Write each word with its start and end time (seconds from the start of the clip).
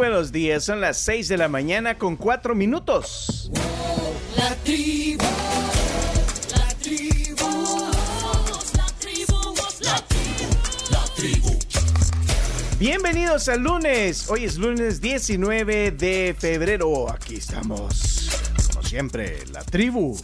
buenos 0.00 0.32
días. 0.32 0.64
Son 0.64 0.80
las 0.80 0.96
6 0.96 1.28
de 1.28 1.36
la 1.36 1.48
mañana 1.48 1.98
con 1.98 2.16
4 2.16 2.54
minutos. 2.54 3.50
La 4.34 4.54
tribu, 4.64 5.22
la 6.56 6.68
tribu, 6.80 7.90
la 8.78 8.86
tribu, 8.98 9.54
la 9.84 9.96
tribu, 10.06 10.48
la 10.90 11.04
tribu. 11.14 11.58
Bienvenidos 12.78 13.50
al 13.50 13.60
lunes. 13.60 14.30
Hoy 14.30 14.44
es 14.46 14.56
lunes 14.56 15.02
19 15.02 15.90
de 15.90 16.34
febrero. 16.38 17.10
Aquí 17.10 17.34
estamos. 17.34 18.30
Como 18.72 18.82
siempre, 18.82 19.44
la 19.52 19.62
tribu. 19.64 20.18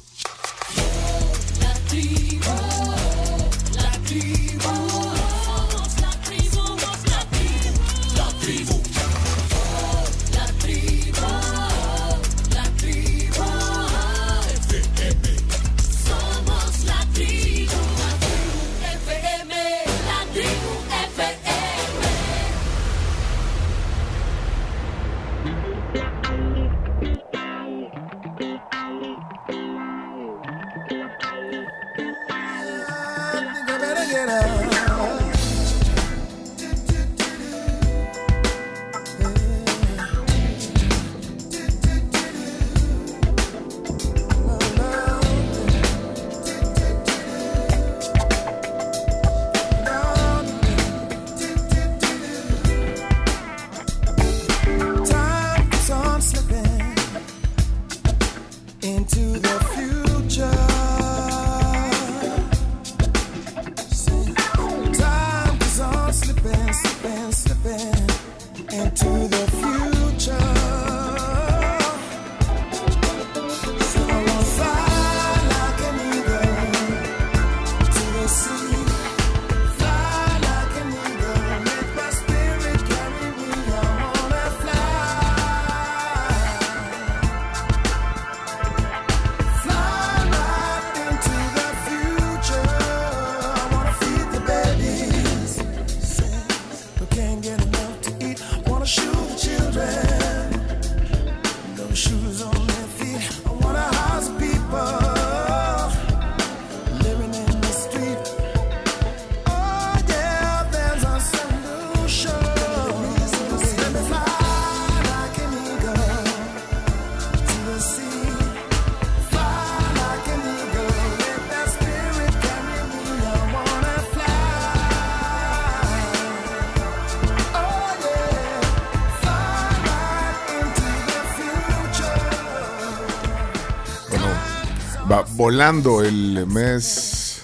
Volando 135.36 136.02
el 136.02 136.47
mes. 136.47 137.42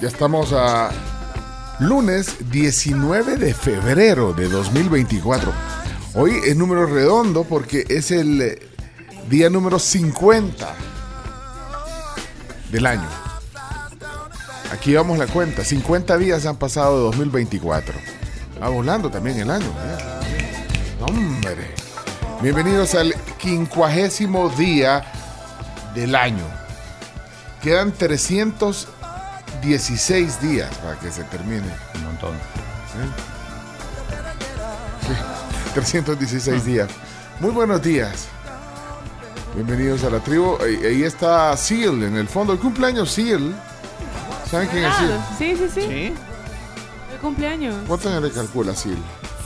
Ya 0.00 0.08
estamos 0.08 0.52
a 0.52 0.90
lunes 1.78 2.50
19 2.50 3.36
de 3.36 3.54
febrero 3.54 4.32
de 4.32 4.48
2024. 4.48 5.52
Hoy 6.14 6.32
es 6.44 6.56
número 6.56 6.86
redondo 6.86 7.44
porque 7.44 7.84
es 7.88 8.10
el 8.10 8.58
día 9.30 9.48
número 9.48 9.78
50 9.78 10.74
del 12.72 12.86
año. 12.86 13.08
Aquí 14.72 14.94
vamos 14.94 15.18
la 15.18 15.28
cuenta. 15.28 15.64
50 15.64 16.18
días 16.18 16.46
han 16.46 16.56
pasado 16.56 16.96
de 16.96 17.02
2024. 17.04 17.94
Va 18.60 18.68
volando 18.68 19.08
también 19.08 19.38
el 19.38 19.50
año. 19.50 19.66
¿eh? 19.66 21.00
Hombre. 21.00 21.74
Bienvenidos 22.42 22.94
al 22.96 23.14
quincuagésimo 23.38 24.48
día 24.50 25.12
del 25.96 26.14
año. 26.14 26.44
Quedan 27.62 27.90
316 27.90 30.40
días 30.40 30.72
para 30.76 30.96
que 31.00 31.10
se 31.10 31.24
termine. 31.24 31.66
Un 31.94 32.04
montón. 32.04 32.36
316 35.74 36.64
días. 36.64 36.88
Muy 37.40 37.50
buenos 37.50 37.82
días. 37.82 38.28
Bienvenidos 39.54 40.04
a 40.04 40.10
la 40.10 40.20
tribu. 40.20 40.56
Ahí, 40.62 40.76
ahí 40.84 41.02
está 41.02 41.56
Seal 41.56 42.02
en 42.02 42.16
el 42.16 42.28
fondo. 42.28 42.52
El 42.52 42.58
cumpleaños 42.58 43.10
Seal. 43.10 43.54
¿Saben 44.50 44.68
quién 44.68 44.84
es 44.84 44.94
Seal? 44.96 45.12
Ah, 45.12 45.34
sí, 45.38 45.56
sí, 45.56 45.68
sí. 45.74 45.80
¿Sí? 45.80 46.12
El 47.12 47.18
cumpleaños. 47.20 47.74
¿Cuántos 47.86 48.12
años 48.12 48.22
le 48.22 48.32
calcula 48.32 48.74
Seal? 48.74 48.98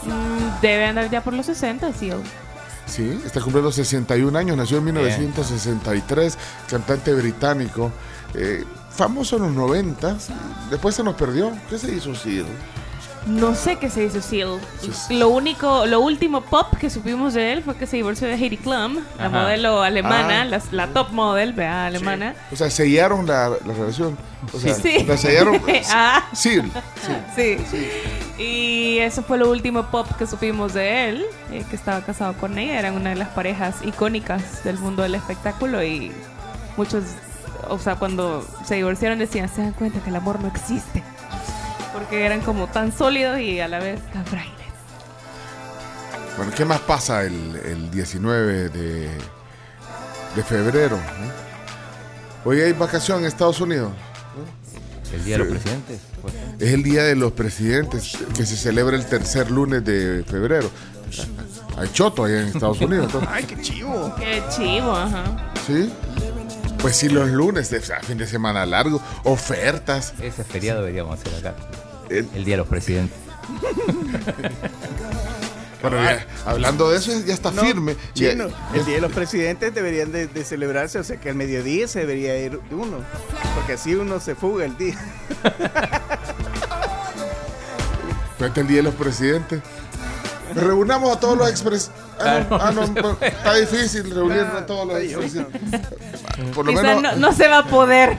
Mm, 0.03 0.61
debe 0.61 0.87
andar 0.87 1.09
ya 1.11 1.23
por 1.23 1.33
los 1.33 1.47
60, 1.47 1.93
sí. 1.93 2.11
Sí, 3.01 3.19
está 3.25 3.41
cumpliendo 3.41 3.73
61 3.73 4.39
años, 4.39 4.59
nació 4.59 4.77
en 4.77 4.85
1963, 4.85 6.37
cantante 6.69 7.15
británico, 7.15 7.91
eh, 8.35 8.63
famoso 8.91 9.37
en 9.37 9.43
los 9.45 9.53
90, 9.53 10.19
después 10.69 10.97
se 10.97 11.03
nos 11.03 11.15
perdió. 11.15 11.51
¿Qué 11.71 11.79
se 11.79 11.95
hizo 11.95 12.15
Seal? 12.15 12.45
No 13.27 13.55
sé 13.55 13.77
qué 13.77 13.91
se 13.91 14.05
hizo 14.05 14.23
Seal. 14.23 14.59
Sí. 14.81 15.15
Lo 15.19 15.29
único, 15.29 15.85
lo 15.87 16.01
último 16.01 16.41
pop 16.41 16.75
que 16.81 16.89
supimos 16.89 17.35
de 17.35 17.53
él 17.53 17.63
fue 17.63 17.77
que 17.77 17.87
se 17.87 17.97
divorció 17.97 18.27
de 18.27 18.35
Heidi 18.35 18.57
Klum, 18.57 18.97
la 19.19 19.27
Ajá. 19.27 19.43
modelo 19.43 19.83
alemana, 19.83 20.41
Ah. 20.43 20.45
la, 20.47 20.63
la 20.73 20.87
top 20.89 21.11
model, 21.13 21.53
vea, 21.53 21.87
alemana. 21.87 22.35
O 22.51 22.57
sea, 22.57 22.71
sellaron 22.71 23.27
la, 23.27 23.51
la 23.51 23.75
relación. 23.75 24.17
O 24.55 24.59
sea, 24.59 24.75
Sí. 24.75 25.05
la 25.07 25.17
sellaron. 25.19 25.61
Ah. 25.93 26.25
Seal. 26.33 26.71
Sí. 27.37 27.57
Y 28.39 28.99
eso 29.01 29.23
fue 29.23 29.37
lo 29.37 29.51
último 29.51 29.85
pop 29.91 30.07
que 30.19 30.27
supimos 30.27 30.73
de 30.73 31.09
él, 31.11 31.27
eh, 31.53 31.65
que 31.69 31.77
estaba 31.77 32.01
casado 32.01 32.33
con 32.35 32.59
ella. 32.59 32.79
Eran 32.79 32.97
una 32.97 33.11
de 33.11 33.17
las 33.17 33.29
parejas 33.29 33.77
icónicas 33.85 34.65
del 34.65 34.79
mundo 34.79 35.03
del 35.03 35.15
espectáculo 35.15 35.83
y 35.85 36.11
muchos, 36.79 37.05
o 37.69 37.79
sea, 37.79 37.97
cuando 37.97 38.47
se 38.65 38.77
divorciaron 38.77 39.19
decían, 39.19 39.49
se 39.55 39.61
dan 39.63 39.73
cuenta 39.75 40.01
que 40.01 40.09
el 40.09 40.17
amor 40.17 40.41
no 40.41 40.49
existe. 40.49 41.03
Porque 42.01 42.25
eran 42.25 42.41
como 42.41 42.67
tan 42.67 42.97
sólidos 42.97 43.39
y 43.41 43.61
a 43.61 43.69
la 43.69 43.79
vez 43.79 44.01
tan 44.13 44.25
frágiles. 44.25 44.57
Bueno, 46.37 46.53
¿qué 46.57 46.65
más 46.65 46.81
pasa 46.81 47.25
el, 47.25 47.57
el 47.65 47.91
19 47.91 48.71
de, 48.71 49.09
de 50.35 50.43
febrero? 50.45 50.97
eh? 50.97 51.31
Hoy 52.45 52.61
hay 52.63 52.73
vacación 52.73 53.21
en 53.21 53.27
Estados 53.27 53.61
Unidos. 53.61 53.93
El 55.13 55.25
Día 55.25 55.37
de 55.37 55.45
los 55.45 55.49
Presidentes. 55.49 56.01
pues. 56.23 56.35
Es 56.59 56.73
el 56.73 56.83
Día 56.83 57.03
de 57.03 57.17
los 57.17 57.33
Presidentes, 57.33 58.17
que 58.35 58.47
se 58.47 58.57
celebra 58.57 58.97
el 58.97 59.05
tercer 59.07 59.51
lunes 59.51 59.85
de 59.85 60.25
febrero. 60.27 60.71
Hay 61.77 61.89
choto 61.93 62.25
allá 62.25 62.41
en 62.43 62.47
Estados 62.49 62.81
Unidos. 62.81 63.07
entonces, 63.07 63.29
¡Ay, 63.33 63.45
qué 63.45 63.61
chivo! 63.61 64.15
Qué 64.17 64.43
chivo, 64.57 64.93
ajá. 64.97 65.25
¿Sí? 65.67 65.93
Pues 66.81 66.97
sí, 66.97 67.09
los 67.11 67.29
lunes, 67.29 67.69
de, 67.71 67.79
o 67.79 67.83
sea, 67.83 68.01
fin 68.01 68.17
de 68.17 68.27
semana 68.27 68.65
largo, 68.65 69.03
ofertas. 69.25 70.15
Ese 70.23 70.45
feriado 70.45 70.81
deberíamos 70.81 71.19
hacer 71.21 71.35
acá. 71.47 71.55
El- 72.11 72.29
El 72.35 72.45
Día 72.45 72.55
de 72.55 72.59
los 72.59 72.69
Presidentes. 72.69 73.17
Bueno, 75.83 75.97
ya, 75.97 76.27
hablando 76.45 76.91
de 76.91 76.99
eso, 76.99 77.11
ya 77.25 77.33
está 77.33 77.51
No, 77.53 77.63
firme. 77.63 77.97
Ya- 78.15 78.33
chino, 78.33 78.49
el 78.75 78.85
Día 78.85 78.97
de 78.97 79.01
los 79.01 79.13
Presidentes 79.13 79.75
deberían 79.75 80.13
de, 80.13 80.27
de 80.27 80.45
celebrarse, 80.45 80.99
o 80.99 81.05
sea 81.05 81.19
que 81.19 81.31
al 81.31 81.37
mediodía 81.37 81.89
se 81.89 82.01
debería 82.01 82.39
ir 82.39 82.61
uno, 82.71 82.99
porque 83.55 83.73
así 83.73 83.95
uno 83.95 84.21
se 84.21 84.35
fuga 84.35 84.67
el 84.67 84.77
día. 84.77 84.99
Fíjate 88.39 88.61
el 88.61 88.67
Día 88.67 88.77
de 88.79 88.83
los 88.83 88.95
Presidentes. 88.95 89.63
Reunamos 90.55 91.17
a 91.17 91.21
todos 91.21 91.39
los 91.39 91.49
expres. 91.49 91.91
Ah, 92.19 92.45
no, 92.51 92.57
ah, 92.57 92.73
no, 92.73 92.83
está 93.23 93.55
difícil 93.55 94.11
reunir 94.11 94.41
a 94.41 94.67
todos 94.67 94.87
los 94.87 94.99
expresidentes. 94.99 95.81
Por 96.55 96.67
lo 96.67 96.73
Quizá 96.73 96.83
menos, 96.83 97.03
no, 97.03 97.17
no 97.17 97.33
se 97.33 97.49
va 97.49 97.59
a 97.59 97.67
poder. 97.67 98.19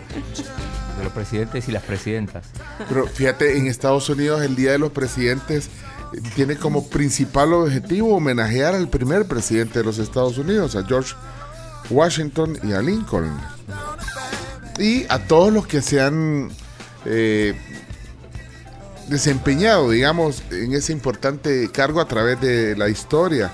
Los 1.04 1.14
presidentes 1.14 1.68
y 1.68 1.72
las 1.72 1.84
presidentas. 1.84 2.46
pero 2.88 3.08
fíjate, 3.08 3.58
en 3.58 3.68
Estados 3.68 4.10
Unidos 4.10 4.42
el 4.42 4.56
Día 4.56 4.72
de 4.72 4.80
los 4.80 4.92
Presidentes 4.92 5.68
eh, 6.14 6.22
tiene 6.36 6.56
como 6.56 6.90
principal 6.90 7.54
objetivo 7.54 8.16
homenajear 8.16 8.76
al 8.76 8.88
primer 8.88 9.26
presidente 9.26 9.80
de 9.80 9.86
los 9.86 9.98
Estados 9.98 10.38
Unidos, 10.38 10.76
a 10.76 10.84
George 10.84 11.14
Washington 11.90 12.58
y 12.64 12.74
a 12.74 12.82
Lincoln. 12.82 13.32
Y 14.80 15.06
a 15.10 15.20
todos 15.20 15.54
los 15.54 15.68
que 15.68 15.82
se 15.82 16.02
han 16.02 16.50
eh, 17.06 17.56
desempeñado, 19.08 19.90
digamos, 19.90 20.42
en 20.52 20.74
ese 20.74 20.94
importante 20.94 21.70
cargo 21.72 22.02
a 22.02 22.08
través 22.08 22.40
de 22.42 22.76
la 22.76 22.90
historia. 22.90 23.52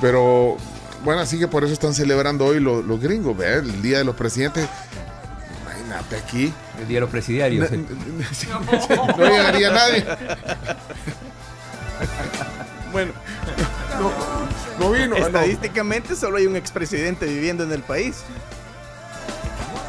Pero 0.00 0.56
bueno, 1.04 1.20
así 1.20 1.38
que 1.38 1.46
por 1.46 1.64
eso 1.64 1.72
están 1.72 1.94
celebrando 1.94 2.46
hoy 2.46 2.60
los, 2.60 3.00
gringos, 3.00 3.40
el 3.40 3.82
Día 3.82 3.98
de 3.98 4.04
los 4.04 4.16
Presidentes. 4.16 4.68
Imagínate 5.98 6.16
aquí. 6.16 6.52
El 6.80 6.88
día 6.88 6.96
de 6.96 7.00
los 7.00 7.10
presidiarios. 7.10 7.68
No 9.18 9.24
llegaría 9.24 9.70
nadie. 9.70 10.06
Bueno, 12.92 13.12
No, 13.98 14.12
no 14.86 14.90
vino. 14.92 15.06
no. 15.08 15.16
estadísticamente 15.16 16.16
solo 16.16 16.38
hay 16.38 16.46
un 16.46 16.56
expresidente 16.56 17.26
viviendo 17.26 17.64
en 17.64 17.72
el 17.72 17.82
país. 17.82 18.22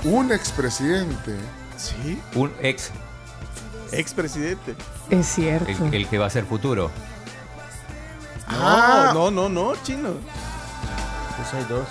Un 0.03 0.31
expresidente. 0.31 1.35
Sí, 1.77 2.19
Un 2.35 2.51
ex, 2.61 2.91
expresidente. 3.91 4.75
Es 5.09 5.27
cierto. 5.27 5.69
el, 5.85 5.93
el 5.93 6.07
que 6.07 6.17
va 6.17 6.25
a 6.25 6.29
ser 6.29 6.45
futuro. 6.45 6.91
Ah. 8.47 9.11
No, 9.13 9.29
no, 9.31 9.47
no, 9.49 9.73
no, 9.73 9.83
chino. 9.83 10.09
Pues 11.37 11.53
hay 11.53 11.63
dos. 11.69 11.87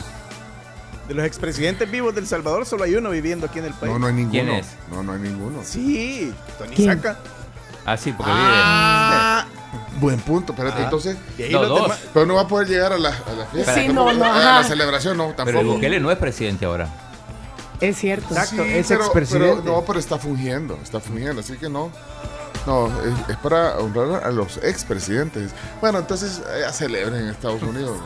De 1.09 1.15
los 1.15 1.25
expresidentes 1.25 1.91
vivos 1.91 2.15
del 2.15 2.27
Salvador 2.27 2.67
solo 2.67 2.85
hay 2.85 2.95
uno 2.95 3.09
viviendo 3.11 3.47
aquí 3.47 3.59
en 3.59 3.65
el 3.65 3.73
país. 3.75 3.91
No, 3.93 3.99
no 3.99 4.07
hay 4.09 4.13
ninguno. 4.13 4.31
¿Quién 4.33 4.49
es? 4.51 4.67
No, 4.93 5.03
no 5.03 5.13
hay 5.15 5.21
ninguno. 5.21 5.61
Sí, 5.65 6.33
Tony 6.59 6.77
¿Quién? 6.77 6.97
Saca. 7.03 7.17
Ah, 7.87 7.97
sí, 7.97 8.13
porque 8.13 8.31
Ah, 8.35 9.47
buen 10.01 10.19
punto. 10.21 10.53
Espérate, 10.53 10.83
Ah. 10.83 10.85
entonces. 10.85 11.17
Y 11.39 11.45
ahí 11.45 11.53
No, 11.53 11.61
los 11.61 11.69
dos. 11.71 11.83
demás- 11.85 11.99
Pero 12.13 12.27
no 12.27 12.35
va 12.35 12.43
a 12.43 12.49
poder 12.49 12.69
llegar 12.69 12.93
a 12.93 12.99
la, 12.99 13.09
a 13.09 13.33
la 13.33 13.47
fiesta. 13.47 13.75
Sí, 13.75 13.89
no, 13.89 14.13
no, 14.13 14.25
a 14.25 14.39
la 14.61 14.65
celebración, 14.65 15.17
no, 15.17 15.25
vive. 15.29 15.37
Pero 15.39 15.49
el 15.51 15.55
tampoco. 15.57 15.75
Bukele 15.77 15.99
no 16.01 16.11
es 16.11 16.19
presidente 16.19 16.67
ahora. 16.67 16.89
Es 17.81 17.97
cierto. 17.97 18.27
Exacto, 18.35 18.63
Sí, 18.65 18.71
es 18.75 18.89
pero, 18.89 19.05
expresidente. 19.05 19.61
pero- 19.63 19.77
no, 19.77 19.85
pero 19.87 19.99
está 19.99 20.19
fungiendo, 20.19 20.79
está 20.83 21.01
fungiendo, 21.01 21.41
así 21.41 21.57
que 21.57 21.69
no. 21.71 21.91
No, 22.67 22.89
es, 23.03 23.31
es 23.31 23.37
para 23.39 23.79
honrar 23.79 24.25
a 24.25 24.31
los 24.31 24.59
expresidentes. 24.59 25.53
Bueno, 25.81 26.01
entonces 26.01 26.43
eh, 26.51 26.59
ya 26.63 26.73
celebren 26.73 27.23
en 27.23 27.29
Estados 27.31 27.63
Unidos. 27.63 27.97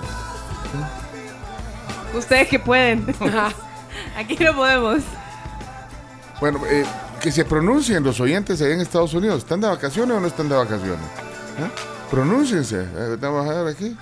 Ustedes 2.15 2.49
que 2.49 2.59
pueden. 2.59 3.07
Aquí 4.17 4.37
no 4.43 4.55
podemos. 4.55 5.03
Bueno, 6.41 6.61
eh, 6.67 6.85
que 7.21 7.31
se 7.31 7.45
pronuncien 7.45 8.03
los 8.03 8.19
oyentes 8.21 8.61
allá 8.61 8.75
en 8.75 8.81
Estados 8.81 9.15
Unidos. 9.15 9.39
¿Están 9.39 9.61
de 9.61 9.69
vacaciones 9.69 10.17
o 10.17 10.21
no 10.21 10.27
están 10.27 10.49
de 10.49 10.57
vacaciones? 10.57 10.99
¿Eh? 11.59 11.71
Pronúnciense. 12.11 12.81
Eh, 12.81 13.17
Vamos 13.21 13.49
a 13.49 13.63
ver 13.63 13.75
aquí. 13.75 13.97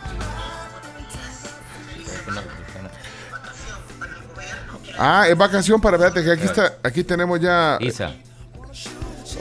Ah, 5.03 5.27
es 5.29 5.37
vacación 5.37 5.81
para, 5.81 5.97
fíjate 5.97 6.23
que 6.23 6.31
aquí 6.31 6.45
está, 6.45 6.75
aquí 6.83 7.03
tenemos 7.03 7.41
ya. 7.41 7.79
Isa. 7.81 8.13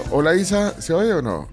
Hola 0.09 0.33
Isa, 0.33 0.79
¿se 0.81 0.93
oye 0.93 1.13
o 1.13 1.21
no? 1.21 1.49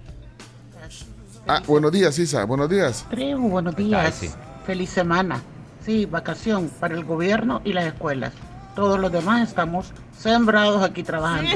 Ah, 1.45 1.61
buenos 1.67 1.91
días 1.91 2.17
Isa, 2.17 2.45
buenos 2.45 2.69
días. 2.69 3.05
Buenos 3.09 3.75
días. 3.75 4.35
Feliz 4.65 4.89
semana. 4.89 5.41
Sí, 5.87 6.05
vacación 6.05 6.69
para 6.81 6.95
el 6.95 7.05
gobierno 7.05 7.61
y 7.63 7.71
las 7.71 7.85
escuelas. 7.85 8.33
Todos 8.75 8.99
los 8.99 9.09
demás 9.09 9.47
estamos 9.47 9.93
sembrados 10.19 10.83
aquí 10.83 11.01
trabajando. 11.01 11.49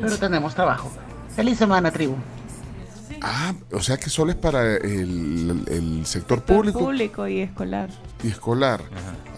Pero 0.00 0.16
tenemos 0.16 0.54
trabajo. 0.54 0.90
Feliz 1.34 1.58
semana, 1.58 1.90
tribu. 1.90 2.14
Ah, 3.20 3.52
o 3.72 3.82
sea 3.82 3.98
que 3.98 4.08
solo 4.08 4.30
es 4.30 4.38
para 4.38 4.76
el, 4.76 5.62
el 5.68 6.06
sector 6.06 6.38
Sector 6.38 6.42
público 6.42 6.78
público 6.78 7.28
y 7.28 7.40
escolar. 7.40 7.90
y 8.22 8.28
escolar. 8.28 8.80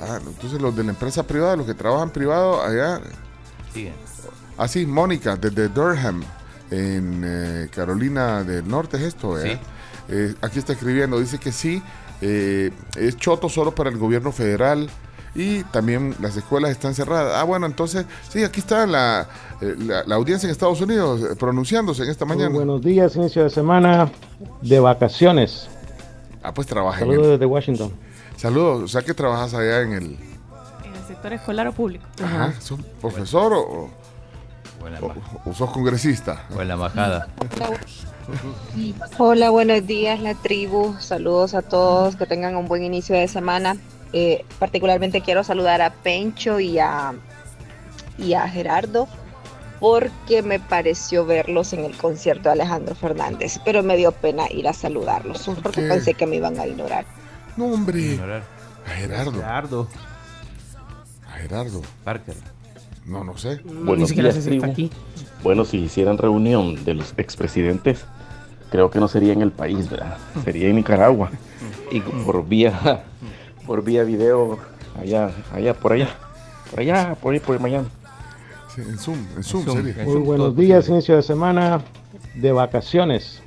Ah, 0.00 0.20
entonces 0.25 0.62
los 0.62 0.76
de 0.76 0.85
la 0.85 0.90
empresa 0.90 1.25
privada, 1.25 1.56
los 1.56 1.67
que 1.67 1.75
trabajan 1.75 2.11
privado 2.11 2.62
allá. 2.62 3.00
Sigue. 3.75 3.93
Ah, 4.56 4.69
sí, 4.69 4.87
Mónica, 4.87 5.35
desde 5.35 5.69
Durham, 5.69 6.23
en 6.70 7.23
eh, 7.25 7.69
Carolina 7.75 8.44
del 8.44 8.69
Norte, 8.69 8.99
es 8.99 9.02
esto, 9.02 9.31
¿verdad? 9.31 9.55
Sí. 9.55 9.58
Eh, 10.11 10.35
aquí 10.43 10.61
está 10.61 10.75
escribiendo, 10.75 11.19
dice 11.19 11.38
que 11.38 11.50
sí, 11.50 11.82
eh, 12.20 12.70
es 12.97 13.17
choto 13.17 13.49
solo 13.49 13.75
para 13.75 13.91
el 13.91 13.99
gobierno 13.99 14.32
federal 14.32 14.88
y 15.35 15.62
también 15.65 16.15
las 16.20 16.37
escuelas 16.37 16.70
están 16.73 16.94
cerradas. 16.94 17.35
Ah, 17.37 17.44
bueno, 17.44 17.67
entonces, 17.67 18.06
sí, 18.29 18.43
aquí 18.43 18.61
está 18.61 18.87
la, 18.87 19.29
eh, 19.61 19.75
la, 19.79 20.03
la 20.05 20.15
audiencia 20.17 20.47
en 20.47 20.50
Estados 20.53 20.81
Unidos 20.81 21.20
eh, 21.23 21.37
pronunciándose 21.38 22.03
en 22.03 22.11
esta 22.11 22.25
Muy 22.25 22.37
mañana. 22.37 22.55
buenos 22.55 22.82
días, 22.82 23.15
inicio 23.17 23.44
de 23.44 23.50
semana 23.50 24.11
de 24.62 24.81
vacaciones. 24.81 25.69
Ah, 26.43 26.53
pues 26.55 26.67
trabaja 26.67 27.00
en 27.00 27.09
Saludos 27.09 27.25
el- 27.26 27.32
desde 27.32 27.47
Washington. 27.47 27.93
Saludos, 28.37 28.82
o 28.85 28.88
sea 28.88 29.03
que 29.03 29.14
trabajas 29.14 29.55
allá 29.55 29.82
en 29.82 29.93
el... 29.93 30.05
En 30.85 30.94
el 30.94 31.06
sector 31.06 31.32
escolar 31.32 31.67
o 31.69 31.73
público. 31.73 32.05
Ajá, 32.23 32.55
¿sos 32.61 32.81
profesor 33.00 33.53
o, 33.53 33.91
O 35.44 35.50
o 35.50 35.55
sos 35.55 35.71
congresista? 35.71 36.47
o 36.56 36.62
en 36.62 36.69
la 36.69 36.75
embajada. 36.75 37.29
Hola, 39.19 39.50
buenos 39.50 39.86
días, 39.86 40.20
la 40.20 40.34
tribu. 40.34 40.94
Saludos 41.00 41.54
a 41.54 41.62
todos, 41.62 42.16
que 42.16 42.26
tengan 42.26 42.56
un 42.56 42.66
buen 42.66 42.84
inicio 42.84 43.16
de 43.16 43.28
semana. 43.28 43.76
Eh, 44.12 44.44
particularmente 44.58 45.20
quiero 45.20 45.44
saludar 45.44 45.82
a 45.82 45.92
Pencho 45.92 46.60
y 46.60 46.78
a, 46.78 47.14
y 48.16 48.34
a 48.34 48.48
Gerardo 48.48 49.06
porque 49.80 50.42
me 50.42 50.58
pareció 50.58 51.25
verlos 51.25 51.72
en 51.72 51.84
el 51.84 51.96
concierto 51.96 52.48
de 52.48 52.54
Alejandro 52.54 52.94
Fernández, 52.94 53.60
pero 53.64 53.82
me 53.82 53.96
dio 53.96 54.12
pena 54.12 54.50
ir 54.50 54.66
a 54.66 54.72
saludarlos 54.72 55.42
¿Por 55.42 55.62
porque 55.62 55.82
qué? 55.82 55.88
pensé 55.88 56.14
que 56.14 56.26
me 56.26 56.36
iban 56.36 56.58
a 56.58 56.66
ignorar. 56.66 57.04
No, 57.56 57.66
hombre. 57.66 58.00
Ignorar. 58.00 58.42
A 58.86 58.90
Gerardo. 58.90 59.32
Gerardo. 59.32 59.88
A 61.28 61.38
Gerardo. 61.38 61.82
Parker. 62.04 62.34
No, 63.06 63.25
no 63.25 63.38
sé. 63.38 63.60
Buenos 63.64 64.10
días, 64.10 64.38
tribu. 64.44 64.90
Bueno, 65.42 65.64
si 65.64 65.78
hicieran 65.78 66.18
reunión 66.18 66.85
de 66.85 66.94
los 66.94 67.14
expresidentes, 67.16 68.04
creo 68.70 68.90
que 68.90 69.00
no 69.00 69.08
sería 69.08 69.32
en 69.32 69.42
el 69.42 69.52
país, 69.52 69.88
¿verdad? 69.90 70.16
Sería 70.44 70.68
en 70.68 70.76
Nicaragua. 70.76 71.30
Y 71.90 72.00
por 72.00 72.46
vía, 72.46 73.04
por 73.66 73.82
vía 73.82 74.04
video, 74.04 74.58
allá, 75.00 75.30
allá, 75.52 75.75
por 75.75 75.92
allá. 75.92 76.08
Por 76.70 76.80
allá, 76.80 77.14
por 77.20 77.32
ahí, 77.32 77.40
por 77.40 77.58
Miami. 77.60 77.88
Sí, 78.75 78.82
en 78.82 78.98
Zoom, 78.98 79.18
en 79.37 79.42
Zoom, 79.42 79.64
Zoom. 79.64 79.76
sería. 79.84 80.04
Muy 80.04 80.20
buenos 80.20 80.54
días, 80.54 80.80
posible. 80.80 80.96
inicio 80.96 81.16
de 81.16 81.22
semana 81.22 81.80
de 82.34 82.52
vacaciones. 82.52 83.42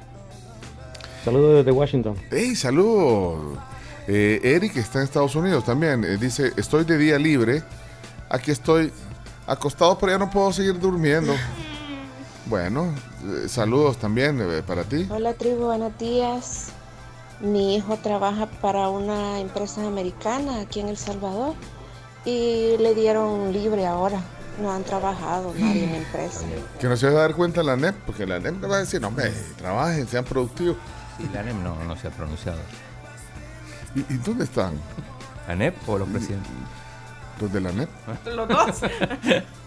Saludos 1.24 1.58
desde 1.58 1.72
Washington. 1.72 2.16
Hey, 2.32 2.56
saludos. 2.56 3.60
Eh, 4.08 4.40
Eric 4.44 4.76
está 4.78 5.00
en 5.00 5.06
Estados 5.06 5.36
Unidos 5.36 5.64
también. 5.64 6.04
Eh, 6.04 6.18
dice, 6.20 6.52
estoy 6.58 6.84
de 6.84 6.98
día 6.98 7.20
libre. 7.20 7.62
Aquí 8.30 8.50
estoy 8.50 8.92
acostado, 9.46 9.98
pero 10.00 10.14
ya 10.14 10.18
no 10.18 10.30
puedo 10.32 10.52
seguir 10.52 10.80
durmiendo. 10.80 11.34
Bueno, 12.48 12.94
saludos 13.48 13.98
también 13.98 14.40
eh, 14.42 14.64
para 14.66 14.84
ti. 14.84 15.08
Hola 15.10 15.34
tribu, 15.34 15.66
buenos 15.66 15.98
días. 15.98 16.70
Mi 17.40 17.76
hijo 17.76 17.98
trabaja 17.98 18.46
para 18.46 18.90
una 18.90 19.40
empresa 19.40 19.86
americana 19.86 20.62
aquí 20.62 20.80
en 20.80 20.90
El 20.90 20.98
Salvador 20.98 21.56
y 22.26 22.78
le 22.78 22.94
dieron 22.94 23.52
libre 23.52 23.88
ahora. 23.88 24.22
No 24.62 24.72
han 24.72 24.84
trabajado 24.84 25.54
nadie 25.58 25.86
en 25.86 25.92
la 25.92 25.98
empresa. 26.00 26.42
Que 26.80 26.88
no 26.88 26.98
se 26.98 27.10
va 27.10 27.20
a 27.20 27.22
dar 27.22 27.36
cuenta 27.36 27.64
la 27.64 27.76
NEP, 27.76 27.96
porque 28.06 28.28
la 28.28 28.40
NEP 28.40 28.62
le 28.62 28.68
va 28.68 28.76
a 28.76 28.80
decir, 28.80 29.02
no, 29.02 29.08
hombre, 29.08 29.32
trabajen, 29.58 30.08
sean 30.08 30.26
productivos. 30.26 30.78
Sí, 31.18 31.30
la 31.34 31.40
ANEP 31.40 31.56
no, 31.56 31.84
no 31.84 31.96
se 31.98 32.08
ha 32.08 32.12
pronunciado. 32.12 32.60
¿Y, 33.96 34.02
y 34.14 34.18
dónde 34.18 34.44
están? 34.44 34.74
¿La 35.48 35.54
ANEP 35.54 35.90
o 35.90 35.98
los 35.98 36.08
presidentes? 36.10 36.52
Los 37.40 37.52
de 37.52 37.62
la 37.62 37.72
NEP. 37.72 37.90
Los 38.26 38.48
dos. 38.48 38.82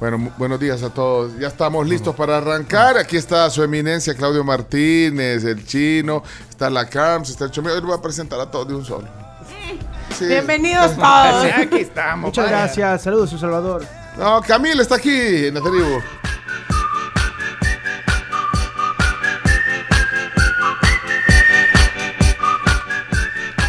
Bueno, 0.00 0.32
buenos 0.36 0.60
días 0.60 0.82
a 0.82 0.90
todos. 0.90 1.38
Ya 1.38 1.48
estamos 1.48 1.86
listos 1.88 2.14
para 2.14 2.38
arrancar. 2.38 2.98
Aquí 2.98 3.16
está 3.16 3.48
su 3.48 3.62
eminencia 3.62 4.14
Claudio 4.14 4.44
Martínez, 4.44 5.44
el 5.44 5.64
chino, 5.64 6.22
está 6.50 6.68
la 6.68 6.86
CAMS, 6.88 7.30
está 7.30 7.44
el 7.46 7.50
Chomeo. 7.50 7.74
Hoy 7.74 7.80
lo 7.80 7.86
voy 7.86 7.96
a 7.98 8.02
presentar 8.02 8.38
a 8.40 8.50
todos 8.50 8.68
de 8.68 8.74
un 8.74 8.84
solo. 8.84 9.08
Sí. 10.18 10.26
Bienvenidos 10.26 10.94
todos. 10.94 11.46
Aquí 11.56 11.78
estamos. 11.78 12.26
Muchas 12.26 12.44
vaya. 12.44 12.58
gracias. 12.58 13.02
Saludos, 13.02 13.30
su 13.30 13.38
Salvador. 13.38 13.86
No, 14.18 14.40
Camila 14.42 14.82
está 14.82 14.96
aquí 14.96 15.46
en 15.46 15.54
la 15.54 15.60
tribu. 15.60 16.00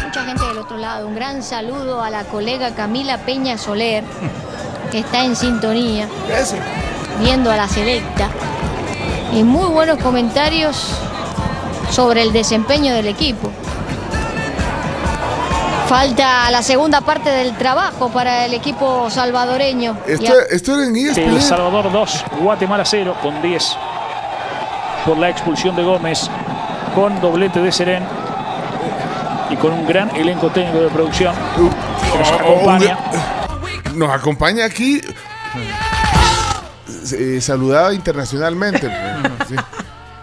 Mucha 0.04 0.24
gente 0.24 0.44
del 0.46 0.58
otro 0.58 0.76
lado. 0.76 1.08
Un 1.08 1.14
gran 1.14 1.42
saludo 1.42 2.02
a 2.02 2.10
la 2.10 2.24
colega 2.24 2.74
Camila 2.74 3.18
Peña 3.18 3.58
Soler, 3.58 4.04
que 4.96 5.00
está 5.00 5.22
en 5.24 5.36
sintonía, 5.36 6.08
viendo 7.20 7.52
a 7.52 7.56
la 7.56 7.68
selecta. 7.68 8.28
Y 9.34 9.42
muy 9.42 9.66
buenos 9.68 9.98
comentarios 10.02 10.88
sobre 11.90 12.22
el 12.22 12.32
desempeño 12.32 12.94
del 12.94 13.06
equipo. 13.08 13.50
Falta 15.86 16.50
la 16.50 16.62
segunda 16.62 17.02
parte 17.02 17.28
del 17.28 17.54
trabajo 17.58 18.08
para 18.08 18.46
el 18.46 18.54
equipo 18.54 19.10
salvadoreño. 19.10 19.98
Esto, 20.06 20.32
esto 20.50 20.74
era 20.76 20.84
en 20.88 20.96
E 20.96 21.00
El 21.02 21.08
ESPN. 21.36 21.42
Salvador 21.42 21.92
2, 21.92 22.24
Guatemala 22.40 22.84
0 22.86 23.14
con 23.22 23.42
10 23.42 23.76
por 25.04 25.18
la 25.18 25.28
expulsión 25.28 25.76
de 25.76 25.82
Gómez, 25.82 26.30
con 26.94 27.20
doblete 27.20 27.60
de 27.60 27.70
Serén 27.70 28.02
y 29.50 29.56
con 29.56 29.74
un 29.74 29.86
gran 29.86 30.16
elenco 30.16 30.48
técnico 30.48 30.78
de 30.78 30.88
producción 30.88 31.34
que 32.12 32.18
nos 32.18 32.30
Oh, 32.30 32.34
acompaña. 32.34 32.96
Nos 33.96 34.10
acompaña 34.10 34.64
aquí. 34.64 35.00
eh, 37.12 37.40
saludada 37.40 37.92
internacionalmente. 37.94 38.90
Sí, 39.48 39.54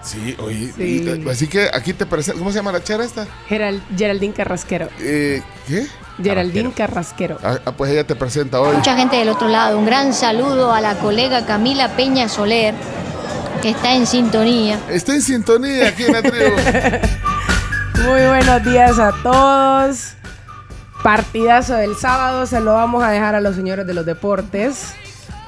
Sí, 0.04 0.36
oye. 0.40 0.74
Sí. 0.76 1.24
y- 1.26 1.30
así 1.30 1.48
que 1.48 1.70
aquí 1.74 1.94
te 1.94 2.06
presento. 2.06 2.38
¿Cómo 2.40 2.52
se 2.52 2.58
llama 2.58 2.74
la 2.74 2.84
chera 2.84 3.06
esta? 3.06 3.26
Geral- 3.48 3.82
Geraldine 3.98 4.34
Carrasquero. 4.34 4.90
Eh, 5.00 5.42
¿Qué? 5.66 5.88
Geraldine 6.22 6.74
Carrasquero. 6.74 7.40
Ah, 7.42 7.60
ah, 7.66 7.72
pues 7.72 7.90
ella 7.92 8.04
te 8.06 8.14
presenta 8.16 8.60
hoy. 8.60 8.76
Mucha 8.76 8.98
gente 8.98 9.16
del 9.16 9.30
otro 9.30 9.48
lado. 9.48 9.80
Un 9.80 9.86
gran 9.86 10.14
saludo 10.14 10.74
a 10.74 10.82
la 10.82 10.96
colega 10.96 11.46
Camila 11.46 11.96
Peña 11.96 12.28
Soler, 12.28 12.76
que 13.62 13.70
está 13.70 13.94
en 13.94 14.06
sintonía. 14.06 14.78
Está 14.90 15.14
en 15.16 15.22
sintonía 15.22 15.88
aquí 15.88 16.04
en 16.04 16.12
la 16.12 16.22
tribu. 16.22 16.52
Muy 18.06 18.28
buenos 18.28 18.64
días 18.66 19.00
a 19.00 19.14
todos. 19.24 20.16
Partidazo 21.04 21.76
del 21.76 21.98
sábado, 21.98 22.46
se 22.46 22.62
lo 22.62 22.76
vamos 22.76 23.04
a 23.04 23.12
dejar 23.12 23.36
a 23.36 23.42
los 23.42 23.58
señores 23.58 23.86
de 23.86 23.94
los 23.94 24.06
deportes. 24.06 24.94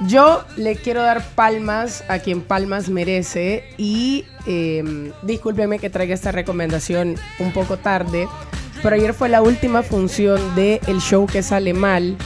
Yo 0.05 0.43
le 0.57 0.75
quiero 0.75 1.01
dar 1.01 1.23
palmas 1.33 2.03
a 2.09 2.19
quien 2.19 2.41
palmas 2.41 2.89
merece 2.89 3.63
y 3.77 4.25
eh, 4.45 5.13
discúlpeme 5.21 5.79
que 5.79 5.89
traiga 5.89 6.13
esta 6.13 6.33
recomendación 6.33 7.15
un 7.39 7.53
poco 7.53 7.77
tarde, 7.77 8.27
pero 8.83 8.95
ayer 8.95 9.13
fue 9.13 9.29
la 9.29 9.41
última 9.41 9.81
función 9.81 10.55
del 10.55 10.81
el 10.87 10.99
show 10.99 11.25
que 11.25 11.41
sale 11.41 11.73
mal 11.73 12.17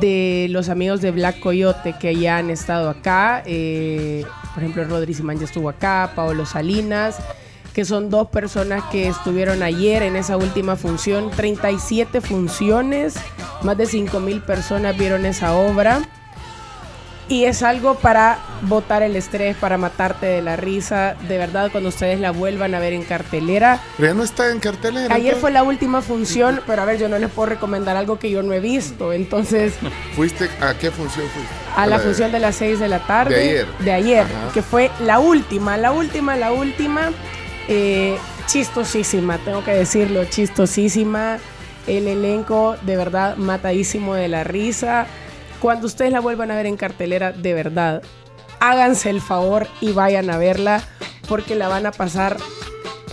de 0.00 0.48
los 0.50 0.68
amigos 0.68 1.00
de 1.00 1.12
Black 1.12 1.38
Coyote 1.38 1.94
que 2.00 2.16
ya 2.16 2.38
han 2.38 2.50
estado 2.50 2.90
acá. 2.90 3.44
eh, 3.46 4.24
por 4.52 4.64
ejemplo, 4.64 4.84
Rodri 4.84 5.14
Simán 5.14 5.38
ya 5.38 5.44
estuvo 5.44 5.68
acá, 5.68 6.10
Paolo 6.16 6.44
Salinas, 6.44 7.18
que 7.74 7.84
son 7.84 8.08
dos 8.08 8.28
personas 8.28 8.84
que 8.90 9.08
estuvieron 9.08 9.62
ayer 9.62 10.02
en 10.04 10.14
esa 10.16 10.36
última 10.36 10.76
función. 10.76 11.30
37 11.32 12.20
funciones, 12.20 13.14
más 13.62 13.76
de 13.76 13.86
5 13.86 14.20
mil 14.20 14.40
personas 14.40 14.96
vieron 14.96 15.26
esa 15.26 15.54
obra. 15.54 16.00
Y 17.26 17.46
es 17.46 17.62
algo 17.62 17.94
para 17.94 18.38
botar 18.62 19.02
el 19.02 19.16
estrés, 19.16 19.56
para 19.56 19.78
matarte 19.78 20.26
de 20.26 20.42
la 20.42 20.56
risa. 20.56 21.16
De 21.26 21.38
verdad, 21.38 21.72
cuando 21.72 21.88
ustedes 21.88 22.20
la 22.20 22.30
vuelvan 22.32 22.74
a 22.74 22.78
ver 22.78 22.92
en 22.92 23.02
cartelera. 23.02 23.80
Pero 23.96 24.08
ya 24.10 24.14
no 24.14 24.22
está 24.22 24.50
en 24.50 24.60
cartelera. 24.60 25.12
Ayer 25.14 25.34
fue 25.34 25.50
la 25.50 25.62
última 25.62 26.02
función, 26.02 26.60
pero 26.66 26.82
a 26.82 26.84
ver, 26.84 26.98
yo 26.98 27.08
no 27.08 27.18
les 27.18 27.30
puedo 27.30 27.46
recomendar 27.46 27.96
algo 27.96 28.18
que 28.18 28.30
yo 28.30 28.42
no 28.42 28.52
he 28.52 28.60
visto. 28.60 29.12
Entonces, 29.14 29.72
¿Fuiste 30.14 30.50
a 30.60 30.74
qué 30.74 30.90
función 30.90 31.26
fuiste? 31.28 31.54
a 31.74 31.86
la 31.86 31.98
función 31.98 32.30
de 32.30 32.38
las 32.40 32.56
6 32.56 32.78
de 32.78 32.88
la 32.88 32.98
tarde. 33.00 33.34
De 33.34 33.40
ayer. 33.42 33.66
De 33.80 33.92
ayer, 33.92 34.20
Ajá. 34.26 34.52
que 34.52 34.62
fue 34.62 34.90
la 35.00 35.18
última, 35.18 35.76
la 35.78 35.92
última, 35.92 36.36
la 36.36 36.52
última. 36.52 37.10
Eh, 37.68 38.18
chistosísima, 38.46 39.38
tengo 39.38 39.64
que 39.64 39.72
decirlo, 39.72 40.24
chistosísima. 40.24 41.38
El 41.86 42.08
elenco 42.08 42.76
de 42.82 42.96
verdad 42.96 43.36
matadísimo 43.36 44.14
de 44.14 44.28
la 44.28 44.42
risa. 44.42 45.06
Cuando 45.60 45.86
ustedes 45.86 46.12
la 46.12 46.20
vuelvan 46.20 46.50
a 46.50 46.56
ver 46.56 46.66
en 46.66 46.76
cartelera, 46.76 47.32
de 47.32 47.52
verdad, 47.54 48.02
háganse 48.60 49.10
el 49.10 49.20
favor 49.20 49.66
y 49.80 49.92
vayan 49.92 50.30
a 50.30 50.38
verla 50.38 50.82
porque 51.28 51.54
la 51.54 51.68
van 51.68 51.86
a 51.86 51.92
pasar 51.92 52.36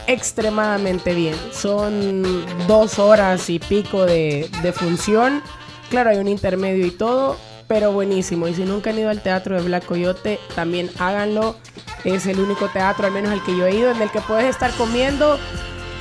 extremadamente 0.07 1.13
bien. 1.13 1.35
Son 1.51 2.45
dos 2.67 2.99
horas 2.99 3.49
y 3.49 3.59
pico 3.59 4.05
de, 4.05 4.49
de 4.61 4.71
función. 4.71 5.41
Claro, 5.89 6.09
hay 6.09 6.17
un 6.17 6.27
intermedio 6.27 6.85
y 6.85 6.91
todo, 6.91 7.37
pero 7.71 7.93
buenísimo. 7.93 8.49
Y 8.49 8.53
si 8.53 8.63
nunca 8.65 8.89
han 8.89 8.99
ido 8.99 9.09
al 9.09 9.21
teatro 9.21 9.55
de 9.55 9.61
Black 9.61 9.85
Coyote, 9.85 10.41
también 10.55 10.89
háganlo. 10.99 11.55
Es 12.03 12.25
el 12.25 12.37
único 12.41 12.67
teatro, 12.67 13.07
al 13.07 13.13
menos 13.13 13.31
el 13.31 13.41
que 13.43 13.55
yo 13.55 13.65
he 13.65 13.73
ido, 13.73 13.91
en 13.91 14.01
el 14.01 14.11
que 14.11 14.19
puedes 14.19 14.49
estar 14.49 14.71
comiendo 14.71 15.39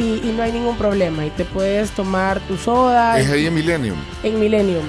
y, 0.01 0.15
y 0.29 0.35
no 0.37 0.43
hay 0.43 0.51
ningún 0.51 0.77
problema. 0.77 1.25
Y 1.25 1.31
te 1.31 1.45
puedes 1.45 1.93
tomar 1.93 2.41
tu 2.49 2.57
soda 2.57 3.21
Es 3.21 3.31
ahí 3.31 3.47
en 3.47 3.55
Millennium. 3.55 3.97
en 4.25 4.41
Millennium. 4.41 4.85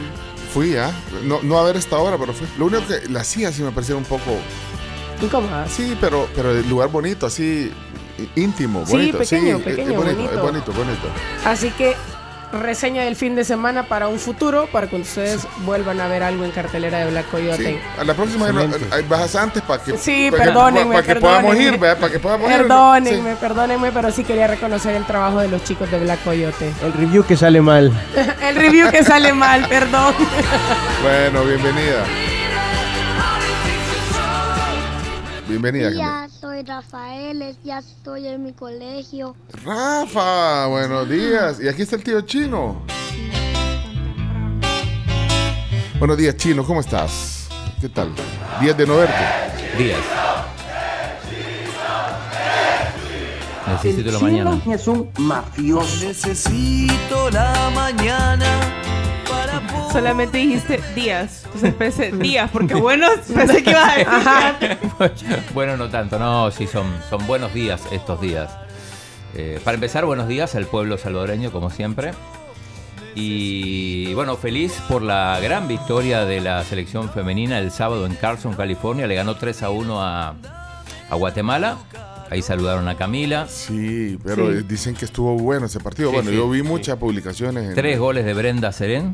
Fui, 0.51 0.75
¿ah? 0.75 0.89
No, 1.23 1.39
no 1.43 1.59
a 1.59 1.63
ver 1.65 1.75
esta 1.77 1.99
hora, 1.99 2.17
pero 2.17 2.33
fui. 2.33 2.47
Lo 2.57 2.65
único 2.65 2.81
que 2.87 3.07
la 3.09 3.19
hacía 3.21 3.51
sí 3.51 3.61
me 3.61 3.69
parecía 3.71 3.95
un 3.95 4.03
poco. 4.05 4.31
Incómoda. 5.21 5.67
Sí, 5.67 5.95
pero, 6.01 6.27
pero 6.35 6.49
el 6.49 6.67
lugar 6.67 6.89
bonito, 6.89 7.27
así 7.27 7.71
íntimo, 8.35 8.85
Sí, 8.87 8.91
bonito. 8.93 9.17
pequeño, 9.19 9.57
es- 9.57 9.63
pequeño, 9.63 9.91
es 9.91 9.95
bonito, 9.97 10.15
bonito. 10.17 10.33
es 10.35 10.41
bonito, 10.41 10.71
bonito. 10.73 11.07
Así 11.45 11.69
que 11.71 11.95
reseña 12.51 13.03
del 13.03 13.15
fin 13.15 13.35
de 13.35 13.43
semana 13.43 13.83
para 13.83 14.07
un 14.07 14.19
futuro, 14.19 14.67
para 14.71 14.87
que 14.87 14.95
ustedes 14.95 15.47
vuelvan 15.59 15.99
a 15.99 16.07
ver 16.07 16.23
algo 16.23 16.43
en 16.43 16.51
cartelera 16.51 16.99
de 16.99 17.11
Black 17.11 17.29
Coyote. 17.29 17.65
Sí. 17.65 17.79
A 17.99 18.03
la 18.03 18.13
próxima 18.13 18.51
bajas 19.07 19.35
antes 19.35 19.61
para 19.63 19.83
que, 19.83 19.97
Sí, 19.97 20.29
para 20.31 20.45
perdónenme, 20.45 20.95
para 20.95 21.07
que 21.07 21.15
podamos 21.15 21.55
ir, 21.55 21.77
¿verdad? 21.77 21.97
Para 21.99 22.11
que 22.11 22.19
podamos 22.19 22.49
ir. 22.49 22.57
Perdónenme, 22.57 23.35
perdónenme, 23.35 23.91
pero 23.91 24.11
sí 24.11 24.23
quería 24.23 24.47
reconocer 24.47 24.95
el 24.95 25.05
trabajo 25.05 25.39
de 25.39 25.47
los 25.47 25.63
chicos 25.63 25.89
de 25.91 25.99
Black 25.99 26.23
Coyote. 26.23 26.71
El 26.83 26.93
review 26.93 27.23
que 27.25 27.37
sale 27.37 27.61
mal. 27.61 27.91
el 28.41 28.55
review 28.55 28.89
que 28.89 29.03
sale 29.03 29.33
mal, 29.33 29.67
perdón. 29.67 30.13
Bueno, 31.03 31.43
bienvenida. 31.43 32.03
Bienvenida. 35.51 35.91
Ya 35.91 36.29
soy 36.29 36.63
Rafael, 36.63 37.57
ya 37.61 37.79
estoy 37.79 38.25
en 38.25 38.41
mi 38.41 38.53
colegio. 38.53 39.35
Rafa, 39.65 40.67
buenos 40.67 41.09
días. 41.09 41.59
Y 41.59 41.67
aquí 41.67 41.81
está 41.81 41.97
el 41.97 42.03
tío 42.05 42.21
Chino. 42.21 42.81
Buenos 45.99 46.17
días, 46.17 46.37
Chino, 46.37 46.63
¿cómo 46.63 46.79
estás? 46.79 47.49
¿Qué 47.81 47.89
tal? 47.89 48.13
Días 48.61 48.77
de 48.77 48.87
no 48.87 48.95
verte. 48.95 49.13
Días. 49.77 49.99
Necesito 53.67 54.11
la 54.11 54.19
mañana. 54.19 54.61
es 54.73 54.87
un 54.87 55.09
mafioso. 55.17 56.05
Necesito 56.05 57.29
la 57.29 57.71
mañana 57.75 58.90
Solamente 59.91 60.37
dijiste 60.37 60.79
días. 60.95 61.43
Entonces 61.45 61.73
pensé 61.73 62.11
días, 62.17 62.49
porque 62.51 62.75
buenos 62.75 63.11
pensé 63.35 63.63
que 63.63 63.71
ibas 63.71 63.89
a 64.07 64.53
decir. 64.59 64.77
Bueno, 65.53 65.77
no 65.77 65.89
tanto, 65.89 66.17
no, 66.19 66.49
sí, 66.51 66.67
son, 66.67 66.85
son 67.09 67.25
buenos 67.27 67.53
días 67.53 67.81
estos 67.91 68.21
días. 68.21 68.51
Eh, 69.35 69.59
para 69.63 69.75
empezar, 69.75 70.05
buenos 70.05 70.27
días 70.27 70.55
al 70.55 70.65
pueblo 70.65 70.97
salvadoreño, 70.97 71.51
como 71.51 71.69
siempre. 71.69 72.11
Y 73.15 74.13
bueno, 74.13 74.37
feliz 74.37 74.73
por 74.87 75.01
la 75.01 75.37
gran 75.41 75.67
victoria 75.67 76.23
de 76.25 76.39
la 76.39 76.63
selección 76.63 77.09
femenina 77.09 77.59
el 77.59 77.71
sábado 77.71 78.05
en 78.05 78.15
Carson, 78.15 78.53
California. 78.53 79.07
Le 79.07 79.15
ganó 79.15 79.35
3 79.35 79.63
a 79.63 79.69
1 79.69 80.01
a, 80.01 80.35
a 81.09 81.15
Guatemala. 81.15 81.77
Ahí 82.29 82.41
saludaron 82.41 82.87
a 82.87 82.95
Camila. 82.95 83.47
Sí, 83.49 84.17
pero 84.23 84.49
Sí. 84.51 84.59
eh, 84.59 84.63
dicen 84.65 84.95
que 84.95 85.03
estuvo 85.03 85.35
bueno 85.35 85.65
ese 85.65 85.81
partido. 85.81 86.09
Sí, 86.09 86.15
bueno, 86.15 86.29
sí. 86.29 86.35
yo 86.37 86.49
vi 86.49 86.61
muchas 86.63 86.97
publicaciones. 86.97 87.69
En 87.69 87.75
Tres 87.75 87.99
goles 87.99 88.23
de 88.23 88.33
Brenda 88.33 88.71
Serén. 88.71 89.13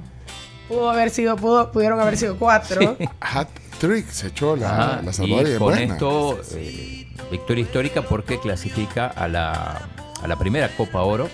Pudo 0.68 0.90
haber 0.90 1.10
sido, 1.10 1.36
pudo, 1.38 1.72
pudieron 1.72 2.00
haber 2.00 2.18
sido 2.18 2.36
cuatro. 2.38 2.98
Hat 3.22 3.48
trick 3.80 4.08
se 4.10 4.28
echó 4.28 4.56
la, 4.56 5.02
la 5.04 5.12
y 5.12 5.14
Salvador 5.14 5.58
con 5.58 5.68
buena. 5.68 5.94
esto, 5.94 6.40
eh, 6.56 7.08
victoria 7.32 7.62
histórica 7.64 8.02
porque 8.02 8.40
clasifica 8.40 9.08
a 9.08 9.28
la, 9.28 9.82
a 10.22 10.28
la 10.28 10.36
primera 10.36 10.70
Copa 10.76 11.02
Oro, 11.04 11.30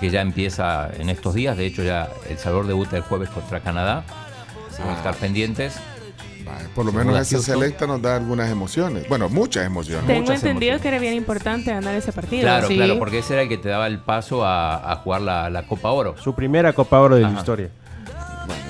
que 0.00 0.10
ya 0.10 0.20
empieza 0.20 0.88
en 0.98 1.08
estos 1.08 1.34
días. 1.34 1.56
De 1.56 1.66
hecho, 1.66 1.82
ya 1.82 2.08
El 2.28 2.38
Salvador 2.38 2.66
debuta 2.68 2.96
el 2.96 3.02
jueves 3.02 3.30
contra 3.30 3.60
Canadá. 3.60 4.04
Así 4.70 4.82
van 4.82 4.90
a 4.92 4.96
estar 4.96 5.14
pendientes. 5.16 5.74
Por 6.76 6.84
lo 6.86 6.92
menos 6.92 7.18
esa 7.18 7.36
Houston. 7.38 7.54
selecta 7.58 7.88
nos 7.88 8.00
da 8.00 8.14
algunas 8.14 8.48
emociones. 8.48 9.08
Bueno, 9.08 9.28
muchas 9.28 9.66
emociones. 9.66 10.06
Tengo 10.06 10.20
Muchas 10.20 10.44
entendido 10.44 10.78
que 10.78 10.86
era 10.86 11.00
bien 11.00 11.14
importante 11.14 11.72
ganar 11.72 11.92
ese 11.96 12.12
partido. 12.12 12.42
Claro, 12.42 12.68
sí. 12.68 12.76
claro, 12.76 13.00
porque 13.00 13.18
ese 13.18 13.32
era 13.32 13.42
el 13.42 13.48
que 13.48 13.58
te 13.58 13.68
daba 13.68 13.88
el 13.88 13.98
paso 13.98 14.44
a, 14.44 14.92
a 14.92 14.96
jugar 14.96 15.22
la, 15.22 15.50
la 15.50 15.66
Copa 15.66 15.90
Oro. 15.90 16.14
Su 16.22 16.36
primera 16.36 16.72
Copa 16.72 17.00
Oro 17.00 17.16
de 17.16 17.22
la 17.22 17.28
Ajá. 17.30 17.38
historia. 17.38 17.70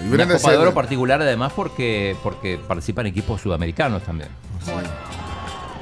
Y 0.03 0.09
Una 0.09 0.17
Brenda 0.25 0.37
Copa 0.37 0.53
de 0.53 0.59
Oro 0.59 0.75
particular 0.75 1.23
además 1.23 1.53
porque, 1.55 2.17
porque 2.23 2.59
participan 2.59 3.07
equipos 3.07 3.41
sudamericanos 3.41 4.03
también. 4.03 4.29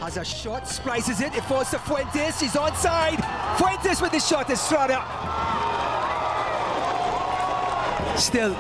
Has 0.01 0.19
a 0.19 0.23
shot, 0.23 0.67
splices 0.67 1.21
it, 1.21 1.35
it 1.35 1.43
falls 1.45 1.71
to 1.71 1.79
Fuentes, 1.79 2.39
he's 2.43 2.55
onside. 2.55 3.19
Fuentes 3.57 4.03
with 4.03 4.11
the 4.11 4.21
shot, 4.21 4.51
Estrada. 4.51 5.03
Still. 8.19 8.55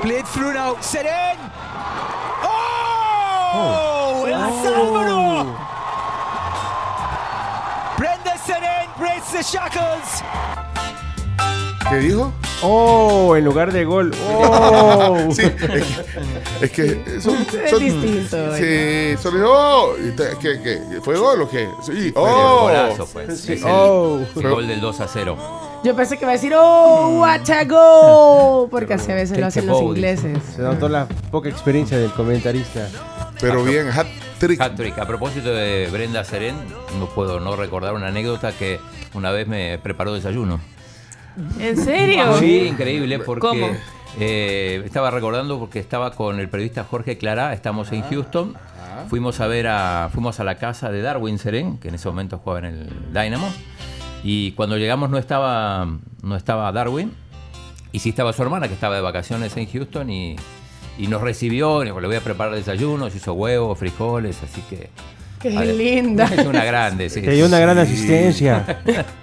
Played 0.00 0.26
through 0.28 0.54
now, 0.54 0.80
set 0.80 1.04
in. 1.04 1.38
Oh! 2.42 4.24
El 4.26 4.50
Salvador! 4.64 5.54
Brenda 7.98 8.38
Seren 8.38 8.88
breaks 8.96 9.32
the 9.32 9.42
shackles. 9.42 10.22
¿Qué 11.90 11.96
dijo? 11.96 12.32
Oh, 12.62 13.34
en 13.36 13.44
lugar 13.44 13.72
de 13.72 13.84
gol. 13.84 14.12
Oh. 14.28 15.16
Sí, 15.32 15.42
es 15.42 15.54
que, 15.54 15.82
es 16.66 16.70
que 16.72 17.20
son, 17.20 17.36
Es 17.64 17.70
son- 17.70 17.78
distinto, 17.80 18.56
Sí, 18.56 19.16
solo 19.22 19.36
dijo, 19.38 19.50
oh, 19.52 19.94
¿qué, 20.40 20.60
qué? 20.62 21.00
¿Fue 21.02 21.16
gol 21.16 21.42
o 21.42 21.48
qué? 21.48 21.68
Sí, 21.84 22.10
Fue 22.12 22.22
oh. 22.22 22.60
golazo, 22.62 23.06
pues. 23.12 23.40
Sí. 23.40 23.54
Es 23.54 23.62
Oh. 23.64 24.20
el 24.36 24.42
gol 24.50 24.66
del 24.66 24.80
2 24.80 25.00
a 25.00 25.08
0. 25.08 25.36
Yo 25.82 25.96
pensé 25.96 26.18
que 26.18 26.24
iba 26.24 26.32
a 26.32 26.34
decir, 26.34 26.52
oh, 26.54 27.20
what 27.20 27.48
a 27.48 27.64
goal. 27.64 28.68
Porque 28.70 28.94
así 28.94 29.10
a 29.10 29.14
veces 29.14 29.38
lo 29.38 29.46
hacen 29.46 29.66
los 29.66 29.80
ingleses. 29.80 30.38
Se 30.56 30.60
notó 30.62 30.88
la 30.88 31.06
poca 31.30 31.48
experiencia 31.48 31.96
del 31.98 32.10
comentarista. 32.12 32.88
Pero 33.40 33.64
bien, 33.64 33.88
hat 33.88 34.06
trick. 34.38 34.60
Hat-trick. 34.60 34.98
A 34.98 35.06
propósito 35.06 35.48
de 35.54 35.88
Brenda 35.90 36.24
Serén, 36.24 36.56
no 36.98 37.06
puedo 37.06 37.40
no 37.40 37.56
recordar 37.56 37.94
una 37.94 38.08
anécdota 38.08 38.52
que 38.52 38.78
una 39.14 39.30
vez 39.30 39.48
me 39.48 39.78
preparó 39.78 40.12
desayuno. 40.12 40.60
¿En 41.58 41.76
serio? 41.76 42.36
Sí, 42.38 42.66
increíble, 42.68 43.18
porque 43.18 43.46
¿Cómo? 43.46 43.68
eh, 44.18 44.82
estaba 44.84 45.10
recordando 45.10 45.58
porque 45.58 45.78
estaba 45.78 46.12
con 46.12 46.40
el 46.40 46.48
periodista 46.48 46.84
Jorge 46.84 47.16
Clara, 47.18 47.52
estamos 47.52 47.92
en 47.92 48.02
Houston, 48.02 48.56
fuimos 49.08 49.40
a 49.40 49.46
ver 49.46 49.66
a, 49.68 50.10
fuimos 50.12 50.40
a 50.40 50.44
la 50.44 50.56
casa 50.56 50.90
de 50.90 51.02
Darwin 51.02 51.38
Serén, 51.38 51.78
que 51.78 51.88
en 51.88 51.94
ese 51.94 52.08
momento 52.08 52.38
jugaba 52.38 52.66
en 52.66 52.74
el 52.74 52.88
Dynamo, 53.12 53.50
y 54.22 54.52
cuando 54.52 54.76
llegamos 54.76 55.10
no 55.10 55.18
estaba, 55.18 55.86
no 56.22 56.36
estaba 56.36 56.70
Darwin, 56.72 57.12
y 57.92 58.00
sí 58.00 58.10
estaba 58.10 58.32
su 58.32 58.42
hermana 58.42 58.68
que 58.68 58.74
estaba 58.74 58.94
de 58.96 59.00
vacaciones 59.00 59.56
en 59.56 59.66
Houston 59.70 60.10
y, 60.10 60.36
y 60.98 61.06
nos 61.06 61.22
recibió, 61.22 61.82
le 61.84 61.92
voy 61.92 62.16
a 62.16 62.20
preparar 62.20 62.54
desayunos, 62.54 63.14
hizo 63.14 63.32
huevos, 63.34 63.78
frijoles, 63.78 64.42
así 64.42 64.60
que... 64.68 64.90
Qué 65.40 65.50
linda. 65.50 66.26
Es 66.26 66.44
una 66.44 66.64
grande, 66.66 67.08
sí. 67.08 67.22
Te 67.22 67.30
dio 67.30 67.46
una 67.46 67.58
gran 67.58 67.78
asistencia. 67.78 68.82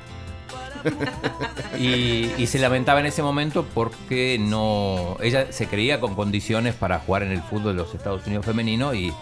Y, 1.80 2.48
se 2.48 2.60
lamentaba 2.60 3.00
en 3.02 3.06
ese 3.08 3.22
momento 3.22 3.66
porque 3.74 4.38
no 4.40 5.18
ella 5.22 5.52
se 5.52 5.68
creía 5.68 6.00
con 6.00 6.16
condiciones 6.16 6.76
para 6.76 7.00
jugar 7.00 7.24
en 7.24 7.32
el 7.32 7.42
fútbol 7.42 7.76
de 7.76 7.84
los 7.84 7.94
Estados 7.94 8.26
Unidos 8.26 8.46
femenino 8.46 8.94
y, 8.94 9.14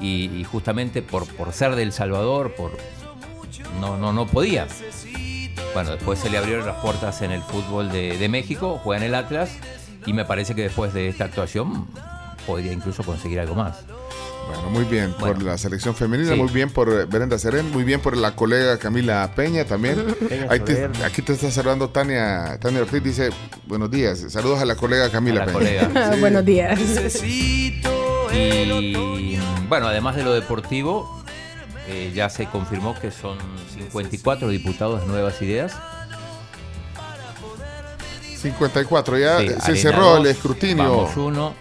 y- 0.00 0.44
justamente 0.44 1.02
por, 1.02 1.26
ser 1.52 1.74
del 1.74 1.92
Salvador 1.92 2.54
por 2.54 2.76
no, 3.80 3.96
no, 3.96 4.12
no 4.12 4.26
podía. 4.26 4.66
Bueno, 5.74 5.92
después 5.92 6.18
se 6.18 6.30
le 6.30 6.38
abrieron 6.38 6.66
las 6.66 6.76
puertas 6.76 7.22
en 7.22 7.30
el 7.32 7.42
fútbol 7.42 7.90
de 7.90 8.28
México, 8.28 8.80
juega 8.82 9.02
en 9.02 9.08
el 9.08 9.14
Atlas 9.14 9.50
y 10.06 10.12
me 10.12 10.24
parece 10.24 10.54
que 10.54 10.62
después 10.62 10.94
de 10.94 11.08
esta 11.08 11.24
actuación 11.24 11.86
podría 12.46 12.72
incluso 12.72 13.02
conseguir 13.02 13.40
algo 13.40 13.54
más. 13.54 13.84
Bueno, 14.46 14.70
muy 14.70 14.84
bien 14.84 15.12
por 15.12 15.42
la 15.42 15.58
selección 15.58 15.94
femenina, 15.94 16.32
Sí. 16.34 16.38
muy 16.38 16.48
bien 16.52 16.70
por 16.70 16.88
eh, 16.88 17.04
Brenda 17.04 17.38
Serén, 17.38 17.70
muy 17.72 17.82
bien 17.84 18.00
por 18.00 18.16
la 18.16 18.36
colega 18.36 18.78
Camila 18.78 19.30
Peña 19.34 19.64
también. 19.64 20.04
Peña 20.28 20.46
Ahí 20.50 20.60
te- 20.60 20.74
Soler. 20.86 21.04
aquí 21.04 21.22
te 21.22 21.32
está 21.32 21.50
saludando 21.50 21.88
Tania, 21.90 22.58
Tania 22.60 22.82
Ortiz, 22.82 23.02
dice, 23.02 23.30
buenos 23.66 23.90
días, 23.90 24.24
saludos 24.28 24.60
a 24.60 24.64
la 24.64 24.76
colega 24.76 25.10
Camila 25.10 25.42
A 25.42 25.46
la 25.46 25.52
Peña. 25.52 25.88
colega. 25.88 26.10
Sí. 26.14 26.20
Buenos 26.20 26.44
días. 26.44 26.80
Y 27.24 27.80
bueno, 29.68 29.88
además 29.88 30.14
de 30.16 30.22
lo 30.22 30.32
deportivo, 30.32 31.22
eh, 31.88 32.12
ya 32.14 32.28
se 32.30 32.46
confirmó 32.46 32.94
que 32.98 33.10
son 33.10 33.38
54 33.74 34.48
diputados 34.48 35.00
de 35.00 35.06
Nuevas 35.08 35.40
Ideas. 35.42 35.74
54, 38.40 39.18
ya 39.18 39.38
Sí, 39.40 39.48
se 39.64 39.76
cerró 39.76 40.18
el 40.18 40.26
escrutinio. 40.26 40.84
Vamos 40.84 41.16
uno. 41.16 41.54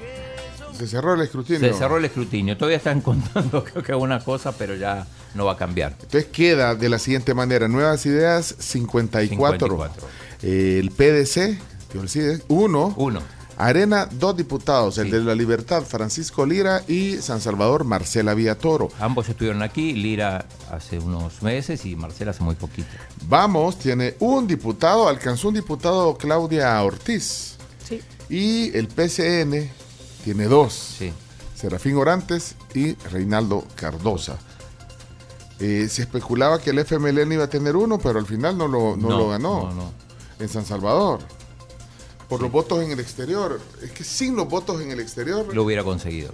Se 0.77 0.87
cerró 0.87 1.13
el 1.13 1.21
escrutinio. 1.21 1.59
Se 1.59 1.73
cerró 1.77 1.97
el 1.97 2.05
escrutinio. 2.05 2.57
Todavía 2.57 2.77
están 2.77 3.01
contando 3.01 3.63
creo 3.63 3.83
que 3.83 3.91
alguna 3.91 4.19
cosa, 4.19 4.51
pero 4.51 4.75
ya 4.75 5.05
no 5.33 5.45
va 5.45 5.53
a 5.53 5.57
cambiar. 5.57 5.93
Entonces 5.93 6.25
queda 6.25 6.75
de 6.75 6.89
la 6.89 6.99
siguiente 6.99 7.33
manera, 7.33 7.67
Nuevas 7.67 8.05
Ideas 8.05 8.55
54, 8.59 9.67
54. 9.67 10.07
Eh, 10.43 10.79
el 10.79 10.91
PDC, 10.91 11.59
que 11.91 11.99
olvide, 11.99 12.41
uno, 12.47 12.93
Uno. 12.97 13.21
Arena, 13.57 14.05
dos 14.11 14.35
diputados, 14.35 14.97
el 14.97 15.09
de 15.09 15.21
la 15.21 15.33
Libertad, 15.33 15.83
Francisco 15.83 16.45
Lira 16.45 16.83
y 16.89 17.15
San 17.17 17.39
Salvador, 17.39 17.85
Marcela 17.85 18.33
Villatoro. 18.33 18.89
Ambos 18.99 19.29
estuvieron 19.29 19.61
aquí, 19.61 19.93
Lira 19.93 20.45
hace 20.69 20.99
unos 20.99 21.41
meses 21.41 21.85
y 21.85 21.95
Marcela 21.95 22.31
hace 22.31 22.43
muy 22.43 22.55
poquito. 22.55 22.89
Vamos, 23.27 23.79
tiene 23.79 24.15
un 24.19 24.45
diputado, 24.45 25.07
alcanzó 25.07 25.47
un 25.47 25.53
diputado 25.53 26.17
Claudia 26.17 26.81
Ortiz. 26.83 27.55
Sí. 27.87 28.01
Y 28.29 28.77
el 28.77 28.89
PCN 28.89 29.69
tiene 30.25 30.45
dos. 30.45 30.73
Sí. 30.73 31.13
Serafín 31.55 31.95
Orantes 31.97 32.55
y 32.73 32.95
Reinaldo 32.95 33.63
Cardosa. 33.75 34.37
Eh, 35.59 35.87
se 35.89 36.01
especulaba 36.01 36.59
que 36.59 36.71
el 36.71 36.79
FMLN 36.79 37.31
iba 37.31 37.45
a 37.45 37.49
tener 37.49 37.77
uno, 37.77 37.97
pero 37.99 38.19
al 38.19 38.25
final 38.25 38.57
no 38.57 38.67
lo, 38.67 38.97
no 38.97 39.09
No, 39.09 39.17
lo 39.19 39.29
ganó 39.29 39.69
no, 39.69 39.73
no. 39.73 39.91
en 40.39 40.49
San 40.49 40.65
Salvador. 40.65 41.19
Por 42.27 42.41
los 42.41 42.51
votos 42.51 42.83
en 42.83 42.91
el 42.91 42.99
exterior. 42.99 43.61
Es 43.83 43.91
que 43.91 44.03
sin 44.03 44.35
los 44.35 44.49
votos 44.49 44.81
en 44.81 44.91
el 44.91 44.99
exterior. 44.99 45.53
Lo 45.55 45.63
hubiera 45.63 45.83
conseguido. 45.83 46.33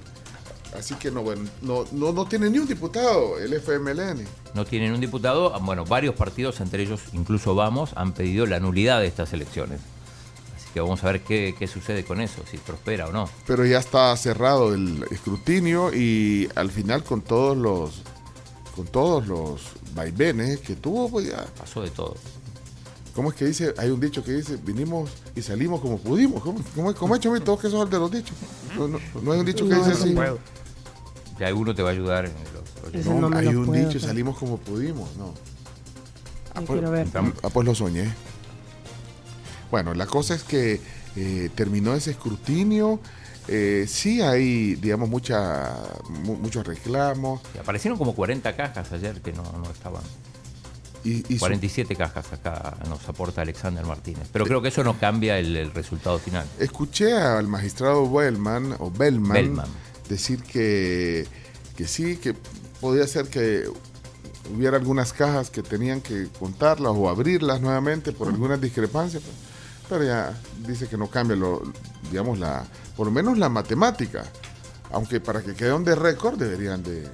Así 0.75 0.95
que 0.95 1.11
no, 1.11 1.21
bueno, 1.21 1.43
no, 1.61 1.83
no, 1.91 2.13
no 2.13 2.25
tiene 2.25 2.49
ni 2.49 2.57
un 2.57 2.67
diputado 2.67 3.37
el 3.37 3.53
FMLN. 3.53 4.25
No 4.53 4.65
tienen 4.65 4.93
un 4.93 5.01
diputado. 5.01 5.51
Bueno, 5.59 5.83
varios 5.83 6.15
partidos, 6.15 6.61
entre 6.61 6.83
ellos 6.83 7.01
incluso 7.11 7.53
Vamos, 7.55 7.91
han 7.97 8.13
pedido 8.13 8.45
la 8.45 8.61
nulidad 8.61 9.01
de 9.01 9.07
estas 9.07 9.33
elecciones. 9.33 9.81
Que 10.73 10.79
vamos 10.79 11.03
a 11.03 11.07
ver 11.07 11.21
qué, 11.21 11.53
qué 11.57 11.67
sucede 11.67 12.03
con 12.05 12.21
eso, 12.21 12.43
si 12.49 12.57
prospera 12.57 13.07
o 13.07 13.11
no. 13.11 13.29
Pero 13.45 13.65
ya 13.65 13.79
está 13.79 14.15
cerrado 14.15 14.73
el 14.73 15.05
escrutinio 15.11 15.93
y 15.93 16.47
al 16.55 16.71
final 16.71 17.03
con 17.03 17.21
todos 17.21 17.57
los 17.57 18.01
con 18.75 18.87
todos 18.87 19.27
los 19.27 19.61
vaivenes 19.93 20.59
que 20.61 20.75
tuvo, 20.77 21.09
pues 21.09 21.27
ya. 21.27 21.45
Pasó 21.57 21.81
de 21.81 21.89
todo. 21.89 22.15
¿Cómo 23.13 23.29
es 23.31 23.35
que 23.35 23.45
dice? 23.45 23.73
Hay 23.77 23.89
un 23.89 23.99
dicho 23.99 24.23
que 24.23 24.31
dice, 24.31 24.57
vinimos 24.63 25.09
y 25.35 25.41
salimos 25.41 25.81
como 25.81 25.97
pudimos. 25.97 26.41
¿Cómo, 26.41 26.63
cómo, 26.73 26.93
cómo 26.95 27.13
ha 27.13 27.17
hecho 27.17 27.37
todos 27.41 27.59
que 27.59 27.67
esos 27.67 27.77
son 27.81 27.89
de 27.89 27.99
los 27.99 28.09
dichos? 28.09 28.37
No, 28.77 28.87
no, 28.87 28.99
no 29.21 29.31
hay 29.33 29.39
un 29.41 29.45
dicho 29.45 29.65
que 29.67 29.71
No, 29.75 29.83
dice 29.83 29.89
no 29.89 29.95
así. 30.05 30.13
puedo. 30.13 30.39
Ya 31.37 31.47
alguno 31.47 31.75
te 31.75 31.81
va 31.83 31.89
a 31.89 31.91
ayudar 31.91 32.25
en 32.25 32.31
los 32.53 32.95
Ese 32.95 33.09
No, 33.13 33.29
hay 33.37 33.45
lo 33.51 33.59
un 33.59 33.65
puedo, 33.65 33.79
dicho, 33.79 33.91
pues. 33.99 34.03
salimos 34.03 34.37
como 34.37 34.57
pudimos, 34.57 35.09
no. 35.17 35.33
Yo 36.61 36.65
quiero 36.65 36.91
ver. 36.91 37.07
Ah, 37.43 37.49
pues 37.49 37.67
lo 37.67 37.75
soñé. 37.75 38.13
Bueno, 39.71 39.93
la 39.93 40.05
cosa 40.05 40.35
es 40.35 40.43
que 40.43 40.79
eh, 41.15 41.49
terminó 41.55 41.93
ese 41.95 42.11
escrutinio. 42.11 42.99
Eh, 43.47 43.85
sí 43.87 44.21
hay, 44.21 44.75
digamos, 44.75 45.09
mucha, 45.09 45.73
mu- 46.23 46.35
muchos 46.35 46.65
reclamos. 46.67 47.41
Y 47.55 47.57
aparecieron 47.57 47.97
como 47.97 48.13
40 48.13 48.55
cajas 48.55 48.91
ayer 48.91 49.21
que 49.21 49.33
no, 49.33 49.43
no 49.43 49.71
estaban. 49.71 50.03
Y, 51.03 51.23
y 51.33 51.33
su- 51.35 51.39
47 51.39 51.95
cajas 51.95 52.31
acá 52.31 52.77
nos 52.87 53.07
aporta 53.09 53.41
Alexander 53.41 53.83
Martínez. 53.85 54.27
Pero 54.31 54.45
creo 54.45 54.61
que 54.61 54.67
eso 54.67 54.83
no 54.83 54.99
cambia 54.99 55.39
el, 55.39 55.55
el 55.57 55.71
resultado 55.73 56.19
final. 56.19 56.45
Escuché 56.59 57.13
al 57.17 57.47
magistrado 57.47 58.09
Bellman, 58.11 58.75
o 58.77 58.91
Bellman, 58.91 59.33
Bellman. 59.33 59.67
decir 60.07 60.43
que, 60.43 61.25
que 61.75 61.87
sí, 61.87 62.17
que 62.17 62.35
podía 62.79 63.07
ser 63.07 63.29
que 63.29 63.63
hubiera 64.53 64.77
algunas 64.77 65.11
cajas 65.13 65.49
que 65.49 65.63
tenían 65.63 66.01
que 66.01 66.27
contarlas 66.39 66.93
o 66.95 67.09
abrirlas 67.09 67.61
nuevamente 67.61 68.11
por 68.11 68.27
algunas 68.27 68.61
discrepancias, 68.61 69.23
pero, 69.91 70.03
ya 70.05 70.33
dice 70.65 70.87
que 70.87 70.97
no 70.97 71.07
cambia, 71.09 71.35
lo, 71.35 71.61
digamos, 72.09 72.39
la, 72.39 72.63
por 72.95 73.05
lo 73.07 73.11
menos 73.11 73.37
la 73.37 73.49
matemática. 73.49 74.23
Aunque 74.93 75.19
para 75.19 75.41
que 75.41 75.53
quede 75.53 75.73
un 75.73 75.83
de 75.83 75.95
récord 75.95 76.37
deberían 76.37 76.81
de... 76.83 77.07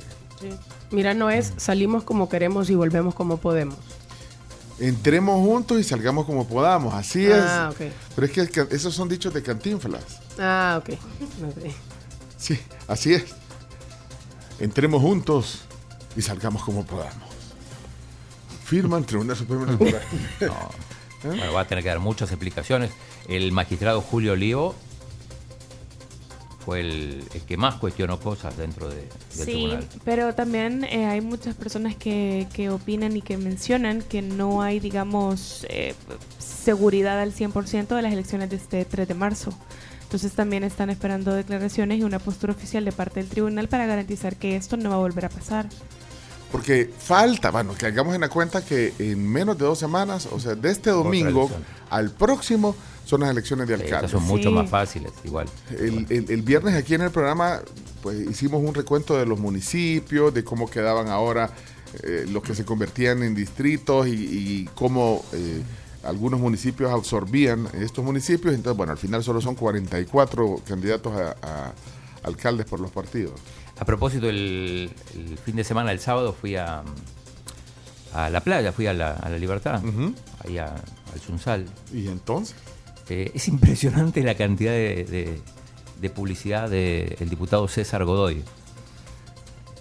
Mira, 0.91 1.13
no 1.13 1.29
es 1.29 1.53
salimos 1.57 2.03
como 2.03 2.29
queremos 2.29 2.69
y 2.69 2.75
volvemos 2.75 3.13
como 3.15 3.37
podemos. 3.37 3.75
Entremos 4.79 5.43
juntos 5.43 5.79
y 5.79 5.83
salgamos 5.83 6.25
como 6.27 6.47
podamos, 6.47 6.93
así 6.93 7.27
Ah, 7.31 7.69
es. 7.71 7.75
ok. 7.75 7.91
Pero 8.15 8.27
es 8.27 8.49
que- 8.51 8.67
esos 8.75 8.93
son 8.93 9.09
dichos 9.09 9.33
de 9.33 9.41
cantinflas. 9.41 10.03
Ah, 10.39 10.79
ok. 10.81 10.95
Sí, 12.37 12.59
así 12.87 13.15
es. 13.15 13.25
Entremos 14.59 15.01
juntos 15.01 15.61
y 16.15 16.21
salgamos 16.21 16.63
como 16.63 16.85
podamos. 16.85 17.27
Firman 18.65 19.03
Tribunal 19.03 19.35
Supremo 19.35 19.65
Bueno, 21.35 21.53
va 21.53 21.61
a 21.61 21.65
tener 21.67 21.83
que 21.83 21.89
dar 21.89 21.99
muchas 21.99 22.29
explicaciones. 22.31 22.91
El 23.27 23.51
magistrado 23.51 24.01
Julio 24.01 24.33
Olivo 24.33 24.75
fue 26.65 26.81
el, 26.81 27.23
el 27.33 27.41
que 27.43 27.55
más 27.55 27.75
cuestionó 27.75 28.19
cosas 28.19 28.57
dentro 28.57 28.89
de- 28.89 28.95
del 28.97 29.09
Sí, 29.29 29.43
tribunal. 29.45 29.87
pero 30.03 30.35
también 30.35 30.83
eh, 30.83 31.05
hay 31.05 31.21
muchas 31.21 31.55
personas 31.55 31.95
que, 31.95 32.47
que 32.53 32.69
opinan 32.69 33.15
y 33.15 33.21
que 33.21 33.37
mencionan 33.37 34.01
que 34.01 34.21
no 34.21 34.61
hay, 34.61 34.79
digamos, 34.81 35.65
eh, 35.69 35.93
seguridad 36.39 37.21
al 37.21 37.33
100% 37.33 37.95
de 37.95 38.01
las 38.01 38.11
elecciones 38.11 38.49
de 38.49 38.57
este 38.57 38.83
3 38.83 39.07
de 39.07 39.13
marzo. 39.13 39.53
Entonces 40.03 40.33
también 40.33 40.63
están 40.63 40.89
esperando 40.89 41.33
declaraciones 41.33 41.99
y 41.99 42.03
una 42.03 42.19
postura 42.19 42.53
oficial 42.53 42.83
de 42.83 42.91
parte 42.91 43.19
del 43.21 43.29
tribunal 43.29 43.67
para 43.69 43.85
garantizar 43.85 44.35
que 44.35 44.55
esto 44.57 44.75
no 44.77 44.89
va 44.89 44.95
a 44.95 44.99
volver 44.99 45.25
a 45.25 45.29
pasar. 45.29 45.67
Porque 46.51 46.89
falta, 46.97 47.51
bueno, 47.51 47.75
que 47.75 47.86
hagamos 47.88 48.15
en 48.15 48.21
la 48.21 48.29
cuenta 48.29 48.63
que 48.63 48.93
en 48.99 49.27
menos 49.27 49.57
de 49.57 49.65
dos 49.65 49.77
semanas, 49.79 50.27
o 50.31 50.39
sea, 50.39 50.55
de 50.55 50.71
este 50.71 50.89
domingo 50.91 51.49
al 51.89 52.12
próximo, 52.12 52.73
son 53.05 53.21
las 53.21 53.29
elecciones 53.31 53.67
de 53.67 53.75
Sí, 53.77 53.83
alcalde. 53.83 54.05
estas 54.07 54.12
son 54.21 54.27
mucho 54.27 54.51
más 54.51 54.69
fáciles, 54.69 55.12
igual. 55.23 55.47
El, 55.71 56.05
el- 56.10 56.29
el 56.31 56.41
viernes 56.41 56.75
aquí 56.75 56.93
en 56.93 57.01
el 57.01 57.12
programa, 57.12 57.62
pues 58.01 58.19
hicimos 58.29 58.62
un 58.63 58.73
recuento 58.73 59.17
de 59.17 59.25
los 59.25 59.39
municipios, 59.39 60.33
de 60.33 60.43
cómo 60.43 60.69
quedaban 60.69 61.07
ahora 61.10 61.49
eh, 62.03 62.25
los 62.29 62.43
que 62.43 62.53
se 62.55 62.63
convertían 62.65 63.23
en 63.23 63.33
distritos 63.36 64.07
y, 64.07 64.12
y 64.13 64.69
cómo 64.75 65.23
eh, 65.33 65.62
algunos 66.03 66.39
municipios 66.39 66.91
absorbían 66.91 67.67
estos 67.79 68.03
municipios. 68.05 68.53
Entonces, 68.55 68.77
bueno, 68.77 68.91
al 68.93 68.97
final 68.97 69.23
solo 69.23 69.39
son 69.41 69.55
44 69.55 70.62
candidatos 70.67 71.13
a, 71.13 71.36
a 71.41 71.73
alcaldes 72.23 72.65
por 72.65 72.79
los 72.81 72.91
partidos. 72.91 73.33
A 73.79 73.85
propósito, 73.85 74.27
el, 74.29 74.91
el 75.15 75.37
fin 75.37 75.55
de 75.55 75.63
semana, 75.63 75.91
el 75.91 75.99
sábado, 75.99 76.33
fui 76.33 76.55
a, 76.55 76.83
a 78.13 78.29
la 78.29 78.41
playa, 78.41 78.71
fui 78.71 78.87
a 78.87 78.93
la, 78.93 79.11
a 79.13 79.29
la 79.29 79.37
Libertad, 79.37 79.81
ahí 80.45 80.57
a- 80.57 80.65
al 80.65 80.81
al 81.13 81.21
Chunsal. 81.21 81.65
¿Y 81.93 82.07
entonces? 82.07 82.55
Eh, 83.09 83.31
es 83.33 83.47
impresionante 83.47 84.21
la 84.23 84.35
cantidad 84.35 84.71
de, 84.71 85.05
de- 85.05 85.41
de 86.01 86.09
publicidad 86.09 86.69
del 86.69 87.29
diputado 87.29 87.67
César 87.67 88.03
Godoy. 88.05 88.43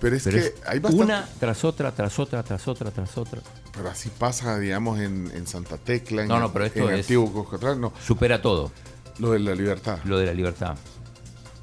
Pero 0.00 0.14
es 0.16 0.24
Pero 0.24 0.36
que 0.38 0.46
es 0.46 0.54
hay 0.66 0.78
bastante... 0.78 1.04
una 1.04 1.28
tras 1.40 1.64
otra, 1.64 1.90
tras 1.92 2.18
otra, 2.18 2.42
tras 2.42 2.68
otra, 2.68 2.90
tras 2.90 3.16
otra. 3.18 3.40
Pero 3.74 3.88
así 3.90 4.10
pasa, 4.10 4.58
digamos, 4.58 4.98
en, 5.00 5.30
en 5.34 5.46
Santa 5.46 5.78
Tecla, 5.78 6.22
en, 6.22 6.28
No, 6.28 6.38
no, 6.38 6.52
pero 6.52 6.66
esto 6.66 6.88
en 6.88 6.94
es- 6.96 7.00
Antiguo 7.06 7.48
no. 7.78 7.92
Supera 8.04 8.40
todo. 8.42 8.70
Lo 9.18 9.30
de 9.32 9.38
la 9.38 9.54
libertad. 9.54 9.98
Lo 10.04 10.18
de 10.18 10.26
la 10.26 10.34
libertad. 10.34 10.76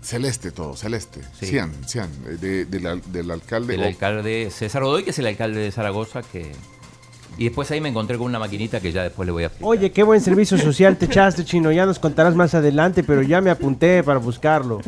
Celeste 0.03 0.51
todo, 0.51 0.75
celeste. 0.75 1.21
Sí. 1.39 1.45
Cian, 1.47 1.71
Cian, 1.87 2.09
de- 2.41 2.65
de 2.65 2.79
la- 2.79 2.95
del 2.97 3.31
alcalde. 3.31 3.75
El 3.75 3.81
o- 3.81 3.85
alcalde 3.85 4.49
César 4.51 4.83
Godoy, 4.83 5.03
que 5.03 5.11
es 5.11 5.19
el 5.19 5.27
alcalde 5.27 5.61
de 5.61 5.71
Zaragoza, 5.71 6.21
que... 6.21 6.51
Y 7.37 7.45
después 7.45 7.71
ahí 7.71 7.81
me 7.81 7.89
encontré 7.89 8.17
con 8.17 8.27
una 8.27 8.37
maquinita 8.37 8.79
que 8.79 8.91
ya 8.91 9.01
después 9.03 9.25
le 9.25 9.31
voy 9.31 9.43
a 9.43 9.47
explicar. 9.47 9.67
Oye, 9.69 9.91
qué 9.91 10.03
buen 10.03 10.21
servicio 10.21 10.57
social 10.57 10.97
te 10.97 11.05
echaste, 11.05 11.43
chino. 11.43 11.71
Ya 11.71 11.85
nos 11.87 11.97
contarás 11.97 12.35
más 12.35 12.53
adelante, 12.53 13.03
pero 13.03 13.23
ya 13.23 13.41
me 13.41 13.49
apunté 13.49 14.03
para 14.03 14.19
buscarlo. 14.19 14.81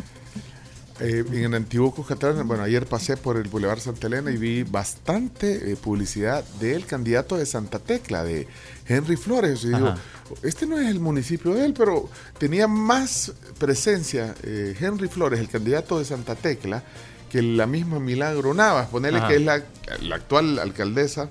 Eh, 0.98 1.24
en 1.28 1.44
el 1.44 1.54
antiguo 1.54 1.92
Cuscatlán, 1.92 2.48
bueno, 2.48 2.62
ayer 2.62 2.86
pasé 2.86 3.18
por 3.18 3.36
el 3.36 3.48
Boulevard 3.48 3.80
Santa 3.80 4.06
Elena 4.06 4.30
y 4.30 4.38
vi 4.38 4.62
bastante 4.62 5.72
eh, 5.72 5.76
publicidad 5.76 6.42
del 6.58 6.86
candidato 6.86 7.36
de 7.36 7.44
Santa 7.44 7.78
Tecla, 7.78 8.24
de 8.24 8.48
Henry 8.86 9.16
Flores. 9.16 9.64
Y 9.64 9.68
digo, 9.68 9.94
este 10.42 10.66
no 10.66 10.78
es 10.78 10.88
el 10.88 11.00
municipio 11.00 11.52
de 11.52 11.66
él, 11.66 11.74
pero 11.76 12.08
tenía 12.38 12.66
más 12.66 13.32
presencia 13.58 14.34
eh, 14.42 14.74
Henry 14.80 15.08
Flores, 15.08 15.38
el 15.38 15.48
candidato 15.48 15.98
de 15.98 16.06
Santa 16.06 16.34
Tecla, 16.34 16.82
que 17.30 17.42
la 17.42 17.66
misma 17.66 18.00
Milagro 18.00 18.54
Navas, 18.54 18.88
ponerle 18.88 19.18
Ajá. 19.18 19.28
que 19.28 19.36
es 19.36 19.42
la, 19.42 19.62
la 20.00 20.16
actual 20.16 20.58
alcaldesa 20.58 21.28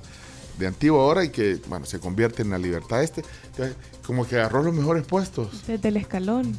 de 0.60 0.68
Antigua 0.68 1.02
ahora 1.02 1.24
y 1.24 1.30
que, 1.30 1.60
bueno, 1.68 1.88
se 1.88 2.00
convierte 2.00 2.44
en 2.44 2.52
la 2.52 2.60
libertad 2.60 3.02
este. 3.02 3.24
Entonces, 3.48 3.76
como 4.06 4.28
que 4.28 4.36
agarró 4.36 4.62
los 4.62 4.76
mejores 4.76 5.06
puestos. 5.08 5.66
Desde 5.66 5.90
el 5.90 5.98
escalón. 5.98 6.56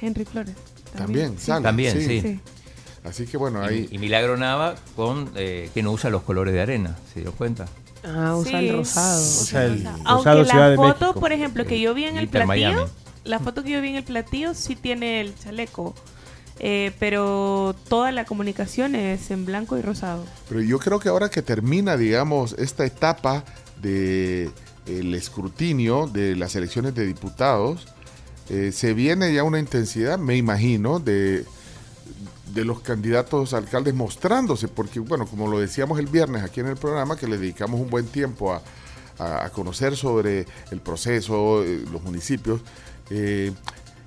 Henry 0.00 0.24
Flores. 0.24 0.54
También, 0.96 1.38
sale, 1.38 1.62
También, 1.62 2.00
sí. 2.00 2.20
Sí. 2.20 2.40
Así 3.04 3.26
que 3.26 3.36
bueno, 3.36 3.62
ahí... 3.62 3.88
Y, 3.90 3.96
y 3.96 3.98
Milagro 3.98 4.36
Nava 4.36 4.74
con 4.96 5.30
eh, 5.36 5.70
que 5.72 5.82
no 5.82 5.92
usa 5.92 6.10
los 6.10 6.22
colores 6.22 6.52
de 6.54 6.60
arena, 6.60 6.96
¿se 7.14 7.20
dio 7.20 7.32
cuenta? 7.32 7.66
Ah, 8.04 8.34
usa 8.36 8.58
Sí. 8.60 8.68
el 8.68 8.76
rosado. 8.76 9.20
sea, 9.22 9.64
el 9.64 9.86
Aunque 10.04 10.30
rosado 10.30 10.44
la 10.44 10.70
de 10.70 10.76
foto, 10.76 11.00
México. 11.06 11.20
por 11.20 11.32
ejemplo, 11.32 11.64
que 11.66 11.80
yo 11.80 11.94
vi 11.94 12.04
en 12.04 12.16
el 12.18 12.28
platillo, 12.28 12.46
Miami. 12.48 12.90
la 13.24 13.38
foto 13.38 13.62
que 13.62 13.70
yo 13.70 13.80
vi 13.80 13.88
en 13.90 13.96
el 13.96 14.04
platillo 14.04 14.54
sí 14.54 14.76
tiene 14.76 15.20
el 15.20 15.34
chaleco, 15.38 15.94
eh, 16.60 16.92
pero 16.98 17.74
toda 17.88 18.10
la 18.12 18.24
comunicación 18.24 18.94
es 18.94 19.30
en 19.30 19.44
blanco 19.46 19.78
y 19.78 19.82
rosado. 19.82 20.24
Pero 20.48 20.60
yo 20.60 20.78
creo 20.78 20.98
que 20.98 21.08
ahora 21.08 21.28
que 21.30 21.40
termina, 21.42 21.96
digamos, 21.96 22.54
esta 22.58 22.84
etapa 22.84 23.44
de 23.80 24.50
el 24.86 25.14
escrutinio 25.14 26.06
de 26.08 26.34
las 26.34 26.56
elecciones 26.56 26.94
de 26.94 27.06
diputados, 27.06 27.86
eh, 28.50 28.72
se 28.72 28.94
viene 28.94 29.32
ya 29.32 29.42
una 29.44 29.58
intensidad, 29.58 30.18
me 30.18 30.36
imagino, 30.36 30.98
de, 31.00 31.44
de 32.54 32.64
los 32.64 32.80
candidatos 32.80 33.52
alcaldes 33.52 33.94
mostrándose, 33.94 34.68
porque, 34.68 35.00
bueno, 35.00 35.26
como 35.26 35.48
lo 35.48 35.58
decíamos 35.60 35.98
el 35.98 36.06
viernes 36.06 36.42
aquí 36.42 36.60
en 36.60 36.66
el 36.66 36.76
programa, 36.76 37.16
que 37.16 37.26
le 37.28 37.36
dedicamos 37.38 37.80
un 37.80 37.90
buen 37.90 38.06
tiempo 38.06 38.52
a, 38.52 38.62
a- 39.18 39.50
conocer 39.50 39.96
sobre 39.96 40.46
el 40.70 40.80
proceso, 40.80 41.62
eh, 41.62 41.84
los 41.92 42.02
municipios, 42.02 42.60
eh, 43.10 43.52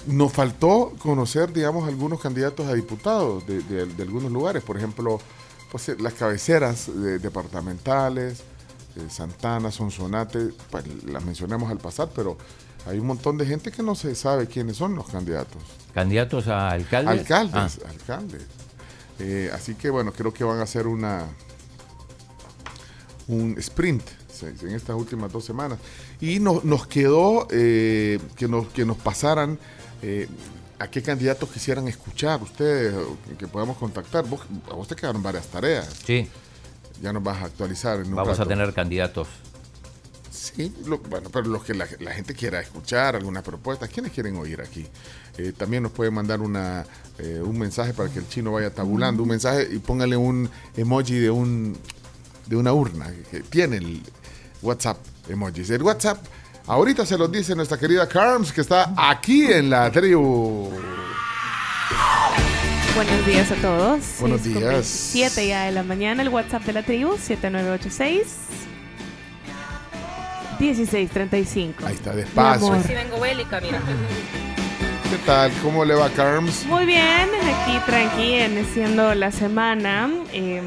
nos 0.07 0.33
faltó 0.33 0.93
conocer, 0.97 1.53
digamos, 1.53 1.87
algunos 1.87 2.19
candidatos 2.19 2.67
a 2.67 2.73
diputados 2.73 3.45
de, 3.45 3.61
de- 3.61 4.01
algunos 4.03 4.31
lugares, 4.31 4.63
por 4.63 4.75
ejemplo, 4.77 5.19
pues, 5.71 5.89
eh, 5.89 5.95
las 5.99 6.13
cabeceras 6.13 6.87
de- 6.87 7.19
departamentales, 7.19 8.41
Santana, 9.09 9.71
Sonsonate, 9.71 10.49
pues, 10.69 10.83
las 11.05 11.23
mencionamos 11.23 11.71
al 11.71 11.77
pasar, 11.77 12.09
pero 12.15 12.37
hay 12.85 12.99
un 12.99 13.07
montón 13.07 13.37
de 13.37 13.45
gente 13.45 13.71
que 13.71 13.83
no 13.83 13.95
se 13.95 14.15
sabe 14.15 14.47
quiénes 14.47 14.77
son 14.77 14.95
los 14.95 15.07
candidatos. 15.07 15.61
¿Candidatos 15.93 16.47
a 16.47 16.69
alcaldes? 16.69 17.19
Alcaldes, 17.19 17.79
Ah, 17.85 17.89
alcaldes. 17.89 18.43
Eh, 19.19 19.51
así 19.53 19.75
que 19.75 19.89
bueno, 19.89 20.11
creo 20.13 20.33
que 20.33 20.43
van 20.43 20.59
a 20.59 20.63
hacer 20.63 20.87
una 20.87 21.25
un 23.27 23.55
sprint 23.59 24.03
en 24.63 24.73
estas 24.75 24.95
últimas 24.95 25.31
dos 25.31 25.45
semanas. 25.45 25.77
Y 26.19 26.39
no- 26.39 26.61
nos 26.63 26.87
quedó 26.87 27.47
eh, 27.51 28.19
que, 28.35 28.47
nos, 28.47 28.67
que 28.69 28.85
nos 28.85 28.97
pasaran 28.97 29.59
eh, 30.01 30.27
a 30.79 30.87
qué 30.89 31.03
candidatos 31.03 31.47
quisieran 31.49 31.87
escuchar 31.87 32.41
ustedes, 32.41 32.95
que, 33.37 33.47
podamos 33.47 33.77
contactar. 33.77 34.25
Vos, 34.25 34.41
a 34.71 34.73
vos 34.73 34.87
te 34.87 34.95
quedaron 34.95 35.21
varias 35.21 35.45
tareas. 35.45 35.87
sí, 36.05 36.27
Ya 37.03 37.13
nos 37.13 37.21
vas 37.23 37.43
a 37.43 37.45
actualizar. 37.45 37.99
En 37.99 38.07
un 38.07 38.15
vamos 38.15 38.39
a 38.39 38.45
tener 38.45 38.73
candidatos. 38.73 39.27
Sí, 40.31 40.73
lo- 40.85 40.97
bueno, 40.99 41.29
pero 41.29 41.47
los 41.47 41.63
que 41.63 41.73
la, 41.73 41.85
la 41.99 42.11
gente 42.13 42.33
quiera 42.33 42.59
escuchar, 42.61 43.15
algunas 43.17 43.43
propuestas, 43.43 43.89
¿quiénes 43.89 44.13
quieren 44.13 44.37
oír 44.37 44.61
aquí? 44.61 44.85
Eh, 45.37 45.51
también 45.57 45.83
nos 45.83 45.91
pueden 45.91 46.13
mandar 46.13 46.39
una, 46.39 46.85
eh, 47.19 47.41
un 47.43 47.59
mensaje 47.59 47.93
para 47.93 48.09
que 48.09 48.19
el 48.19 48.27
chino 48.29 48.53
vaya 48.53 48.73
tabulando, 48.73 49.23
un 49.23 49.29
mensaje 49.29 49.67
y 49.71 49.79
póngale 49.79 50.15
un 50.15 50.49
emoji 50.77 51.19
de 51.19 51.29
un 51.29 51.77
de 52.47 52.55
una 52.55 52.73
urna, 52.73 53.11
que 53.29 53.41
tiene 53.41 53.77
el 53.77 54.01
WhatsApp 54.61 54.97
emojis. 55.29 55.69
El 55.69 55.83
WhatsApp, 55.83 56.25
ahorita 56.67 57.05
se 57.05 57.17
los 57.17 57.31
dice 57.31 57.55
nuestra 57.55 57.77
querida 57.77 58.07
Carms, 58.07 58.51
que 58.51 58.61
está 58.61 58.93
aquí 58.97 59.45
en 59.51 59.69
la 59.69 59.91
tribu. 59.91 60.69
Buenos 62.95 63.25
días 63.25 63.51
a 63.51 63.55
todos. 63.55 64.01
Buenos 64.19 64.43
días. 64.43 64.61
27 64.61 65.47
ya 65.47 65.63
de 65.65 65.71
la 65.71 65.83
mañana, 65.83 66.21
el 66.23 66.29
WhatsApp 66.29 66.63
de 66.63 66.73
la 66.73 66.83
tribu, 66.83 67.17
7986 67.17 68.23
1635. 70.61 71.85
Ahí 71.87 71.95
está, 71.95 72.13
despacio. 72.13 72.67
amor. 72.67 72.83
Si 72.85 72.93
vengo 72.93 73.19
bélica, 73.19 73.59
mira. 73.61 73.79
¿Qué 75.09 75.17
tal? 75.25 75.51
¿Cómo 75.63 75.83
le 75.83 75.95
va, 75.95 76.09
Carms? 76.09 76.65
Muy 76.65 76.85
bien, 76.85 77.29
aquí 77.43 77.77
tranqui, 77.85 78.35
iniciando 78.43 79.13
la 79.15 79.31
semana. 79.31 80.09
eh, 80.31 80.61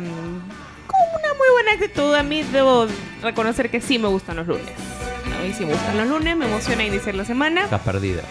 con 0.86 1.20
una 1.20 1.34
muy 1.34 1.48
buena 1.52 1.72
actitud. 1.72 2.14
A 2.14 2.22
mí 2.22 2.42
debo 2.42 2.86
reconocer 3.22 3.70
que 3.70 3.80
sí 3.80 3.98
me 3.98 4.08
gustan 4.08 4.36
los 4.36 4.46
lunes. 4.46 4.66
A 5.38 5.42
mí 5.46 5.52
sí 5.56 5.64
me 5.64 5.72
gustan 5.72 5.96
los 5.96 6.08
lunes, 6.08 6.36
me 6.36 6.46
emociona 6.46 6.84
iniciar 6.84 7.14
la 7.14 7.24
semana. 7.24 7.64
Estás 7.64 7.80
perdida. 7.82 8.22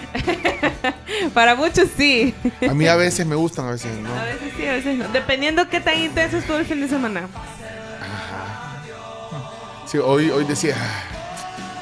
Para 1.33 1.55
muchos 1.55 1.87
sí. 1.97 2.33
A 2.69 2.73
mí 2.73 2.87
a 2.87 2.95
veces 2.95 3.25
me 3.25 3.35
gustan, 3.35 3.67
a 3.67 3.71
veces 3.71 3.97
no. 3.99 4.13
A 4.13 4.23
veces 4.25 4.51
sí, 4.57 4.67
a 4.67 4.71
veces 4.73 4.97
no. 4.97 5.07
Dependiendo 5.09 5.67
qué 5.69 5.79
tan 5.79 5.97
intenso 5.97 6.37
estuvo 6.37 6.57
el 6.57 6.65
fin 6.65 6.81
de 6.81 6.87
semana. 6.89 7.27
Sí, 9.85 9.97
hoy, 9.99 10.29
hoy 10.31 10.43
decía, 10.45 10.75
"Ah, 10.77 11.03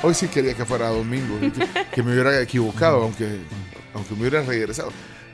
hoy 0.04 0.14
sí 0.14 0.28
quería 0.28 0.54
que 0.54 0.66
fuera 0.66 0.90
domingo, 0.90 1.38
que, 1.94 2.04
me 2.04 2.14
hubiera 2.14 2.40
equivocado, 2.42 3.04
aunque, 3.04 3.40
aunque 3.94 4.14
me 4.16 4.22
hubiera 4.22 4.42
regresado. 4.44 4.92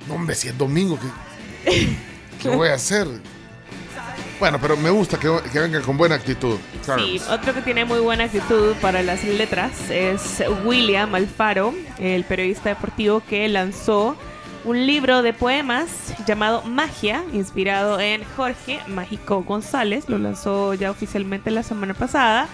No, 0.07 0.15
hombre, 0.15 0.35
si 0.35 0.47
es 0.47 0.57
domingo, 0.57 0.97
¿qué, 1.65 1.97
qué 2.41 2.49
voy 2.55 2.69
a 2.69 2.75
hacer? 2.75 3.07
Bueno, 4.39 4.59
pero 4.61 4.77
me 4.77 4.91
gusta 4.91 5.17
que, 5.17 5.29
que 5.51 5.59
vengan 5.59 5.81
con 5.81 5.97
buena 5.97 6.15
actitud. 6.15 6.57
Sí, 6.95 7.19
otro 7.29 7.55
que 7.55 7.61
tiene 7.61 7.85
muy 7.85 7.99
buena 7.99 8.25
actitud 8.25 8.75
para 8.81 9.01
las 9.01 9.23
letras 9.23 9.89
es 9.89 10.43
William 10.63 11.13
Alfaro, 11.15 11.73
el 11.97 12.23
periodista 12.23 12.69
deportivo 12.69 13.23
que 13.27 13.47
lanzó 13.47 14.15
un 14.63 14.85
libro 14.85 15.21
de 15.21 15.33
poemas 15.33 16.13
llamado 16.27 16.61
Magia, 16.63 17.23
inspirado 17.33 17.99
en 17.99 18.23
Jorge 18.35 18.79
Mágico 18.87 19.41
González. 19.43 20.09
Lo 20.09 20.17
lanzó 20.17 20.73
ya 20.73 20.91
oficialmente 20.91 21.51
la 21.51 21.63
semana 21.63 21.93
pasada. 21.93 22.47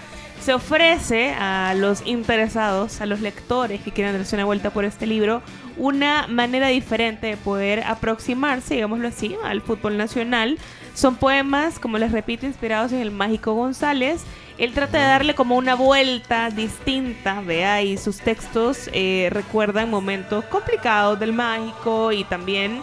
Se 0.44 0.52
ofrece 0.52 1.32
a 1.32 1.72
los 1.74 2.06
interesados, 2.06 3.00
a 3.00 3.06
los 3.06 3.22
lectores 3.22 3.80
que 3.80 3.92
quieran 3.92 4.14
darse 4.14 4.36
una 4.36 4.44
vuelta 4.44 4.68
por 4.68 4.84
este 4.84 5.06
libro, 5.06 5.40
una 5.78 6.26
manera 6.26 6.68
diferente 6.68 7.28
de 7.28 7.38
poder 7.38 7.82
aproximarse, 7.84 8.74
digámoslo 8.74 9.08
así, 9.08 9.34
al 9.42 9.62
fútbol 9.62 9.96
nacional. 9.96 10.58
Son 10.92 11.16
poemas, 11.16 11.78
como 11.78 11.96
les 11.96 12.12
repito, 12.12 12.44
inspirados 12.44 12.92
en 12.92 13.00
el 13.00 13.10
Mágico 13.10 13.54
González. 13.54 14.22
Él 14.58 14.74
trata 14.74 14.98
de 14.98 15.04
darle 15.04 15.34
como 15.34 15.56
una 15.56 15.76
vuelta 15.76 16.50
distinta, 16.50 17.40
vea, 17.40 17.80
y 17.80 17.96
sus 17.96 18.18
textos 18.18 18.90
eh, 18.92 19.30
recuerdan 19.32 19.88
momentos 19.88 20.44
complicados 20.44 21.18
del 21.18 21.32
mágico 21.32 22.12
y 22.12 22.22
también 22.24 22.82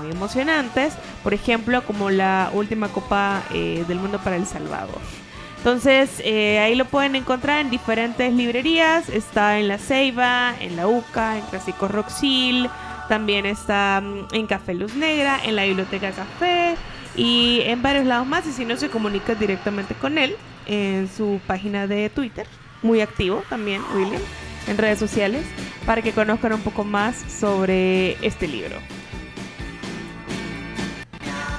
muy 0.00 0.10
emocionantes, 0.10 0.94
por 1.22 1.34
ejemplo, 1.34 1.84
como 1.84 2.08
la 2.08 2.50
última 2.54 2.88
Copa 2.88 3.42
eh, 3.52 3.84
del 3.86 3.98
Mundo 3.98 4.18
para 4.24 4.36
El 4.36 4.46
Salvador. 4.46 5.23
Entonces, 5.64 6.20
eh, 6.22 6.58
ahí 6.58 6.74
lo 6.74 6.84
pueden 6.84 7.16
encontrar 7.16 7.60
en 7.60 7.70
diferentes 7.70 8.30
librerías. 8.34 9.08
Está 9.08 9.58
en 9.58 9.66
La 9.66 9.78
Ceiba, 9.78 10.54
en 10.60 10.76
La 10.76 10.86
UCA, 10.86 11.38
en 11.38 11.44
Clásico 11.46 11.88
Roxil. 11.88 12.68
También 13.08 13.46
está 13.46 14.02
mm, 14.04 14.34
en 14.34 14.46
Café 14.46 14.74
Luz 14.74 14.94
Negra, 14.94 15.40
en 15.42 15.56
la 15.56 15.64
Biblioteca 15.64 16.10
Café 16.10 16.74
y 17.16 17.62
en 17.62 17.80
varios 17.80 18.04
lados 18.04 18.26
más. 18.26 18.46
Y 18.46 18.52
si 18.52 18.66
no, 18.66 18.76
se 18.76 18.90
comunica 18.90 19.34
directamente 19.34 19.94
con 19.94 20.18
él 20.18 20.36
en 20.66 21.08
su 21.08 21.40
página 21.46 21.86
de 21.86 22.10
Twitter. 22.10 22.46
Muy 22.82 23.00
activo 23.00 23.42
también, 23.48 23.80
William, 23.94 24.20
en 24.66 24.76
redes 24.76 24.98
sociales, 24.98 25.46
para 25.86 26.02
que 26.02 26.12
conozcan 26.12 26.52
un 26.52 26.60
poco 26.60 26.84
más 26.84 27.16
sobre 27.16 28.18
este 28.20 28.46
libro. 28.48 28.76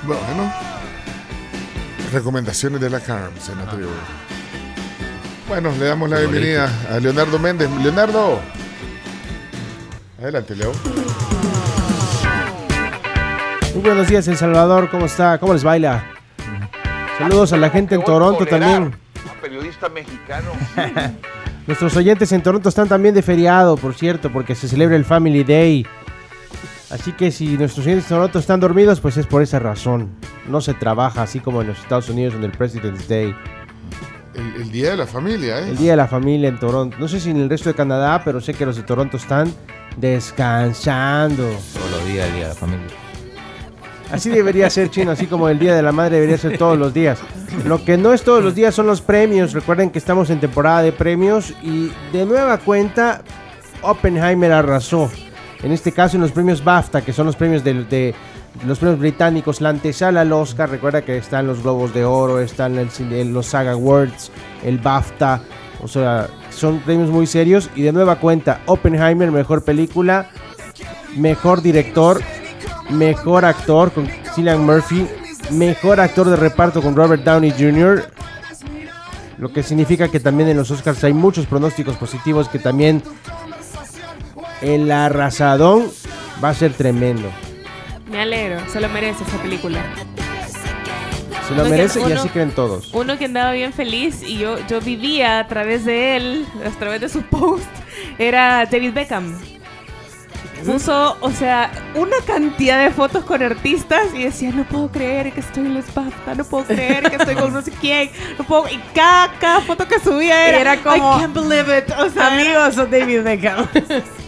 Bueno, 0.05 0.53
recomendaciones 2.15 2.79
de 2.79 2.89
la 2.89 3.01
Carms 3.01 3.49
en 3.49 3.57
la 3.57 3.69
tribu. 3.69 3.89
Bueno, 5.49 5.71
le 5.77 5.85
damos 5.85 6.09
la 6.09 6.19
bienvenida 6.19 6.69
a 6.89 6.99
Leonardo 6.99 7.37
Méndez. 7.37 7.69
Leonardo. 7.83 8.39
Adelante, 10.19 10.55
Leo. 10.55 10.71
Muy 13.73 13.83
buenos 13.83 14.07
días, 14.07 14.27
El 14.29 14.37
Salvador. 14.37 14.89
¿Cómo 14.89 15.05
está? 15.05 15.37
¿Cómo 15.37 15.53
les 15.53 15.63
baila? 15.63 16.05
Saludos 17.17 17.51
a 17.51 17.57
la 17.57 17.69
gente 17.69 17.95
en 17.95 18.03
Toronto 18.03 18.45
también. 18.45 18.95
Periodista 19.41 19.89
mexicano. 19.89 20.51
Nuestros 21.67 21.95
oyentes 21.97 22.31
en 22.31 22.41
Toronto 22.41 22.69
están 22.69 22.87
también 22.87 23.13
de 23.13 23.21
feriado, 23.21 23.75
por 23.75 23.93
cierto, 23.93 24.31
porque 24.31 24.55
se 24.55 24.69
celebra 24.69 24.95
el 24.95 25.03
Family 25.03 25.43
Day. 25.43 25.85
Así 26.89 27.11
que 27.13 27.31
si 27.31 27.57
nuestros 27.57 27.87
en 27.87 28.01
Toronto 28.01 28.39
están 28.39 28.59
dormidos, 28.59 28.99
pues 28.99 29.17
es 29.17 29.25
por 29.25 29.41
esa 29.41 29.59
razón. 29.59 30.09
No 30.47 30.61
se 30.61 30.73
trabaja 30.73 31.23
así 31.23 31.39
como 31.39 31.61
en 31.61 31.67
los 31.69 31.79
Estados 31.79 32.09
Unidos 32.09 32.35
en 32.35 32.43
el 32.43 32.51
President's 32.51 33.07
Day. 33.07 33.35
El, 34.35 34.61
el 34.61 34.71
Día 34.71 34.91
de 34.91 34.97
la 34.97 35.07
Familia, 35.07 35.59
¿eh? 35.61 35.69
El 35.69 35.77
Día 35.77 35.91
de 35.91 35.97
la 35.97 36.07
Familia 36.07 36.49
en 36.49 36.59
Toronto. 36.59 36.97
No 36.99 37.07
sé 37.07 37.19
si 37.19 37.31
en 37.31 37.37
el 37.37 37.49
resto 37.49 37.69
de 37.69 37.75
Canadá, 37.75 38.21
pero 38.23 38.39
sé 38.41 38.53
que 38.53 38.65
los 38.65 38.75
de 38.75 38.83
Toronto 38.83 39.17
están 39.17 39.51
descansando. 39.97 41.43
Todos 41.73 41.91
los 41.91 42.05
días, 42.05 42.27
el 42.27 42.33
día 42.33 42.43
de 42.43 42.49
la 42.49 42.55
familia. 42.55 42.87
Así 44.11 44.29
debería 44.29 44.69
ser 44.69 44.91
chino, 44.91 45.11
así 45.11 45.25
como 45.25 45.49
el 45.49 45.57
Día 45.57 45.75
de 45.75 45.81
la 45.81 45.91
Madre 45.91 46.17
debería 46.17 46.37
ser 46.37 46.57
todos 46.57 46.77
los 46.77 46.93
días. 46.93 47.19
Lo 47.65 47.83
que 47.83 47.97
no 47.97 48.13
es 48.13 48.21
todos 48.21 48.43
los 48.43 48.53
días 48.53 48.75
son 48.75 48.85
los 48.85 49.01
premios. 49.01 49.53
Recuerden 49.53 49.89
que 49.89 49.97
estamos 49.97 50.29
en 50.29 50.39
temporada 50.39 50.83
de 50.83 50.91
premios 50.91 51.53
y 51.63 51.91
de 52.13 52.25
nueva 52.25 52.59
cuenta 52.59 53.23
Oppenheimer 53.81 54.51
arrasó. 54.51 55.09
En 55.65 55.71
este 55.71 55.91
caso 55.91 56.15
en 56.15 56.21
los 56.21 56.31
premios 56.31 56.63
BAFTA, 56.63 57.01
que 57.01 57.11
son 57.11 57.25
los 57.25 57.35
premios 57.35 57.63
de, 57.63 58.13
los 58.67 58.77
premios 58.77 58.99
británicos, 58.99 59.61
la 59.61 59.69
antesala 59.69 60.21
al 60.21 60.31
Oscar. 60.31 60.69
Recuerda 60.69 61.01
que 61.01 61.17
están 61.17 61.47
los 61.47 61.63
Globos 61.63 61.91
de 61.91 62.05
Oro, 62.05 62.39
están 62.39 62.75
los 62.75 63.45
SAG 63.47 63.69
Awards, 63.69 64.29
el 64.63 64.77
BAFTA. 64.77 65.41
O 65.81 65.87
sea, 65.87 66.27
son 66.51 66.81
premios 66.81 67.09
muy 67.09 67.25
serios. 67.25 67.71
Y 67.75 67.81
de 67.81 67.91
nueva 67.91 68.17
cuenta, 68.17 68.61
Oppenheimer, 68.67 69.31
mejor 69.31 69.63
película, 69.63 70.29
mejor 71.17 71.63
director, 71.63 72.21
mejor 72.91 73.43
actor 73.43 73.91
con 73.91 74.07
Cillian 74.35 74.63
Murphy, 74.63 75.07
mejor 75.49 75.99
actor 75.99 76.29
de 76.29 76.35
reparto 76.35 76.79
con 76.79 76.95
Robert 76.95 77.23
Downey 77.23 77.49
Jr. 77.57 78.03
Lo 79.39 79.51
que 79.51 79.63
significa 79.63 80.09
que 80.09 80.19
también 80.19 80.49
en 80.49 80.57
los 80.57 80.69
Oscars 80.69 81.03
hay 81.03 81.13
muchos 81.13 81.47
pronósticos 81.47 81.97
positivos 81.97 82.49
que 82.49 82.59
también 82.59 83.01
el 84.73 84.91
arrasadón 84.91 85.91
va 86.43 86.49
a 86.49 86.53
ser 86.53 86.73
tremendo. 86.73 87.29
Me 88.09 88.21
alegro, 88.21 88.59
se 88.71 88.79
lo 88.81 88.89
merece 88.89 89.23
esa 89.23 89.37
película. 89.37 89.79
Se 91.47 91.53
lo 91.53 91.61
Uno 91.61 91.63
que- 91.65 91.69
merece 91.69 91.99
y 91.99 92.03
uno- 92.03 92.19
así 92.19 92.29
creen 92.29 92.51
todos. 92.51 92.91
Uno 92.93 93.17
que 93.17 93.25
andaba 93.25 93.51
bien 93.51 93.71
feliz 93.73 94.21
y 94.23 94.37
yo, 94.37 94.57
yo 94.67 94.81
vivía 94.81 95.39
a 95.39 95.47
través 95.47 95.85
de 95.85 96.15
él, 96.17 96.45
a 96.65 96.69
través 96.79 97.01
de 97.01 97.09
sus 97.09 97.23
posts, 97.25 97.67
era 98.17 98.65
David 98.65 98.93
Beckham. 98.93 99.37
Puso, 100.65 101.15
o 101.21 101.29
sea, 101.31 101.69
una 101.93 102.15
cantidad 102.25 102.83
de 102.83 102.89
fotos 102.89 103.23
con 103.23 103.43
artistas 103.43 104.07
y 104.15 104.23
decía, 104.23 104.49
no 104.51 104.63
puedo 104.63 104.89
creer 104.91 105.31
que 105.31 105.41
estoy 105.41 105.67
en 105.67 105.75
los 105.75 105.93
BAFTA, 105.93 106.33
no 106.33 106.43
puedo 106.43 106.63
creer 106.65 107.07
que 107.07 107.17
estoy 107.17 107.35
con 107.35 107.53
no 107.53 107.61
sé 107.61 107.71
quién, 107.79 108.09
no 108.39 108.43
puedo... 108.45 108.67
Y 108.69 108.79
cada, 108.95 109.31
cada 109.37 109.61
foto 109.61 109.87
que 109.87 109.99
subía 109.99 110.47
era, 110.47 110.59
Era 110.61 110.77
como, 110.81 111.17
I 111.17 111.19
can't 111.21 111.35
believe 111.35 111.77
it. 111.77 111.91
O 111.99 112.09
sea, 112.09 112.33
Amigos, 112.33 112.77
David 112.89 113.21
Beckham. 113.21 113.67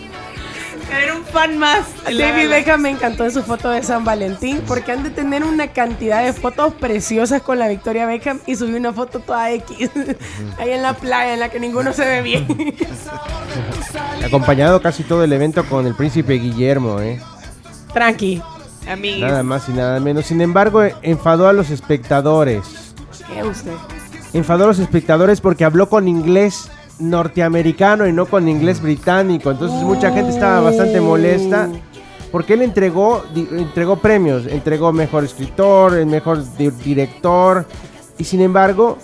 era 0.91 1.15
un 1.15 1.23
fan 1.23 1.57
más. 1.57 1.85
David 2.05 2.49
Beckham 2.49 2.81
me 2.81 2.89
encantó 2.89 3.25
en 3.25 3.31
su 3.31 3.43
foto 3.43 3.69
de 3.69 3.83
San 3.83 4.03
Valentín 4.05 4.61
porque 4.67 4.91
han 4.91 5.03
de 5.03 5.09
tener 5.09 5.43
una 5.43 5.67
cantidad 5.67 6.23
de 6.23 6.33
fotos 6.33 6.73
preciosas 6.73 7.41
con 7.41 7.59
la 7.59 7.67
Victoria 7.67 8.05
Beckham 8.05 8.39
y 8.45 8.55
subí 8.55 8.73
una 8.75 8.93
foto 8.93 9.19
toda 9.19 9.51
X 9.51 9.89
ahí 10.57 10.71
en 10.71 10.81
la 10.81 10.93
playa 10.93 11.33
en 11.33 11.39
la 11.39 11.49
que 11.49 11.59
ninguno 11.59 11.93
se 11.93 12.05
ve 12.05 12.21
bien. 12.21 12.47
Acompañado 14.25 14.81
casi 14.81 15.03
todo 15.03 15.23
el 15.23 15.33
evento 15.33 15.63
con 15.65 15.85
el 15.85 15.95
príncipe 15.95 16.33
Guillermo, 16.33 16.99
¿eh? 17.01 17.21
Tranqui. 17.93 18.41
Amigos. 18.89 19.29
Nada 19.29 19.43
más 19.43 19.67
y 19.67 19.73
nada 19.73 19.99
menos. 19.99 20.25
Sin 20.25 20.39
embargo, 20.41 20.81
enfadó 21.01 21.47
a 21.47 21.53
los 21.53 21.69
espectadores. 21.69 22.93
¿Qué 23.27 23.43
usted? 23.43 23.73
enfadó 24.33 24.65
a 24.65 24.67
los 24.67 24.79
espectadores 24.79 25.41
porque 25.41 25.65
habló 25.65 25.89
con 25.89 26.07
inglés 26.07 26.69
norteamericano 26.99 28.07
y 28.07 28.13
no 28.13 28.25
con 28.25 28.47
inglés 28.47 28.81
británico. 28.81 29.51
Entonces 29.51 29.81
mucha 29.83 30.11
gente 30.11 30.31
estaba 30.31 30.61
bastante 30.61 30.99
molesta 31.01 31.69
porque 32.31 32.53
él 32.53 32.61
entregó, 32.61 33.23
entregó 33.35 33.97
premios, 33.97 34.45
entregó 34.47 34.91
mejor 34.91 35.23
escritor, 35.23 35.93
el 35.95 36.05
mejor 36.07 36.43
di- 36.57 36.69
director 36.71 37.65
y 38.17 38.23
sin 38.23 38.41
embargo 38.41 38.97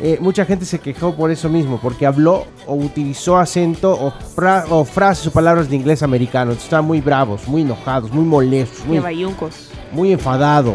eh, 0.00 0.18
mucha 0.20 0.44
gente 0.44 0.64
se 0.64 0.80
quejó 0.80 1.14
por 1.14 1.30
eso 1.30 1.48
mismo, 1.48 1.78
porque 1.80 2.04
habló 2.04 2.46
o 2.66 2.74
utilizó 2.74 3.38
acento 3.38 3.92
o, 3.92 4.10
fra- 4.34 4.64
o 4.68 4.84
frases 4.84 5.28
o 5.28 5.30
palabras 5.30 5.70
de 5.70 5.76
inglés 5.76 6.02
americano. 6.02 6.50
Entonces 6.50 6.64
estaban 6.64 6.84
muy 6.84 7.00
bravos, 7.00 7.46
muy 7.46 7.62
enojados, 7.62 8.10
muy 8.12 8.24
molestos, 8.24 8.84
muy, 8.86 8.96
muy 9.92 10.12
enfadados. 10.12 10.74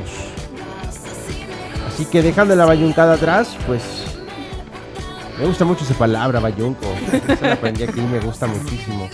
Así 1.88 2.06
que 2.06 2.22
dejando 2.22 2.56
la 2.56 2.66
bayuncada 2.66 3.16
atrás, 3.16 3.58
pues 3.68 3.82
me 5.40 5.46
gusta 5.46 5.66
mucho 5.66 5.84
esa 5.84 5.94
palabra, 5.94 6.40
bayunco. 6.40 6.86
Esa 7.28 7.48
la 7.48 7.54
aprendí 7.54 7.84
aquí 7.84 8.00
y 8.00 8.04
me 8.04 8.20
gusta 8.20 8.48
muchísimo. 8.48 9.10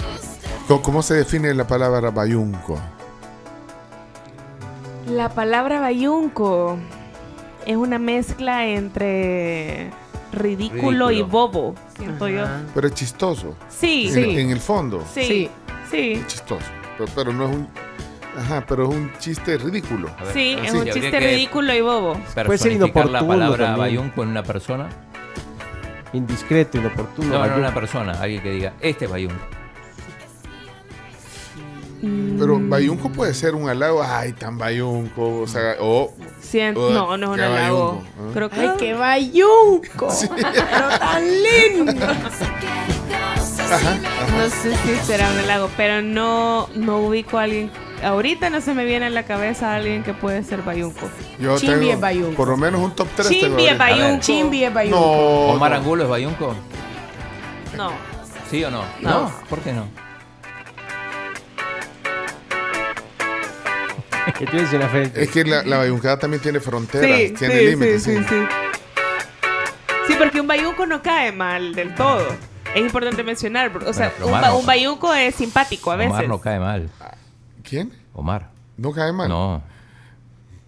¿Cómo, 0.68 0.82
cómo 0.82 1.02
se 1.04 1.14
define 1.16 1.54
la 1.54 1.68
palabra 1.68 2.10
bayunco? 2.12 2.80
La 5.10 5.30
palabra 5.30 5.80
bayunco 5.80 6.78
es 7.66 7.76
una 7.78 8.00
mezcla 8.00 8.66
entre 8.66 9.92
ridículo, 10.32 11.12
y 11.12 11.16
Ridículo. 11.22 11.28
bobo, 11.28 11.76
siento 11.96 12.28
yo. 12.28 12.44
Pero 12.74 12.88
es 12.88 12.94
chistoso. 12.96 13.56
Sí. 13.70 14.08
En, 14.08 14.14
Sí. 14.14 14.40
en 14.40 14.50
el 14.50 14.60
fondo. 14.60 15.04
Sí. 15.14 15.50
Sí. 15.92 16.14
Es 16.14 16.28
chistoso. 16.28 16.66
Pero, 16.98 17.12
pero 17.16 17.34
no 17.34 17.46
es 17.48 17.56
un. 17.56 17.68
Ajá, 18.38 18.66
pero 18.68 18.90
es 18.90 18.96
un 18.96 19.12
chiste 19.20 19.58
ridículo. 19.58 20.10
Sí, 20.34 20.58
es 20.62 20.74
un 20.74 20.84
chiste 20.90 21.20
ridículo 21.20 21.74
y 21.74 21.82
bobo. 21.82 22.14
Personificar 22.34 23.06
la 23.06 23.20
inoportuno 23.20 23.28
palabra 23.28 23.66
también. 23.68 23.78
bayunco 23.80 24.24
en 24.24 24.30
una 24.30 24.44
persona. 24.44 24.90
Indiscreto, 26.16 26.78
inoportuno. 26.78 27.28
No, 27.28 27.34
no 27.34 27.40
bayunco. 27.40 27.60
una 27.60 27.74
persona, 27.74 28.12
alguien 28.14 28.42
que 28.42 28.52
diga, 28.52 28.74
este 28.82 29.06
es 29.06 29.12
bayunco. 29.12 29.42
Pero 32.02 32.60
bayunco 32.60 33.10
puede 33.10 33.34
ser 33.34 33.56
un 33.56 33.68
halago. 33.70 34.04
Ay, 34.04 34.34
tan 34.34 34.58
bayunco. 34.58 35.42
O 35.42 35.48
sea, 35.48 35.76
o. 35.80 36.14
No, 36.74 37.18
no 37.18 37.34
es 37.34 37.40
un 37.40 37.40
halago. 37.40 38.04
Creo 38.34 38.50
que 38.50 38.60
¡Ay, 38.60 38.70
qué 38.78 38.94
bayunco! 38.94 40.08
Pero 40.36 41.00
tan 41.00 41.24
lindo. 41.44 41.94
No 44.38 44.50
sé 44.50 44.76
si 44.76 44.96
será 45.06 45.30
un 45.32 45.40
halago, 45.40 45.70
pero 45.76 46.02
no, 46.02 46.70
no 46.76 47.00
ubico 47.00 47.40
a 47.40 47.44
alguien. 47.44 47.72
Ahorita 48.04 48.50
no 48.50 48.62
se 48.62 48.74
me 48.74 48.86
viene 48.86 49.08
a 49.08 49.10
la 49.10 49.24
cabeza 49.24 49.74
alguien 49.76 50.04
que 50.04 50.14
puede 50.14 50.44
ser 50.44 50.62
bayunco. 50.62 51.10
Yo 51.40 51.58
Chimbi 51.58 51.80
tengo 51.80 51.94
es 51.94 52.00
bayunco. 52.00 52.36
por 52.36 52.48
lo 52.50 52.58
menos 52.58 52.82
un 52.82 52.96
top 52.96 53.08
3 53.16 53.30
Chimbi 53.30 53.68
es 53.68 53.78
bayunco. 53.78 54.22
Chimbi 54.22 54.64
es 54.64 54.74
bayunco. 54.74 55.00
No. 55.00 55.54
¿Omar 55.54 55.72
no. 55.72 55.78
Angulo 55.78 56.04
es 56.04 56.10
bayunco? 56.10 56.56
No. 57.76 57.92
¿Sí 58.52 58.64
o 58.64 58.70
no? 58.72 58.84
No. 59.02 59.32
¿Por 59.50 59.60
qué 59.62 59.74
no? 59.74 59.86
¿Qué 64.38 64.46
tienes 64.48 64.74
en 64.74 64.80
la 64.82 64.90
frente? 64.90 65.24
Es 65.24 65.30
que 65.32 65.46
la, 65.46 65.64
la 65.64 65.78
bayuncada 65.78 66.18
también 66.20 66.42
tiene 66.42 66.60
fronteras, 66.60 67.08
Sí, 67.30 67.34
tiene 67.38 67.60
sí, 67.60 67.66
límites. 67.68 68.04
sí, 68.04 68.18
sí. 68.18 68.24
sí, 68.28 68.36
sí. 70.08 70.14
Porque 70.18 70.42
un 70.42 70.48
bayunco 70.48 70.86
no 70.86 71.02
cae 71.02 71.32
mal 71.32 71.74
del 71.76 71.94
todo. 71.96 72.28
Es 72.74 72.82
importante 72.82 73.24
mencionar. 73.24 73.72
O 73.86 73.94
sea, 73.94 74.12
un, 74.22 74.32
no- 74.32 74.58
un 74.58 74.66
bayunco 74.66 75.14
es 75.14 75.36
simpático 75.36 75.92
a 75.92 75.96
veces. 75.96 76.12
Omar 76.12 76.28
no 76.28 76.42
cae 76.42 76.60
mal. 76.60 76.90
¿Quién? 77.68 77.92
Omar. 78.14 78.50
¿No 78.78 78.92
cae 78.92 79.12
mal? 79.12 79.30
No. 79.30 79.62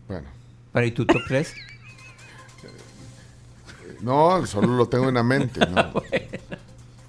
Bueno. 0.08 0.28
¿Para 0.72 0.86
y 0.86 0.92
tu 0.92 1.06
top 1.06 1.22
3? 1.28 1.54
No, 4.02 4.46
solo 4.46 4.76
lo 4.76 4.88
tengo 4.88 5.08
en 5.10 5.16
la 5.16 5.24
mente. 5.24 5.60
No. 5.60 5.94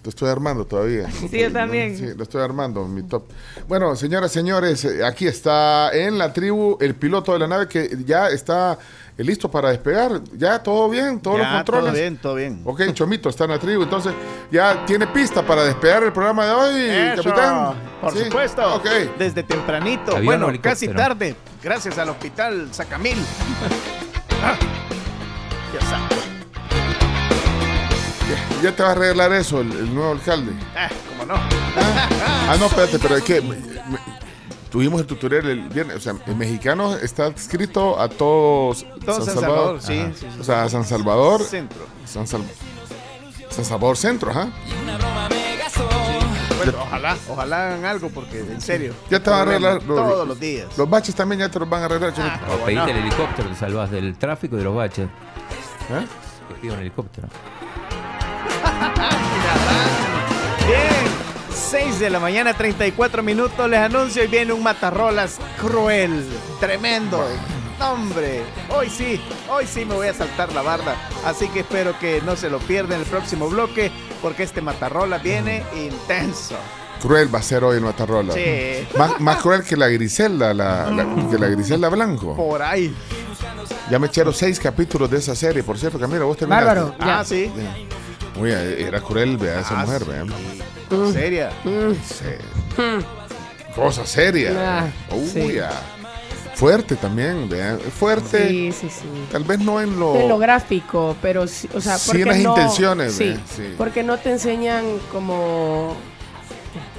Lo 0.04 0.10
estoy 0.10 0.30
armando 0.30 0.64
todavía. 0.64 1.10
Sí, 1.10 1.38
yo 1.38 1.52
también. 1.52 1.94
Sí, 1.98 2.06
lo 2.16 2.22
estoy 2.22 2.40
armando, 2.40 2.86
mi 2.86 3.02
top. 3.02 3.24
Bueno, 3.66 3.94
señoras, 3.94 4.32
señores, 4.32 4.82
eh, 4.84 5.04
aquí 5.04 5.26
está 5.26 5.90
en 5.92 6.16
la 6.16 6.32
tribu 6.32 6.78
el 6.80 6.94
piloto 6.94 7.34
de 7.34 7.40
la 7.40 7.46
nave 7.46 7.68
que 7.68 7.90
ya 8.06 8.28
está 8.28 8.78
listo 9.24 9.50
para 9.50 9.70
despegar. 9.70 10.20
Ya 10.36 10.62
todo 10.62 10.88
bien, 10.88 11.20
todos 11.20 11.38
Ya, 11.38 11.44
los 11.44 11.52
controles. 11.56 11.84
todo 11.92 11.92
bien, 12.00 12.16
todo 12.18 12.34
bien. 12.36 12.60
Ok, 12.64 12.82
Chomito 12.92 13.28
está 13.28 13.44
en 13.44 13.50
la 13.50 13.58
tribu, 13.58 13.82
entonces 13.82 14.12
ya 14.50 14.84
tiene 14.86 15.06
pista 15.08 15.42
para 15.44 15.64
despegar 15.64 16.02
el 16.04 16.12
programa 16.12 16.46
de 16.46 16.52
hoy, 16.52 16.80
Eso, 17.14 17.22
capitán. 17.24 17.74
Por 18.00 18.12
Sí, 18.12 18.24
supuesto. 18.24 18.74
Ok. 18.76 18.86
Desde 19.18 19.42
tempranito. 19.42 20.20
Bueno, 20.22 20.48
casi 20.62 20.88
tarde. 20.88 21.34
Gracias 21.62 21.98
al 21.98 22.10
hospital 22.10 22.68
Sacamil. 22.72 23.18
Ah, 24.40 24.54
ya 25.74 25.80
sabes. 25.84 26.18
Ya 28.62 28.70
te 28.74 28.82
va 28.84 28.90
a 28.90 28.92
arreglar 28.92 29.32
eso, 29.32 29.60
el, 29.60 29.72
el 29.72 29.92
nuevo 29.94 30.12
alcalde. 30.12 30.52
Ah, 30.76 30.88
cómo 31.08 31.32
no. 31.32 31.34
Ah, 31.36 32.56
no, 32.58 32.66
espérate, 32.66 32.98
pero 33.00 33.16
es 33.16 33.24
que 33.24 33.40
me- 33.40 33.56
me- 33.56 33.98
tuvimos 34.70 35.00
el 35.00 35.06
tutorial 35.06 35.46
el 35.46 35.68
viernes. 35.68 35.96
O 35.96 36.00
sea, 36.00 36.14
el 36.26 36.36
mexicano 36.36 36.96
está 36.96 37.26
adscrito 37.26 38.00
a 38.00 38.08
todos 38.08 38.86
Todo 39.04 39.24
San 39.24 39.34
Salvador, 39.34 39.80
sí, 39.80 40.04
sí, 40.14 40.26
sí. 40.32 40.40
O 40.40 40.44
sea, 40.44 40.64
a 40.64 40.68
San 40.68 40.84
Salvador. 40.84 41.42
Centro. 41.42 41.86
San 42.04 42.26
Salvador. 42.26 42.54
San 43.50 43.64
Salvador 43.64 43.96
Centro, 43.96 44.30
ajá. 44.30 44.48
Bueno, 46.58 46.72
ojalá, 46.82 47.16
ojalá 47.28 47.66
hagan 47.68 47.84
algo 47.84 48.10
porque 48.10 48.40
en 48.40 48.60
serio. 48.60 48.92
Ya 49.10 49.22
te 49.22 49.30
van 49.30 49.38
a 49.38 49.42
arreglar 49.42 49.82
Todos 49.82 50.26
los 50.26 50.40
días. 50.40 50.66
Los 50.76 50.90
baches 50.90 51.14
también 51.14 51.40
ya 51.40 51.48
te 51.48 51.58
los 51.58 51.68
van 51.68 51.82
a 51.82 51.84
arreglar, 51.86 52.14
Chomito. 52.14 52.34
O 52.52 52.64
pediste 52.64 52.90
el 52.90 52.96
helicóptero, 52.98 53.48
te 53.48 53.54
salvas 53.54 53.90
del 53.90 54.18
tráfico 54.18 54.56
y 54.56 54.58
de 54.58 54.64
los 54.64 54.74
baches. 54.74 55.06
¿Eh? 55.06 56.06
Te 56.48 56.54
pido 56.60 56.74
un 56.74 56.80
helicóptero. 56.80 57.28
Bien, 60.66 60.97
6 61.58 61.98
de 62.00 62.10
la 62.10 62.20
mañana, 62.20 62.54
34 62.54 63.22
minutos. 63.22 63.68
Les 63.68 63.78
anuncio 63.80 64.24
y 64.24 64.26
viene 64.26 64.52
un 64.52 64.62
matarrolas 64.62 65.38
cruel, 65.60 66.24
tremendo. 66.60 67.24
Hombre, 67.80 68.42
hoy 68.70 68.88
sí, 68.90 69.20
hoy 69.50 69.66
sí 69.66 69.84
me 69.84 69.94
voy 69.94 70.08
a 70.08 70.14
saltar 70.14 70.52
la 70.52 70.62
barda. 70.62 70.96
Así 71.24 71.48
que 71.48 71.60
espero 71.60 71.96
que 71.98 72.20
no 72.22 72.36
se 72.36 72.50
lo 72.50 72.58
pierdan 72.58 72.94
en 72.94 73.00
el 73.02 73.06
próximo 73.06 73.48
bloque, 73.48 73.90
porque 74.22 74.42
este 74.44 74.60
matarrolas 74.60 75.22
viene 75.22 75.62
intenso. 75.76 76.56
Cruel 77.02 77.32
va 77.32 77.38
a 77.38 77.42
ser 77.42 77.62
hoy 77.62 77.76
el 77.76 77.84
Matarrola. 77.84 78.32
Sí. 78.34 78.88
Más, 78.98 79.20
más 79.20 79.36
cruel 79.40 79.62
que 79.62 79.76
la 79.76 79.86
Griselda, 79.86 80.52
la, 80.52 80.90
la- 80.90 81.06
que 81.30 81.38
la 81.38 81.46
Griselda 81.46 81.88
Blanco. 81.88 82.34
Por 82.34 82.60
ahí. 82.60 82.92
Ya 83.88 84.00
me 84.00 84.08
echaron 84.08 84.34
seis 84.34 84.58
capítulos 84.58 85.08
de 85.08 85.18
esa 85.18 85.36
serie. 85.36 85.62
Por 85.62 85.78
cierto, 85.78 85.96
Camila, 85.96 86.24
vos 86.24 86.36
terminaste. 86.36 86.66
Bárbaro. 86.66 86.94
Ah, 86.98 87.22
sí. 87.24 87.52
Uy, 88.40 88.50
era 88.50 89.00
cruel, 89.00 89.36
vea, 89.36 89.60
esa 89.60 89.80
Ah, 89.80 89.84
mujer, 89.84 90.02
sí. 90.02 90.08
vea. 90.10 91.12
Seria. 91.12 91.50
Sí. 91.62 92.24
Cosa 93.74 94.06
seria. 94.06 94.52
Ah, 94.56 95.14
Uy, 95.14 95.28
sí. 95.28 95.52
ya. 95.54 95.70
Fuerte 96.54 96.96
también, 96.96 97.48
vea. 97.48 97.78
Fuerte. 97.98 98.48
Sí, 98.48 98.72
sí, 98.72 98.88
sí. 98.90 99.04
Tal 99.30 99.44
vez 99.44 99.60
no 99.60 99.80
en 99.80 99.98
lo. 100.00 100.16
En 100.16 100.28
lo 100.28 100.38
gráfico, 100.38 101.14
pero 101.22 101.46
sí, 101.46 101.68
o 101.74 101.80
sea, 101.80 101.96
Sí, 101.98 102.06
porque 102.08 102.22
en 102.22 102.28
las 102.28 102.38
no, 102.38 102.50
intenciones, 102.56 103.12
sí. 103.12 103.36
Sí. 103.54 103.74
porque 103.78 104.02
no 104.02 104.18
te 104.18 104.30
enseñan 104.32 104.84
como, 105.12 105.94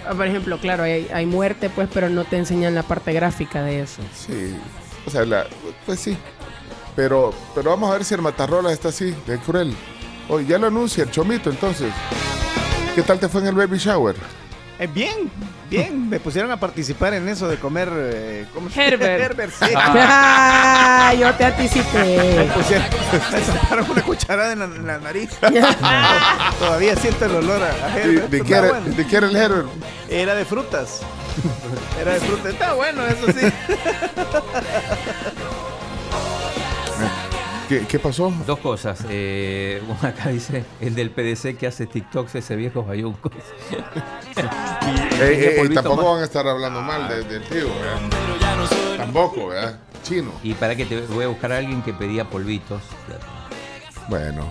ah, 0.07 0.13
por 0.13 0.27
ejemplo, 0.27 0.57
claro, 0.59 0.83
hay, 0.83 1.09
hay 1.13 1.25
muerte, 1.25 1.69
pues, 1.69 1.89
pero 1.93 2.09
no 2.09 2.23
te 2.23 2.37
enseñan 2.37 2.73
la 2.73 2.83
parte 2.83 3.11
gráfica 3.11 3.61
de 3.63 3.81
eso. 3.81 4.01
Sí. 4.15 4.55
O 5.05 5.09
sea, 5.11 5.25
la- 5.25 5.45
pues 5.85 5.99
sí. 5.99 6.17
Pero, 6.95 7.33
pero 7.55 7.69
vamos 7.71 7.89
a 7.89 7.93
ver 7.93 8.05
si 8.05 8.13
el 8.13 8.21
Matarrola 8.21 8.71
está 8.71 8.89
así, 8.89 9.13
de 9.27 9.37
cruel. 9.39 9.75
Oye, 10.29 10.45
ya 10.45 10.57
lo 10.57 10.67
anuncia 10.67 11.03
el 11.03 11.11
Chomito, 11.11 11.49
entonces. 11.49 11.91
¿Qué 12.95 13.01
tal 13.03 13.19
te 13.19 13.27
fue 13.29 13.41
en 13.41 13.47
el 13.47 13.55
baby 13.55 13.77
shower? 13.77 14.15
Eh, 14.79 14.87
bien, 14.87 15.29
bien. 15.69 16.09
Me 16.09 16.19
pusieron 16.19 16.51
a 16.51 16.57
participar 16.59 17.13
en 17.13 17.27
eso 17.27 17.47
de 17.47 17.57
comer. 17.57 17.89
eh, 17.91 18.45
¿cómo 18.53 18.69
se- 18.69 18.81
Herbert. 18.87 19.21
Herbert, 19.31 19.53
sí. 19.59 19.71
Ah, 19.75 21.13
yo 21.19 21.33
te 21.33 21.43
Me 21.45 21.49
anticipé. 21.51 22.49
pusieron, 22.53 22.87
me 23.31 23.41
sacaron 23.43 23.89
una 23.91 24.01
cucharada 24.03 24.53
en 24.53 24.59
la, 24.59 24.65
en 24.65 24.87
la 24.87 24.97
nariz. 24.99 25.29
Todavía 26.59 26.95
siento 26.95 27.25
el 27.25 27.35
olor 27.35 27.61
a, 27.63 27.85
a 27.85 27.95
¿De, 27.95 28.01
Herbert. 28.03 28.29
de 28.29 28.37
Está 28.37 28.47
qué 28.47 28.53
era, 28.55 28.69
bueno. 28.69 28.95
de 28.95 29.07
qué 29.07 29.15
era 29.17 29.27
el 29.27 29.35
Herbert? 29.35 29.67
Era 30.09 30.35
de 30.35 30.45
frutas. 30.45 31.01
Era 31.99 32.13
de 32.13 32.19
frutas. 32.19 32.53
Está 32.53 32.73
bueno, 32.73 33.05
eso 33.05 33.25
sí. 33.27 33.47
¿Qué, 37.69 37.85
qué 37.87 37.99
pasó? 37.99 38.33
Dos 38.47 38.57
cosas. 38.59 39.05
Eh, 39.09 39.79
una 39.87 40.09
acá 40.09 40.29
dice, 40.29 40.65
el 40.81 40.95
del 40.95 41.11
PDC 41.11 41.55
que 41.55 41.67
hace 41.67 41.85
TikToks, 41.85 42.33
ese 42.35 42.55
viejo 42.55 42.83
bayunco. 42.83 43.29
Eh, 45.21 45.51
eh, 45.51 45.55
polvito 45.57 45.81
tampoco 45.83 46.03
más. 46.03 46.11
van 46.13 46.21
a 46.21 46.25
estar 46.25 46.47
hablando 46.47 46.81
mal 46.81 47.09
de- 47.09 47.23
del 47.23 47.43
tío, 47.43 47.67
¿verdad? 47.67 48.97
Tampoco, 48.97 49.47
¿verdad? 49.47 49.77
Chino. 50.03 50.31
Y 50.43 50.53
para 50.53 50.75
que 50.77 50.85
te 50.85 51.01
voy 51.01 51.25
a 51.25 51.27
buscar 51.27 51.51
a 51.51 51.57
alguien 51.57 51.81
que 51.81 51.93
pedía 51.93 52.23
polvitos. 52.29 52.81
Bueno. 54.07 54.47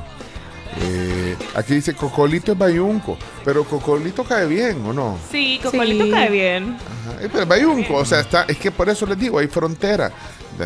eh, 0.83 1.37
aquí 1.55 1.75
dice 1.75 1.95
Cocolito 1.95 2.53
es 2.53 2.59
bayunco. 2.59 3.17
Pero 3.45 3.65
Cocolito 3.65 4.25
cae 4.25 4.47
bien, 4.47 4.85
¿o 4.87 4.93
no? 4.93 5.19
Sí, 5.33 5.59
Cocolito 5.63 6.05
Sí. 6.05 6.11
cae 6.11 6.31
bien. 6.31 6.77
Ajá, 6.77 7.25
eh, 7.25 7.29
pero 7.33 7.47
bayunco, 7.47 7.95
o 7.95 8.05
sea, 8.05 8.21
está, 8.21 8.43
es 8.43 8.59
que 8.59 8.71
por 8.71 8.89
eso 8.91 9.07
les 9.07 9.19
digo, 9.19 9.39
hay 9.39 9.49
frontera. 9.49 10.13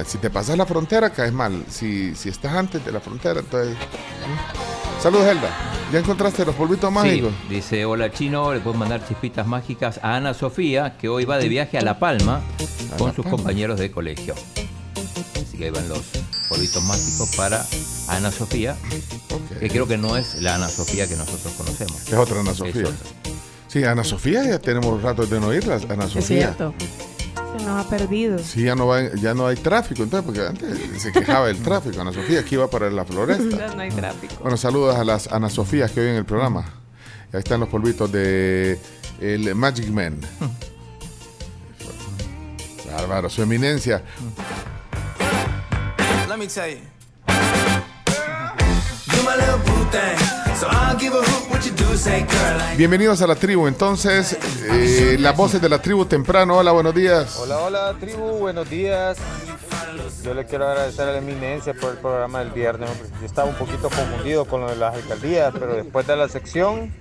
Si 0.07 0.19
te 0.19 0.31
pasas 0.31 0.57
la 0.57 0.67
frontera, 0.67 1.11
caes 1.11 1.33
mal. 1.33 1.65
Si, 1.69 2.15
si 2.15 2.29
estás 2.29 2.53
antes 2.55 2.85
de 2.85 2.93
la 2.93 3.01
frontera, 3.01 3.41
entonces. 3.41 3.77
Saludos, 5.03 5.27
Helda. 5.27 5.49
¿Ya 5.93 5.99
encontraste 5.99 6.45
los 6.45 6.55
polvitos 6.55 6.89
Sí, 6.89 6.95
mágicos? 6.95 7.33
dice, 7.51 7.85
hola 7.85 8.11
chino, 8.13 8.55
le 8.55 8.61
puedo 8.61 8.77
mandar 8.77 9.07
chispitas 9.07 9.47
mágicas 9.47 10.01
a 10.03 10.17
Ana 10.17 10.33
Sofía, 10.33 10.97
que 10.97 11.09
hoy 11.09 11.25
va 11.25 11.39
de 11.39 11.49
viaje 11.49 11.77
a 11.77 11.83
La 11.83 11.99
Palma 11.99 12.41
con 12.97 13.09
La 13.09 13.15
sus 13.15 13.25
Palma. 13.25 13.31
compañeros 13.39 13.79
de 13.79 13.91
colegio. 13.91 14.35
Así 15.35 15.59
que 15.59 15.65
ahí 15.65 15.71
van 15.71 15.89
los 15.89 16.01
polvitos 16.49 16.83
mágicos 16.85 17.35
para 17.37 17.67
Ana 18.09 18.31
Sofía, 18.31 18.77
que 19.61 19.69
creo 19.69 19.87
que 19.87 19.99
no 19.99 20.17
es 20.17 20.41
la 20.41 20.55
Ana 20.55 20.69
Sofía 20.69 21.07
que 21.07 21.17
nosotros 21.17 21.53
conocemos. 21.55 22.01
Es 22.09 22.15
otra 22.15 22.41
Ana 22.41 22.55
Sofía. 22.55 22.83
Es. 22.85 22.91
Sí, 23.69 23.85
Ana 23.85 24.05
Sofía, 24.05 24.45
ya 24.45 24.59
tenemos 24.59 25.03
rato 25.03 25.27
de 25.27 25.41
no 25.41 25.49
oírla. 25.49 25.79
Ana 25.91 26.05
Es 26.05 26.13
Sofía. 26.13 26.23
cierto. 26.55 26.75
Nos 27.65 27.87
ha 27.87 27.89
perdido. 27.89 28.39
Sí, 28.39 28.65
ya 28.65 28.75
no, 28.75 28.87
va, 28.87 29.13
ya 29.15 29.35
no 29.35 29.47
hay 29.47 29.57
tráfico, 29.57 30.03
entonces, 30.03 30.25
porque 30.25 30.47
antes 30.47 31.03
se 31.03 31.13
quejaba 31.13 31.47
del 31.47 31.63
tráfico. 31.63 32.01
Ana 32.01 32.13
Sofía, 32.13 32.41
aquí 32.41 32.57
iba 32.57 32.69
para 32.69 32.91
la 32.91 33.05
floresta. 33.05 33.57
Ya 33.63 33.75
no 33.75 33.81
hay 33.81 33.91
tráfico. 33.91 34.35
Bueno, 34.41 34.57
saludos 34.57 34.97
a 34.97 35.05
las 35.05 35.31
Ana 35.33 35.49
Sofías 35.49 35.91
que 35.91 36.01
hoy 36.01 36.09
en 36.09 36.17
el 36.17 36.25
programa. 36.25 36.65
Ahí 37.33 37.39
están 37.39 37.61
los 37.61 37.69
polvitos 37.69 38.11
de 38.11 38.79
el 39.21 39.55
Magic 39.55 39.89
Man. 39.89 40.19
Bárbaro, 42.91 43.31
su 43.31 43.43
eminencia. 43.43 44.03
Let 46.29 46.37
me 46.39 46.47
tell 46.47 46.71
you. 46.71 46.93
Bienvenidos 52.77 53.23
a 53.23 53.27
la 53.29 53.37
tribu. 53.37 53.69
Entonces, 53.69 54.37
eh, 54.71 55.17
las 55.21 55.37
voces 55.37 55.63
de 55.63 55.69
la 55.69 55.81
tribu 55.81 56.05
temprano. 56.05 56.57
Hola, 56.57 56.73
buenos 56.73 56.95
días. 56.95 57.39
Hola, 57.39 57.59
hola 57.59 57.95
tribu, 58.01 58.39
buenos 58.39 58.69
días. 58.69 59.19
Yo 60.25 60.35
le 60.35 60.45
quiero 60.47 60.67
agradecer 60.67 61.09
a 61.09 61.13
la 61.13 61.19
eminencia 61.19 61.75
por 61.75 61.93
el 61.93 61.99
programa 61.99 62.41
del 62.41 62.51
viernes. 62.51 62.91
Yo 63.21 63.27
estaba 63.27 63.49
un 63.49 63.55
poquito 63.55 63.89
confundido 63.89 64.47
con 64.47 64.63
lo 64.63 64.71
de 64.71 64.77
las 64.77 64.95
alcaldías, 64.95 65.53
pero 65.53 65.75
después 65.75 66.07
de 66.07 66.17
la 66.17 66.29
sección, 66.29 66.93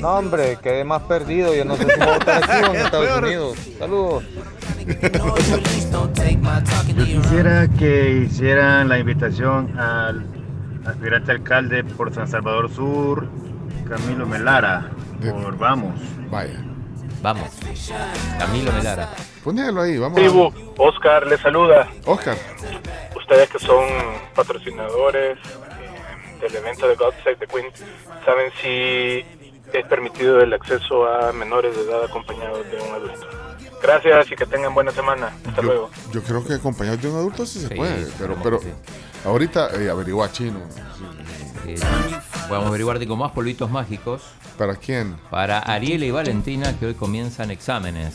no 0.00 0.14
hombre, 0.14 0.58
quedé 0.62 0.84
más 0.84 1.02
perdido. 1.02 1.54
Yo 1.54 1.64
no 1.64 1.76
sé 1.76 1.84
si 1.84 1.98
voy 1.98 2.08
a 2.08 2.12
votar 2.12 2.42
aquí 2.44 2.64
o 2.64 2.74
en 2.74 2.80
Estados 2.80 3.18
Unidos. 3.18 3.58
Saludos. 3.78 4.24
Yo 6.96 7.04
quisiera 7.04 7.68
que 7.68 8.26
hicieran 8.26 8.88
la 8.88 8.98
invitación 8.98 9.78
al 9.78 10.24
aspirante 10.86 11.32
alcalde 11.32 11.84
por 11.84 12.14
San 12.14 12.28
Salvador 12.28 12.70
Sur, 12.70 13.28
Camilo 13.88 14.26
Melara, 14.26 14.90
por 15.20 15.56
Vamos. 15.58 16.00
Vaya. 16.30 16.58
Vamos. 17.20 17.48
Camilo 18.38 18.72
Melara. 18.72 19.10
Ponelo 19.44 19.82
ahí, 19.82 19.98
vamos. 19.98 20.20
Oscar 20.78 21.26
le 21.26 21.36
saluda. 21.38 21.88
Oscar. 22.06 22.36
Ustedes 23.16 23.48
que 23.50 23.58
son 23.58 23.84
patrocinadores 24.34 25.38
eh, 25.38 26.40
del 26.40 26.54
evento 26.56 26.88
de 26.88 26.94
God 26.96 27.12
Save 27.22 27.36
the 27.36 27.46
Queen, 27.46 27.66
¿saben 28.24 28.50
si 28.60 29.24
es 29.72 29.86
permitido 29.86 30.40
el 30.40 30.52
acceso 30.52 31.06
a 31.06 31.32
menores 31.32 31.74
de 31.76 31.82
edad 31.82 32.04
acompañados 32.04 32.66
de 32.70 32.76
un 32.80 32.94
adulto? 32.94 33.26
Gracias 33.82 34.30
y 34.30 34.36
que 34.36 34.46
tengan 34.46 34.74
buena 34.74 34.92
semana. 34.92 35.32
Hasta 35.48 35.62
luego. 35.62 35.90
Yo 36.12 36.22
creo 36.22 36.44
que 36.44 36.54
acompañado 36.54 36.96
de 36.98 37.08
un 37.08 37.16
adulto 37.16 37.44
sí 37.46 37.60
se 37.60 37.68
Sí, 37.68 37.74
puede, 37.74 38.06
pero, 38.18 38.36
pero 38.42 38.60
sí. 38.60 38.68
ahorita 39.24 39.70
eh, 39.80 39.90
averigua 39.90 40.30
chino. 40.30 40.60
Eh, 41.66 41.78
vamos 42.48 42.66
a 42.66 42.68
averiguarte 42.68 43.06
con 43.06 43.18
más 43.18 43.32
polvitos 43.32 43.70
mágicos. 43.70 44.22
¿Para 44.58 44.76
quién? 44.76 45.16
Para 45.30 45.58
Ariel 45.60 46.02
y 46.04 46.10
Valentina, 46.10 46.78
que 46.78 46.86
hoy 46.86 46.94
comienzan 46.94 47.50
exámenes. 47.50 48.14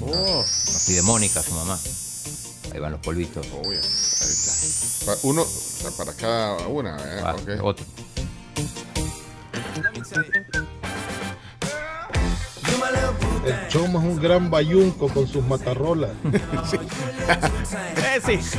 Oh. 0.00 0.06
Nos 0.36 0.84
pide 0.86 1.02
Mónica, 1.02 1.42
su 1.42 1.52
mamá. 1.54 1.78
Ahí 2.72 2.80
van 2.80 2.92
los 2.92 3.00
polvitos. 3.00 3.46
Ahí 3.46 3.72
está. 3.72 5.06
Pa- 5.06 5.18
Uno 5.22 5.44
para 5.96 6.12
cada 6.14 6.66
una. 6.68 6.96
¿eh? 6.96 7.20
Ah, 7.24 7.36
Ok. 7.38 7.62
Otro. 7.64 7.84
El 13.48 13.68
Choma 13.68 13.98
es 14.00 14.04
un 14.04 14.20
gran 14.20 14.50
bayunco 14.50 15.08
con 15.08 15.26
sus 15.26 15.44
matarrolas. 15.46 16.10
Eh, 18.20 18.40
sí. 18.40 18.58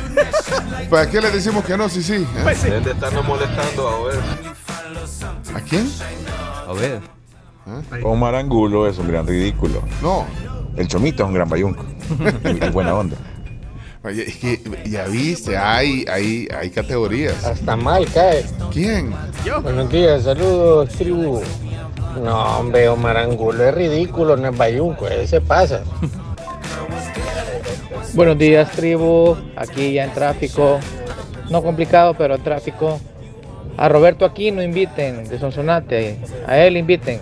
¿Para 0.88 1.10
qué 1.10 1.20
le 1.20 1.30
decimos 1.30 1.64
que 1.64 1.76
no? 1.76 1.88
Sí, 1.88 2.02
sí. 2.02 2.14
¿eh? 2.14 2.26
Pues 2.42 2.58
sí. 2.58 2.66
Deben 2.66 2.84
de 2.84 2.92
estarnos 2.92 3.26
molestando 3.26 3.88
a 3.88 4.04
ver. 4.04 4.18
¿A 5.54 5.60
quién? 5.60 5.90
A 6.66 6.72
ver. 6.72 7.00
Omar 8.04 8.36
Angulo 8.36 8.88
es 8.88 8.96
un 8.98 9.08
gran 9.08 9.26
ridículo. 9.26 9.82
No. 10.00 10.26
El 10.76 10.88
Chomito 10.88 11.24
es 11.24 11.28
un 11.28 11.34
gran 11.34 11.48
bayunco. 11.48 11.84
y 12.44 12.70
buena 12.70 12.94
onda. 12.94 13.16
Oye, 14.02 14.28
es 14.28 14.36
que 14.36 14.62
ya 14.88 15.04
viste, 15.06 15.58
hay, 15.58 16.06
hay, 16.10 16.48
hay 16.56 16.70
categorías. 16.70 17.44
Hasta 17.44 17.76
mal 17.76 18.06
cae. 18.06 18.46
¿Quién? 18.72 19.12
Yo. 19.44 19.60
Buenos 19.60 19.90
días, 19.90 20.24
saludos, 20.24 20.88
tribu. 20.90 21.42
No, 22.16 22.58
hombre, 22.58 22.88
Omar 22.88 23.16
Angulo 23.16 23.64
es 23.64 23.74
ridículo, 23.74 24.36
no 24.36 24.48
es 24.48 24.56
bayunco, 24.56 25.06
ese 25.08 25.40
pasa. 25.40 25.82
Buenos 28.14 28.38
días, 28.38 28.70
tribu. 28.72 29.36
Aquí 29.56 29.92
ya 29.92 30.04
en 30.04 30.12
tráfico. 30.12 30.80
No 31.48 31.62
complicado, 31.62 32.14
pero 32.14 32.38
tráfico. 32.38 33.00
A 33.76 33.88
Roberto 33.88 34.24
Aquino 34.24 34.62
inviten, 34.62 35.28
de 35.28 35.38
Sonsonate. 35.38 36.18
A 36.46 36.58
él 36.58 36.76
inviten. 36.76 37.20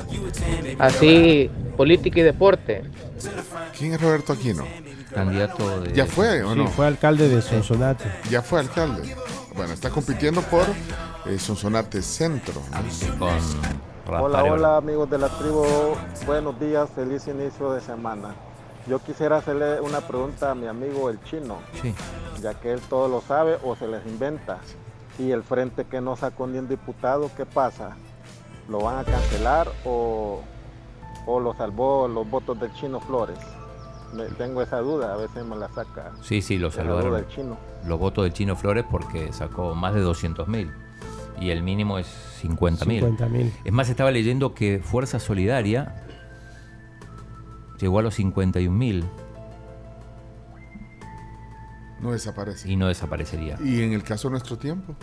Así, 0.79 1.51
política 1.77 2.21
y 2.21 2.23
deporte. 2.23 2.83
¿Quién 3.79 3.93
es 3.95 4.01
Roberto 4.01 4.33
Aquino? 4.33 4.65
Candidato 5.15 5.81
de... 5.81 5.93
¿Ya 5.93 6.07
fue 6.07 6.43
o 6.43 6.53
Sí, 6.53 6.59
no? 6.59 6.67
fue 6.69 6.87
alcalde 6.87 7.29
de 7.29 7.43
Sonsonate. 7.43 8.05
Ya 8.31 8.43
fue 8.43 8.61
alcalde. 8.61 9.15
Bueno, 9.55 9.73
está 9.75 9.91
compitiendo 9.91 10.41
por 10.43 10.65
eh, 11.27 11.39
Sonsonate 11.39 12.03
Centro. 12.03 12.61
¿no? 12.71 13.19
Con 13.19 13.29
Hola, 14.09 14.43
hola 14.45 14.77
amigos 14.79 15.11
de 15.11 15.19
la 15.19 15.29
tribu, 15.29 15.65
buenos 16.27 16.59
días, 16.59 16.89
feliz 16.95 17.27
inicio 17.29 17.73
de 17.73 17.81
semana. 17.83 18.35
Yo 18.87 19.01
quisiera 19.01 19.37
hacerle 19.37 19.81
una 19.83 20.01
pregunta 20.01 20.51
a 20.51 20.55
mi 20.55 20.67
amigo 20.67 21.11
el 21.11 21.23
chino, 21.25 21.59
Sí. 21.83 21.95
ya 22.41 22.55
que 22.55 22.73
él 22.73 22.81
todo 22.89 23.09
lo 23.09 23.21
sabe 23.21 23.59
o 23.63 23.77
se 23.77 23.87
les 23.87 24.07
inventa. 24.07 24.59
Y 25.19 25.31
el 25.33 25.43
frente 25.43 25.85
que 25.85 26.01
no 26.01 26.17
sacó 26.17 26.47
ni 26.47 26.59
un 26.59 26.69
diputado, 26.69 27.31
¿qué 27.37 27.45
pasa? 27.45 27.97
¿Lo 28.69 28.81
van 28.81 28.99
a 28.99 29.05
cancelar 29.05 29.69
o, 29.85 30.41
o 31.27 31.41
lo 31.41 31.55
salvó 31.55 32.09
los 32.09 32.29
votos 32.31 32.59
del 32.61 32.73
chino 32.73 33.01
Flores? 33.01 33.39
Me- 34.15 34.25
tengo 34.27 34.63
esa 34.63 34.79
duda, 34.79 35.13
a 35.13 35.17
veces 35.17 35.45
me 35.45 35.55
la 35.57 35.69
saca. 35.69 36.13
Sí, 36.23 36.41
sí, 36.41 36.57
lo 36.59 36.71
salvaron. 36.71 37.11
duda 37.11 37.19
el 37.19 37.29
chino. 37.29 37.59
Los 37.85 37.99
votos 37.99 38.25
del 38.25 38.33
Chino 38.33 38.57
Flores 38.57 38.85
porque 38.91 39.33
sacó 39.35 39.75
más 39.75 39.95
de 39.95 40.03
200.000 40.03 40.73
y 41.41 41.51
el 41.51 41.63
mínimo 41.63 41.99
es 41.99 42.07
50.000. 42.43 43.17
50.000. 43.19 43.53
Es 43.65 43.73
más, 43.73 43.89
estaba 43.89 44.11
leyendo 44.11 44.55
que 44.55 44.81
Fuerza 44.83 45.19
Solidaria 45.19 46.05
llegó 47.81 47.99
a 47.99 48.03
los 48.03 48.19
51.000 48.19 49.05
No 52.01 52.13
desaparece. 52.13 52.71
y 52.71 52.77
no 52.77 52.87
desaparecería. 52.89 53.59
¿Y 53.63 53.83
en 53.83 53.93
el 53.93 54.03
caso 54.05 54.29
de 54.29 54.33
nuestro 54.33 54.57
tiempo? 54.59 54.95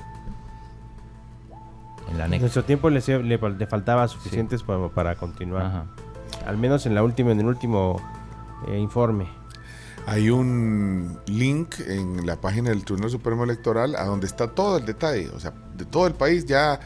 En 2.10 2.18
la 2.18 2.26
En 2.26 2.40
nuestro 2.42 2.64
tiempo 2.64 2.90
le, 2.90 3.02
le, 3.24 3.38
le 3.38 3.68
faltaba 3.68 4.08
suficientes 4.08 4.64
para, 4.64 4.90
para 4.90 5.16
continuar. 5.16 5.66
Ajá. 5.66 5.86
Al 6.46 6.58
menos 6.58 6.86
en 6.86 6.96
la 6.96 7.04
última, 7.04 7.32
en 7.32 7.40
el 7.40 7.48
último 7.48 8.02
eh, 8.68 8.78
informe. 8.80 9.28
Hay 10.08 10.30
un 10.30 11.18
link 11.26 11.80
en 11.80 12.28
la 12.28 12.36
página 12.40 12.70
del 12.70 12.86
Tribunal 12.86 13.10
Supremo 13.10 13.44
Electoral 13.44 13.96
a 13.96 14.06
donde 14.06 14.28
está 14.28 14.52
todo 14.52 14.78
el 14.78 14.86
detalle, 14.86 15.30
o 15.30 15.40
sea, 15.40 15.52
de 15.76 15.84
todo 15.86 16.06
el 16.06 16.14
país 16.14 16.46
ya 16.46 16.80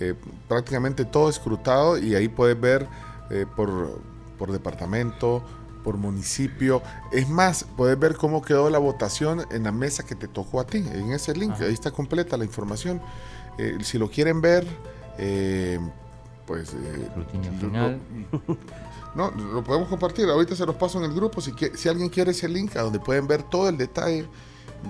eh, 0.00 0.14
prácticamente 0.48 1.04
todo 1.04 1.28
escrutado 1.28 1.98
y 1.98 2.14
ahí 2.14 2.28
puedes 2.28 2.60
ver 2.60 2.86
eh, 3.30 3.46
por, 3.56 4.00
por 4.38 4.52
departamento, 4.52 5.42
por 5.84 5.96
municipio. 5.96 6.82
Es 7.12 7.28
más, 7.28 7.64
puedes 7.76 7.98
ver 7.98 8.16
cómo 8.16 8.42
quedó 8.42 8.70
la 8.70 8.78
votación 8.78 9.44
en 9.50 9.64
la 9.64 9.72
mesa 9.72 10.04
que 10.04 10.14
te 10.14 10.28
tocó 10.28 10.60
a 10.60 10.66
ti, 10.66 10.78
en 10.78 11.12
ese 11.12 11.34
link, 11.34 11.54
ahí 11.60 11.72
está 11.72 11.90
completa 11.90 12.36
la 12.36 12.44
información. 12.44 13.00
Eh, 13.58 13.78
si 13.82 13.96
lo 13.98 14.10
quieren 14.10 14.40
ver, 14.40 14.66
eh, 15.18 15.78
pues... 16.46 16.74
eh, 16.74 17.08
lo- 17.16 17.24
final. 17.24 17.98
no, 19.14 19.30
lo 19.30 19.64
podemos 19.64 19.88
compartir. 19.88 20.28
Ahorita 20.28 20.54
se 20.54 20.66
los 20.66 20.76
paso 20.76 20.98
en 20.98 21.04
el 21.10 21.14
grupo. 21.14 21.40
Si, 21.40 21.52
si 21.74 21.88
alguien 21.88 22.08
quiere 22.10 22.32
ese 22.32 22.48
link 22.48 22.76
a 22.76 22.82
donde 22.82 23.00
pueden 23.00 23.26
ver 23.26 23.42
todo 23.42 23.68
el 23.68 23.78
detalle 23.78 24.26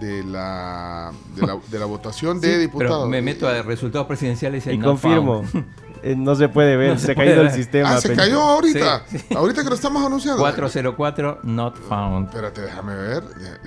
de 0.01 0.23
la, 0.25 1.13
de 1.35 1.47
la, 1.47 1.59
de 1.71 1.79
la 1.79 1.85
votación 1.87 2.41
de 2.41 2.49
Sí, 2.55 2.59
diputados. 2.61 2.97
Pero 2.99 3.07
me 3.09 3.23
meto 3.23 3.49
a 3.49 3.63
resultados 3.63 4.07
presidenciales 4.07 4.67
Y 4.67 4.77
no 4.79 4.87
confirmo. 4.89 5.45
found. 5.45 5.65
eh, 6.03 6.15
no 6.17 6.35
se 6.35 6.49
puede 6.49 6.77
ver, 6.77 6.91
No 6.95 6.99
se 6.99 7.07
se 7.07 7.13
ha 7.13 7.15
caído 7.15 7.35
puede 7.35 7.41
el 7.41 7.47
ver. 7.49 7.57
sistema. 7.57 7.91
Ah, 7.95 8.01
se 8.01 8.09
Pencho. 8.09 8.23
cayó 8.23 8.41
ahorita. 8.43 9.03
Sí, 9.07 9.19
sí. 9.19 9.35
Ahorita 9.35 9.63
que 9.63 9.69
lo 9.69 9.75
estamos 9.75 10.05
anunciando. 10.05 10.41
404 10.43 11.41
not 11.45 11.77
found. 11.89 12.29
Espérate, 12.29 12.61
déjame 12.63 12.95
ver. 12.97 13.23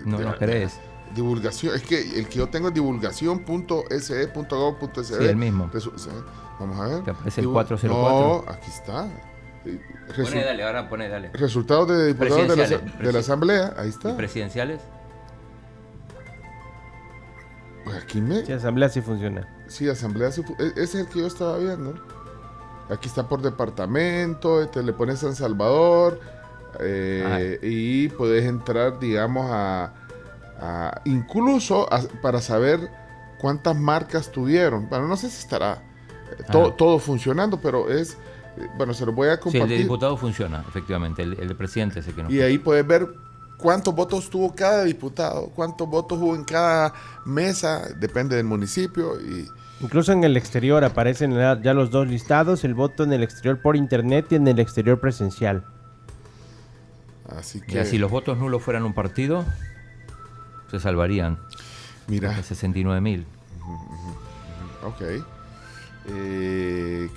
No 0.05 0.19
lo 0.19 0.35
crees. 0.37 0.79
Divulgación. 1.15 1.73
Es 1.75 1.81
que 1.81 2.19
el 2.19 2.27
que 2.27 2.37
yo 2.37 2.49
tengo 2.49 2.67
es 2.67 2.73
divulgación.se.gov.sb. 2.75 5.03
Sí, 5.03 5.13
el 5.25 5.35
mismo. 5.37 5.69
Sí. 5.73 6.09
Vamos 6.59 6.79
a 6.79 6.87
ver. 6.87 7.09
Aparece 7.09 7.41
el 7.41 7.47
Divu- 7.47 7.53
404. 7.53 8.43
No, 8.45 8.51
aquí 8.51 8.69
está. 8.69 9.07
Eh, 9.65 9.79
Pone 10.15 10.29
resu- 10.29 10.45
dale, 10.45 10.63
ahora 10.63 10.87
pone 10.89 11.09
dale. 11.09 11.29
Resultados 11.33 11.87
de 11.89 12.07
diputados 12.07 12.37
de 12.41 12.47
la, 12.47 12.53
Presidenciales, 12.55 12.99
de 12.99 13.13
la 13.13 13.19
Asamblea. 13.19 13.73
Ahí 13.77 13.87
¿Y 13.87 13.89
está. 13.89 14.15
presidenciales? 14.15 14.79
Pues 17.89 18.03
aquí 18.03 18.21
me. 18.21 18.45
Sí, 18.45 18.51
asamblea 18.53 18.89
sí 18.89 19.01
funciona. 19.01 19.47
Sí, 19.67 19.87
asamblea. 19.89 20.31
sí 20.31 20.43
fu- 20.43 20.55
e- 20.59 20.71
Ese 20.73 20.81
es 20.83 20.95
el 20.95 21.07
que 21.07 21.19
yo 21.19 21.27
estaba 21.27 21.57
viendo. 21.57 21.93
Aquí 22.89 23.07
está 23.07 23.27
por 23.27 23.41
departamento, 23.41 24.67
te 24.67 24.81
le 24.81 24.93
pones 24.93 25.19
San 25.19 25.35
Salvador 25.35 26.19
eh, 26.79 27.59
y 27.61 28.07
puedes 28.09 28.45
entrar, 28.45 28.99
digamos, 28.99 29.47
a, 29.51 29.93
a- 30.59 31.01
incluso 31.05 31.91
a- 31.93 32.01
para 32.21 32.41
saber 32.41 32.89
cuántas 33.39 33.75
marcas 33.75 34.31
tuvieron. 34.31 34.89
Bueno, 34.89 35.07
no 35.07 35.17
sé 35.17 35.29
si 35.29 35.39
estará 35.39 35.83
eh, 36.37 36.43
to- 36.51 36.73
todo 36.73 36.99
funcionando, 36.99 37.59
pero 37.61 37.89
es, 37.89 38.13
eh, 38.57 38.67
bueno, 38.77 38.93
se 38.93 39.05
lo 39.05 39.13
voy 39.13 39.29
a 39.29 39.35
Sí, 39.35 39.41
el 39.47 39.51
de 39.53 39.59
compartir. 39.59 39.77
diputado 39.79 40.17
funciona, 40.17 40.63
efectivamente. 40.67 41.23
El, 41.23 41.39
el 41.39 41.47
de 41.47 41.55
presidente 41.55 41.99
ese 41.99 42.11
que 42.13 42.23
no. 42.23 42.29
y 42.31 42.41
ahí 42.41 42.57
puedes 42.57 42.85
ver 42.85 43.07
cuántos 43.59 43.93
votos 43.93 44.29
tuvo 44.29 44.55
cada 44.55 44.83
diputado, 44.83 45.49
cuántos 45.55 45.87
votos 45.87 46.19
hubo 46.19 46.35
en 46.35 46.43
cada 46.43 46.93
mesa, 47.25 47.87
depende 47.99 48.35
del 48.35 48.45
municipio 48.45 49.19
y 49.21 49.47
Incluso 49.81 50.11
en 50.11 50.23
el 50.25 50.35
exterior 50.35 50.83
aparecen 50.83 51.33
ya 51.33 51.73
los 51.73 51.89
dos 51.89 52.07
listados, 52.07 52.65
el 52.65 52.73
voto 52.73 53.03
en 53.03 53.13
el 53.13 53.23
exterior 53.23 53.61
por 53.61 53.77
internet 53.77 54.25
y 54.31 54.35
en 54.35 54.47
el 54.47 54.59
exterior 54.59 54.99
presencial. 54.99 55.63
Así 57.29 57.61
Ya, 57.67 57.85
si 57.85 57.97
los 57.97 58.11
votos 58.11 58.37
nulos 58.37 58.61
fueran 58.61 58.83
un 58.83 58.93
partido, 58.93 59.45
se 60.69 60.81
salvarían. 60.81 61.39
Mira. 62.07 62.35
69 62.35 62.99
mil. 62.99 63.25
Ok. 64.83 65.23
Eh, 66.07 67.09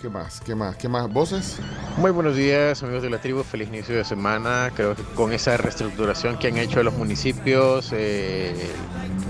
¿qué, 0.00 0.08
más? 0.08 0.40
¿Qué 0.40 0.54
más? 0.54 0.76
¿Qué 0.76 0.88
más? 0.88 1.12
¿Voces? 1.12 1.58
Muy 1.98 2.10
buenos 2.10 2.34
días, 2.34 2.82
amigos 2.82 3.02
de 3.02 3.10
la 3.10 3.18
tribu. 3.18 3.42
Feliz 3.42 3.68
inicio 3.68 3.94
de 3.96 4.04
semana. 4.04 4.72
Creo 4.74 4.96
que 4.96 5.02
con 5.14 5.32
esa 5.32 5.56
reestructuración 5.56 6.38
que 6.38 6.48
han 6.48 6.56
hecho 6.56 6.82
los 6.82 6.94
municipios 6.94 7.90
eh, 7.92 8.54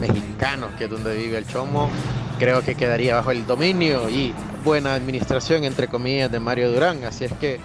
mexicanos, 0.01 0.71
que 0.79 0.85
es 0.85 0.91
donde 0.91 1.17
vive 1.17 1.39
el 1.39 1.47
Chomo, 1.47 1.91
creo 2.39 2.63
que 2.63 2.75
quedaría 2.75 3.17
bajo 3.17 3.33
el 3.33 3.47
dominio 3.47 4.09
y 4.09 4.33
buena 4.65 4.95
administración, 4.95 5.65
entre 5.65 5.89
comillas, 5.89 6.31
de 6.31 6.41
Mario 6.41 6.71
Durán. 6.73 7.05
Así 7.05 7.25
es 7.25 7.33
que 7.35 7.61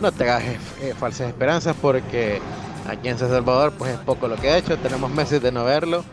no 0.00 0.12
te 0.12 0.24
hagas 0.24 0.44
eh, 0.80 0.94
falsas 0.98 1.28
esperanzas 1.28 1.74
porque 1.80 2.40
aquí 2.86 3.08
en 3.08 3.18
San 3.18 3.30
Salvador 3.30 3.72
pues 3.78 3.92
es 3.92 3.98
poco 3.98 4.28
lo 4.28 4.36
que 4.36 4.50
ha 4.50 4.58
hecho. 4.58 4.76
Tenemos 4.78 5.10
meses 5.10 5.42
de 5.42 5.50
no 5.50 5.64
verlo. 5.64 6.04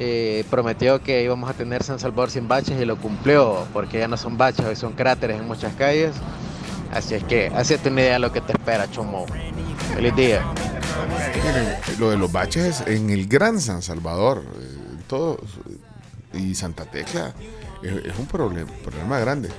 Eh, 0.00 0.44
prometió 0.48 1.02
que 1.02 1.24
íbamos 1.24 1.50
a 1.50 1.54
tener 1.54 1.82
San 1.82 1.98
Salvador 1.98 2.30
sin 2.30 2.46
baches 2.46 2.80
y 2.80 2.84
lo 2.84 2.96
cumplió 2.96 3.66
porque 3.72 3.98
ya 3.98 4.06
no 4.06 4.16
son 4.16 4.38
baches, 4.38 4.64
hoy 4.64 4.76
son 4.76 4.92
cráteres 4.92 5.40
en 5.40 5.46
muchas 5.46 5.74
calles. 5.74 6.14
Así 6.92 7.14
es 7.14 7.24
que, 7.24 7.48
hazte 7.48 7.88
una 7.88 8.00
idea 8.00 8.12
de 8.14 8.18
lo 8.20 8.32
que 8.32 8.40
te 8.40 8.52
espera, 8.52 8.88
Chomo. 8.90 9.26
Feliz 9.94 10.14
día. 10.14 10.44
Lo 11.98 12.10
de 12.10 12.16
los 12.16 12.30
baches 12.30 12.80
es 12.80 12.86
en 12.86 13.10
el 13.10 13.26
Gran 13.26 13.60
San 13.60 13.82
Salvador, 13.82 14.44
eh, 14.44 15.02
todo, 15.08 15.38
y 16.32 16.54
Santa 16.54 16.84
Tecla, 16.84 17.34
es, 17.82 17.92
es 18.06 18.18
un 18.18 18.26
problema, 18.26 18.70
problema 18.84 19.18
grande. 19.18 19.50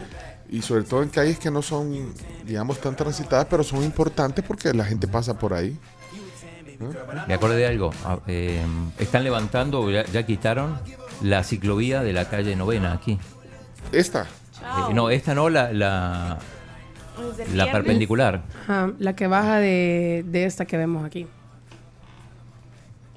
Y 0.49 0.61
sobre 0.61 0.83
todo 0.83 1.03
en 1.03 1.09
calles 1.09 1.37
que 1.37 1.51
no 1.51 1.61
son, 1.61 2.13
digamos, 2.45 2.79
tan 2.79 2.95
transitadas, 2.95 3.45
pero 3.49 3.63
son 3.63 3.83
importantes 3.83 4.43
porque 4.43 4.73
la 4.73 4.85
gente 4.85 5.07
pasa 5.07 5.37
por 5.37 5.53
ahí. 5.53 5.77
Me 7.27 7.33
acordé 7.33 7.57
de 7.57 7.67
algo. 7.67 7.91
Ah, 8.05 8.19
eh, 8.27 8.63
están 8.97 9.23
levantando, 9.23 9.89
ya, 9.91 10.05
ya 10.05 10.25
quitaron 10.25 10.79
la 11.21 11.43
ciclovía 11.43 12.01
de 12.01 12.13
la 12.13 12.29
calle 12.29 12.55
Novena 12.55 12.93
aquí. 12.93 13.19
¿Esta? 13.91 14.23
Eh, 14.61 14.93
no, 14.93 15.09
esta 15.09 15.33
no, 15.33 15.49
la, 15.49 15.71
la, 15.73 16.37
perpendicular. 17.71 18.43
Ajá, 18.63 18.91
la 18.99 19.15
que 19.15 19.27
baja 19.27 19.57
de, 19.57 20.23
de 20.27 20.45
esta 20.45 20.65
que 20.65 20.77
vemos 20.77 21.05
aquí. 21.05 21.27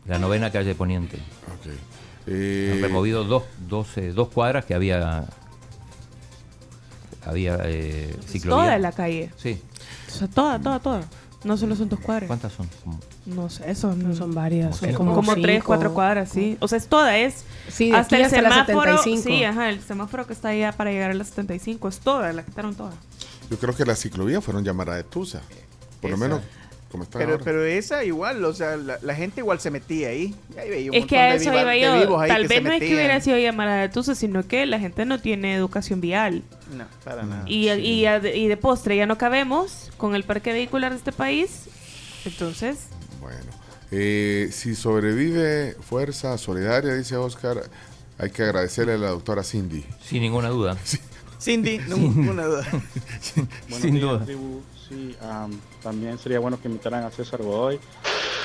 La 0.06 0.18
novena 0.18 0.50
calle 0.50 0.74
Poniente. 0.74 1.18
Eh, 2.26 2.72
Han 2.74 2.82
removido 2.82 3.24
dos, 3.24 3.44
dos, 3.68 3.96
eh, 3.98 4.12
dos 4.12 4.28
cuadras 4.28 4.64
que 4.64 4.74
había 4.74 5.26
había 7.24 7.58
eh, 7.64 8.14
ciclovía. 8.26 8.64
Toda 8.64 8.78
la 8.78 8.92
calle. 8.92 9.30
Sí. 9.36 9.60
O 10.08 10.10
sea, 10.10 10.28
toda, 10.28 10.58
toda, 10.58 10.80
toda. 10.80 11.00
No 11.44 11.56
solo 11.56 11.74
son 11.76 11.88
dos 11.88 11.98
cuadras. 12.00 12.28
¿Cuántas 12.28 12.52
son? 12.52 12.68
Como- 12.84 13.00
No 13.26 13.50
sé, 13.50 13.70
eso 13.70 13.94
No 13.96 14.14
son 14.14 14.32
varias, 14.34 14.76
son 14.76 14.92
como, 14.94 15.14
como 15.14 15.34
tres, 15.34 15.62
cuatro 15.64 15.92
cuadras, 15.92 16.28
sí. 16.30 16.56
O 16.60 16.68
sea, 16.68 16.78
es 16.78 16.86
toda, 16.86 17.16
es 17.18 17.44
Sí, 17.68 17.90
de 17.90 17.96
hasta 17.96 18.16
aquí 18.16 18.22
el 18.22 18.26
hasta 18.26 18.42
la 18.42 18.50
semáforo. 18.66 18.98
75. 18.98 19.22
Sí, 19.22 19.44
ajá, 19.44 19.68
el 19.70 19.80
semáforo 19.80 20.26
que 20.26 20.32
está 20.32 20.48
allá 20.48 20.72
para 20.72 20.90
llegar 20.92 21.10
a 21.10 21.14
las 21.14 21.28
75, 21.28 21.88
es 21.88 21.98
toda, 21.98 22.32
la 22.32 22.44
quitaron 22.44 22.74
toda. 22.74 22.92
Yo 23.50 23.58
creo 23.58 23.74
que 23.74 23.84
las 23.84 23.98
ciclovías 24.00 24.42
fueron 24.44 24.64
llamadas 24.64 24.96
de 24.96 25.04
Tusa. 25.04 25.42
Por 26.00 26.10
lo 26.10 26.16
menos, 26.16 26.40
como 26.92 27.02
están 27.04 27.18
Pero, 27.20 27.32
ahora. 27.32 27.44
pero 27.44 27.64
esa 27.64 28.04
igual, 28.04 28.44
o 28.44 28.52
sea, 28.54 28.76
la, 28.76 28.98
la 29.02 29.14
gente 29.16 29.40
igual 29.40 29.58
se 29.58 29.70
metía 29.72 30.08
ahí. 30.10 30.32
Y 30.54 30.58
ahí 30.60 30.70
veía 30.70 30.90
un 30.92 30.96
Es 30.96 31.06
que 31.06 31.18
a 31.18 31.30
de 31.30 31.36
eso 31.36 31.50
viva- 31.50 31.74
iba 31.76 31.96
yo. 32.04 32.16
Tal 32.28 32.46
vez 32.46 32.62
no 32.62 32.70
es 32.70 32.78
que 32.80 32.94
hubiera 32.94 33.20
sido 33.20 33.38
llamada 33.38 33.80
de 33.80 33.88
tusa, 33.88 34.14
sino 34.14 34.46
que 34.46 34.64
la 34.66 34.78
gente 34.78 35.04
no 35.06 35.20
tiene 35.20 35.54
educación 35.54 36.00
vial. 36.00 36.44
No, 36.76 36.84
para 37.02 37.24
nada. 37.24 37.44
Y, 37.48 37.68
y, 37.70 38.46
de 38.48 38.56
postre 38.56 38.96
ya 38.96 39.06
no 39.06 39.18
cabemos 39.18 39.90
con 39.96 40.14
el 40.14 40.22
parque 40.22 40.52
vehicular 40.52 40.92
de 40.92 40.98
este 40.98 41.10
país. 41.12 41.64
Entonces, 42.24 42.86
Bueno, 43.20 43.38
eh, 43.90 44.48
si 44.52 44.74
sobrevive 44.74 45.74
Fuerza 45.80 46.36
Solidaria, 46.38 46.94
dice 46.94 47.16
Oscar, 47.16 47.62
Hay 48.18 48.30
que 48.30 48.42
agradecerle 48.44 48.92
a 48.92 48.98
la 48.98 49.08
doctora 49.08 49.42
Cindy. 49.42 49.84
Sin 50.04 50.20
ninguna 50.22 50.48
duda. 50.50 50.76
Cindy, 51.40 51.78
ninguna 51.88 52.44
duda. 52.44 52.66
Buenos 52.70 53.80
Sin 53.80 53.94
días, 53.94 54.02
duda. 54.02 54.24
tribu. 54.24 54.62
Sí, 54.92 55.16
am, 55.22 55.50
también 55.82 56.18
sería 56.18 56.38
bueno 56.38 56.60
que 56.60 56.68
invitaran 56.68 57.04
a 57.04 57.10
César 57.10 57.42
Godoy. 57.42 57.80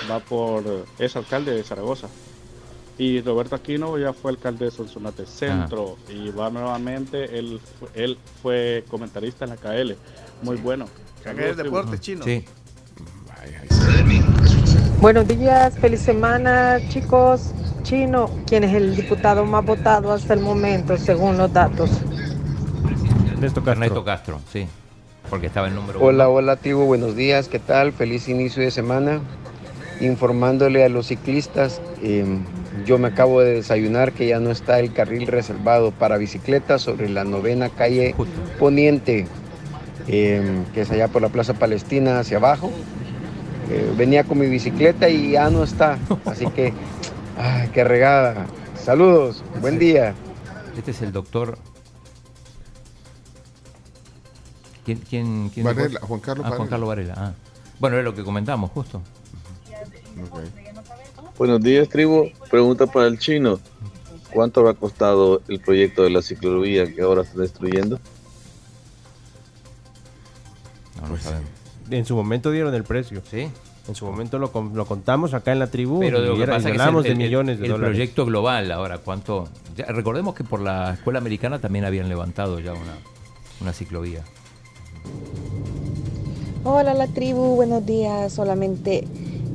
Va 0.10 0.20
por. 0.20 0.64
es 0.98 1.16
alcalde 1.18 1.52
de 1.52 1.64
Zaragoza. 1.64 2.08
Y 2.98 3.22
Roberto 3.22 3.56
Aquino 3.56 3.98
ya 3.98 4.14
fue 4.14 4.32
alcalde 4.32 4.66
de 4.66 4.72
Sonsonate 4.72 5.26
Centro. 5.26 5.98
Y 6.08 6.30
va 6.30 6.50
nuevamente. 6.50 7.38
Él, 7.38 7.60
él 7.94 8.18
fue 8.42 8.86
comentarista 8.90 9.44
en 9.44 9.52
la 9.52 9.58
KL. 9.58 9.92
Muy 10.42 10.56
bueno. 10.56 10.86
KL 11.22 11.56
Deportes 11.56 12.00
Chino. 12.00 12.24
Sí. 12.24 12.46
Buenos 15.02 15.28
días, 15.28 15.78
feliz 15.78 16.00
semana, 16.00 16.80
chicos. 16.90 17.52
Chino, 17.84 18.30
¿quién 18.48 18.64
es 18.64 18.74
el 18.74 18.96
diputado 18.96 19.46
más 19.46 19.66
votado 19.66 20.14
hasta 20.14 20.34
el 20.34 20.40
momento, 20.40 20.98
según 20.98 21.38
los 21.38 21.52
datos? 21.52 21.90
Ernesto 23.32 23.64
Castro. 23.64 23.72
Ernesto 23.72 24.04
Castro, 24.06 24.42
sí. 24.52 24.68
Porque 25.30 25.48
estaba 25.48 25.68
en 25.68 25.76
número 25.76 26.00
uno. 26.00 26.08
Hola, 26.08 26.30
hola, 26.30 26.56
tribu, 26.56 26.86
buenos 26.86 27.16
días, 27.16 27.48
¿qué 27.50 27.60
tal? 27.60 27.92
Feliz 27.92 28.30
inicio 28.30 28.64
de 28.64 28.72
semana. 28.72 29.22
Informándole 30.00 30.84
a 30.86 30.90
los 30.90 31.08
ciclistas, 31.08 31.82
eh, 32.04 32.24
yo 32.86 32.98
me 32.98 33.08
acabo 33.08 33.42
de 33.42 33.56
desayunar 33.56 34.14
que 34.14 34.28
ya 34.28 34.40
no 34.40 34.52
está 34.52 34.80
el 34.80 34.94
carril 34.94 35.28
reservado 35.28 35.92
para 35.92 36.18
bicicletas 36.18 36.84
sobre 36.84 37.10
la 37.10 37.24
novena 37.24 37.70
calle 37.70 38.16
Poniente, 38.60 39.28
eh, 40.08 40.42
que 40.74 40.82
es 40.82 40.92
allá 40.92 41.08
por 41.08 41.22
la 41.22 41.30
Plaza 41.30 41.56
Palestina 41.56 42.20
hacia 42.20 42.38
abajo. 42.38 42.72
Eh, 43.70 43.92
venía 43.98 44.24
con 44.24 44.38
mi 44.38 44.48
bicicleta 44.48 45.10
y 45.10 45.32
ya 45.32 45.50
no 45.50 45.64
está, 45.64 45.98
así 46.26 46.46
que, 46.48 46.74
ay, 47.38 47.70
qué 47.74 47.84
regada. 47.84 48.46
Saludos, 48.76 49.44
buen 49.60 49.80
día. 49.80 50.14
Este 50.78 50.92
es 50.92 51.02
el 51.02 51.12
doctor. 51.12 51.58
¿Quién? 54.88 55.00
quién, 55.10 55.50
quién 55.54 55.66
Varela? 55.66 56.00
Juan 56.00 56.22
Carlos 56.22 56.46
Ah, 56.46 56.50
Juan 56.50 56.60
Varela. 56.60 56.70
Carlos 56.70 56.88
Varela. 56.88 57.14
Ah. 57.18 57.34
Bueno, 57.78 57.98
era 57.98 58.04
lo 58.06 58.16
que 58.16 58.24
comentamos, 58.24 58.72
justo. 58.72 59.02
Buenos 61.38 61.62
días, 61.62 61.90
tribu. 61.90 62.30
Pregunta 62.50 62.88
para 62.88 63.08
el 63.08 63.20
chino. 63.20 63.60
¿Cuánto 64.34 64.62
habrá 64.62 64.74
costado 64.76 65.42
el 65.50 65.60
proyecto 65.60 66.04
de 66.04 66.10
la 66.12 66.22
ciclovía 66.22 66.90
que 66.94 67.02
ahora 67.02 67.24
está 67.24 67.42
destruyendo? 67.42 68.00
No 71.02 71.10
lo 71.10 71.18
sabemos. 71.18 71.50
En 71.90 72.06
su 72.06 72.16
momento 72.16 72.50
dieron 72.52 72.74
el 72.74 72.86
precio. 72.86 73.22
Sí. 73.30 73.50
En 73.90 73.96
su 73.96 74.06
momento 74.06 74.40
lo, 74.40 74.52
lo 74.74 74.86
contamos 74.86 75.34
acá 75.34 75.52
en 75.52 75.60
la 75.60 75.68
tribu 75.68 76.00
Pero 76.00 76.20
y, 76.24 76.28
lo 76.28 76.36
que 76.38 76.44
era- 76.44 76.54
y 76.54 76.58
pasa 76.58 76.70
es 76.70 76.72
que 76.74 76.76
es 76.78 76.82
hablamos 76.82 77.06
el, 77.06 77.10
de 77.10 77.12
el- 77.12 77.18
millones 77.30 77.60
de 77.60 77.66
el 77.66 77.72
dólares. 77.74 77.96
proyecto 77.96 78.26
global 78.26 78.72
ahora, 78.72 79.00
¿cuánto? 79.00 79.50
ya, 79.76 79.86
recordemos 79.88 80.34
que 80.34 80.44
por 80.46 80.62
la 80.62 80.94
escuela 80.94 81.20
americana 81.20 81.60
también 81.60 81.84
habían 81.84 82.08
levantado 82.10 82.60
ya 82.62 82.72
una, 82.72 82.98
una 83.62 83.74
ciclovía. 83.74 84.24
Hola 86.64 86.94
la 86.94 87.08
tribu, 87.08 87.56
buenos 87.56 87.86
días. 87.86 88.34
Solamente 88.34 89.08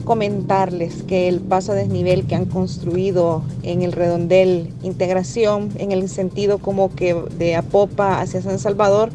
comentarles 0.05 1.03
que 1.03 1.29
el 1.29 1.41
paso 1.41 1.73
a 1.73 1.75
desnivel 1.75 2.27
que 2.27 2.35
han 2.35 2.47
construido 2.47 3.43
en 3.63 3.83
el 3.83 3.93
redondel 3.93 4.73
integración, 4.83 5.71
en 5.79 5.93
el 5.93 6.09
sentido 6.09 6.59
como 6.59 6.95
que 6.95 7.15
de 7.15 7.55
Apopa 7.55 8.21
hacia 8.21 8.43
San 8.43 8.59
Salvador, 8.59 9.11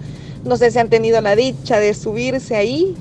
no 0.45 0.57
sé 0.57 0.71
si 0.71 0.79
han 0.79 0.89
tenido 0.89 1.19
la 1.21 1.35
dicha 1.35 1.79
de 1.79 1.93
subirse 1.93 2.55
ahí, 2.55 2.95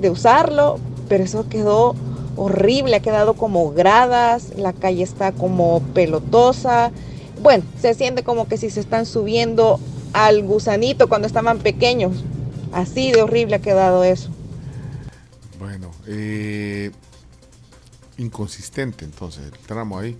de 0.00 0.10
usarlo, 0.10 0.78
pero 1.08 1.24
eso 1.24 1.48
quedó 1.48 1.94
horrible, 2.36 2.96
ha 2.96 3.00
quedado 3.00 3.34
como 3.34 3.72
gradas, 3.72 4.52
la 4.56 4.72
calle 4.72 5.02
está 5.02 5.32
como 5.32 5.80
pelotosa. 5.94 6.92
Bueno, 7.42 7.64
se 7.80 7.94
siente 7.94 8.22
como 8.22 8.46
que 8.48 8.56
si 8.56 8.70
se 8.70 8.80
están 8.80 9.04
subiendo 9.04 9.80
al 10.12 10.44
gusanito 10.44 11.08
cuando 11.08 11.26
estaban 11.26 11.58
pequeños. 11.58 12.24
Así 12.72 13.12
de 13.12 13.22
horrible 13.22 13.56
ha 13.56 13.58
quedado 13.60 14.04
eso. 14.04 14.30
Bueno, 15.58 15.90
eh, 16.06 16.90
inconsistente 18.18 19.04
entonces 19.04 19.44
el 19.44 19.58
tramo 19.58 19.98
ahí. 19.98 20.16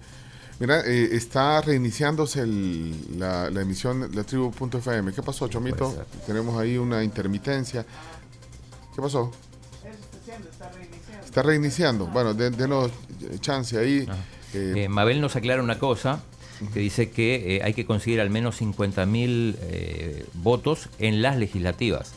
Mira, 0.60 0.80
eh, 0.84 1.10
está 1.12 1.60
reiniciándose 1.60 2.40
el- 2.40 3.18
la, 3.18 3.48
la 3.50 3.60
emisión 3.60 4.10
de 4.10 4.16
la 4.16 4.24
tribu.fm. 4.24 5.12
¿Qué 5.12 5.22
pasó, 5.22 5.46
Chomito? 5.48 5.94
Tenemos 6.26 6.58
ahí 6.60 6.76
una 6.78 7.04
intermitencia. 7.04 7.86
¿Qué 8.94 9.00
pasó? 9.00 9.30
Está 11.24 11.42
reiniciando. 11.42 12.06
Bueno, 12.08 12.34
de- 12.34 12.50
denos 12.50 12.90
chance 13.40 13.78
ahí. 13.78 14.08
Eh, 14.54 14.72
Eh, 14.84 14.88
Mabel 14.88 15.20
nos 15.20 15.36
aclara 15.36 15.62
una 15.62 15.78
cosa, 15.78 16.20
que 16.72 16.80
dice 16.80 17.10
que 17.10 17.56
eh, 17.58 17.62
hay 17.62 17.74
que 17.74 17.86
conseguir 17.86 18.20
al 18.20 18.30
menos 18.30 18.56
50.000 18.60 19.56
eh, 19.60 20.26
votos 20.34 20.88
en 20.98 21.22
las 21.22 21.36
legislativas. 21.36 22.12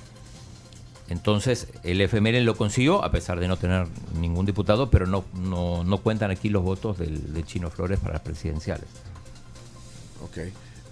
Entonces, 1.12 1.68
el 1.84 2.00
FML 2.02 2.42
lo 2.46 2.56
consiguió, 2.56 3.04
a 3.04 3.12
pesar 3.12 3.38
de 3.42 3.48
no 3.50 3.58
tener 3.58 3.86
ningún 4.18 4.46
diputado, 4.46 4.90
pero 4.90 5.06
no, 5.06 5.26
no, 5.34 5.84
no 5.84 5.98
cuentan 5.98 6.32
aquí 6.32 6.48
los 6.48 6.64
votos 6.64 6.98
del, 6.98 7.34
de 7.34 7.44
Chino 7.44 7.70
Flores 7.70 8.00
para 8.00 8.14
las 8.14 8.22
presidenciales. 8.22 8.88
Ok. 10.24 10.38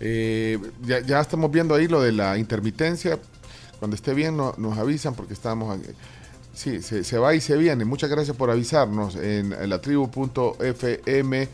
Eh, 0.02 0.60
ya, 0.82 1.22
estamos 1.22 1.50
viendo 1.50 1.74
ahí 1.74 1.88
lo 1.88 2.02
de 2.02 2.12
la 2.12 2.38
intermitencia. 2.38 3.18
Cuando 3.80 3.96
esté 3.96 4.14
bien 4.14 4.36
no- 4.36 4.54
nos 4.58 4.78
avisan 4.78 5.16
porque 5.16 5.34
estamos... 5.34 5.80
aquí. 5.80 5.90
Sí, 6.54 6.82
se, 6.82 7.18
va 7.18 7.34
y 7.34 7.40
se 7.40 7.56
viene. 7.56 7.86
Muchas 7.86 8.10
gracias 8.10 8.36
por 8.36 8.52
avisarnos 8.52 9.16
en, 9.16 9.70
la 9.70 9.80
tribu.fm. 9.80 11.48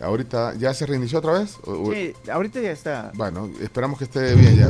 Ahorita, 0.00 0.54
¿ya 0.58 0.72
se 0.72 0.86
reinició 0.86 1.18
otra 1.18 1.32
vez? 1.40 1.56
O- 1.64 1.72
o- 1.88 1.92
Sí, 1.92 2.12
ahorita 2.32 2.60
ya 2.60 2.70
está. 2.72 3.12
Bueno, 3.14 3.50
esperamos 3.60 3.98
que 3.98 4.04
esté 4.04 4.34
bien 4.34 4.56
ya. 4.56 4.68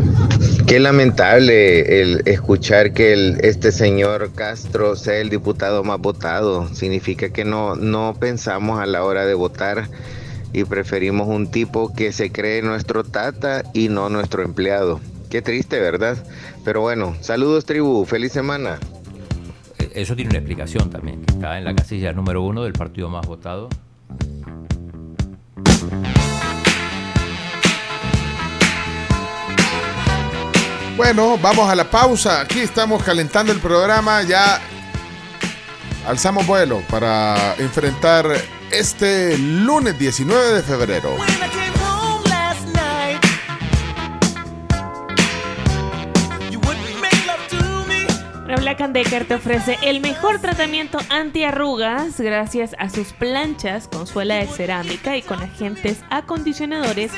Qué 0.66 0.80
lamentable 0.80 2.02
el 2.02 2.22
escuchar 2.26 2.92
que 2.92 3.12
el, 3.12 3.38
este 3.42 3.70
señor 3.72 4.32
Castro 4.34 4.96
sea 4.96 5.18
el 5.18 5.30
diputado 5.30 5.84
más 5.84 5.98
votado. 6.00 6.72
Significa 6.74 7.30
que 7.30 7.44
no, 7.44 7.76
no 7.76 8.16
pensamos 8.18 8.80
a 8.80 8.86
la 8.86 9.04
hora 9.04 9.24
de 9.24 9.34
votar 9.34 9.88
y 10.52 10.64
preferimos 10.64 11.28
un 11.28 11.48
tipo 11.50 11.94
que 11.94 12.12
se 12.12 12.32
cree 12.32 12.60
nuestro 12.62 13.04
tata 13.04 13.62
y 13.72 13.88
no 13.88 14.08
nuestro 14.08 14.42
empleado. 14.42 15.00
Qué 15.28 15.42
triste, 15.42 15.78
¿verdad? 15.78 16.16
Pero 16.64 16.80
bueno, 16.80 17.14
saludos 17.20 17.64
tribu, 17.66 18.04
feliz 18.04 18.32
semana. 18.32 18.78
Eh, 19.78 19.90
Eso 19.94 20.16
tiene 20.16 20.30
una 20.30 20.38
explicación 20.38 20.90
también, 20.90 21.22
que 21.24 21.34
está 21.34 21.56
en 21.56 21.64
la 21.64 21.74
casilla 21.74 22.12
número 22.12 22.42
uno 22.42 22.64
del 22.64 22.72
partido 22.72 23.08
más 23.08 23.24
votado. 23.28 23.68
Bueno, 30.97 31.38
vamos 31.38 31.68
a 31.70 31.74
la 31.74 31.91
pausa. 31.91 32.41
Aquí 32.41 32.61
estamos 32.61 33.03
calentando 33.03 33.53
el 33.53 33.59
programa. 33.59 34.22
Ya 34.22 34.61
alzamos 36.07 36.47
vuelo 36.47 36.82
para 36.91 37.55
enfrentar 37.57 38.26
este 38.70 39.38
lunes 39.38 39.99
19 39.99 40.53
de 40.53 40.62
febrero. 40.62 41.16
Bueno, 48.70 48.78
Black 48.78 48.88
and 48.88 48.94
Decker 48.94 49.24
te 49.24 49.34
ofrece 49.34 49.78
el 49.82 50.00
mejor 50.00 50.40
tratamiento 50.40 50.98
antiarrugas 51.08 52.20
gracias 52.20 52.76
a 52.78 52.88
sus 52.88 53.12
planchas 53.12 53.88
con 53.88 54.06
suela 54.06 54.36
de 54.36 54.46
cerámica 54.46 55.16
y 55.16 55.22
con 55.22 55.42
agentes 55.42 56.04
acondicionadores 56.08 57.10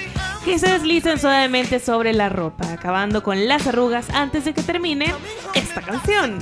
que 0.47 0.59
se 0.59 0.71
deslizan 0.71 1.19
suavemente 1.19 1.79
sobre 1.79 2.15
la 2.15 2.31
ropa, 2.31 2.73
acabando 2.73 3.23
con 3.23 3.49
las 3.49 3.67
arrugas 3.67 4.09
antes 4.15 4.47
de 4.47 4.55
que 4.55 4.63
termine 4.63 5.13
esta 5.53 5.83
canción. 5.83 6.39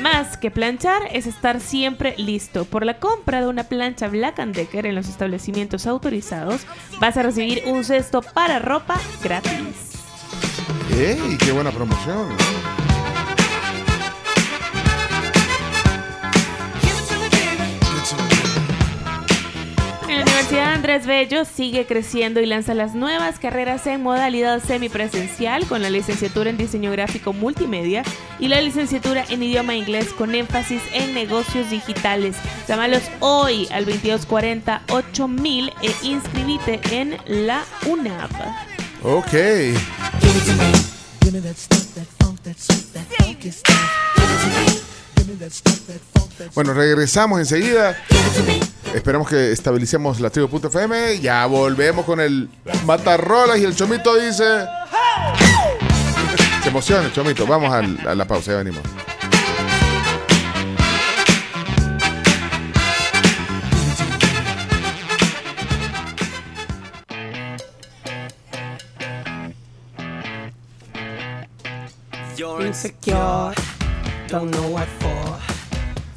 Más 0.00 0.36
que 0.36 0.52
planchar 0.52 1.08
es 1.10 1.26
estar 1.26 1.60
siempre 1.60 2.14
listo. 2.16 2.64
Por 2.64 2.86
la 2.86 3.00
compra 3.00 3.40
de 3.40 3.48
una 3.48 3.64
plancha 3.64 4.06
Black 4.06 4.36
Decker 4.36 4.86
en 4.86 4.94
los 4.94 5.08
establecimientos 5.08 5.88
autorizados, 5.88 6.66
vas 7.00 7.16
a 7.16 7.24
recibir 7.24 7.64
un 7.66 7.82
cesto 7.82 8.22
para 8.22 8.60
ropa 8.60 9.00
gratis. 9.24 9.90
¡Ey! 10.96 11.36
¡Qué 11.40 11.50
buena 11.50 11.72
promoción! 11.72 12.28
La 20.16 20.22
Universidad 20.22 20.74
Andrés 20.74 21.06
Bello 21.06 21.44
sigue 21.44 21.86
creciendo 21.86 22.40
y 22.40 22.46
lanza 22.46 22.74
las 22.74 22.94
nuevas 22.94 23.38
carreras 23.38 23.86
en 23.86 24.02
modalidad 24.02 24.62
semipresencial 24.62 25.66
con 25.66 25.80
la 25.80 25.90
licenciatura 25.90 26.50
en 26.50 26.58
diseño 26.58 26.90
gráfico 26.92 27.32
multimedia 27.32 28.02
y 28.38 28.48
la 28.48 28.60
licenciatura 28.60 29.24
en 29.28 29.42
idioma 29.42 29.74
inglés 29.74 30.12
con 30.12 30.34
énfasis 30.34 30.82
en 30.92 31.14
negocios 31.14 31.70
digitales. 31.70 32.36
Llámalos 32.68 33.02
hoy 33.20 33.66
al 33.70 33.86
2240 33.86 34.82
8000 34.90 35.72
e 35.82 35.92
inscribite 36.02 36.80
en 36.90 37.16
la 37.26 37.64
UNAP. 37.86 38.32
Ok. 39.02 39.32
Give 41.22 41.32
me 41.32 41.40
that 41.40 41.56
stuff, 41.56 41.94
that 41.94 42.06
funk, 42.18 42.42
that 42.42 42.58
sweet, 42.58 42.92
that. 42.92 43.08
Give 45.16 45.28
me 45.28 45.34
that 45.36 45.52
stuff, 45.52 45.86
that 45.86 46.00
funk, 46.00 46.12
that 46.12 46.21
Bueno, 46.54 46.74
regresamos 46.74 47.38
enseguida. 47.38 47.96
Esperemos 48.94 49.28
que 49.28 49.52
estabilicemos 49.52 50.20
la 50.20 50.30
tribu.fm. 50.30 51.20
Ya 51.20 51.46
volvemos 51.46 52.04
con 52.04 52.20
el 52.20 52.48
Matarrolas 52.84 53.58
y 53.58 53.64
el 53.64 53.74
Chomito 53.74 54.14
dice. 54.16 54.66
Se 56.62 56.68
emociona 56.68 57.06
el 57.06 57.12
Chomito. 57.12 57.46
Vamos 57.46 57.72
a 57.72 58.14
la 58.14 58.26
pausa, 58.26 58.52
ya 58.52 58.58
venimos. 58.58 58.82
You're 72.36 72.66
insecure, 72.66 73.54
don't 74.26 74.50
know 74.50 74.66
what 74.68 74.88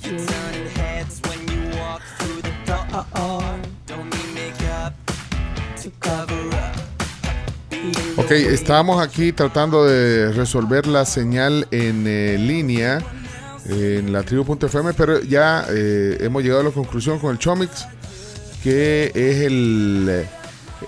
for. 0.06 0.12
You 0.12 0.26
turn 0.26 0.68
heads 0.76 1.22
when 1.28 1.40
you 1.48 1.80
walk 1.80 2.02
through 2.18 2.42
the 2.42 2.54
door. 2.66 3.60
Don't 3.86 4.10
need 4.10 4.34
makeup 4.36 4.94
to 5.82 5.92
cover 6.00 6.56
up. 6.56 6.76
Ok, 8.18 8.32
estábamos 8.32 9.02
aquí 9.06 9.32
tratando 9.34 9.86
de 9.86 10.32
resolver 10.32 10.88
la 10.88 11.06
señal 11.06 11.68
en 11.72 12.06
eh, 12.08 12.38
línea 12.40 13.00
en 13.68 14.14
la 14.14 14.24
tribu.fm, 14.24 14.94
pero 14.94 15.22
ya 15.22 15.66
eh, 15.70 16.18
hemos 16.22 16.42
llegado 16.44 16.62
a 16.62 16.64
la 16.66 16.72
conclusión 16.72 17.20
con 17.20 17.32
el 17.32 17.40
Chomix 17.40 17.88
que 18.64 19.12
es 19.14 19.42
el 19.42 20.08
eh, 20.10 20.28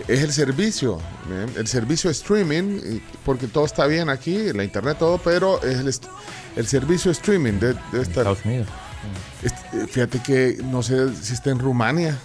es 0.08 0.22
el 0.22 0.32
servicio, 0.32 1.00
¿eh? 1.32 1.46
el 1.58 1.68
servicio 1.68 2.10
streaming, 2.10 3.00
porque 3.26 3.48
todo 3.48 3.66
está 3.66 3.88
bien 3.88 4.10
aquí, 4.10 4.52
la 4.54 4.64
internet 4.64 4.98
todo, 4.98 5.18
pero 5.18 5.62
es 5.64 5.78
el, 5.78 5.94
el 6.56 6.68
servicio 6.68 7.12
streaming 7.12 7.54
de, 7.54 7.74
de 7.74 8.02
estar. 8.02 8.28
Estados 8.28 8.46
Unidos. 8.46 8.68
Este, 9.44 9.84
eh, 9.84 9.88
fíjate 9.88 10.20
que 10.22 10.58
no 10.64 10.82
sé 10.84 11.14
si 11.16 11.34
está 11.34 11.50
en 11.52 11.60
Rumania. 11.60 12.18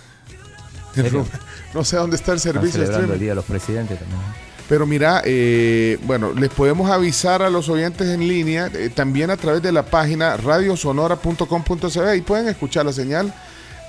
En 0.97 1.05
¿Serio? 1.05 1.25
Ru- 1.25 1.39
no 1.75 1.85
sé 1.85 1.97
dónde 1.97 2.17
está 2.17 2.33
el 2.33 2.41
servicio 2.41 2.81
celebrando 2.81 3.15
el 3.15 3.21
Día 3.21 3.31
de 3.31 3.35
los 3.37 3.45
Presidentes 3.45 3.99
también. 3.99 4.21
Pero 4.69 4.87
mira, 4.87 5.21
eh, 5.25 5.99
bueno, 6.05 6.33
les 6.33 6.49
podemos 6.51 6.91
avisar 6.91 7.43
a 7.43 7.51
los 7.51 7.69
oyentes 7.69 8.09
en 8.09 8.27
línea, 8.27 8.71
eh, 8.73 8.91
también 8.95 9.31
a 9.31 9.37
través 9.37 9.61
de 9.63 9.71
la 9.73 9.85
página 9.85 10.37
radiosonora.com.cb 10.37 12.17
y 12.17 12.21
pueden 12.23 12.49
escuchar 12.49 12.87
la 12.87 12.93
señal 12.93 13.35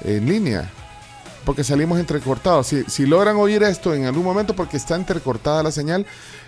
en 0.01 0.25
línea, 0.25 0.69
porque 1.45 1.63
salimos 1.63 1.99
entrecortados. 1.99 2.67
Si, 2.67 2.83
si 2.87 3.05
logran 3.05 3.35
oír 3.37 3.63
esto 3.63 3.93
en 3.93 4.05
algún 4.05 4.23
momento, 4.23 4.55
porque 4.55 4.75
está 4.77 4.95
entrecortada 4.95 5.63
la 5.63 5.71
señal, 5.71 6.05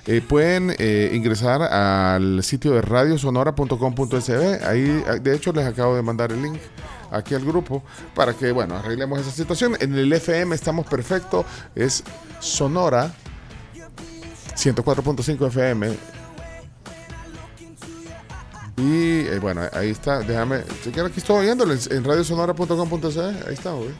eh, 0.07 0.21
pueden 0.21 0.75
eh, 0.77 1.11
ingresar 1.13 1.61
al 1.63 2.43
sitio 2.43 2.73
de 2.73 2.81
radiosonora.com.sb. 2.81 4.63
Ahí, 4.65 5.03
eh, 5.07 5.19
de 5.19 5.35
hecho, 5.35 5.51
les 5.51 5.65
acabo 5.65 5.95
de 5.95 6.01
mandar 6.01 6.31
el 6.31 6.41
link 6.41 6.59
aquí 7.11 7.33
al 7.33 7.43
grupo 7.43 7.83
para 8.13 8.33
que, 8.33 8.51
bueno, 8.51 8.75
arreglemos 8.75 9.19
esa 9.19 9.31
situación. 9.31 9.75
En 9.79 9.95
el 9.95 10.11
FM 10.13 10.53
estamos 10.53 10.85
perfecto, 10.85 11.45
es 11.73 12.03
Sonora 12.39 13.11
104.5 14.55 15.47
FM. 15.47 15.97
Y 18.77 19.19
eh, 19.21 19.39
bueno, 19.39 19.61
ahí 19.71 19.89
está. 19.89 20.19
Déjame. 20.19 20.63
Si 20.83 20.91
quiero, 20.91 21.07
aquí 21.07 21.19
estoy 21.19 21.45
oyéndolo 21.45 21.73
en, 21.73 22.03
radiosonora.com.c. 22.03 23.19
Ahí 23.47 23.53
está, 23.53 23.71
güey. 23.71 23.91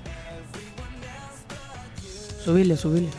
Subile, 2.44 2.78
subile. 2.78 3.10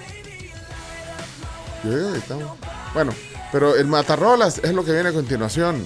Ahí 1.85 2.19
estamos. 2.19 2.76
Bueno, 2.97 3.13
pero 3.53 3.77
el 3.77 3.89
Matarrolas 3.89 4.57
es 4.65 4.73
lo 4.73 4.83
que 4.83 4.91
viene 4.91 5.11
a 5.11 5.13
continuación. 5.13 5.85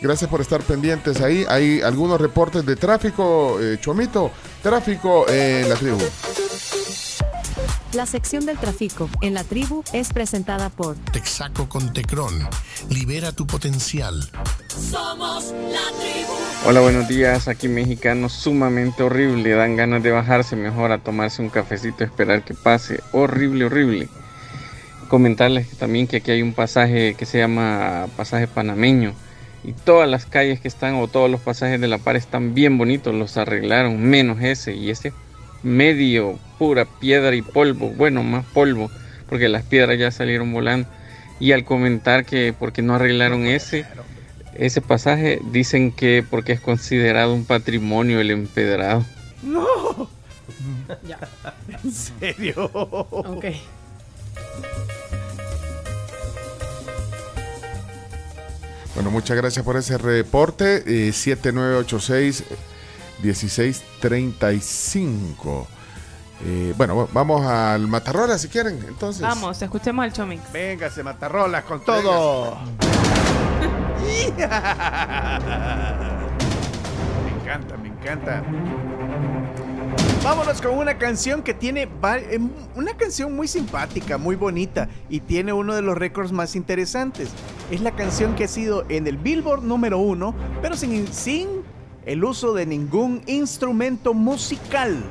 Gracias 0.00 0.30
por 0.30 0.40
estar 0.40 0.62
pendientes 0.62 1.20
ahí. 1.20 1.44
Hay 1.48 1.80
algunos 1.80 2.20
reportes 2.20 2.64
de 2.64 2.76
tráfico, 2.76 3.58
eh, 3.60 3.78
Chomito. 3.80 4.30
Tráfico 4.62 5.28
en 5.28 5.68
la 5.68 5.74
tribu. 5.74 5.98
La 7.94 8.06
sección 8.06 8.46
del 8.46 8.58
tráfico 8.58 9.10
en 9.22 9.34
la 9.34 9.42
tribu 9.42 9.82
es 9.92 10.12
presentada 10.12 10.70
por 10.70 10.94
Texaco 11.12 11.68
con 11.68 11.92
Tecron. 11.92 12.48
Libera 12.90 13.32
tu 13.32 13.44
potencial. 13.44 14.30
Somos 14.68 15.46
la 15.46 15.98
tribu. 16.00 16.32
Hola, 16.64 16.80
buenos 16.80 17.08
días. 17.08 17.48
Aquí 17.48 17.66
mexicano 17.66 18.28
sumamente 18.28 19.02
horrible. 19.02 19.50
Dan 19.50 19.74
ganas 19.74 20.04
de 20.04 20.12
bajarse 20.12 20.54
mejor 20.54 20.92
a 20.92 20.98
tomarse 20.98 21.42
un 21.42 21.48
cafecito, 21.48 22.04
esperar 22.04 22.44
que 22.44 22.54
pase. 22.54 23.02
Horrible, 23.10 23.64
horrible. 23.64 24.08
Comentarles 25.12 25.68
también 25.76 26.06
que 26.06 26.16
aquí 26.16 26.30
hay 26.30 26.40
un 26.40 26.54
pasaje 26.54 27.12
que 27.18 27.26
se 27.26 27.36
llama 27.36 28.08
pasaje 28.16 28.46
panameño. 28.46 29.12
Y 29.62 29.74
todas 29.74 30.08
las 30.08 30.24
calles 30.24 30.58
que 30.58 30.68
están 30.68 30.94
o 30.94 31.06
todos 31.06 31.30
los 31.30 31.38
pasajes 31.38 31.78
de 31.78 31.86
la 31.86 31.98
par 31.98 32.16
están 32.16 32.54
bien 32.54 32.78
bonitos. 32.78 33.14
Los 33.14 33.36
arreglaron, 33.36 34.00
menos 34.00 34.40
ese. 34.40 34.74
Y 34.74 34.88
ese 34.88 35.12
medio 35.62 36.38
pura 36.58 36.86
piedra 36.86 37.36
y 37.36 37.42
polvo. 37.42 37.90
Bueno, 37.90 38.22
más 38.22 38.46
polvo. 38.54 38.90
Porque 39.28 39.50
las 39.50 39.64
piedras 39.64 39.98
ya 39.98 40.10
salieron 40.10 40.50
volando. 40.50 40.88
Y 41.38 41.52
al 41.52 41.66
comentar 41.66 42.24
que 42.24 42.54
porque 42.58 42.80
no 42.80 42.94
arreglaron 42.94 43.44
ese, 43.44 43.84
ese 44.54 44.80
pasaje, 44.80 45.40
dicen 45.50 45.92
que 45.92 46.24
porque 46.30 46.52
es 46.52 46.60
considerado 46.60 47.34
un 47.34 47.44
patrimonio 47.44 48.18
el 48.18 48.30
empedrado. 48.30 49.04
No. 49.42 50.08
Ya. 51.06 51.18
¿En 51.84 51.92
serio? 51.92 52.70
Ok. 52.72 53.44
Bueno, 58.94 59.10
muchas 59.10 59.36
gracias 59.36 59.64
por 59.64 59.76
ese 59.76 59.98
reporte. 59.98 61.08
Eh, 61.08 61.12
7986 61.12 62.44
1635. 63.22 65.66
Eh, 66.44 66.74
bueno, 66.76 67.08
vamos 67.12 67.46
al 67.46 67.86
Matarrola 67.86 68.36
si 68.36 68.48
quieren. 68.48 68.84
Entonces, 68.88 69.22
Vamos, 69.22 69.62
escuchemos 69.62 70.02
al 70.04 70.12
Chomix. 70.12 70.42
Venga, 70.52 70.90
se 70.90 71.04
matarrolas 71.04 71.62
con 71.64 71.84
todo. 71.84 72.58
me 74.06 74.24
encanta, 77.40 77.76
me 77.76 77.88
encanta. 77.88 78.42
Vámonos 80.22 80.62
con 80.62 80.78
una 80.78 80.98
canción 80.98 81.42
que 81.42 81.52
tiene 81.52 81.88
em, 82.30 82.48
una 82.76 82.96
canción 82.96 83.34
muy 83.34 83.48
simpática, 83.48 84.18
muy 84.18 84.36
bonita 84.36 84.88
y 85.08 85.18
tiene 85.18 85.52
uno 85.52 85.74
de 85.74 85.82
los 85.82 85.98
récords 85.98 86.30
más 86.30 86.54
interesantes. 86.54 87.30
Es 87.72 87.80
la 87.80 87.90
canción 87.90 88.36
que 88.36 88.44
ha 88.44 88.48
sido 88.48 88.84
en 88.88 89.08
el 89.08 89.16
Billboard 89.16 89.64
número 89.64 89.98
uno, 89.98 90.32
pero 90.62 90.76
sin, 90.76 91.12
sin 91.12 91.48
el 92.06 92.22
uso 92.22 92.54
de 92.54 92.66
ningún 92.66 93.22
instrumento 93.26 94.14
musical. 94.14 95.02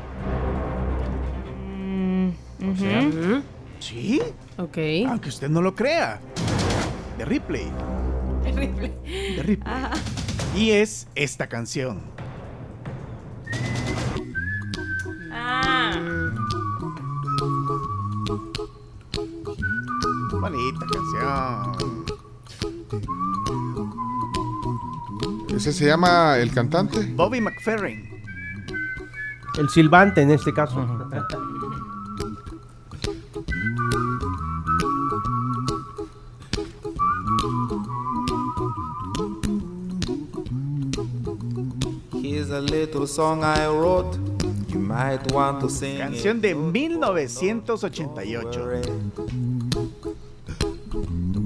Ujú. 2.62 3.42
¿Sí? 3.82 4.22
Ok. 4.58 4.78
Aunque 5.10 5.28
usted 5.28 5.50
no 5.50 5.62
lo 5.62 5.76
crea. 5.76 6.22
De 7.18 7.26
Ripley. 7.26 7.68
Terrible. 8.44 8.94
De 9.04 9.44
Ripley. 9.44 9.74
Y 10.56 10.72
es 10.72 11.08
esta 11.16 11.48
canción. 11.48 12.00
Bonita 20.42 20.86
canción. 20.92 22.06
¿ese 25.56 25.72
se 25.72 25.86
llama 25.86 26.38
el 26.40 26.52
cantante? 26.52 27.14
Bobby 27.16 27.40
McFerrin. 27.40 28.10
El 29.60 29.70
silbante 29.70 30.22
en 30.22 30.32
este 30.32 30.52
caso. 30.52 30.84
Here's 42.24 42.50
a 42.50 42.62
little 42.62 43.06
song 43.06 43.44
I 43.44 43.68
wrote. 43.68 44.18
You 44.70 44.80
might 44.80 45.32
want 45.32 45.62
to 45.62 45.70
sing 45.70 46.00
Canción 46.00 46.42
de 46.42 46.56
1988. 46.56 49.51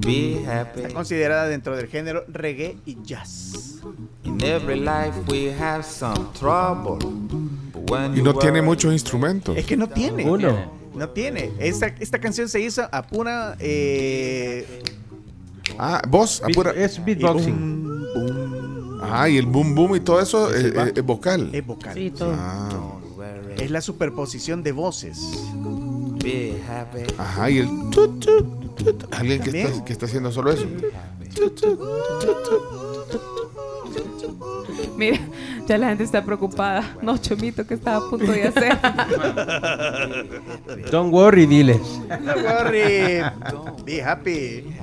Be 0.06 0.44
happy. 0.46 0.80
Está 0.82 0.94
considerada 0.94 1.48
dentro 1.48 1.76
del 1.76 1.88
género 1.88 2.24
reggae 2.28 2.76
y 2.86 2.96
jazz. 3.02 3.80
In 4.24 4.40
every 4.42 4.78
life 4.80 5.14
we 5.28 5.52
have 5.52 5.82
some 5.84 6.28
trouble. 6.38 6.98
But 7.72 7.90
when 7.90 8.16
Y 8.16 8.22
no 8.22 8.34
tiene 8.34 8.62
muchos 8.62 8.92
instrumentos. 8.92 9.56
Es 9.56 9.66
que 9.66 9.76
no 9.76 9.88
tiene. 9.88 10.24
Uno. 10.24 10.72
No 10.94 11.08
tiene. 11.10 11.50
Esta, 11.58 11.88
esta 11.98 12.18
canción 12.20 12.48
se 12.48 12.60
hizo 12.60 12.88
a 12.90 13.02
pura. 13.06 13.56
Eh, 13.60 14.82
Ah, 15.78 16.00
voz, 16.08 16.40
Beat- 16.42 16.50
apura. 16.52 16.70
es 16.72 17.04
beatboxing. 17.04 17.92
Ah, 19.02 19.28
y 19.28 19.36
el 19.36 19.46
boom 19.46 19.74
boom 19.74 19.96
y 19.96 20.00
todo 20.00 20.20
eso 20.20 20.54
eh, 20.54 20.72
eh, 20.74 20.92
es 20.94 21.04
vocal. 21.04 21.50
es 21.52 21.66
vocal. 21.66 21.92
Sí, 21.94 22.10
todo. 22.12 22.32
Ah, 22.34 22.68
Es 23.58 23.70
la 23.70 23.80
superposición 23.80 24.62
de 24.62 24.72
voces. 24.72 25.18
Be 26.22 26.56
happy. 26.68 27.00
ajá, 27.18 27.50
y 27.50 27.58
el 27.58 27.68
tut, 27.90 28.24
tut. 28.24 28.65
Alguien 29.12 29.42
que 29.42 29.50
está, 29.62 29.84
que 29.84 29.92
haciendo 29.92 30.32
solo 30.32 30.52
eso. 30.52 30.66
Mira, 34.96 35.18
ya 35.66 35.78
la 35.78 35.88
gente 35.88 36.04
está 36.04 36.24
preocupada. 36.24 36.96
No, 37.02 37.18
Chomito, 37.18 37.66
¿qué 37.66 37.74
estaba 37.74 37.98
a 38.06 38.10
punto 38.10 38.32
de 38.32 38.44
hacer? 38.44 38.78
Don't 40.90 41.12
worry, 41.12 41.46
diles. 41.46 42.00
Don't 42.08 42.44
worry. 42.44 43.22
Be 43.84 44.02
happy. 44.02 44.74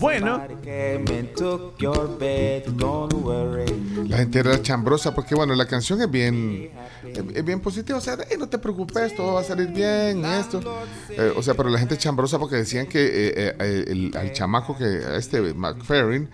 Bueno. 0.00 0.36
Somebody 0.38 0.54
came 0.64 1.18
and 1.18 1.34
took 1.34 1.78
your 1.78 2.18
bed. 2.18 2.64
Don't 2.76 3.12
worry. 3.14 3.66
La 4.08 4.18
gente 4.18 4.38
era 4.40 4.60
chambrosa 4.62 5.14
porque, 5.14 5.34
bueno, 5.34 5.54
la 5.54 5.66
canción 5.66 6.00
es 6.00 6.10
bien, 6.10 6.70
es, 7.34 7.44
bien 7.44 7.60
positiva. 7.60 7.98
O 7.98 8.00
sea, 8.00 8.14
"Ey, 8.30 8.36
no 8.38 8.48
te 8.48 8.58
preocupes, 8.58 9.14
todo 9.16 9.34
va 9.34 9.40
a 9.40 9.44
salir 9.44 9.68
bien, 9.68 10.24
esto. 10.24 10.60
Eh, 11.10 11.32
o 11.36 11.42
sea, 11.42 11.54
pero 11.54 11.68
la 11.68 11.78
gente 11.78 11.96
chambrosa 11.96 12.38
porque 12.38 12.56
decían 12.56 12.86
que 12.86 13.04
eh, 13.06 13.54
eh, 13.58 13.84
el, 13.88 14.16
al 14.16 14.32
chamaco 14.32 14.76
que, 14.76 14.84
a 14.84 15.16
este 15.16 15.40
McFerrin, 15.54 16.28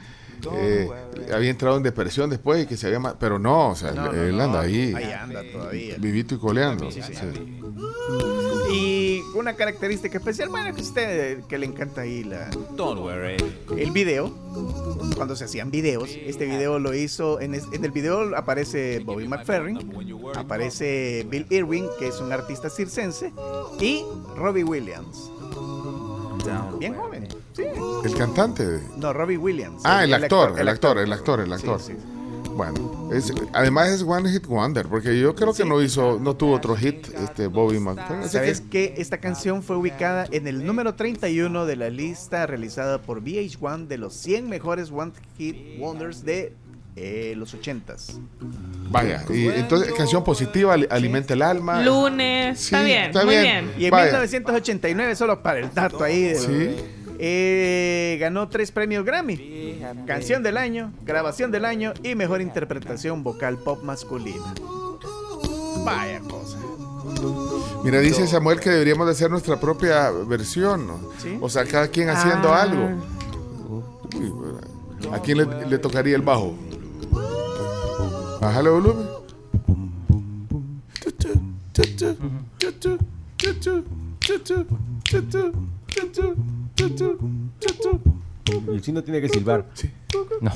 eh, 0.52 0.88
había 1.34 1.50
entrado 1.50 1.76
en 1.78 1.82
depresión 1.82 2.28
después 2.28 2.62
y 2.62 2.66
que 2.66 2.76
se 2.76 2.86
había... 2.88 3.00
Pero 3.18 3.38
no, 3.38 3.70
o 3.70 3.74
sea, 3.74 3.92
No, 3.92 4.06
no, 4.06 4.12
él 4.12 4.36
no, 4.36 4.44
anda 4.44 4.60
ahí, 4.60 4.92
ahí 4.94 5.10
anda 5.12 5.40
todavía. 5.50 5.96
vivito 5.98 6.34
y 6.34 6.38
coleando. 6.38 6.90
Sí, 6.90 7.00
sí, 7.02 7.14
sí. 7.14 7.60
Una 9.34 9.54
característica 9.54 10.18
especial, 10.18 10.48
bueno, 10.48 10.72
que 10.74 10.80
usted 10.82 11.42
que 11.44 11.58
le 11.58 11.66
encanta 11.66 12.02
ahí 12.02 12.22
la, 12.22 12.50
Don't 12.76 13.00
worry. 13.00 13.36
el 13.76 13.90
video, 13.90 14.32
cuando 15.16 15.34
se 15.34 15.44
hacían 15.44 15.70
videos. 15.72 16.10
Este 16.10 16.46
video 16.46 16.78
lo 16.78 16.94
hizo, 16.94 17.40
en, 17.40 17.54
es- 17.54 17.66
en 17.72 17.84
el 17.84 17.90
video 17.90 18.36
aparece 18.36 19.00
Bobby 19.04 19.26
McFerrin, 19.26 19.92
aparece 20.36 21.26
Bill 21.28 21.46
Irwin, 21.50 21.86
que 21.98 22.08
es 22.08 22.20
un 22.20 22.32
artista 22.32 22.70
circense, 22.70 23.32
y 23.80 24.04
Robbie 24.36 24.62
Williams. 24.64 25.30
Bien 26.78 26.94
joven. 26.94 27.26
Sí. 27.54 27.64
El 28.04 28.14
cantante. 28.16 28.80
No, 28.96 29.12
Robbie 29.12 29.36
Williams. 29.38 29.82
Ah, 29.84 30.04
el, 30.04 30.12
actor, 30.14 30.58
el 30.60 30.68
actor, 30.68 30.98
el 30.98 31.12
actor, 31.12 31.40
el 31.40 31.52
actor. 31.52 31.80
Sí, 31.80 31.92
sí. 31.92 31.98
Bueno, 32.56 33.10
es- 33.12 33.32
además 33.52 33.88
es 33.88 34.02
One 34.02 34.30
Hit 34.30 34.46
Wonder, 34.46 34.86
porque 34.86 35.18
yo 35.18 35.34
creo 35.34 35.52
que 35.52 35.64
no 35.64 35.82
hizo, 35.82 36.18
no 36.20 36.36
tuvo 36.36 36.54
otro 36.54 36.76
hit, 36.76 37.08
este 37.24 37.48
Bobby 37.48 37.80
McFerrin. 37.80 38.28
¿Sabes 38.28 38.60
que- 38.60 38.92
que 38.94 39.02
esta 39.02 39.18
canción 39.18 39.62
fue 39.62 39.76
ubicada 39.76 40.26
en 40.30 40.46
el 40.46 40.64
número 40.64 40.94
31 40.94 41.66
de 41.66 41.76
la 41.76 41.90
lista 41.90 42.46
realizada 42.46 43.02
por 43.02 43.20
VH1 43.22 43.86
de 43.88 43.98
los 43.98 44.14
100 44.14 44.48
mejores 44.48 44.90
One 44.92 45.12
Hit 45.36 45.78
Wonders 45.80 46.24
de 46.24 46.52
eh, 46.96 47.34
los 47.36 47.52
80s? 47.54 48.20
Vaya, 48.88 49.24
y 49.28 49.48
entonces 49.48 49.92
canción 49.94 50.22
positiva, 50.22 50.74
ali- 50.74 50.86
alimenta 50.90 51.34
el 51.34 51.42
alma. 51.42 51.82
Lunes, 51.82 52.60
Sí, 52.60 52.66
está 52.66 52.82
bien, 52.84 53.02
está 53.06 53.24
muy 53.24 53.34
bien. 53.34 53.42
bien. 53.66 53.72
Y 53.80 53.84
en 53.86 53.90
Vaya. 53.90 54.04
1989, 54.12 55.16
solo 55.16 55.42
para 55.42 55.58
el 55.58 55.74
dato 55.74 56.04
ahí, 56.04 56.22
de- 56.22 56.36
Sí. 56.36 56.76
Eh, 57.18 58.16
ganó 58.20 58.48
tres 58.48 58.70
premios 58.72 59.04
Grammy. 59.04 59.80
Canción 60.06 60.42
del 60.42 60.56
año, 60.56 60.92
grabación 61.04 61.50
del 61.50 61.64
año 61.64 61.92
y 62.02 62.14
mejor 62.14 62.40
interpretación 62.40 63.22
vocal 63.22 63.58
pop 63.58 63.82
masculina. 63.82 64.54
Vaya 65.84 66.20
cosa. 66.20 66.58
Mira, 67.84 68.00
dice 68.00 68.26
Samuel 68.26 68.60
que 68.60 68.70
deberíamos 68.70 69.06
de 69.06 69.12
hacer 69.12 69.30
nuestra 69.30 69.60
propia 69.60 70.10
versión, 70.10 70.86
¿no? 70.86 71.10
Sí. 71.18 71.36
O 71.40 71.48
sea, 71.50 71.64
cada 71.66 71.88
quien 71.88 72.08
haciendo 72.08 72.52
Ah. 72.52 72.62
algo. 72.62 72.88
Uy, 74.16 74.32
¿A 75.12 75.18
quién 75.20 75.38
le, 75.38 75.66
le 75.68 75.78
tocaría 75.78 76.16
el 76.16 76.22
bajo? 76.22 76.54
Bájale 78.40 78.70
volumen. 78.70 79.06
Y 86.76 88.74
el 88.74 88.80
chino 88.80 89.02
tiene 89.02 89.20
que 89.20 89.28
silbar. 89.28 89.64
No. 90.40 90.50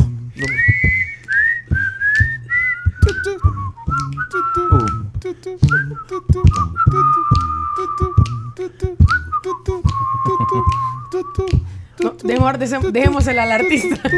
No, 12.00 12.14
mejor 12.22 12.58
dese- 12.58 12.92
dejémosela 12.92 13.42
al 13.42 13.52
artista. 13.52 14.08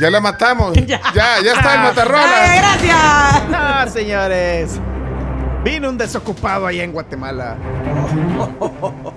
Ya 0.00 0.10
la 0.10 0.20
matamos. 0.20 0.72
ya, 0.86 1.00
ya, 1.14 1.38
está 1.38 1.74
el 1.74 1.80
matarrola. 1.82 2.42
Ay, 2.42 2.58
gracias. 2.58 3.48
No, 3.86 3.92
señores. 3.92 4.80
Vino 5.64 5.88
un 5.90 5.98
desocupado 5.98 6.66
allá 6.66 6.82
en 6.82 6.92
Guatemala. 6.92 7.56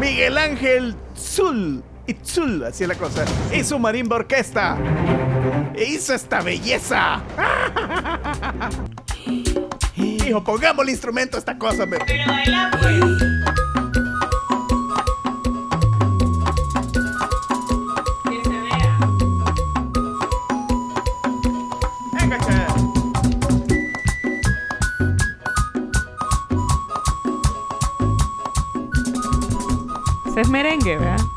Miguel 0.00 0.38
Ángel 0.38 0.94
Zul. 1.16 1.82
Itzul, 2.06 2.64
así 2.64 2.82
es 2.84 2.88
la 2.88 2.94
cosa. 2.96 3.24
Y 3.54 3.62
su 3.62 3.78
marimba 3.78 4.16
orquesta. 4.16 4.76
E 5.76 5.84
hizo 5.84 6.12
esta 6.14 6.40
belleza. 6.40 7.20
Hijo, 9.96 10.42
pongamos 10.42 10.82
el 10.84 10.90
instrumento 10.90 11.36
a 11.36 11.40
esta 11.40 11.56
cosa. 11.56 11.86
me- 11.86 11.98
Venga, 11.98 12.70
Ese 30.80 31.29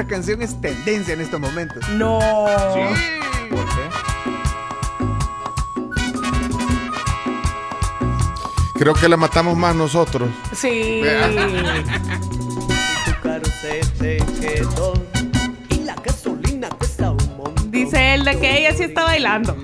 esta 0.00 0.14
canción 0.14 0.40
es 0.40 0.58
tendencia 0.62 1.12
en 1.12 1.20
estos 1.20 1.38
momentos. 1.38 1.86
No. 1.90 2.18
Sí. 2.72 2.80
¿Por 3.50 3.66
qué? 3.66 3.82
Creo 8.78 8.94
que 8.94 9.10
la 9.10 9.18
matamos 9.18 9.58
más 9.58 9.76
nosotros. 9.76 10.30
Sí. 10.54 11.02
Dice 17.70 18.14
él 18.14 18.24
de 18.24 18.38
que 18.38 18.58
ella 18.58 18.74
sí 18.74 18.84
está 18.84 19.04
bailando. 19.04 19.54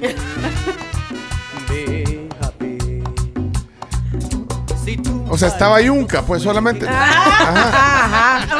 O 5.28 5.38
sea, 5.38 5.48
estaba 5.48 5.80
yunca, 5.80 6.22
pues 6.22 6.42
solamente. 6.42 6.86
Ajá. 6.88 7.95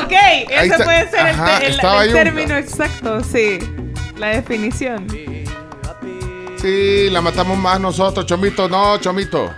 Ok, 0.07 0.13
ese 0.51 0.67
está. 0.67 0.85
puede 0.85 1.11
ser 1.11 1.21
el, 1.27 1.35
Ajá, 1.35 2.03
término 2.13 2.57
exacto, 2.57 3.23
sí. 3.25 3.59
La 4.17 4.29
definición. 4.29 5.07
Sí, 6.57 7.11
la 7.11 7.21
matamos 7.21 7.59
más 7.59 7.81
nosotros, 7.81 8.25
Chomito. 8.25 8.69
No, 8.69 8.97
Chomito. 8.99 9.53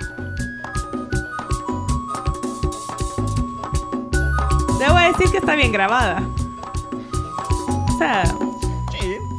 Debo 4.78 4.96
decir 4.96 5.30
que 5.30 5.38
está 5.38 5.54
bien 5.54 5.72
grabada. 5.72 6.22
O 7.94 7.98
sea, 7.98 8.24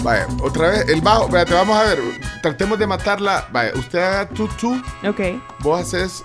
Vaya, 0.03 0.27
otra 0.41 0.69
vez, 0.69 0.87
el 0.89 1.01
bajo. 1.01 1.27
Vaya, 1.27 1.45
te 1.45 1.53
vamos 1.53 1.77
a 1.77 1.83
ver. 1.83 1.99
Tratemos 2.41 2.79
de 2.79 2.87
matarla. 2.87 3.47
Vaya, 3.51 3.71
usted 3.75 3.99
haga 3.99 4.29
tutú. 4.29 4.81
ok. 5.07 5.19
Vos 5.59 5.81
haces. 5.81 6.23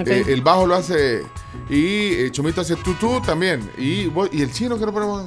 Ok. 0.00 0.08
eh, 0.08 0.24
el 0.28 0.42
bajo 0.42 0.66
lo 0.66 0.74
hace. 0.74 1.24
Y 1.70 2.12
eh, 2.24 2.28
Chomito 2.30 2.60
hace 2.60 2.76
tutú 2.76 3.20
también. 3.20 3.68
Y, 3.78 4.06
vos- 4.06 4.28
y 4.32 4.42
el 4.42 4.52
chino 4.52 4.78
que 4.78 4.86
no 4.86 4.92
ponemos. 4.92 5.26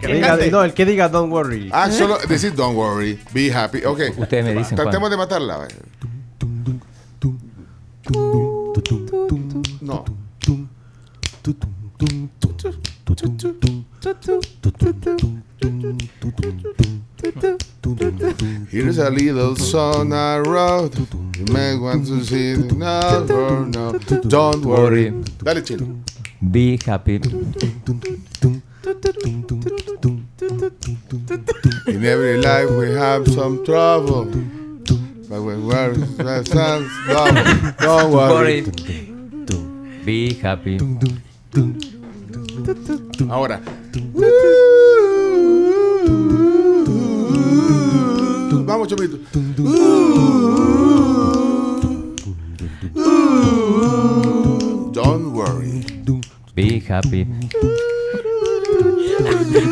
Que 0.00 0.06
diga- 0.14 0.50
no, 0.50 0.64
el 0.64 0.72
que 0.74 0.84
diga 0.86 1.08
don't 1.08 1.30
worry. 1.32 1.68
Ah, 1.72 1.90
solo 1.90 2.18
decir 2.28 2.54
don't 2.54 2.76
worry, 2.76 3.18
be 3.34 3.52
happy. 3.52 3.84
Ok. 3.84 4.00
Ustedes 4.16 4.44
me 4.44 4.54
dicen 4.54 4.76
Tratemos 4.76 5.10
de 5.10 5.16
matarla. 5.16 5.68
No. 9.80 10.04
Here's 18.70 18.98
a 18.98 19.10
little 19.10 19.54
song 19.56 20.12
I 20.12 20.38
wrote. 20.38 20.94
May 21.48 21.74
want 21.76 22.06
to 22.06 22.22
see 22.22 22.54
now 22.76 23.24
or 23.30 23.64
no. 23.64 23.92
Don't 24.28 24.64
worry. 24.64 25.10
Dale, 25.42 25.62
chino. 25.62 25.86
Be 26.50 26.76
happy. 26.84 27.16
In 31.86 32.04
every 32.04 32.40
life 32.42 32.70
we 32.70 32.90
have 32.92 33.26
some 33.28 33.64
trouble. 33.64 34.26
But 35.28 35.42
when 35.42 35.66
we're 35.66 35.94
sounds 36.44 36.90
don't, 37.06 37.76
don't 37.78 38.12
worry. 38.12 38.62
Be 40.04 40.34
happy. 40.34 40.78
Ahora. 43.30 43.60
Vamos, 48.66 48.88
chomito. 48.88 49.18
Don't 54.92 55.32
worry. 55.32 55.84
Be 56.54 56.80
happy. 56.88 57.26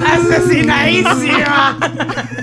¡Asesinadísima! 0.07 1.79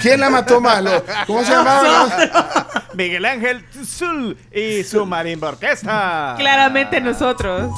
¿Quién 0.02 0.20
la 0.20 0.30
mató 0.30 0.60
más? 0.62 0.84
Lo- 0.84 1.04
¿Cómo 1.28 1.44
se 1.44 1.52
llamaba? 1.52 2.68
Miguel 2.94 3.26
Ángel 3.26 3.66
Zul 3.86 4.38
y 4.54 4.84
su 4.84 5.06
marimba 5.06 5.50
orquesta. 5.50 6.36
Claramente 6.38 7.02
nosotros. 7.02 7.72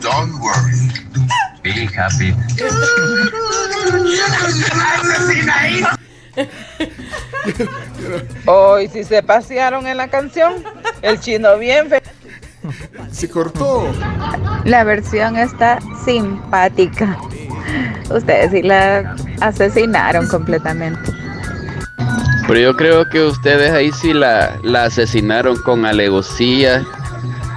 Don't 0.00 0.32
worry. 0.40 0.90
Be 1.62 1.86
happy. 1.86 2.32
Hoy 8.46 8.88
sí 8.88 9.04
se 9.04 9.22
pasearon 9.22 9.86
en 9.86 9.96
la 9.96 10.08
canción. 10.08 10.62
El 11.02 11.20
chino 11.20 11.56
bien 11.58 11.88
fe- 11.88 12.02
Se 13.12 13.28
cortó. 13.28 13.86
La 14.64 14.84
versión 14.84 15.36
está 15.36 15.78
simpática. 16.04 17.16
Ustedes 18.10 18.50
sí 18.50 18.62
la 18.62 19.14
asesinaron 19.40 20.28
completamente. 20.28 21.12
Pero 22.46 22.60
yo 22.60 22.76
creo 22.76 23.08
que 23.08 23.22
ustedes 23.24 23.72
ahí 23.72 23.90
sí 23.92 24.12
la, 24.12 24.56
la 24.62 24.84
asesinaron 24.84 25.56
con 25.62 25.84
alevosía, 25.84 26.84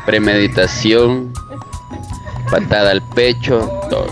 premeditación, 0.06 1.32
patada 2.50 2.90
al 2.92 3.02
pecho, 3.10 3.60
todo. 3.90 4.08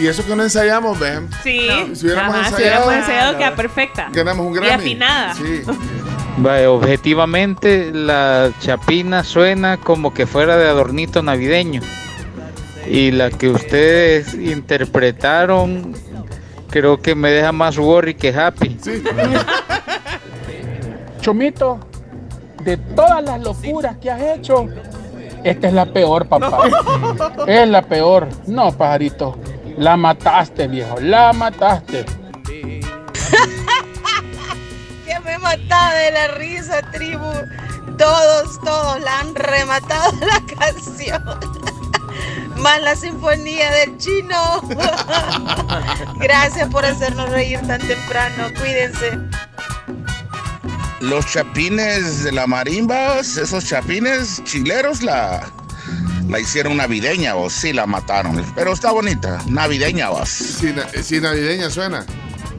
Y 0.00 0.06
eso 0.06 0.24
que 0.24 0.34
no 0.34 0.42
ensayamos, 0.42 0.98
ven. 0.98 1.28
Sí. 1.42 1.68
Si 1.94 2.06
hubiéramos 2.06 2.34
Ajá, 2.34 2.44
si 2.44 2.50
ensayado, 2.54 2.86
hubiéramos 2.86 3.08
ensayado, 3.08 3.38
queda 3.38 3.54
perfecta. 3.54 4.08
ganamos 4.12 4.46
un 4.46 4.52
Y 4.54 4.56
Grammy. 4.56 4.72
afinada. 4.74 5.34
Sí. 5.34 5.62
Vaya, 6.38 6.70
objetivamente 6.70 7.90
la 7.92 8.50
chapina 8.60 9.24
suena 9.24 9.76
como 9.76 10.14
que 10.14 10.26
fuera 10.26 10.56
de 10.56 10.68
adornito 10.68 11.22
navideño. 11.22 11.82
Y 12.88 13.10
la 13.10 13.30
que 13.30 13.50
ustedes 13.50 14.32
interpretaron 14.34 15.94
creo 16.70 17.02
que 17.02 17.14
me 17.14 17.30
deja 17.30 17.52
más 17.52 17.76
worry 17.76 18.14
que 18.14 18.34
happy. 18.34 18.78
Chomito, 21.20 21.78
de 22.64 22.76
todas 22.76 23.22
las 23.22 23.40
locuras 23.40 23.96
que 23.98 24.10
has 24.10 24.22
hecho, 24.38 24.66
esta 25.44 25.68
es 25.68 25.74
la 25.74 25.86
peor, 25.86 26.26
papá. 26.26 26.62
Es 27.46 27.68
la 27.68 27.82
peor. 27.82 28.28
No, 28.46 28.72
pajarito. 28.72 29.38
La 29.76 29.96
mataste, 29.96 30.68
viejo. 30.68 31.00
La 31.00 31.32
mataste. 31.32 32.04
Que 35.06 35.18
me 35.24 35.38
mataba 35.38 35.94
de 35.94 36.10
la 36.12 36.28
risa, 36.28 36.82
tribu. 36.92 37.32
Todos, 37.98 38.60
todos 38.60 39.00
la 39.00 39.20
han 39.20 39.34
rematado 39.34 40.12
la 40.20 40.40
canción. 40.54 41.22
Más 42.56 42.80
la 42.82 42.94
sinfonía 42.94 43.70
del 43.70 43.96
chino. 43.98 44.62
Gracias 46.16 46.68
por 46.68 46.84
hacernos 46.84 47.28
reír 47.30 47.60
tan 47.66 47.80
temprano. 47.80 48.48
Cuídense. 48.58 49.18
Los 51.00 51.26
chapines 51.26 52.24
de 52.24 52.32
la 52.32 52.46
marimba, 52.46 53.18
esos 53.20 53.64
chapines 53.64 54.44
chileros, 54.44 55.02
la, 55.02 55.50
la 56.30 56.40
hicieron 56.40 56.76
navideña, 56.76 57.34
o 57.36 57.50
sí 57.50 57.72
la 57.72 57.86
mataron. 57.86 58.42
Pero 58.54 58.72
está 58.72 58.92
bonita, 58.92 59.38
navideña, 59.48 60.08
vos. 60.10 60.28
Sí, 60.28 60.72
na- 60.74 60.86
sí, 61.02 61.20
navideña 61.20 61.68
suena. 61.70 62.04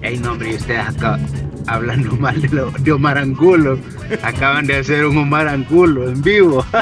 Ey, 0.02 0.18
no, 0.18 0.32
hombre, 0.34 0.52
y 0.52 0.56
ustedes 0.56 0.88
acá 0.88 1.20
hablando 1.68 2.12
mal 2.18 2.42
de, 2.42 2.50
lo- 2.50 2.72
de 2.72 2.92
Omar 2.92 3.18
Angulo. 3.18 3.80
Acaban 4.24 4.66
de 4.68 4.78
hacer 4.78 5.06
un 5.06 5.18
Omar 5.18 5.48
Angulo 5.48 6.10
en 6.10 6.22
vivo. 6.22 6.66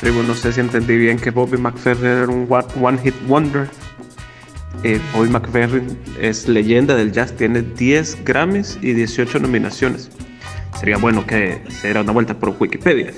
Tribu, 0.00 0.22
no 0.22 0.34
sé 0.34 0.52
si 0.52 0.60
entendí 0.60 0.96
bien 0.96 1.18
que 1.18 1.30
Bobby 1.30 1.56
McFerrin 1.58 2.04
era 2.06 2.26
un 2.28 2.46
one- 2.48 2.66
one 2.80 2.98
hit 3.02 3.14
wonder. 3.26 3.68
Eh, 4.84 5.00
Bobby 5.14 5.30
McFerrin 5.30 5.98
es 6.20 6.46
leyenda 6.48 6.94
del 6.94 7.10
jazz, 7.12 7.34
tiene 7.34 7.62
10 7.62 8.24
Grammys 8.24 8.78
y 8.82 8.92
18 8.92 9.38
nominaciones. 9.40 10.10
Sería 10.78 10.98
bueno 10.98 11.26
que 11.26 11.62
se 11.70 11.88
diera 11.88 12.02
una 12.02 12.12
vuelta 12.12 12.34
por 12.34 12.54
Wikipedia. 12.58 13.12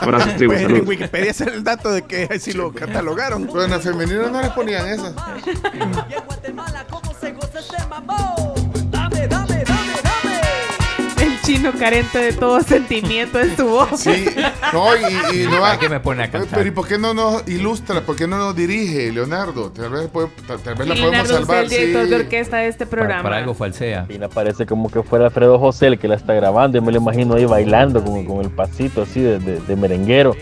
Abrazos, 0.00 0.36
tribu, 0.36 0.52
Pues 0.52 0.62
en 0.62 0.68
saludos. 0.68 0.88
Wikipedia 0.88 1.32
sale 1.32 1.54
el 1.54 1.64
dato 1.64 1.90
de 1.92 2.02
que 2.02 2.38
si 2.38 2.52
lo 2.52 2.72
catalogaron. 2.72 3.46
Pero 3.46 3.64
en 3.64 3.70
la 3.70 3.80
femenina 3.80 4.28
no 4.28 4.40
les 4.42 4.50
ponían 4.50 4.86
esas. 4.86 5.14
El 5.74 5.90
chino 11.46 11.72
carente 11.78 12.18
de 12.18 12.32
todo 12.32 12.60
sentimiento 12.60 13.40
en 13.40 13.56
su 13.56 13.66
voz. 13.68 14.00
Sí, 14.00 14.24
no, 14.72 14.96
y, 14.96 15.42
y 15.42 15.46
no 15.46 15.60
¿Para 15.60 15.78
qué 15.78 15.88
me 15.88 16.00
pone 16.00 16.24
a 16.24 16.30
cantar? 16.30 16.58
Pero 16.58 16.68
¿y 16.68 16.72
por 16.72 16.88
qué 16.88 16.98
no 16.98 17.14
nos 17.14 17.46
ilustra? 17.48 18.00
¿Por 18.00 18.16
qué 18.16 18.26
no 18.26 18.36
nos 18.36 18.56
dirige, 18.56 19.12
Leonardo? 19.12 19.70
Tal 19.70 19.90
vez, 19.90 20.08
puede- 20.08 20.28
tal, 20.46 20.58
tal 20.60 20.74
vez 20.74 20.88
la 20.88 20.94
podemos 20.94 21.12
Leonardo, 21.12 21.22
usted 21.34 21.46
salvar. 21.46 21.62
el 21.64 21.68
director 21.70 22.04
sí. 22.04 22.10
de 22.10 22.16
orquesta 22.16 22.56
de 22.58 22.68
este 22.68 22.86
programa. 22.86 23.22
Para 23.22 23.36
algo 23.36 23.54
falsea. 23.54 24.06
Y 24.08 24.18
me 24.18 24.28
parece 24.28 24.66
como 24.66 24.90
que 24.90 25.02
fuera 25.02 25.26
Alfredo 25.26 25.58
José 25.58 25.86
el 25.86 25.98
que 25.98 26.08
la 26.08 26.16
está 26.16 26.34
grabando. 26.34 26.78
Yo 26.78 26.82
me 26.84 26.90
lo 26.92 26.98
imagino 26.98 27.34
ahí 27.34 27.44
bailando 27.44 28.02
con, 28.04 28.24
con 28.24 28.40
el 28.40 28.50
pasito 28.50 29.02
así 29.02 29.20
de, 29.20 29.38
de- 29.38 29.60
de 29.60 29.76
merenguero. 29.76 30.34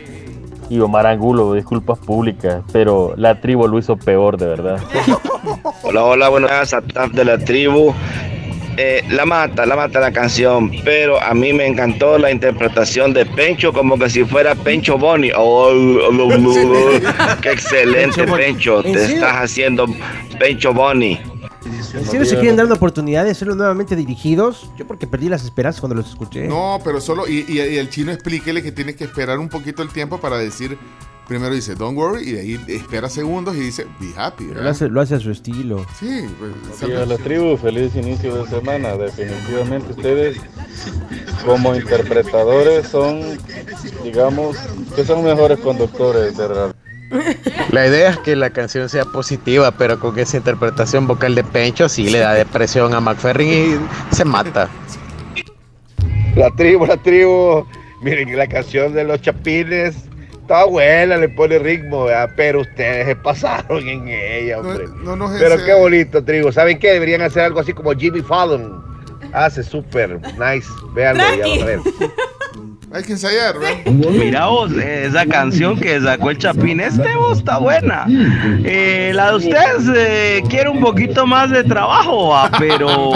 Y 0.71 0.81
Omar 0.81 1.07
Angulo, 1.07 1.53
disculpas 1.53 1.99
públicas, 1.99 2.63
pero 2.73 3.13
la 3.19 3.39
tribu 3.43 3.69
lo 3.69 3.79
hizo 3.79 3.97
peor, 3.99 4.39
de 4.39 4.47
verdad. 4.47 4.81
Hola, 5.83 6.05
hola, 6.05 6.61
a 6.61 6.63
staff 6.63 7.13
de 7.13 7.25
la 7.27 7.37
tribu. 7.39 7.93
Eh, 8.77 9.05
la 9.11 9.25
mata, 9.25 9.65
la 9.67 9.77
mata 9.77 10.01
la 10.01 10.11
canción, 10.13 10.71
pero 10.85 11.23
a 11.23 11.33
mí 11.33 11.53
me 11.53 11.65
encantó 11.67 12.19
la 12.19 12.31
interpretación 12.33 13.13
de 13.15 13.25
Pencho 13.25 13.73
como 13.73 13.97
que 13.99 14.11
si 14.11 14.25
fuera 14.25 14.55
Pencho 14.57 14.99
Boni. 14.99 15.31
Oh, 15.37 15.69
oh, 15.69 16.09
oh, 16.11 16.29
oh, 16.29 16.37
oh. 16.37 17.41
qué 17.41 17.53
excelente, 17.53 18.25
Pencho 18.25 18.27
Boni. 18.27 18.43
Pencho. 18.45 18.85
¿En 18.85 18.93
Te 18.95 18.99
serio? 19.01 19.15
estás 19.17 19.37
haciendo 19.37 19.87
Pencho 20.39 20.73
Boni. 20.75 21.21
¿En 21.95 22.05
serio 22.05 22.27
se 22.27 22.35
quieren 22.35 22.57
dar 22.57 22.67
la 22.67 22.75
oportunidad 22.75 23.25
de 23.25 23.35
serlo 23.35 23.55
nuevamente 23.55 23.95
dirigidos? 23.97 24.69
Yo 24.77 24.87
porque 24.87 25.07
perdí 25.07 25.29
las 25.29 25.45
esperanzas 25.45 25.81
cuando 25.81 25.95
los 25.95 26.09
escuché. 26.09 26.47
No, 26.49 26.79
pero 26.85 27.01
solo. 27.01 27.29
Y, 27.29 27.45
y- 27.49 27.61
y 27.61 27.79
el 27.79 27.89
chino 27.89 28.11
explíquele 28.13 28.63
que 28.63 28.73
tiene 28.73 28.95
que 28.97 29.05
esperar 29.05 29.39
un 29.39 29.49
poquito 29.49 29.83
el 29.83 29.89
tiempo 29.91 30.19
para 30.21 30.37
decir. 30.37 30.77
Primero 31.29 31.55
dice, 31.55 31.75
don't 31.75 31.97
worry, 31.97 32.29
y 32.29 32.33
de 32.33 32.41
ahí 32.41 32.65
espera 32.69 33.09
segundos 33.09 33.57
y 33.57 33.61
dice, 33.61 33.87
be 33.99 34.09
happy. 34.15 34.45
Lo 34.45 34.69
hace, 34.69 34.89
lo 34.89 35.01
hace 35.01 35.15
a 35.15 35.21
su 35.21 35.31
estilo. 35.31 35.87
Sí, 35.99 36.27
pues. 36.39 36.53
Buenos 36.53 36.81
días 36.81 37.03
a 37.03 37.07
la 37.07 37.17
tribu, 37.17 37.57
feliz 37.57 37.97
inicio 37.97 38.45
de 38.45 38.51
semana. 38.51 38.95
Definitivamente 38.97 39.93
ustedes 39.93 40.37
como 41.47 41.75
interpretadores 41.75 42.89
son, 42.89 43.39
digamos, 44.03 44.59
que 44.95 45.05
son 45.05 45.25
mejores 45.25 45.59
conductores 45.61 46.37
de 46.37 46.49
radio. 46.49 46.75
La 47.71 47.87
idea 47.87 48.11
es 48.11 48.19
que 48.19 48.37
la 48.37 48.51
canción 48.51 48.89
sea 48.91 49.05
positiva, 49.07 49.71
pero 49.71 49.99
con 50.01 50.19
esa 50.19 50.37
interpretación 50.37 51.07
vocal 51.07 51.35
de 51.35 51.45
Pencho 51.45 51.89
sí 51.89 52.11
le 52.11 52.19
da 52.19 52.35
depresión 52.35 52.93
a 52.93 53.01
McFerrin 53.01 53.81
y 54.11 54.15
se 54.15 54.25
mata. 54.27 54.69
La 56.37 56.51
tribu, 56.51 56.85
la 56.85 56.97
tribu. 56.97 57.67
Miren, 58.03 58.37
la 58.37 58.47
canción 58.47 58.93
de 58.93 59.05
los 59.05 59.23
chapines 59.23 59.97
está 60.45 60.65
buena, 60.65 61.17
le 61.17 61.29
pone 61.31 61.59
ritmo, 61.59 62.05
¿verdad? 62.05 62.31
pero 62.37 62.61
ustedes 62.61 63.07
se 63.07 63.17
pasaron 63.17 63.89
en 63.89 64.09
ella, 64.09 64.61
hombre. 64.61 64.85
No 65.03 65.17
nos 65.17 65.33
pero 65.39 65.57
qué 65.65 65.73
bonito, 65.73 66.23
tribu. 66.23 66.53
¿Saben 66.53 66.79
qué? 66.79 66.93
Deberían 66.93 67.23
hacer 67.23 67.45
algo 67.45 67.61
así 67.61 67.73
como 67.73 67.93
Jimmy 67.93 68.21
Fallon. 68.21 68.85
Hace 69.33 69.63
súper 69.63 70.21
nice. 70.39 70.69
Véanlo, 70.95 71.25
ya 71.37 71.49
van 71.49 71.63
a 71.63 71.65
ver. 71.65 71.81
Hay 72.95 73.03
que 73.03 73.11
ensayar, 73.13 73.59
¿verdad? 73.59 73.93
Mira 73.93 74.47
vos, 74.47 74.71
esa 74.73 75.27
canción 75.27 75.77
que 75.77 76.01
sacó 76.01 76.31
el 76.31 76.39
Chapín, 76.39 76.79
este 76.79 77.17
vos 77.17 77.39
está 77.39 77.59
buena. 77.59 78.07
Eh, 78.65 79.11
la 79.13 79.31
de 79.33 79.37
ustedes 79.37 79.91
eh, 79.97 80.43
quiere 80.49 80.69
un 80.69 80.79
poquito 80.79 81.27
más 81.27 81.51
de 81.51 81.65
trabajo, 81.65 82.29
va, 82.29 82.49
pero 82.57 83.11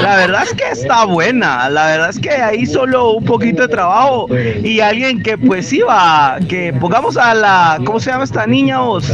la 0.00 0.16
verdad 0.16 0.42
es 0.42 0.52
que 0.54 0.64
está 0.72 1.04
buena. 1.04 1.68
La 1.70 1.86
verdad 1.86 2.10
es 2.10 2.18
que 2.18 2.30
ahí 2.30 2.66
solo 2.66 3.12
un 3.12 3.24
poquito 3.24 3.62
de 3.62 3.68
trabajo 3.68 4.26
y 4.60 4.80
alguien 4.80 5.22
que 5.22 5.38
pues 5.38 5.72
iba, 5.72 6.38
que 6.48 6.72
pongamos 6.72 7.16
a 7.16 7.32
la, 7.34 7.78
¿cómo 7.86 8.00
se 8.00 8.10
llama 8.10 8.24
esta 8.24 8.44
niña 8.48 8.80
vos? 8.80 9.08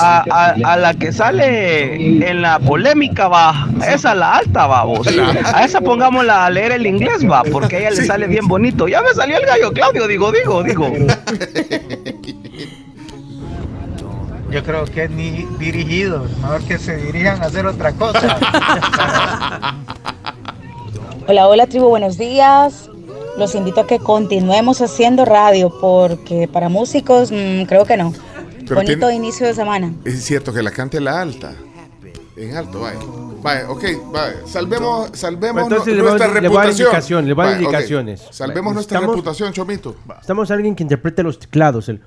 A, 0.00 0.24
a- 0.32 0.54
a 0.64 0.76
la 0.76 0.94
que 0.94 1.12
sale 1.12 1.94
en 2.28 2.42
la 2.42 2.58
polémica, 2.58 3.28
va. 3.28 3.68
Esa 3.88 4.16
la 4.16 4.34
alta, 4.38 4.66
va 4.66 4.82
vos. 4.82 5.06
A 5.54 5.64
esa 5.64 5.80
pongámosla 5.80 6.46
a 6.46 6.50
leer 6.50 6.72
el 6.72 6.86
inglés, 6.88 7.24
va, 7.30 7.44
porque 7.44 7.76
a 7.76 7.78
ella 7.78 7.90
le 7.90 8.04
sale 8.04 8.26
bien 8.26 8.48
bonito. 8.48 8.88
Ya 8.88 9.00
me 9.00 9.10
salió 9.14 9.27
el 9.32 9.46
gallo, 9.46 9.72
Claudio, 9.72 10.06
digo, 10.06 10.30
digo, 10.32 10.62
digo. 10.62 10.88
Yo 14.50 14.64
creo 14.64 14.84
que 14.86 15.08
ni 15.10 15.46
dirigidos, 15.58 16.30
mejor 16.38 16.62
que 16.62 16.78
se 16.78 16.96
dirijan 16.96 17.42
a 17.42 17.46
hacer 17.46 17.66
otra 17.66 17.92
cosa. 17.92 18.38
Hola, 21.26 21.46
hola 21.48 21.66
tribu, 21.66 21.88
buenos 21.90 22.16
días. 22.16 22.88
Los 23.36 23.54
invito 23.54 23.82
a 23.82 23.86
que 23.86 23.98
continuemos 23.98 24.80
haciendo 24.80 25.26
radio 25.26 25.70
porque 25.80 26.48
para 26.48 26.70
músicos 26.70 27.30
mm, 27.30 27.64
creo 27.64 27.84
que 27.84 27.98
no. 27.98 28.14
Pero 28.60 28.76
Bonito 28.76 29.08
tiene- 29.08 29.14
inicio 29.26 29.46
de 29.46 29.52
semana. 29.54 29.92
Es 30.06 30.24
cierto 30.24 30.54
que 30.54 30.62
la 30.62 30.70
cante 30.70 30.98
la 31.00 31.20
alta. 31.20 31.52
En 32.36 32.56
alto, 32.56 32.80
vaya. 32.80 32.98
Vaya, 33.42 33.70
ok, 33.70 33.84
vaya. 34.12 34.34
Salvemos, 34.46 35.10
salvemos 35.14 35.62
entonces 35.62 35.94
le 35.94 36.02
nuestra 36.02 36.26
le 36.28 36.40
reputación. 36.40 37.26
le 37.26 37.32
voy 37.34 37.46
a 37.46 37.50
dar 37.50 37.60
indicaciones. 37.60 38.22
Salvemos 38.30 38.74
nuestra 38.74 38.98
Estamos- 38.98 39.16
reputación, 39.16 39.52
Chomito. 39.52 39.96
Estamos 40.20 40.50
alguien 40.50 40.74
que 40.74 40.82
interprete 40.82 41.22
los 41.22 41.38
teclados. 41.38 41.88
El 41.88 42.00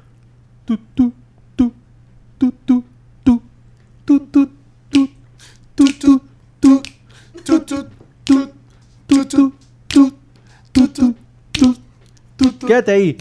Quédate 12.68 12.92
ahí. 12.92 13.18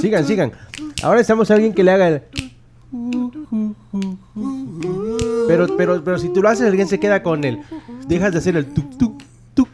Sigan, 0.00 0.26
sigan. 0.26 0.52
Ahora 1.02 1.20
estamos 1.20 1.50
a 1.50 1.54
alguien 1.54 1.72
que 1.72 1.82
le 1.82 1.90
haga 1.92 2.08
el... 2.08 2.22
Pero, 5.48 5.76
pero, 5.76 6.04
pero 6.04 6.18
si 6.18 6.28
tú 6.28 6.42
lo 6.42 6.48
haces, 6.48 6.66
alguien 6.66 6.88
se 6.88 7.00
queda 7.00 7.22
con 7.22 7.44
él. 7.44 7.60
Dejas 8.06 8.32
de 8.32 8.38
hacer 8.38 8.56
el 8.56 8.66
tu, 8.66 8.82
tu, 8.82 9.16
tu, 9.54 9.66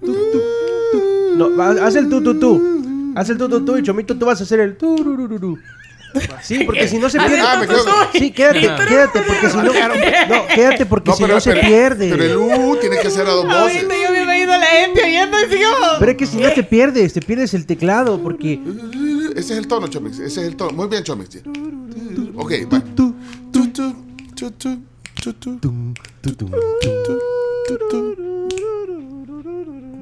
tu, 0.00 0.12
tu, 0.12 0.12
tu. 0.92 1.36
No, 1.36 1.62
haz 1.62 1.94
el 1.94 2.08
tu, 2.08 2.22
tu, 2.22 2.38
tu. 2.38 3.14
Haz 3.14 3.30
el 3.30 3.38
tu, 3.38 3.48
tu, 3.48 3.64
tu. 3.64 3.76
Y 3.76 3.82
Chomito, 3.82 4.16
tú 4.18 4.26
vas 4.26 4.40
a 4.40 4.44
hacer 4.44 4.60
el 4.60 4.76
tu. 4.76 5.58
Sí, 6.42 6.64
porque 6.64 6.88
si 6.88 6.98
no 6.98 7.08
se 7.10 7.18
pierde. 7.18 7.66
tu, 7.66 7.74
tu, 7.74 7.84
tu. 7.84 8.18
Sí, 8.18 8.30
quédate, 8.30 8.60
quédate, 8.60 9.22
porque 9.22 9.50
si 9.50 9.56
no. 9.56 9.62
No, 9.64 10.46
quédate, 10.54 10.86
porque 10.86 11.10
No, 11.10 11.16
si 11.16 11.22
no 11.24 11.40
se 11.40 11.52
pero- 11.52 11.66
pierde. 11.66 12.10
Pero 12.10 12.24
el 12.24 12.36
U 12.36 12.76
tiene 12.80 12.98
que 12.98 13.10
ser 13.10 13.26
a 13.26 13.30
dos 13.30 13.44
voces. 13.44 13.58
Ahorita 13.84 13.94
yo 14.02 14.26
me 14.26 14.42
a 14.44 14.58
la 14.58 14.66
gente 14.66 15.02
oyendo 15.02 15.36
y 15.40 15.52
sigo. 15.52 15.70
Pero 15.98 16.10
es 16.12 16.16
que 16.18 16.26
si 16.26 16.36
no 16.38 16.52
te 16.52 16.62
pierdes, 16.62 17.12
te 17.12 17.20
pierdes 17.20 17.54
el 17.54 17.66
teclado, 17.66 18.22
porque. 18.22 18.60
Ese 19.36 19.52
es 19.54 19.58
el 19.58 19.66
tono, 19.66 19.88
Chomix. 19.88 20.18
Ese 20.18 20.40
es 20.42 20.46
el 20.48 20.56
tono. 20.56 20.72
Muy 20.72 20.88
bien, 20.88 21.02
Chomix. 21.02 21.36
Ok, 22.36 22.52
va. 22.72 22.82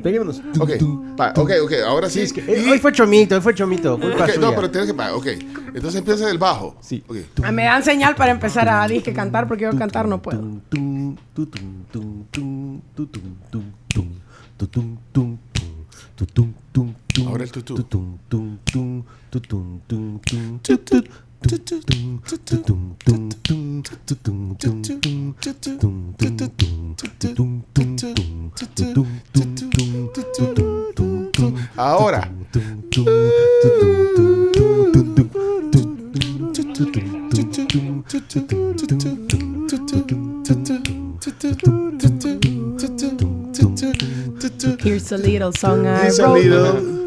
Peguémonos. 0.03 0.43
Ok, 0.59 0.71
va, 1.19 1.33
ok, 1.37 1.51
ok, 1.63 1.73
ahora 1.87 2.11
sí. 2.11 2.21
es 2.21 2.33
que, 2.33 2.41
eh, 2.41 2.71
hoy 2.71 2.79
fue 2.79 2.93
Chomito, 2.93 3.37
hoy 3.37 3.41
fue 3.41 3.55
Chomito. 3.55 3.99
Culpa 3.99 4.27
suya. 4.27 4.41
no, 4.41 4.55
pero 4.55 4.71
tienes 4.71 4.91
que. 4.91 4.97
va, 4.97 5.15
Ok, 5.15 5.27
entonces 5.75 5.97
empieza 5.97 6.31
el 6.31 6.39
bajo. 6.39 6.77
Sí. 6.81 7.03
Ok. 7.07 7.17
Ah, 7.43 7.53
Me 7.53 7.65
dan 7.65 7.83
señal 7.83 8.15
para 8.15 8.33
empezar 8.33 8.69
a 8.69 8.87
disque 8.89 9.13
cantar 9.13 9.47
porque 9.49 9.65
yo 9.65 9.77
cantar 9.77 10.09
no 10.09 10.21
puedo. 10.21 10.43
Ahora 17.27 17.45
el 17.45 17.53
tutú. 17.53 17.75
Ahora. 31.77 32.29
Here's 44.79 45.11
a 45.11 45.17
little 45.17 45.53
song 45.53 45.87
I 45.87 46.03
Here's 46.03 46.19
a 46.19 46.29
wrote. 46.29 47.02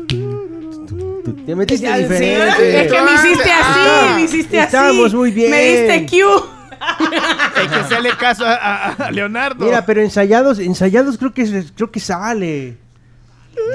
Little- 1.32 1.46
Te 1.46 1.56
metiste 1.56 1.88
sí, 1.88 1.94
diferente. 2.04 2.82
es 2.86 2.92
que 2.92 3.02
me 3.02 3.14
hiciste 3.14 3.52
así, 3.52 4.14
me 4.16 4.22
hiciste 4.24 4.60
así. 4.60 4.66
Estábamos 4.68 5.14
muy 5.14 5.32
bien. 5.32 5.52
Me 5.52 5.62
diste 5.64 6.06
Q. 6.24 6.46
Hay 7.56 7.68
que 7.68 7.76
hacerle 7.76 8.10
caso 8.20 8.46
a, 8.46 8.54
a- 8.56 8.92
a 9.08 9.12
Leonardo. 9.12 9.64
Mira, 9.66 9.86
pero 9.86 10.02
ensayados, 10.02 10.60
ensayados 10.60 11.18
creo 11.18 11.34
que 11.34 11.66
creo 11.76 11.92
que 11.92 12.00
sale. 12.00 12.78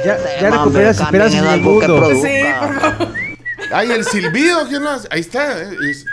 Ya, 0.05 0.19
ya 0.41 0.51
recuperas 0.51 1.01
esperanzas 1.01 1.41
en 1.43 1.47
el 1.49 1.61
mundo. 1.63 2.11
Sí, 2.23 2.43
por 2.61 2.81
favor. 2.81 3.09
Ay, 3.73 3.91
el 3.93 4.05
silbido, 4.05 4.67
¿quién 4.69 4.83
lo 4.85 4.91
hace? 4.91 5.09
Ahí 5.11 5.21
está. 5.21 5.63
eh, 5.63 5.77
es- 5.91 6.05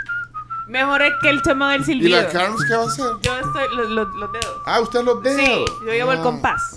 Mejor 0.68 1.00
es 1.02 1.12
que 1.22 1.30
el 1.30 1.40
tema 1.42 1.72
del 1.72 1.80
¿Y 1.82 1.84
silbido. 1.84 2.20
la 2.20 2.28
Carms 2.28 2.62
qué 2.68 2.74
va 2.74 2.82
a 2.82 2.86
hacer? 2.86 3.04
Yo 3.22 3.36
estoy 3.38 3.76
los, 3.76 3.90
los- 3.90 4.14
los 4.16 4.32
dedos. 4.32 4.56
Ah, 4.66 4.80
usted 4.80 5.02
los 5.02 5.22
dedos. 5.22 5.40
Sí, 5.42 5.64
yo 5.86 5.92
llevo 5.92 6.12
el 6.12 6.18
Ah. 6.18 6.22
compás. 6.22 6.76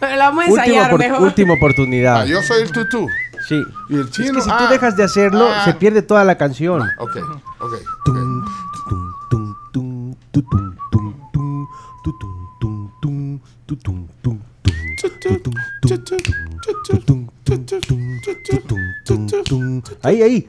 Pero 0.00 0.16
la 0.16 0.26
vamos 0.26 0.44
a 0.44 0.48
Última, 0.50 0.64
ensayar 0.64 0.92
opor- 0.92 0.98
mejor. 0.98 1.22
última 1.22 1.54
oportunidad. 1.54 2.20
Ah, 2.22 2.24
yo 2.26 2.42
soy 2.42 2.62
el 2.62 2.70
tutú. 2.72 3.08
Sí. 3.48 3.62
Y 3.88 3.94
el 3.94 4.00
Es 4.02 4.10
chino. 4.10 4.34
que 4.34 4.40
si 4.42 4.48
tú 4.48 4.54
ah, 4.58 4.68
dejas 4.70 4.96
de 4.96 5.04
hacerlo, 5.04 5.48
ah. 5.48 5.64
se 5.64 5.74
pierde 5.74 6.02
toda 6.02 6.24
la 6.24 6.36
canción. 6.36 6.82
Ok, 6.98 7.16
ok. 7.60 7.74
Ahí, 20.02 20.22
ahí. 20.22 20.48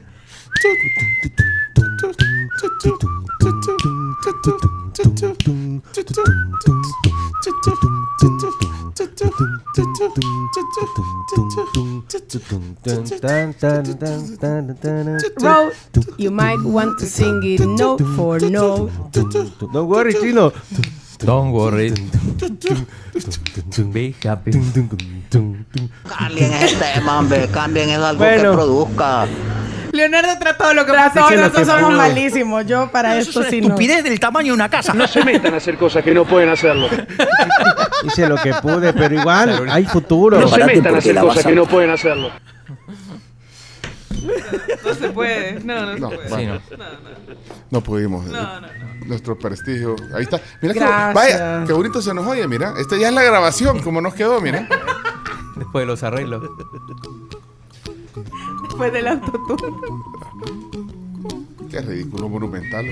Road, 15.40 15.72
you 16.18 16.30
might 16.30 16.58
want 16.64 16.98
to 16.98 17.06
sing 17.06 17.40
it 17.44 17.60
note 17.60 18.02
for 18.16 18.40
note. 18.40 18.90
Don't 19.12 19.88
worry, 19.88 20.12
chino. 20.14 20.52
Don't 21.18 21.52
worry. 21.52 21.90
Be 23.92 24.14
happy. 24.22 24.52
Cambien 26.08 26.52
ese 26.54 26.76
tema, 26.76 27.18
hombre. 27.18 27.48
Cambien 27.48 27.90
es 27.90 27.98
algo 27.98 28.18
Bueno. 28.24 28.50
que 28.50 28.56
produzca. 28.56 29.26
Leonardo 29.92 30.38
trató 30.38 30.74
lo 30.74 30.84
que 30.84 30.92
lo 30.92 30.98
nosotros 30.98 31.52
que 31.52 31.64
somos 31.64 31.92
malísimos. 31.92 32.66
Yo 32.66 32.90
para 32.90 33.18
esto 33.18 33.42
sí 33.44 33.60
no. 33.60 33.76
del 33.76 34.20
tamaño 34.20 34.48
de 34.48 34.52
una 34.52 34.68
casa. 34.68 34.94
No 34.94 35.06
se 35.06 35.24
metan 35.24 35.54
a 35.54 35.56
hacer 35.58 35.76
cosas 35.76 36.02
que 36.04 36.12
no 36.12 36.24
pueden 36.24 36.48
hacerlo. 36.48 36.88
Hice 38.04 38.28
lo 38.28 38.36
que 38.36 38.54
pude, 38.54 38.92
pero 38.92 39.14
igual 39.14 39.68
hay 39.70 39.84
futuro. 39.84 40.40
No 40.40 40.48
se 40.48 40.64
metan 40.64 40.94
a 40.94 40.98
hacer 40.98 41.16
cosas 41.16 41.44
que 41.44 41.54
no 41.54 41.66
pueden 41.66 41.90
hacerlo. 41.90 42.30
No 44.84 44.94
se 44.94 45.08
puede. 45.10 45.60
No, 45.60 45.86
no, 45.86 45.98
No, 45.98 46.10
se 46.10 46.16
puede. 46.16 46.28
Sí, 46.28 46.46
no. 46.46 46.54
No, 46.54 46.84
no. 46.84 47.08
No 47.70 47.80
pudimos. 47.82 48.26
No, 48.26 48.38
eh, 48.38 48.60
no, 48.60 49.06
Nuestro 49.06 49.38
prestigio. 49.38 49.96
Ahí 50.14 50.24
está. 50.24 50.40
Mira 50.60 50.74
que, 50.74 50.80
Gracias. 50.80 51.14
vaya, 51.14 51.64
qué 51.66 51.72
bonito 51.72 52.02
se 52.02 52.14
nos 52.14 52.26
oye, 52.26 52.46
mira. 52.46 52.74
Esta 52.78 52.96
ya 52.96 53.08
es 53.08 53.14
la 53.14 53.22
grabación, 53.22 53.80
como 53.80 54.00
nos 54.00 54.14
quedó, 54.14 54.40
mira. 54.40 54.68
Después 55.56 55.82
de 55.82 55.86
los 55.86 56.02
arreglos. 56.02 56.42
Después 58.78 58.92
del 58.92 59.08
autotune. 59.08 59.76
Qué 61.68 61.80
ridículo 61.80 62.28
monumental. 62.28 62.86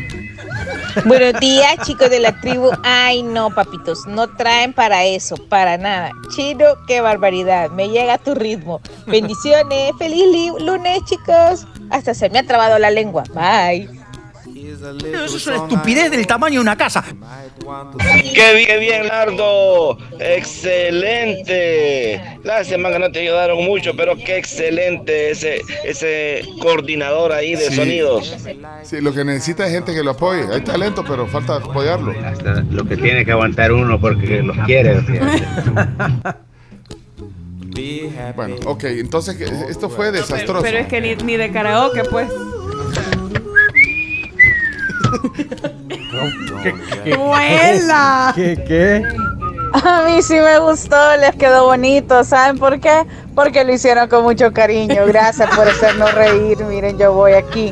Buenos 1.05 1.41
días, 1.41 1.77
chicos 1.87 2.11
de 2.11 2.19
la 2.19 2.33
tribu. 2.41 2.71
Ay, 2.83 3.23
no, 3.23 3.55
papitos, 3.55 4.05
no 4.09 4.27
traen 4.35 4.73
para 4.73 5.05
eso, 5.05 5.37
para 5.49 5.79
nada. 5.79 6.11
Chino, 6.35 6.65
qué 6.89 7.01
barbaridad. 7.01 7.71
Me 7.71 7.89
llega 7.89 8.19
tu 8.19 8.35
ritmo. 8.35 8.81
Bendiciones. 9.07 9.93
Feliz 9.97 10.25
li- 10.33 10.65
lunes, 10.65 11.05
chicos. 11.05 11.67
Hasta 11.91 12.15
se 12.15 12.29
me 12.31 12.41
ha 12.41 12.47
trabado 12.47 12.81
la 12.81 12.91
lengua. 12.91 13.23
Bye. 13.33 13.89
Eso 15.25 15.37
es 15.37 15.47
una 15.47 15.57
estupidez 15.57 16.11
del 16.11 16.27
tamaño 16.27 16.55
de 16.55 16.61
una 16.61 16.77
casa. 16.77 17.05
¡Qué 18.35 18.79
bien, 18.79 19.09
Nardo! 19.09 19.99
¡Excelente! 20.21 22.21
Lástima 22.45 22.91
que 22.91 22.99
no 22.99 23.11
te 23.11 23.21
ayudaron 23.21 23.65
mucho, 23.65 23.93
pero 23.97 24.17
qué 24.17 24.37
excelente 24.39 25.31
ese, 25.31 25.61
ese 25.85 26.43
coordinador 26.61 27.33
ahí 27.33 27.55
de 27.55 27.71
Sí. 27.71 27.77
sonidos. 27.77 28.37
Sí, 28.85 29.01
lo 29.01 29.13
que 29.13 29.25
necesita 29.25 29.67
es 29.67 29.73
gente 29.73 29.95
que 29.95 30.03
lo 30.03 30.13
apoye. 30.13 30.45
Hay 30.53 30.61
talento, 30.61 31.05
pero 31.07 31.27
falta 31.27 31.57
apoyarlo. 31.57 32.13
Hasta 32.25 32.63
lo 32.71 32.85
que 32.85 32.97
tiene 32.97 33.25
que 33.25 33.33
aguantar 33.33 33.73
uno 33.73 34.01
porque 34.01 34.43
los 34.43 34.57
quiere. 34.67 35.01
Bueno, 38.35 38.57
ok, 38.65 38.85
entonces 38.85 39.39
esto 39.69 39.91
fue 39.91 40.11
desastroso. 40.13 40.63
Pero 40.63 40.79
es 40.79 40.87
que 40.87 41.01
ni, 41.01 41.15
ni 41.17 41.37
de 41.37 41.51
karaoke, 41.51 42.05
pues. 42.05 42.29
¡Vuela! 47.17 48.33
¿Qué? 48.35 48.63
¿Qué? 48.67 49.03
A 49.73 50.03
mí 50.07 50.23
sí 50.23 50.35
me 50.35 50.59
gustó, 50.59 50.97
les 51.19 51.35
quedó 51.37 51.67
bonito. 51.67 52.25
¿Saben 52.25 52.59
por 52.59 52.81
qué? 52.81 53.05
Porque 53.35 53.65
lo 53.65 53.75
hicieron 53.75 54.09
con 54.09 54.23
mucho 54.23 54.53
cariño. 54.53 55.07
Gracias 55.07 55.49
por 55.55 55.69
hacernos 55.69 56.15
reír. 56.15 56.59
Miren, 56.65 56.99
yo 56.99 57.13
voy 57.13 57.33
aquí 57.33 57.71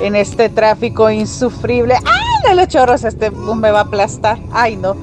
en 0.00 0.16
este 0.16 0.48
tráfico 0.48 1.10
insufrible. 1.10 1.94
¡Ay, 1.94 2.50
de 2.50 2.54
los 2.54 2.68
chorros! 2.68 3.04
Este 3.04 3.30
bus 3.30 3.56
me 3.56 3.70
va 3.70 3.80
a 3.80 3.82
aplastar. 3.82 4.38
¡Ay, 4.52 4.76
no! 4.76 4.96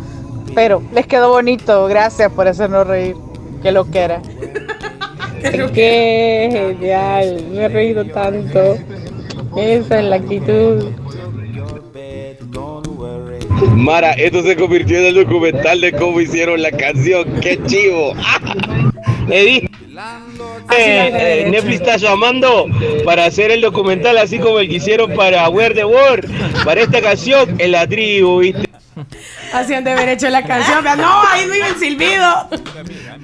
Pero 0.54 0.82
les 0.94 1.08
quedó 1.08 1.30
bonito. 1.30 1.88
Gracias 1.88 2.32
por 2.32 2.48
hacernos 2.48 2.86
reír. 2.86 3.16
Que 3.62 3.72
lo 3.72 3.90
que 3.90 4.00
era. 4.00 4.22
Qué 5.74 6.50
genial, 6.52 7.46
me 7.52 7.66
he 7.66 7.70
reído 7.70 8.06
tanto. 8.06 8.78
Esa 9.56 10.00
es 10.00 10.06
la 10.06 10.16
actitud. 10.18 10.92
Mara, 13.76 14.14
esto 14.14 14.44
se 14.44 14.56
convirtió 14.56 14.98
en 15.00 15.06
el 15.06 15.16
documental 15.16 15.82
de 15.82 15.92
cómo 15.94 16.20
hicieron 16.20 16.62
la 16.62 16.72
canción. 16.72 17.40
¡Qué 17.42 17.62
chivo! 17.66 18.14
Le 19.28 19.42
dije, 19.44 19.70
eh, 20.78 21.12
eh, 21.14 21.48
Netflix 21.50 21.82
está 21.82 21.98
llamando 21.98 22.66
para 23.06 23.26
hacer 23.26 23.52
el 23.52 23.62
documental 23.62 24.18
así 24.18 24.40
como 24.40 24.60
el 24.60 24.68
que 24.68 24.76
hicieron 24.76 25.14
para 25.16 25.48
Where 25.50 25.74
the 25.74 25.86
World, 25.86 26.64
para 26.64 26.82
esta 26.82 27.02
canción 27.02 27.56
en 27.60 27.72
la 27.72 27.88
tribu, 27.88 28.40
¿viste? 28.40 28.70
Hacían 29.54 29.84
de 29.84 29.92
haber 29.92 30.10
hecho 30.10 30.30
la 30.30 30.44
canción. 30.44 30.80
pero 30.84 30.98
No, 30.98 31.22
ahí 31.28 31.46
vive 31.46 31.68
el 31.68 31.76
silbido. 31.76 32.48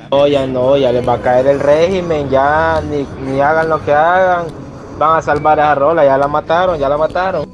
No, 0.09 0.27
ya 0.27 0.47
no, 0.47 0.77
ya 0.77 0.91
les 0.91 1.07
va 1.07 1.15
a 1.15 1.21
caer 1.21 1.47
el 1.47 1.59
régimen, 1.59 2.29
ya 2.29 2.81
ni, 2.89 3.05
ni 3.25 3.39
hagan 3.39 3.69
lo 3.69 3.83
que 3.83 3.93
hagan, 3.93 4.47
van 4.97 5.17
a 5.17 5.21
salvar 5.21 5.59
a 5.59 5.63
esa 5.63 5.75
rola, 5.75 6.05
ya 6.05 6.17
la 6.17 6.27
mataron, 6.27 6.79
ya 6.79 6.89
la 6.89 6.97
mataron. 6.97 7.49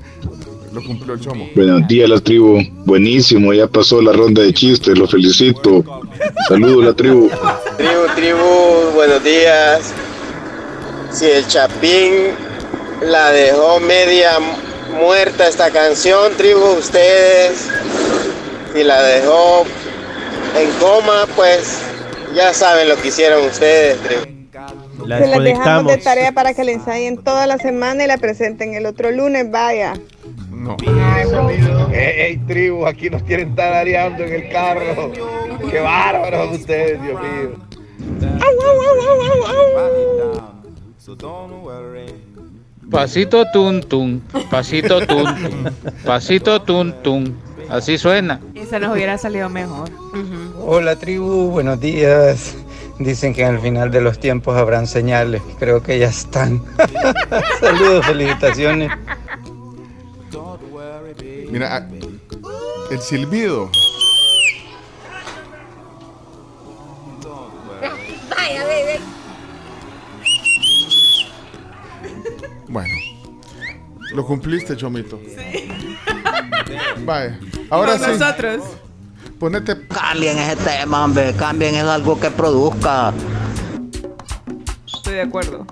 Lo 0.77 0.83
cumplió 0.83 1.15
el 1.15 1.19
chomo. 1.19 1.49
Buenos 1.55 1.87
días, 1.87 2.07
la 2.07 2.19
tribu. 2.19 2.61
Buenísimo, 2.85 3.51
ya 3.51 3.65
pasó 3.65 3.99
la 3.99 4.13
ronda 4.13 4.43
de 4.43 4.53
chistes, 4.53 4.95
lo 4.95 5.07
felicito. 5.07 5.83
Saludos, 6.47 6.85
la 6.85 6.93
tribu. 6.93 7.31
Tribu, 7.77 8.05
tribu, 8.15 8.91
buenos 8.93 9.23
días. 9.23 9.91
Si 11.11 11.25
el 11.25 11.47
Chapín 11.47 12.27
la 13.01 13.31
dejó 13.31 13.79
media 13.79 14.33
muerta 15.01 15.47
esta 15.47 15.71
canción, 15.71 16.33
tribu, 16.37 16.63
ustedes, 16.77 17.69
si 18.75 18.83
la 18.83 19.01
dejó 19.01 19.65
en 20.59 20.69
coma, 20.79 21.25
pues 21.35 21.79
ya 22.35 22.53
saben 22.53 22.87
lo 22.87 22.97
que 22.97 23.07
hicieron 23.07 23.43
ustedes, 23.47 23.97
tribu. 24.03 24.37
La 25.07 25.17
Se 25.17 25.27
las 25.27 25.41
dejamos 25.41 25.91
de 25.91 25.97
tarea 25.97 26.33
para 26.33 26.53
que 26.53 26.63
la 26.63 26.71
ensayen 26.71 27.17
toda 27.17 27.47
la 27.47 27.57
semana 27.57 28.03
y 28.03 28.07
la 28.07 28.19
presenten 28.19 28.75
el 28.75 28.85
otro 28.85 29.09
lunes, 29.09 29.49
vaya. 29.49 29.93
No. 30.57 30.75
Hey, 31.91 32.41
tribu, 32.47 32.85
aquí 32.87 33.09
nos 33.09 33.21
quieren 33.23 33.55
tarareando 33.55 34.23
en 34.23 34.33
el 34.33 34.49
carro. 34.49 35.11
¡Qué 35.69 35.79
bárbaros 35.79 36.59
ustedes, 36.59 37.01
Dios 37.01 37.21
mío! 37.21 37.67
Pasito 42.89 43.45
tun 43.51 43.81
tun, 43.81 44.23
pasito 44.49 45.05
tun 45.05 45.25
tun, 45.25 45.73
pasito 46.03 46.61
tun 46.61 46.95
tun. 47.03 47.37
Así 47.69 47.97
suena. 47.97 48.39
Esa 48.55 48.79
nos 48.79 48.93
hubiera 48.93 49.17
salido 49.17 49.49
mejor. 49.49 49.89
Hola 50.59 50.95
tribu, 50.95 51.51
buenos 51.51 51.79
días. 51.79 52.55
Dicen 52.97 53.33
que 53.33 53.45
al 53.45 53.59
final 53.59 53.91
de 53.91 54.01
los 54.01 54.19
tiempos 54.19 54.57
habrán 54.57 54.87
señales. 54.87 55.41
Creo 55.59 55.83
que 55.83 55.99
ya 55.99 56.07
están. 56.07 56.63
Saludos, 57.59 58.05
felicitaciones. 58.05 58.91
Mira, 61.57 61.75
ah, 61.75 61.87
el 62.91 63.01
silbido. 63.01 63.71
Vaya, 68.29 68.63
bebé. 68.63 68.99
Bueno, 72.67 72.93
lo 74.13 74.23
cumpliste, 74.23 74.77
Chomito. 74.77 75.19
Vaya, 76.99 77.39
ahora 77.71 77.97
Con 77.97 78.05
sí. 78.05 78.19
nosotros. 78.19 78.63
Ponete. 79.39 79.87
Cambien 79.87 80.37
ese 80.37 80.57
tema, 80.57 81.05
hombre. 81.05 81.33
Cambien 81.33 81.73
es 81.73 81.85
algo 81.85 82.19
que 82.19 82.29
produzca. 82.29 83.11
Estoy 84.85 85.15
de 85.15 85.21
acuerdo. 85.21 85.65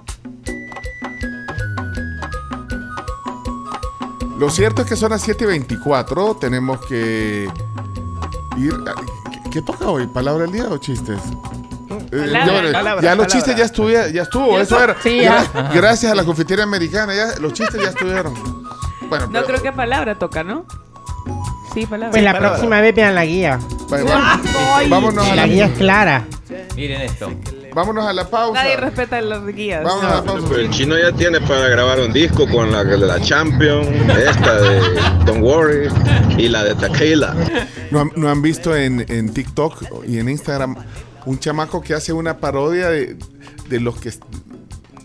Lo 4.38 4.49
cierto 4.49 4.81
es 4.81 4.88
que 4.89 4.95
son 4.95 5.11
las 5.11 5.21
7 5.21 5.43
y 5.45 5.47
24. 5.47 6.36
Tenemos 6.36 6.86
que 6.86 7.49
ir. 8.57 8.73
a- 8.73 9.31
¿Qué, 9.31 9.49
qué 9.51 9.61
toca 9.61 9.88
hoy? 9.88 10.07
¿Palabra 10.07 10.43
del 10.43 10.51
día 10.51 10.65
o 10.69 10.77
chistes? 10.77 11.19
Eh, 11.89 12.09
Palabra, 12.11 12.36
ya, 12.45 12.45
palabra, 12.45 12.71
ya 12.71 12.71
palabra. 12.73 13.15
los 13.15 13.27
chistes 13.27 13.55
ya, 13.55 13.65
estuvi- 13.65 14.11
ya 14.11 14.21
estuvo, 14.23 14.59
eso 14.59 14.83
era. 14.83 14.95
Sí, 15.01 15.19
Gra- 15.21 15.45
ya. 15.53 15.69
Gracias 15.73 16.11
a 16.11 16.15
la 16.15 16.23
confitería 16.23 16.63
americana, 16.63 17.13
ya 17.15 17.39
los 17.39 17.53
chistes 17.53 17.81
ya 17.81 17.89
estuvieron. 17.89 18.33
Bueno, 19.09 19.25
No 19.27 19.31
pero- 19.31 19.45
creo 19.45 19.61
que 19.61 19.71
palabra 19.71 20.17
toca, 20.17 20.43
¿no? 20.43 20.65
Sí, 21.73 21.86
palabra. 21.86 22.11
Pues 22.11 22.23
la 22.23 22.38
próxima 22.38 22.81
vez 22.81 22.95
vean 22.95 23.15
la 23.15 23.25
guía. 23.25 23.59
Vaya, 23.89 24.03
va- 24.05 24.41
Ay. 24.77 24.89
vámonos 24.89 25.25
a 25.25 25.29
La 25.36 25.36
la, 25.36 25.47
guía 25.47 25.65
es 25.67 25.77
clara. 25.77 26.25
Miren 26.75 27.01
esto. 27.01 27.31
Vámonos 27.76 28.07
a 28.07 28.13
la 28.13 28.28
pausa. 28.28 28.63
Nadie 28.63 28.78
respeta 28.78 29.21
las 29.21 29.45
guías. 29.45 29.84
Vamos 29.84 30.03
a 30.03 30.15
la 30.15 30.23
pausa. 30.23 30.47
Pero 30.49 30.61
el 30.61 30.69
chino 30.71 30.97
ya 30.97 31.11
tiene 31.11 31.41
para 31.41 31.67
grabar 31.67 31.99
un 31.99 32.11
disco 32.11 32.47
con 32.47 32.71
la 32.71 32.84
de 32.84 32.97
la 32.97 33.21
Champion, 33.21 33.84
esta 34.09 34.61
de 34.61 34.80
Don't 35.26 35.43
Worry 35.43 35.89
y 36.38 36.47
la 36.47 36.63
de 36.63 36.73
Tequila. 36.76 37.36
¿No 37.91 38.01
han, 38.01 38.11
no 38.15 38.30
han 38.30 38.41
visto 38.41 38.76
en, 38.76 39.05
en 39.09 39.32
TikTok 39.32 40.05
y 40.07 40.17
en 40.17 40.30
Instagram 40.30 40.78
un 41.26 41.38
chamaco 41.38 41.82
que 41.82 41.93
hace 41.93 42.13
una 42.13 42.38
parodia 42.38 42.89
de, 42.89 43.17
de 43.69 43.80
los 43.80 43.97
que 43.97 44.11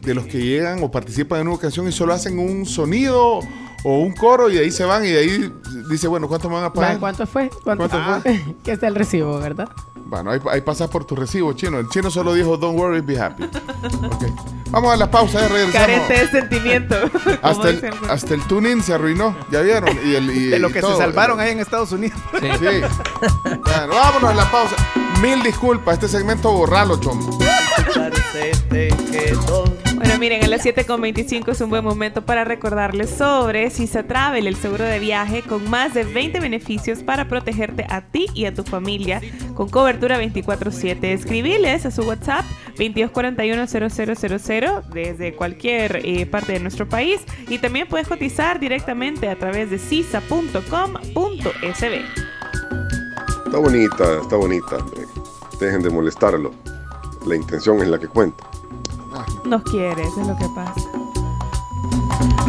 de 0.03 0.15
los 0.15 0.25
que 0.27 0.39
llegan 0.39 0.83
o 0.83 0.91
participan 0.91 1.41
en 1.41 1.49
una 1.49 1.59
canción 1.59 1.87
y 1.87 1.93
solo 1.93 2.15
hacen 2.15 2.39
un 2.39 2.65
sonido 2.65 3.41
o 3.85 3.99
un 3.99 4.13
coro 4.13 4.51
y 4.51 4.55
de 4.55 4.61
ahí 4.61 4.71
se 4.71 4.85
van 4.85 5.05
y 5.05 5.09
de 5.09 5.19
ahí 5.19 5.53
dice, 5.89 6.09
bueno, 6.09 6.29
¿cuánto 6.29 6.49
me 6.49 6.57
van 6.57 6.65
a 6.65 6.73
pagar? 6.73 6.99
¿Cuánto 6.99 7.27
fue? 7.27 7.51
¿Cuánto, 7.65 7.89
¿Cuánto 7.89 8.21
fue? 8.23 8.57
que 8.65 8.73
está 8.73 8.87
el 8.89 8.95
recibo, 8.95 9.39
¿verdad? 9.39 9.69
Bueno, 10.07 10.33
ahí, 10.33 10.41
ahí 10.51 10.61
pasas 10.61 10.91
por 10.91 11.05
tu 11.05 11.15
recibo, 11.15 11.53
chino. 11.53 11.79
El 11.79 11.89
chino 11.89 12.11
solo 12.11 12.35
dijo, 12.35 12.57
don't 12.57 12.77
worry, 12.79 13.01
be 13.01 13.19
happy. 13.21 13.45
Ok. 13.45 14.25
Vamos 14.71 14.93
a 14.93 14.97
la 14.97 15.11
pausa, 15.11 15.45
eh, 15.45 15.49
regresamos. 15.49 15.87
Carente 15.87 16.13
de 16.15 16.29
sentimiento. 16.31 16.97
Hasta 17.43 17.71
el, 17.71 17.91
hasta 18.09 18.35
el 18.35 18.43
tuning 18.47 18.83
se 18.83 18.95
arruinó, 18.95 19.37
¿ya 19.51 19.61
vieron? 19.63 19.89
Y 20.05 20.15
el, 20.15 20.31
y- 20.31 20.47
De 20.47 20.59
lo 20.59 20.69
y 20.71 20.73
que 20.73 20.81
todo. 20.81 20.93
se 20.93 20.99
salvaron 20.99 21.39
ahí 21.41 21.51
en 21.53 21.61
Estados 21.61 21.93
Unidos. 21.93 22.19
Sí. 22.41 22.47
Bueno, 23.45 23.95
vámonos 23.95 24.31
a 24.31 24.35
la 24.35 24.51
pausa. 24.51 24.77
Mil 25.23 25.43
disculpas, 25.43 25.95
este 25.95 26.09
segmento 26.09 26.51
borralo, 26.53 26.99
chomo. 26.99 27.39
Bueno, 30.01 30.19
miren, 30.19 30.43
a 30.43 30.47
las 30.47 30.65
7.25 30.65 31.51
es 31.51 31.61
un 31.61 31.69
buen 31.69 31.85
momento 31.85 32.25
para 32.25 32.43
recordarles 32.43 33.11
sobre 33.11 33.69
Sisa 33.69 34.05
Travel, 34.05 34.47
el 34.47 34.57
seguro 34.57 34.85
de 34.85 34.99
viaje 34.99 35.43
con 35.43 35.69
más 35.69 35.93
de 35.93 36.05
20 36.05 36.41
beneficios 36.41 37.03
para 37.03 37.29
protegerte 37.29 37.85
a 37.87 38.01
ti 38.01 38.25
y 38.33 38.47
a 38.47 38.55
tu 38.55 38.65
familia 38.65 39.21
con 39.55 39.69
cobertura 39.69 40.19
24-7. 40.19 41.05
Escribiles 41.05 41.85
a 41.85 41.91
su 41.91 42.01
WhatsApp 42.05 42.47
2241-0000 42.77 44.85
desde 44.85 45.35
cualquier 45.35 45.97
eh, 45.97 46.25
parte 46.25 46.55
de 46.55 46.61
nuestro 46.61 46.89
país 46.89 47.21
y 47.51 47.59
también 47.59 47.87
puedes 47.87 48.09
cotizar 48.09 48.59
directamente 48.59 49.29
a 49.29 49.37
través 49.37 49.69
de 49.69 49.79
sisa.com.sb. 49.79 50.65
Está 53.45 53.59
bonita, 53.59 54.21
está 54.23 54.37
bonita. 54.37 54.79
Dejen 55.61 55.83
de 55.83 55.91
molestarlo. 55.91 56.53
La 57.27 57.37
intención 57.37 57.83
es 57.83 57.89
la 57.89 57.99
que 57.99 58.09
cuenta. 58.09 58.50
Nos 59.45 59.63
quieres, 59.63 60.09
es 60.17 60.27
lo 60.27 60.37
que 60.37 60.49
pasa. 60.55 60.89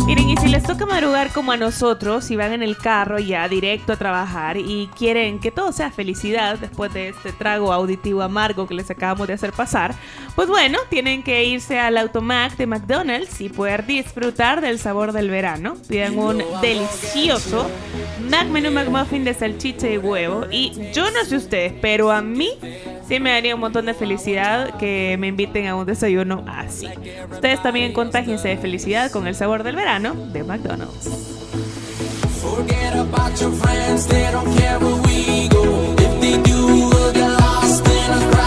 Miren, 0.05 0.29
y 0.29 0.37
si 0.37 0.49
les 0.49 0.63
toca 0.63 0.85
madrugar 0.85 1.31
como 1.31 1.51
a 1.51 1.57
nosotros, 1.57 2.25
si 2.25 2.35
van 2.35 2.51
en 2.53 2.63
el 2.63 2.75
carro 2.75 3.19
ya 3.19 3.47
directo 3.47 3.93
a 3.93 3.95
trabajar 3.95 4.57
y 4.57 4.89
quieren 4.97 5.39
que 5.39 5.51
todo 5.51 5.71
sea 5.71 5.91
felicidad 5.91 6.57
después 6.57 6.91
de 6.93 7.09
este 7.09 7.31
trago 7.31 7.71
auditivo 7.71 8.21
amargo 8.21 8.67
que 8.67 8.73
les 8.73 8.89
acabamos 8.89 9.27
de 9.27 9.33
hacer 9.33 9.53
pasar, 9.53 9.93
pues 10.35 10.49
bueno, 10.49 10.79
tienen 10.89 11.23
que 11.23 11.45
irse 11.45 11.79
al 11.79 11.97
Automac 11.97 12.57
de 12.57 12.65
McDonald's 12.65 13.39
y 13.41 13.49
poder 13.49 13.85
disfrutar 13.85 14.59
del 14.59 14.79
sabor 14.79 15.13
del 15.13 15.29
verano. 15.29 15.75
Pidan 15.87 16.17
un 16.17 16.43
delicioso 16.61 17.69
Mac 18.29 18.47
Menú 18.47 18.71
McMuffin 18.71 19.23
de 19.23 19.33
salchicha 19.33 19.87
y 19.87 19.97
huevo. 19.97 20.45
Y 20.51 20.91
yo 20.93 21.09
no 21.11 21.23
sé 21.25 21.37
ustedes, 21.37 21.73
pero 21.81 22.11
a 22.11 22.21
mí 22.21 22.57
sí 23.11 23.19
me 23.19 23.31
daría 23.31 23.55
un 23.55 23.59
montón 23.59 23.87
de 23.87 23.93
felicidad 23.93 24.77
que 24.77 25.17
me 25.19 25.27
inviten 25.27 25.67
a 25.67 25.75
un 25.75 25.85
desayuno 25.85 26.45
así. 26.47 26.87
Ustedes 27.29 27.61
también 27.61 27.91
contágiense 27.91 28.47
de 28.47 28.57
felicidad 28.57 29.11
con 29.11 29.27
el 29.27 29.35
sabor 29.35 29.63
del 29.63 29.75
verano 29.75 30.13
de 30.31 30.45
McDonald's. 30.45 31.09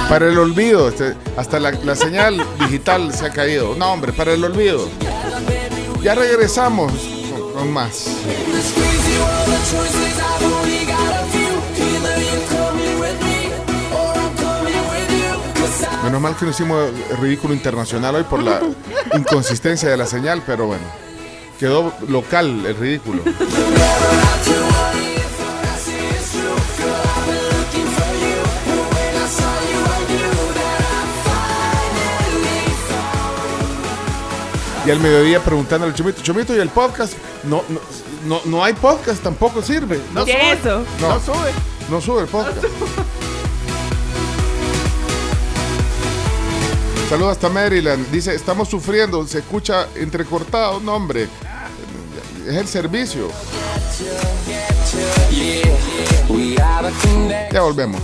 Para 0.08 0.28
el 0.28 0.38
olvido, 0.38 0.88
este, 0.88 1.14
hasta 1.36 1.60
la, 1.60 1.72
la 1.72 1.94
señal 1.94 2.42
digital 2.58 3.12
se 3.12 3.26
ha 3.26 3.30
caído. 3.30 3.74
No, 3.76 3.92
hombre, 3.92 4.14
para 4.14 4.32
el 4.32 4.42
olvido. 4.42 4.88
Ya 6.02 6.14
regresamos 6.14 6.90
con, 7.30 7.52
con 7.52 7.70
más. 7.70 8.08
Menos 16.04 16.20
mal 16.20 16.36
que 16.36 16.44
no 16.44 16.50
hicimos 16.50 16.90
ridículo 17.20 17.54
internacional 17.54 18.14
hoy 18.16 18.24
por 18.24 18.42
la 18.42 18.60
inconsistencia 19.16 19.88
de 19.88 19.96
la 19.96 20.06
señal, 20.06 20.42
pero 20.46 20.66
bueno. 20.66 20.84
Quedó 21.58 21.94
local 22.08 22.66
el 22.66 22.76
ridículo. 22.76 23.22
Y 34.86 34.90
al 34.90 35.00
mediodía 35.00 35.40
preguntándole 35.40 35.92
al 35.92 35.96
Chomito, 35.96 36.22
Chomito, 36.22 36.54
¿y 36.54 36.58
el 36.60 36.68
podcast? 36.68 37.14
No, 37.44 37.62
no, 37.70 37.80
no, 38.26 38.40
no 38.44 38.62
hay 38.64 38.74
podcast, 38.74 39.22
tampoco 39.22 39.62
sirve. 39.62 39.98
No 40.12 40.26
¿Qué 40.26 40.32
sube. 40.32 40.52
eso? 40.52 40.84
No, 41.00 41.08
No 41.14 41.20
sube. 41.20 41.50
no 41.90 42.00
sube 42.02 42.20
el 42.22 42.28
podcast. 42.28 42.64
Saludos 47.08 47.32
hasta 47.32 47.48
Maryland. 47.48 48.10
Dice, 48.10 48.34
estamos 48.34 48.68
sufriendo, 48.68 49.26
se 49.26 49.38
escucha 49.38 49.88
entrecortado. 49.94 50.80
No, 50.80 50.94
hombre. 50.94 51.28
Es 52.46 52.56
el 52.56 52.66
servicio. 52.66 53.28
Ya 57.52 57.62
volvemos. 57.62 58.00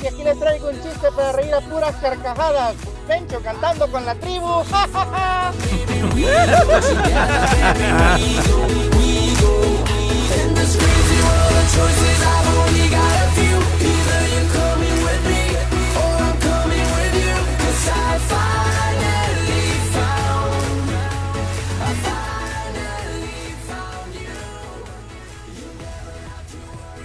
Y 0.00 0.06
aquí 0.06 0.17
traigo 0.34 0.68
un 0.68 0.82
chiste 0.82 1.08
para 1.14 1.32
reír 1.32 1.54
a 1.54 1.60
puras 1.60 1.94
carcajadas. 1.96 2.74
Pencho 3.06 3.40
cantando 3.40 3.90
con 3.90 4.04
la 4.04 4.14
tribu. 4.14 4.48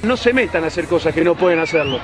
No 0.04 0.18
se 0.18 0.34
metan 0.34 0.66
a 0.66 0.68
hacer 0.68 0.86
cosas 0.86 1.14
que 1.14 1.24
no 1.24 1.34
pueden 1.34 1.60
hacerlo. 1.60 1.98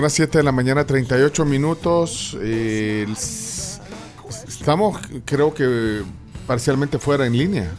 Son 0.00 0.04
las 0.04 0.14
7 0.14 0.38
de 0.38 0.44
la 0.44 0.52
mañana, 0.52 0.86
38 0.86 1.44
minutos. 1.44 2.34
Eh, 2.40 3.06
estamos, 4.48 4.98
creo 5.26 5.52
que 5.52 6.00
parcialmente 6.46 6.98
fuera 6.98 7.26
en 7.26 7.36
línea. 7.36 7.70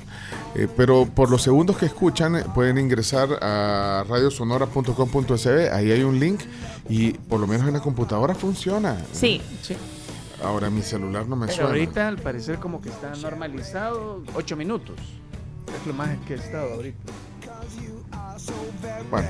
Eh, 0.54 0.68
pero 0.78 1.08
por 1.08 1.32
los 1.32 1.42
segundos 1.42 1.78
que 1.78 1.88
escuchan, 1.88 2.36
eh, 2.36 2.44
pueden 2.54 2.78
ingresar 2.78 3.28
a 3.42 4.06
radiosonora.com.sb. 4.08 5.74
Ahí 5.74 5.92
hay 5.92 6.04
un 6.04 6.20
link 6.20 6.42
y 6.88 7.14
por 7.14 7.40
lo 7.40 7.48
menos 7.48 7.68
en 7.68 7.74
la 7.74 7.80
computadora 7.80 8.36
funciona. 8.36 9.04
Sí. 9.14 9.42
Ahora 10.44 10.70
mi 10.70 10.84
celular 10.84 11.28
no 11.28 11.36
me 11.36 11.48
Pero 11.48 11.56
suena. 11.56 11.70
ahorita 11.72 12.08
al 12.08 12.18
parecer 12.18 12.60
como 12.60 12.82
que 12.82 12.90
está 12.90 13.16
normalizado 13.16 14.22
8 14.36 14.56
minutos. 14.56 14.96
Es 15.76 15.88
lo 15.88 15.94
más 15.96 16.16
que 16.28 16.36
he 16.36 16.38
estado 16.38 16.72
ahorita. 16.76 17.00
Bueno. 19.10 19.28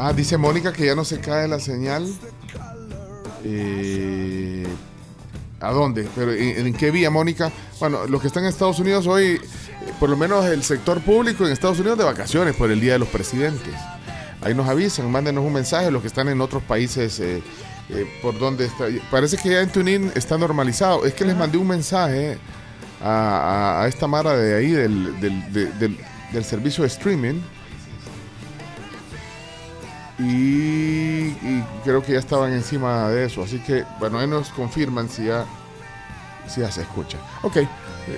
Ah, 0.00 0.12
dice 0.12 0.36
Mónica 0.38 0.72
que 0.72 0.86
ya 0.86 0.94
no 0.94 1.04
se 1.04 1.18
cae 1.18 1.48
la 1.48 1.58
señal. 1.58 2.06
Eh, 3.44 4.64
¿A 5.60 5.72
dónde? 5.72 6.06
¿Pero 6.14 6.32
en, 6.32 6.66
en 6.68 6.72
qué 6.74 6.90
vía, 6.92 7.10
Mónica? 7.10 7.50
Bueno, 7.80 8.06
los 8.06 8.20
que 8.20 8.28
están 8.28 8.44
en 8.44 8.50
Estados 8.50 8.78
Unidos 8.78 9.08
hoy, 9.08 9.24
eh, 9.24 9.40
por 9.98 10.08
lo 10.08 10.16
menos 10.16 10.44
el 10.46 10.62
sector 10.62 11.00
público 11.00 11.44
en 11.44 11.52
Estados 11.52 11.80
Unidos 11.80 11.98
de 11.98 12.04
vacaciones 12.04 12.54
por 12.54 12.70
el 12.70 12.80
Día 12.80 12.92
de 12.92 13.00
los 13.00 13.08
Presidentes. 13.08 13.74
Ahí 14.40 14.54
nos 14.54 14.68
avisan, 14.68 15.10
mándenos 15.10 15.44
un 15.44 15.52
mensaje, 15.52 15.90
los 15.90 16.00
que 16.02 16.06
están 16.08 16.28
en 16.28 16.40
otros 16.40 16.62
países, 16.62 17.18
eh, 17.18 17.42
eh, 17.88 18.06
por 18.22 18.38
donde 18.38 18.66
está. 18.66 18.84
Parece 19.10 19.36
que 19.36 19.48
ya 19.50 19.60
en 19.62 19.70
TuneIn 19.70 20.12
está 20.14 20.38
normalizado. 20.38 21.04
Es 21.06 21.14
que 21.14 21.24
les 21.24 21.36
mandé 21.36 21.58
un 21.58 21.66
mensaje 21.66 22.38
a, 23.02 23.08
a- 23.80 23.82
a 23.82 23.88
esta 23.88 24.06
mara 24.06 24.36
de 24.36 24.54
ahí, 24.54 24.70
del, 24.70 25.20
del- 25.20 25.52
de- 25.52 25.72
del- 25.72 25.98
del 26.32 26.44
servicio 26.44 26.82
de 26.82 26.88
streaming. 26.88 27.40
Y, 30.18 31.28
y 31.28 31.64
creo 31.84 32.02
que 32.02 32.12
ya 32.12 32.18
estaban 32.18 32.52
encima 32.52 33.08
de 33.08 33.26
eso. 33.26 33.42
Así 33.42 33.58
que, 33.60 33.84
bueno, 34.00 34.18
ahí 34.18 34.26
nos 34.26 34.48
confirman 34.50 35.08
si 35.08 35.26
ya, 35.26 35.44
si 36.48 36.60
ya 36.60 36.70
se 36.70 36.82
escucha. 36.82 37.18
Ok, 37.42 37.56
eh, 37.58 37.66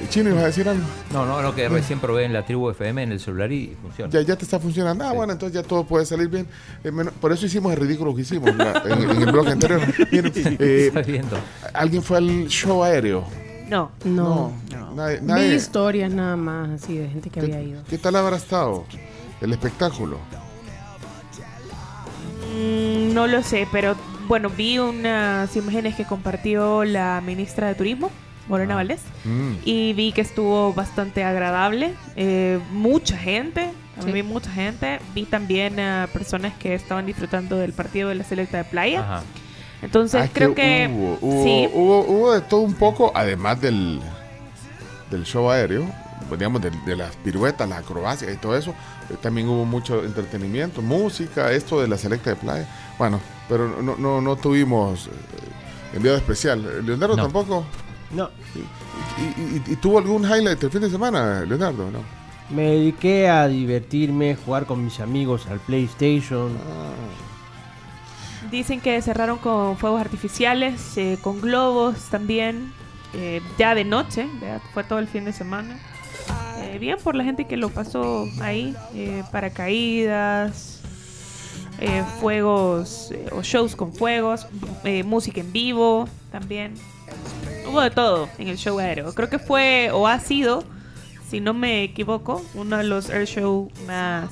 Chino, 0.09 0.31
¿ibas 0.31 0.45
a 0.45 0.47
decir 0.47 0.69
algo? 0.69 0.85
No, 1.13 1.27
no, 1.27 1.43
no, 1.43 1.55
que 1.55 1.69
recién 1.69 1.99
probé 2.01 2.25
en 2.25 2.33
la 2.33 2.45
tribu 2.47 2.71
FM 2.71 3.03
en 3.03 3.13
el 3.13 3.21
celular 3.21 3.53
y 3.53 3.77
funciona. 3.83 4.11
Ya, 4.11 4.23
ya 4.23 4.37
te 4.37 4.45
está 4.45 4.59
funcionando. 4.59 5.05
Ah, 5.05 5.13
bueno, 5.13 5.33
entonces 5.35 5.55
ya 5.61 5.67
todo 5.67 5.85
puede 5.85 6.07
salir 6.07 6.29
bien. 6.29 6.47
Eh, 6.85 6.91
menos- 6.91 7.13
por 7.21 7.33
eso 7.33 7.45
hicimos 7.47 7.73
el 7.75 7.81
ridículo 7.81 8.15
que 8.15 8.23
hicimos 8.23 8.55
la- 8.57 8.83
en, 8.87 9.03
en 9.11 9.23
el 9.23 9.33
blog 9.33 9.49
anterior. 9.49 9.81
Miren, 10.13 10.33
eh. 10.59 10.93
¿Alguien 11.75 12.03
fue 12.03 12.17
al 12.17 12.47
show 12.49 12.83
aéreo? 12.83 13.25
No. 13.69 13.91
No. 14.05 14.53
Nadie, 14.95 15.21
Vi 15.21 15.27
nadie- 15.27 15.55
historias 15.55 16.11
nada 16.13 16.35
más 16.37 16.83
así 16.83 16.97
de 16.97 17.09
gente 17.09 17.29
que 17.31 17.41
había 17.41 17.61
ido. 17.63 17.83
¿Qué 17.89 17.99
tal 17.99 18.17
habrá 18.17 18.37
estado 18.37 18.85
el 19.41 19.53
espectáculo? 19.53 20.19
Mm, 22.55 23.15
no 23.15 23.27
lo 23.27 23.43
sé, 23.43 23.67
pero 23.71 23.97
bueno, 24.29 24.49
vi 24.51 24.79
unas 24.79 25.55
imágenes 25.57 25.95
que 25.95 26.05
compartió 26.05 26.85
la 26.85 27.21
ministra 27.25 27.69
de 27.69 27.75
Turismo, 27.75 28.11
Morena 28.49 28.75
Valdés, 28.75 29.01
Mm. 29.25 29.53
y 29.65 29.93
vi 29.93 30.13
que 30.13 30.21
estuvo 30.23 30.73
bastante 30.73 31.25
agradable. 31.25 31.95
eh, 32.17 32.59
mucha 32.73 33.17
gente, 33.17 33.63
a 33.97 34.03
mí 34.05 34.07
Sí. 34.07 34.13
vi 34.13 34.23
mucha 34.23 34.51
gente. 34.51 34.99
Vi 35.15 35.25
también 35.25 35.79
a 35.81 36.09
personas 36.13 36.53
que 36.59 36.75
estaban 36.75 37.07
disfrutando 37.07 37.57
del 37.57 37.73
partido 37.73 38.09
de 38.09 38.15
la 38.17 38.25
selecta 38.25 38.59
de 38.59 38.65
playa. 38.65 39.01
Ajá. 39.01 39.23
Entonces 39.83 40.23
Ah, 40.25 40.29
creo 40.33 40.55
que, 40.55 40.91
hubo, 40.93 41.19
hubo, 41.21 41.45
sí. 41.45 41.69
hubo, 41.73 42.01
hubo 42.05 42.33
de 42.35 42.41
todo 42.43 42.61
un 42.61 42.75
poco, 42.75 43.13
además 43.15 43.61
del, 43.61 44.01
del 45.11 45.25
show 45.25 45.51
aéreo, 45.51 45.87
digamos, 46.39 46.63
de, 46.63 46.71
de 46.87 46.97
las 46.97 47.15
piruetas, 47.17 47.69
las 47.69 47.79
acrobacias 47.81 48.33
y 48.33 48.37
todo 48.37 48.57
eso. 48.57 48.71
eh, 49.11 49.17
también 49.21 49.49
hubo 49.49 49.65
mucho 49.65 50.05
entretenimiento, 50.05 50.83
música, 50.83 51.51
esto 51.53 51.81
de 51.81 51.89
la 51.89 51.97
selecta 51.99 52.31
de 52.31 52.37
playa. 52.37 52.69
Bueno, 52.99 53.21
pero 53.49 53.69
no, 53.83 53.97
no, 53.97 54.21
no 54.21 54.37
tuvimos 54.37 55.07
eh, 55.07 55.11
enviado 55.95 56.17
especial. 56.19 56.65
Eh, 56.65 56.83
Leonardo 56.83 57.17
No. 57.17 57.23
tampoco. 57.25 57.65
No. 58.13 58.29
¿Y, 58.55 59.41
y- 59.41 59.63
y 59.73 59.77
tuvo 59.77 59.99
algún 59.99 60.25
highlight 60.25 60.63
el 60.63 60.71
fin 60.71 60.81
de 60.81 60.91
semana, 60.91 61.41
Leonardo? 61.45 61.91
No. 61.91 61.99
Me 62.55 62.63
dediqué 62.73 63.29
a 63.29 63.47
divertirme, 63.47 64.35
jugar 64.37 64.67
con 64.67 64.85
mis 64.85 64.99
amigos 64.99 65.47
al 65.49 65.61
PlayStation. 65.61 66.51
Dicen 68.51 68.81
que 68.81 69.01
cerraron 69.03 69.39
con 69.39 69.77
fuegos 69.77 70.01
artificiales, 70.01 70.97
eh, 70.97 71.19
con 71.21 71.41
globos 71.41 71.97
también, 72.11 72.73
eh, 73.13 73.41
ya 73.59 73.75
de 73.75 73.85
noche, 73.85 74.27
¿verdad? 74.41 74.61
fue 74.73 74.83
todo 74.83 74.99
el 74.99 75.07
fin 75.09 75.25
de 75.25 75.33
semana. 75.33 75.79
Eh, 76.59 76.79
bien 76.79 76.99
por 77.03 77.15
la 77.15 77.25
gente 77.25 77.47
que 77.47 77.57
lo 77.57 77.69
pasó 77.69 78.29
ahí, 78.41 78.75
eh, 78.95 79.23
paracaídas, 79.33 80.81
eh, 81.79 82.05
fuegos 82.21 83.11
eh, 83.11 83.27
o 83.33 83.43
shows 83.43 83.75
con 83.75 83.93
fuegos, 83.93 84.47
eh, 84.85 85.03
música 85.03 85.41
en 85.41 85.53
vivo 85.53 86.09
también. 86.31 86.75
Hubo 87.67 87.81
de 87.81 87.91
todo 87.91 88.29
en 88.39 88.49
el 88.49 88.57
show 88.59 88.79
aéreo. 88.79 89.15
Creo 89.15 89.31
que 89.31 89.39
fue 89.39 89.91
o 89.93 90.07
ha 90.07 90.21
sido, 90.21 90.65
si 91.29 91.41
no 91.41 91.55
me 91.55 91.83
equivoco, 91.83 92.45
uno 92.55 92.77
de 92.77 92.85
los 92.85 93.09
air 93.11 93.27
show 93.27 93.71
más... 93.87 94.31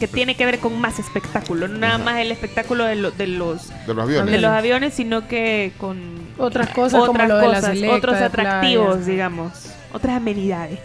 que 0.00 0.08
tiene 0.08 0.34
que 0.36 0.44
ver 0.46 0.58
con 0.58 0.80
más 0.80 0.98
espectáculo, 0.98 1.68
no 1.68 1.78
nada 1.78 1.98
más 1.98 2.18
el 2.18 2.32
espectáculo 2.32 2.84
de, 2.84 2.96
lo- 2.96 3.10
de 3.12 3.26
los 3.28 3.68
De 3.86 3.94
los 3.94 4.02
aviones. 4.04 4.32
de 4.32 4.40
los 4.40 4.50
aviones, 4.50 4.94
sino 4.94 5.28
que 5.28 5.72
con 5.78 6.00
Otras 6.38 6.70
cosas 6.70 7.04
como 7.04 7.22
lo 7.22 7.36
de 7.36 7.48
la 7.48 7.60
selecta 7.60 7.96
otros 7.96 8.16
atractivos, 8.16 9.06
digamos, 9.06 9.52
otras 9.92 10.16
amenidades. 10.16 10.80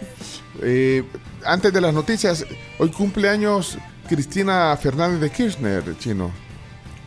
Eh, 0.62 1.04
antes 1.44 1.74
de 1.74 1.82
las 1.82 1.94
noticias, 1.94 2.46
hoy 2.78 2.90
cumpleaños 2.92 3.78
Cristina 4.08 4.78
Fernández 4.80 5.20
de 5.22 5.30
Kirchner, 5.32 5.98
chino. 5.98 6.30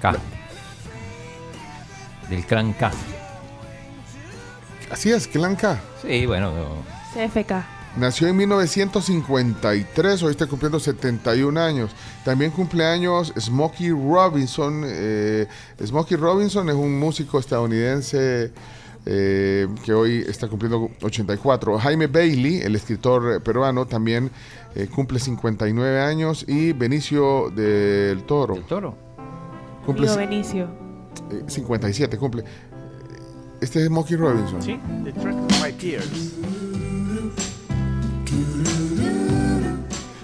K. 0.02 0.14
Del 2.30 2.44
clan 2.44 2.72
K. 2.72 2.90
Así 4.90 5.10
es, 5.12 5.26
clan 5.28 5.56
K. 5.56 5.78
Sí, 6.02 6.26
bueno. 6.26 6.52
CFK. 7.14 7.77
Nació 7.98 8.28
en 8.28 8.36
1953, 8.36 10.22
hoy 10.22 10.30
está 10.30 10.46
cumpliendo 10.46 10.78
71 10.78 11.60
años. 11.60 11.90
También 12.24 12.52
cumpleaños 12.52 13.32
Smokey 13.38 13.90
Robinson. 13.90 14.82
eh, 14.86 15.46
Smokey 15.84 16.16
Robinson 16.16 16.68
es 16.68 16.76
un 16.76 16.96
músico 16.98 17.40
estadounidense 17.40 18.52
eh, 19.04 19.66
que 19.84 19.92
hoy 19.92 20.24
está 20.28 20.46
cumpliendo 20.46 20.90
84. 21.02 21.78
Jaime 21.78 22.06
Bailey, 22.06 22.58
el 22.60 22.76
escritor 22.76 23.42
peruano, 23.42 23.86
también 23.86 24.30
eh, 24.76 24.86
cumple 24.86 25.18
59 25.18 26.00
años. 26.00 26.44
Y 26.46 26.72
Benicio 26.74 27.50
del 27.50 28.22
Toro. 28.24 28.54
¿Del 28.54 28.64
Toro? 28.64 28.96
Cumple 29.84 30.06
ci- 30.06 30.16
Benicio. 30.16 30.68
eh, 31.32 31.42
57, 31.48 32.16
cumple. 32.16 32.44
Este 33.60 33.80
es 33.80 33.86
Smokey 33.88 34.16
Robinson. 34.16 34.62
Sí, 34.62 34.78
The 35.02 35.12
Track 35.14 35.34
My 35.64 35.72
Tears. 35.72 36.34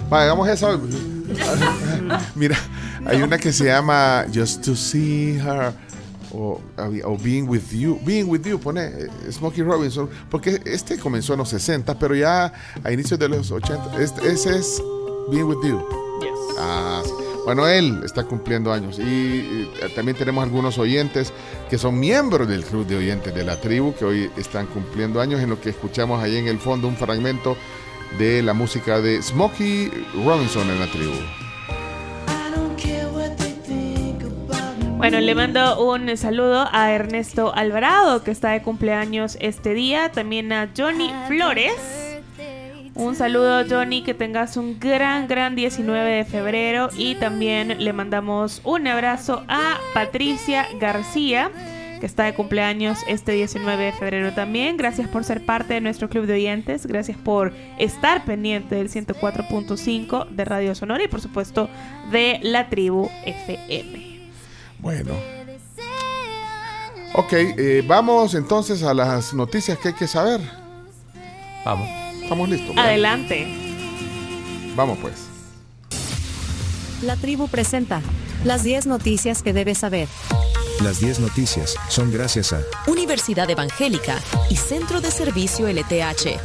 Vale, 0.08 0.24
hagamos 0.24 0.48
esa. 0.48 0.78
Mira, 2.34 2.56
hay 3.06 3.22
una 3.22 3.38
que 3.38 3.52
se 3.52 3.64
llama 3.64 4.26
Just 4.32 4.64
to 4.64 4.76
See 4.76 5.38
Her 5.38 5.72
o, 6.32 6.60
o 7.04 7.18
Being 7.18 7.48
With 7.48 7.70
You. 7.72 7.98
Being 8.04 8.28
With 8.28 8.42
You, 8.44 8.58
pone 8.58 8.84
eh, 8.84 9.08
Smokey 9.30 9.62
Robinson, 9.62 10.08
porque 10.30 10.60
este 10.64 10.98
comenzó 10.98 11.34
en 11.34 11.40
los 11.40 11.48
60, 11.48 11.98
pero 11.98 12.14
ya 12.14 12.52
a 12.82 12.92
inicios 12.92 13.18
de 13.18 13.28
los 13.28 13.50
80. 13.50 14.02
Este, 14.02 14.28
ese 14.28 14.58
es 14.58 14.82
Being 15.30 15.44
With 15.44 15.66
You. 15.66 15.84
Ah, 16.58 17.02
sí. 17.04 17.10
Bueno, 17.44 17.68
él 17.68 18.00
está 18.04 18.24
cumpliendo 18.24 18.72
años 18.72 18.98
y, 18.98 19.02
y, 19.02 19.70
también 19.94 20.16
tenemos 20.16 20.42
algunos 20.42 20.78
oyentes 20.78 21.30
que 21.68 21.76
son 21.76 22.00
miembros 22.00 22.48
del 22.48 22.64
club 22.64 22.86
de 22.86 22.96
oyentes 22.96 23.34
de 23.34 23.44
la 23.44 23.60
tribu 23.60 23.94
que 23.94 24.06
hoy 24.06 24.30
están 24.38 24.66
cumpliendo 24.66 25.20
años 25.20 25.42
en 25.42 25.50
lo 25.50 25.60
que 25.60 25.68
escuchamos 25.68 26.22
ahí 26.22 26.36
en 26.36 26.48
el 26.48 26.58
fondo 26.58 26.88
un 26.88 26.96
fragmento 26.96 27.54
de 28.18 28.42
la 28.42 28.54
música 28.54 29.00
de 29.00 29.22
Smokey 29.22 29.90
Robinson 30.24 30.68
en 30.70 30.80
la 30.80 30.86
tribu. 30.86 31.14
Bueno, 34.96 35.20
le 35.20 35.34
mando 35.34 35.84
un 35.84 36.16
saludo 36.16 36.66
a 36.72 36.92
Ernesto 36.92 37.54
Alvarado, 37.54 38.24
que 38.24 38.30
está 38.30 38.52
de 38.52 38.62
cumpleaños 38.62 39.36
este 39.38 39.74
día. 39.74 40.10
También 40.10 40.50
a 40.50 40.70
Johnny 40.74 41.12
Flores. 41.26 41.74
Un 42.94 43.16
saludo, 43.16 43.64
Johnny, 43.68 44.02
que 44.02 44.14
tengas 44.14 44.56
un 44.56 44.78
gran, 44.78 45.26
gran 45.26 45.56
19 45.56 46.10
de 46.10 46.24
febrero. 46.24 46.88
Y 46.96 47.16
también 47.16 47.84
le 47.84 47.92
mandamos 47.92 48.62
un 48.64 48.86
abrazo 48.86 49.44
a 49.48 49.78
Patricia 49.92 50.68
García, 50.80 51.50
que 52.04 52.08
está 52.08 52.24
de 52.24 52.34
cumpleaños 52.34 52.98
este 53.08 53.32
19 53.32 53.82
de 53.82 53.92
febrero 53.92 54.34
también. 54.34 54.76
Gracias 54.76 55.08
por 55.08 55.24
ser 55.24 55.46
parte 55.46 55.72
de 55.72 55.80
nuestro 55.80 56.10
club 56.10 56.26
de 56.26 56.34
oyentes. 56.34 56.84
Gracias 56.84 57.16
por 57.16 57.54
estar 57.78 58.26
pendiente 58.26 58.74
del 58.74 58.90
104.5 58.90 60.28
de 60.28 60.44
Radio 60.44 60.74
Sonora 60.74 61.02
y, 61.02 61.08
por 61.08 61.22
supuesto, 61.22 61.70
de 62.12 62.40
la 62.42 62.68
tribu 62.68 63.08
FM. 63.24 64.20
Bueno. 64.80 65.14
Ok, 67.14 67.32
eh, 67.32 67.82
vamos 67.86 68.34
entonces 68.34 68.82
a 68.82 68.92
las 68.92 69.32
noticias 69.32 69.78
que 69.78 69.88
hay 69.88 69.94
que 69.94 70.06
saber. 70.06 70.42
Vamos. 71.64 71.88
Estamos 72.20 72.50
listos. 72.50 72.68
¿verdad? 72.68 72.84
Adelante. 72.84 73.46
Vamos 74.76 74.98
pues. 75.00 75.26
La 77.02 77.16
tribu 77.16 77.48
presenta 77.48 78.02
las 78.44 78.62
10 78.62 78.88
noticias 78.88 79.42
que 79.42 79.54
debes 79.54 79.78
saber. 79.78 80.06
Las 80.82 80.98
10 80.98 81.20
noticias 81.20 81.76
son 81.88 82.12
gracias 82.12 82.52
a 82.52 82.60
Universidad 82.88 83.48
Evangélica 83.48 84.20
y 84.50 84.56
Centro 84.56 85.00
de 85.00 85.08
Servicio 85.10 85.68
LTH. 85.68 86.36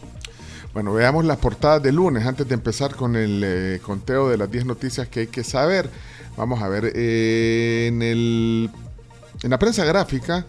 Bueno, 0.74 0.95
veamos 0.95 1.24
las 1.27 1.37
portadas 1.37 1.83
de 1.83 1.93
lunes 1.93 2.24
antes 2.27 2.49
de 2.49 2.55
empezar 2.55 2.95
con 2.95 3.15
el 3.15 3.43
eh, 3.45 3.81
conteo 3.83 4.31
de 4.31 4.39
las 4.39 4.51
10 4.51 4.65
noticias 4.65 5.07
que 5.07 5.20
hay 5.20 5.27
que 5.27 5.45
saber. 5.45 5.91
Vamos 6.37 6.62
a 6.62 6.69
ver, 6.69 6.93
eh, 6.95 7.89
en, 7.89 8.01
el, 8.01 8.70
en 9.43 9.51
la 9.51 9.59
prensa 9.59 9.85
gráfica, 9.85 10.47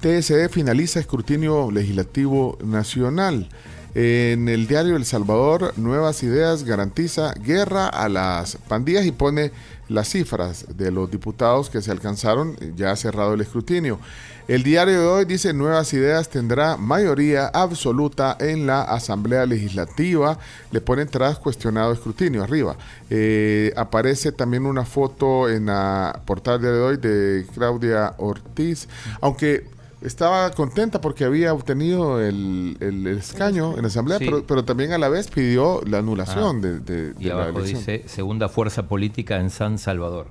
TSE 0.00 0.48
finaliza 0.48 0.98
escrutinio 0.98 1.70
legislativo 1.70 2.58
nacional. 2.64 3.48
En 3.94 4.48
el 4.48 4.68
diario 4.68 4.94
El 4.94 5.04
Salvador, 5.04 5.72
Nuevas 5.76 6.22
Ideas 6.22 6.62
garantiza 6.62 7.32
guerra 7.34 7.88
a 7.88 8.08
las 8.08 8.56
pandillas 8.68 9.04
y 9.04 9.10
pone 9.10 9.50
las 9.88 10.08
cifras 10.08 10.66
de 10.76 10.92
los 10.92 11.10
diputados 11.10 11.68
que 11.68 11.82
se 11.82 11.90
alcanzaron 11.90 12.56
ya 12.76 12.94
cerrado 12.94 13.34
el 13.34 13.40
escrutinio. 13.40 13.98
El 14.46 14.62
diario 14.62 15.00
de 15.00 15.06
hoy 15.06 15.24
dice 15.24 15.52
Nuevas 15.52 15.92
Ideas 15.92 16.28
tendrá 16.28 16.76
mayoría 16.76 17.48
absoluta 17.48 18.36
en 18.38 18.66
la 18.66 18.82
Asamblea 18.82 19.44
Legislativa. 19.46 20.38
Le 20.70 20.80
ponen 20.80 21.08
tras 21.08 21.40
cuestionado 21.40 21.92
escrutinio 21.92 22.44
arriba. 22.44 22.76
Eh, 23.10 23.72
aparece 23.76 24.30
también 24.30 24.66
una 24.66 24.84
foto 24.84 25.48
en 25.48 25.66
la 25.66 26.22
portada 26.26 26.58
de 26.58 26.80
hoy 26.80 26.96
de 26.96 27.44
Claudia 27.54 28.14
Ortiz, 28.18 28.88
aunque 29.20 29.79
estaba 30.02 30.50
contenta 30.52 31.00
porque 31.00 31.24
había 31.24 31.52
obtenido 31.52 32.20
el, 32.20 32.76
el- 32.80 33.06
el 33.06 33.18
escaño 33.18 33.74
en 33.76 33.82
la 33.82 33.88
Asamblea, 33.88 34.18
Sí. 34.18 34.24
pero, 34.24 34.46
pero 34.46 34.64
también 34.64 34.92
a 34.92 34.98
la 34.98 35.08
vez 35.08 35.28
pidió 35.28 35.82
la 35.86 35.98
anulación 35.98 36.58
Ah. 36.58 36.60
de, 36.60 36.80
de- 36.80 37.12
de 37.12 37.14
Y 37.22 37.24
la 37.28 37.34
abajo 37.34 37.58
elección. 37.60 37.78
dice 37.80 38.04
segunda 38.08 38.48
fuerza 38.48 38.88
política 38.88 39.38
en 39.38 39.50
San 39.50 39.78
Salvador. 39.78 40.26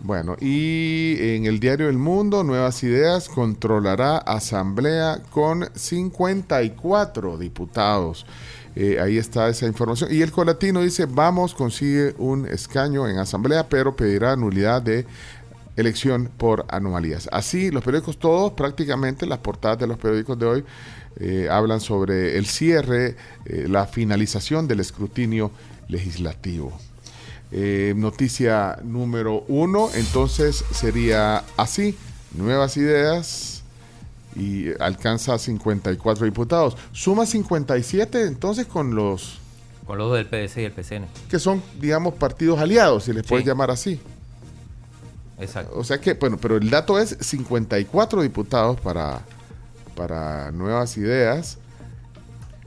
Bueno, 0.00 0.36
y 0.38 1.16
en 1.18 1.46
el 1.46 1.58
diario 1.60 1.88
El 1.88 1.96
Mundo, 1.96 2.44
Nuevas 2.44 2.82
Ideas 2.82 3.28
controlará 3.30 4.18
asamblea 4.18 5.22
con 5.30 5.66
54 5.74 7.38
diputados. 7.38 8.26
Eh, 8.76 8.98
ahí 9.00 9.18
está 9.18 9.48
esa 9.48 9.66
información. 9.66 10.10
Y 10.12 10.20
el 10.22 10.32
Colatino 10.32 10.82
dice, 10.82 11.06
vamos, 11.06 11.54
consigue 11.54 12.14
un 12.18 12.44
escaño 12.46 13.08
en 13.08 13.18
asamblea, 13.18 13.68
pero 13.68 13.94
pedirá 13.96 14.36
nulidad 14.36 14.82
de 14.82 15.06
elección 15.76 16.30
por 16.36 16.66
anomalías. 16.68 17.28
Así, 17.32 17.70
los 17.70 17.82
periódicos 17.82 18.18
todos, 18.18 18.52
prácticamente 18.52 19.26
las 19.26 19.38
portadas 19.38 19.78
de 19.78 19.86
los 19.86 19.98
periódicos 19.98 20.38
de 20.38 20.46
hoy, 20.46 20.64
eh, 21.20 21.48
hablan 21.50 21.80
sobre 21.80 22.38
el 22.38 22.46
cierre, 22.46 23.16
eh, 23.44 23.66
la 23.68 23.86
finalización 23.86 24.66
del 24.68 24.80
escrutinio 24.80 25.50
legislativo. 25.88 26.76
Eh, 27.52 27.94
noticia 27.96 28.78
número 28.82 29.44
uno, 29.48 29.88
entonces 29.94 30.64
sería 30.72 31.44
así, 31.56 31.96
nuevas 32.32 32.76
ideas 32.76 33.62
y 34.34 34.66
alcanza 34.80 35.38
54 35.38 36.24
diputados. 36.24 36.76
Suma 36.92 37.26
57 37.26 38.22
entonces 38.26 38.66
con 38.66 38.94
los 38.96 39.38
Con 39.86 39.98
los 39.98 40.08
dos 40.08 40.16
del 40.16 40.26
PDC 40.26 40.62
y 40.62 40.64
el 40.64 40.72
PCN. 40.72 41.06
que 41.28 41.38
son, 41.38 41.62
digamos, 41.80 42.14
partidos 42.14 42.58
aliados, 42.58 43.04
si 43.04 43.12
les 43.12 43.24
puedes 43.24 43.44
Sí. 43.44 43.48
llamar 43.48 43.70
así. 43.70 44.00
Exacto. 45.38 45.78
O 45.78 45.84
sea 45.84 46.00
que, 46.00 46.14
bueno, 46.14 46.38
pero 46.40 46.56
el 46.56 46.70
dato 46.70 46.98
es 46.98 47.16
54 47.20 48.22
diputados 48.22 48.80
para, 48.80 49.20
para 49.94 50.50
nuevas 50.52 50.96
ideas. 50.96 51.58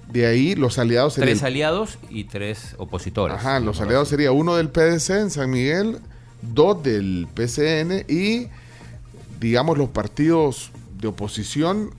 De 0.10 0.26
ahí 0.26 0.56
los 0.56 0.80
aliados 0.80 1.14
serían... 1.14 1.35
Tres 1.35 1.44
aliados 1.44 1.98
y 2.10 2.26
tres 2.26 2.76
opositores. 2.77 3.38
Ajá, 3.38 3.60
los 3.60 3.81
aliados 3.81 4.07
sería 4.07 4.31
uno 4.31 4.56
del 4.56 4.69
PDC 4.69 5.10
en 5.10 5.31
San 5.31 5.49
Miguel, 5.49 5.99
dos 6.41 6.81
del 6.81 7.27
PCN 7.34 8.06
y, 8.07 8.48
digamos, 9.39 9.77
los 9.77 9.89
partidos 9.89 10.72
de 10.99 11.10
oposición 11.10 11.91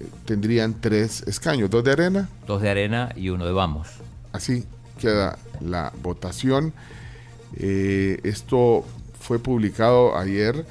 eh, 0.00 0.06
tendrían 0.24 0.80
tres 0.80 1.22
escaños, 1.26 1.68
dos 1.68 1.84
de 1.84 1.92
arena. 1.92 2.28
Dos 2.46 2.62
de 2.62 2.70
arena 2.70 3.12
y 3.16 3.28
uno 3.28 3.44
de 3.44 3.52
vamos. 3.52 3.88
Así 4.32 4.64
queda 4.98 5.38
la 5.60 5.92
votación. 6.02 6.72
Eh, 7.56 8.18
esto 8.24 8.84
fue 9.22 9.38
publicado 9.38 10.16
ayer. 10.16 10.66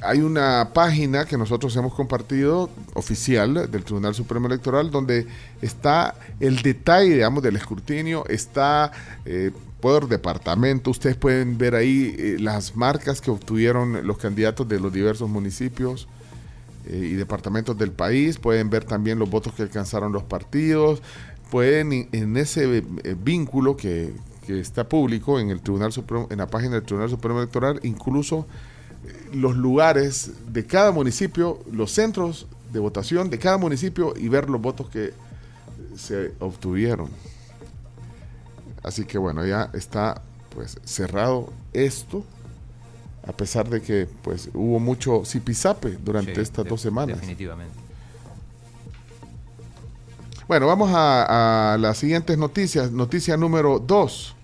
Hay 0.00 0.20
una 0.20 0.70
página 0.72 1.24
que 1.24 1.36
nosotros 1.36 1.74
hemos 1.76 1.92
compartido, 1.92 2.70
oficial 2.94 3.68
del 3.70 3.82
Tribunal 3.82 4.14
Supremo 4.14 4.46
Electoral, 4.46 4.92
donde 4.92 5.26
está 5.60 6.14
el 6.38 6.62
detalle, 6.62 7.14
digamos, 7.14 7.42
del 7.42 7.56
escrutinio, 7.56 8.24
está 8.28 8.92
eh, 9.24 9.50
por 9.80 10.08
departamento, 10.08 10.90
ustedes 10.90 11.16
pueden 11.16 11.58
ver 11.58 11.74
ahí 11.74 12.14
eh, 12.16 12.36
las 12.38 12.76
marcas 12.76 13.20
que 13.20 13.30
obtuvieron 13.30 14.06
los 14.06 14.18
candidatos 14.18 14.68
de 14.68 14.80
los 14.80 14.92
diversos 14.92 15.28
municipios 15.28 16.08
eh, 16.86 17.10
y 17.12 17.14
departamentos 17.14 17.76
del 17.76 17.92
país, 17.92 18.38
pueden 18.38 18.70
ver 18.70 18.84
también 18.84 19.18
los 19.18 19.28
votos 19.28 19.52
que 19.52 19.62
alcanzaron 19.62 20.12
los 20.12 20.22
partidos, 20.22 21.02
pueden 21.50 22.08
en 22.12 22.36
ese 22.36 22.78
eh, 22.78 23.16
vínculo 23.22 23.76
que, 23.76 24.12
que 24.48 24.60
está 24.60 24.88
público 24.88 25.38
en 25.38 25.50
el 25.50 25.60
Tribunal 25.60 25.92
Supremo, 25.92 26.26
en 26.30 26.38
la 26.38 26.46
página 26.46 26.76
del 26.76 26.82
Tribunal 26.82 27.10
Supremo 27.10 27.38
Electoral, 27.40 27.80
incluso 27.82 28.46
eh, 29.04 29.28
los 29.34 29.54
lugares 29.54 30.32
de 30.50 30.64
cada 30.64 30.90
municipio, 30.90 31.58
los 31.70 31.90
centros 31.90 32.46
de 32.72 32.78
votación 32.78 33.28
de 33.28 33.38
cada 33.38 33.58
municipio 33.58 34.14
y 34.16 34.26
ver 34.28 34.48
los 34.48 34.58
votos 34.58 34.88
que 34.88 35.12
se 35.96 36.32
obtuvieron. 36.40 37.10
Así 38.82 39.04
que 39.04 39.18
bueno, 39.18 39.44
ya 39.44 39.68
está 39.74 40.22
pues 40.54 40.78
cerrado 40.82 41.52
esto, 41.74 42.24
a 43.26 43.32
pesar 43.32 43.68
de 43.68 43.82
que 43.82 44.08
pues 44.22 44.48
hubo 44.54 44.80
mucho 44.80 45.26
zipizape 45.26 45.98
durante 46.02 46.36
Sí, 46.36 46.40
estas 46.40 46.64
dos 46.64 46.80
semanas. 46.80 47.20
Definitivamente. 47.20 47.74
Bueno, 50.46 50.66
vamos 50.66 50.90
a, 50.94 51.74
a 51.74 51.76
las 51.76 51.98
siguientes 51.98 52.38
noticias. 52.38 52.90
Noticia 52.90 53.36
número 53.36 53.78
2. 53.78 54.36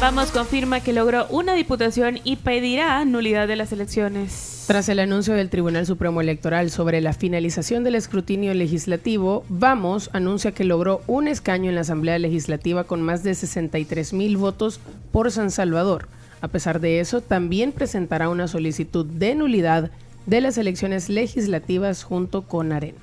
Vamos 0.00 0.32
confirma 0.32 0.80
que 0.80 0.92
logró 0.92 1.26
una 1.28 1.54
diputación 1.54 2.18
y 2.24 2.36
pedirá 2.36 3.04
nulidad 3.04 3.48
de 3.48 3.56
las 3.56 3.72
elecciones. 3.72 4.64
Tras 4.66 4.88
el 4.88 4.98
anuncio 4.98 5.34
del 5.34 5.50
Tribunal 5.50 5.86
Supremo 5.86 6.20
Electoral 6.20 6.70
sobre 6.70 7.00
la 7.00 7.12
finalización 7.12 7.84
del 7.84 7.94
escrutinio 7.94 8.52
legislativo, 8.54 9.44
Vamos 9.48 10.10
anuncia 10.12 10.52
que 10.52 10.64
logró 10.64 11.02
un 11.06 11.28
escaño 11.28 11.68
en 11.68 11.74
la 11.76 11.82
Asamblea 11.82 12.18
Legislativa 12.18 12.84
con 12.84 13.02
más 13.02 13.22
de 13.22 13.34
63 13.34 14.12
mil 14.12 14.36
votos 14.36 14.80
por 15.12 15.30
San 15.30 15.50
Salvador. 15.50 16.08
A 16.40 16.48
pesar 16.48 16.80
de 16.80 17.00
eso, 17.00 17.20
también 17.20 17.72
presentará 17.72 18.28
una 18.28 18.48
solicitud 18.48 19.06
de 19.06 19.34
nulidad 19.34 19.90
de 20.26 20.40
las 20.40 20.58
elecciones 20.58 21.08
legislativas 21.08 22.02
junto 22.02 22.42
con 22.42 22.72
Arena. 22.72 22.98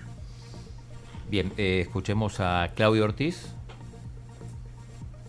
Bien, 1.30 1.52
eh, 1.58 1.80
escuchemos 1.82 2.40
a 2.40 2.70
Claudio 2.76 3.06
Ortiz. 3.06 3.48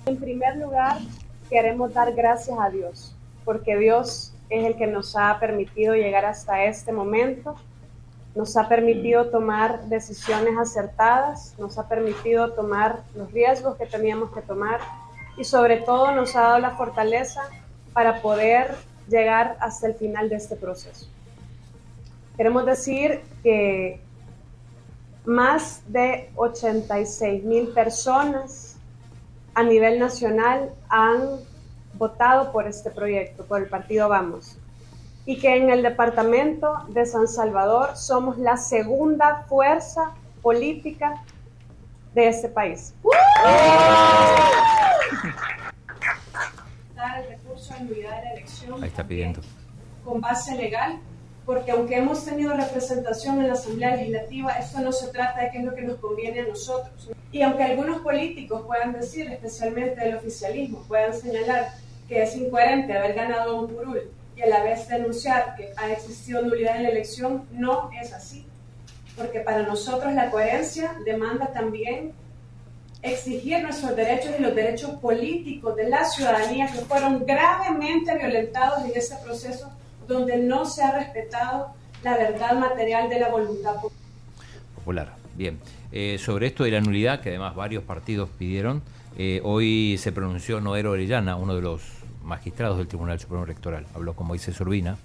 En 0.05 0.17
primer 0.17 0.57
lugar, 0.57 0.99
queremos 1.49 1.95
dar 1.95 2.13
gracias 2.13 2.59
a 2.59 2.69
Dios, 2.71 3.15
porque 3.45 3.77
Dios 3.77 4.35
es 4.51 4.65
el 4.67 4.77
que 4.77 4.89
nos 4.89 5.17
ha 5.17 5.39
permitido 5.39 5.95
llegar 5.95 6.25
hasta 6.25 6.65
este 6.65 6.93
momento, 6.93 7.55
nos 8.35 8.57
ha 8.57 8.69
permitido 8.69 9.31
tomar 9.31 9.85
decisiones 9.85 10.59
acertadas, 10.59 11.55
nos 11.59 11.79
ha 11.79 11.89
permitido 11.89 12.53
tomar 12.53 13.05
los 13.15 13.31
riesgos 13.31 13.77
que 13.77 13.87
teníamos 13.87 14.33
que 14.33 14.41
tomar 14.43 14.81
y 15.37 15.45
sobre 15.45 15.77
todo 15.77 16.13
nos 16.13 16.35
ha 16.35 16.43
dado 16.43 16.59
la 16.59 16.71
fortaleza 16.71 17.43
para 17.93 18.21
poder 18.23 18.75
llegar 19.09 19.57
hasta 19.61 19.87
el 19.87 19.95
final 19.95 20.29
de 20.29 20.37
este 20.37 20.57
proceso. 20.57 21.07
Queremos 22.37 22.67
decir 22.67 23.21
que 23.43 24.01
más 25.25 25.83
de 25.87 26.31
86 26.35 27.45
mil 27.45 27.69
personas 27.69 28.72
a 29.55 29.63
nivel 29.63 29.99
nacional 29.99 30.71
han 30.89 31.39
votado 31.95 32.53
por 32.53 32.67
este 32.67 32.91
proyecto, 32.91 33.45
por 33.45 33.61
el 33.63 33.69
partido 33.69 34.09
Vamos. 34.09 34.59
Y 35.25 35.39
que 35.39 35.57
en 35.57 35.71
el 35.71 35.83
departamento 35.83 36.85
de 36.89 37.07
San 37.07 37.29
Salvador 37.29 37.97
somos 37.97 38.39
la 38.39 38.57
segunda 38.57 39.45
fuerza 39.49 40.13
política 40.43 41.23
de 42.15 42.29
este 42.29 42.49
país. 42.49 42.95
Dar 46.97 47.19
el 47.21 47.29
recurso 47.29 47.75
de 47.75 47.81
nulidad 47.81 48.17
de 48.17 48.25
la 48.25 48.33
elección 48.33 48.83
Ahí 48.83 48.89
está 48.89 49.05
pidiendo. 49.05 49.41
con 50.05 50.21
base 50.21 50.57
legal, 50.57 50.99
porque 51.45 51.73
aunque 51.73 51.97
hemos 51.97 52.25
tenido 52.25 52.55
representación 52.55 53.41
en 53.41 53.49
la 53.49 53.55
Asamblea 53.55 53.97
Legislativa, 53.97 54.53
esto 54.53 54.81
no 54.81 54.93
se 54.93 55.09
trata 55.09 55.43
de 55.43 55.51
qué 55.51 55.59
es 55.59 55.65
lo 55.65 55.75
que 55.75 55.83
nos 55.83 55.99
conviene 55.99 56.41
a 56.41 56.47
nosotros. 56.47 57.11
Y 57.33 57.43
aunque 57.43 57.65
algunos 57.65 58.01
políticos 58.01 58.63
puedan 58.67 58.93
decir, 58.93 59.31
especialmente 59.31 60.01
del 60.01 60.17
oficialismo, 60.17 60.85
puedan 60.87 61.15
señalar 61.15 61.71
que 62.09 62.23
es 62.23 62.37
incoherente 62.37 62.97
haber 62.97 63.15
ganado 63.15 63.61
un 63.61 63.75
curul 63.75 64.11
y 64.37 64.43
a 64.43 64.47
la 64.47 64.63
vez 64.63 64.89
denunciar 64.89 65.57
que 65.57 65.73
ha 65.77 65.91
existido 65.91 66.43
nulidad 66.43 66.77
en 66.77 66.85
la 66.85 66.89
elección, 66.91 67.47
no 67.53 67.91
es 68.01 68.13
así. 68.13 68.47
Porque 69.17 69.41
para 69.41 69.63
nosotros 69.63 70.13
la 70.13 70.31
coherencia 70.31 70.95
demanda 71.05 71.49
también 71.53 72.13
exigir 73.03 73.63
nuestros 73.63 73.97
derechos 73.97 74.33
y 74.39 74.43
los 74.43 74.55
derechos 74.55 74.93
políticos 75.01 75.75
de 75.75 75.89
la 75.89 76.05
ciudadanía 76.05 76.69
que 76.69 76.79
fueron 76.79 77.27
gravemente 77.27 78.17
violentados 78.17 78.85
en 78.85 78.93
este 78.95 79.17
proceso 79.17 79.73
donde 80.07 80.37
no 80.39 80.65
se 80.65 80.83
ha 80.83 80.99
respetado 80.99 81.75
la 82.03 82.17
verdad 82.17 82.55
material 82.59 83.09
de 83.09 83.21
la 83.21 83.29
voluntad 83.29 83.75
popular. 83.75 83.93
Popular. 84.75 85.17
Bien. 85.37 85.59
Eh, 85.93 86.19
sobre 86.19 86.47
esto 86.47 86.65
de 86.65 86.71
la 86.71 86.81
nulidad, 86.81 87.21
que 87.21 87.31
además 87.31 87.55
varios 87.55 87.85
partidos 87.85 88.29
pidieron, 88.39 88.83
eh, 89.17 89.41
hoy 89.45 89.99
se 89.99 90.13
pronunció 90.13 90.61
Noero 90.61 90.93
Orellana, 90.93 91.37
uno 91.37 91.55
de 91.55 91.63
los 91.63 91.83
magistrados 92.25 92.79
del 92.79 92.89
Tribunal 92.89 93.21
Supremo 93.21 93.45
Electoral. 93.45 93.87
Habló 93.95 94.15
con 94.15 94.27
Moisés 94.27 94.59
Urbina. 94.61 94.97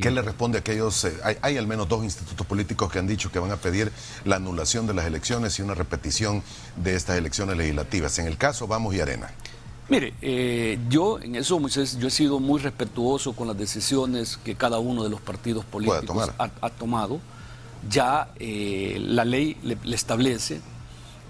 ¿Qué 0.00 0.10
le 0.10 0.22
responde 0.22 0.58
a 0.58 0.60
aquellos? 0.60 1.04
eh, 1.04 1.12
hay, 1.22 1.36
hay 1.42 1.56
al 1.58 1.66
menos 1.66 1.88
dos 1.88 2.02
institutos 2.04 2.46
políticos 2.46 2.90
que 2.90 2.98
han 2.98 3.06
dicho 3.06 3.30
que 3.30 3.38
van 3.38 3.50
a 3.50 3.56
pedir 3.56 3.92
la 4.24 4.36
anulación 4.36 4.86
de 4.86 4.94
las 4.94 5.04
elecciones 5.06 5.58
y 5.58 5.62
una 5.62 5.74
repetición 5.74 6.42
de 6.76 6.94
estas 6.94 7.18
elecciones 7.18 7.56
legislativas. 7.56 8.18
En 8.18 8.26
el 8.26 8.38
caso, 8.38 8.66
Vamos 8.66 8.94
y 8.94 9.00
Arena. 9.00 9.30
Mire, 9.90 10.14
eh, 10.22 10.78
yo 10.88 11.18
en 11.20 11.34
eso, 11.34 11.58
Moisés, 11.58 11.98
yo 11.98 12.06
he 12.06 12.12
sido 12.12 12.38
muy 12.38 12.60
respetuoso 12.60 13.32
con 13.32 13.48
las 13.48 13.58
decisiones 13.58 14.36
que 14.36 14.54
cada 14.54 14.78
uno 14.78 15.02
de 15.02 15.10
los 15.10 15.20
partidos 15.20 15.64
políticos 15.64 16.30
ha, 16.38 16.50
ha 16.60 16.70
tomado. 16.70 17.18
Ya 17.88 18.30
eh, 18.38 18.98
la 19.00 19.24
ley 19.24 19.56
le, 19.64 19.76
le 19.82 19.96
establece 19.96 20.60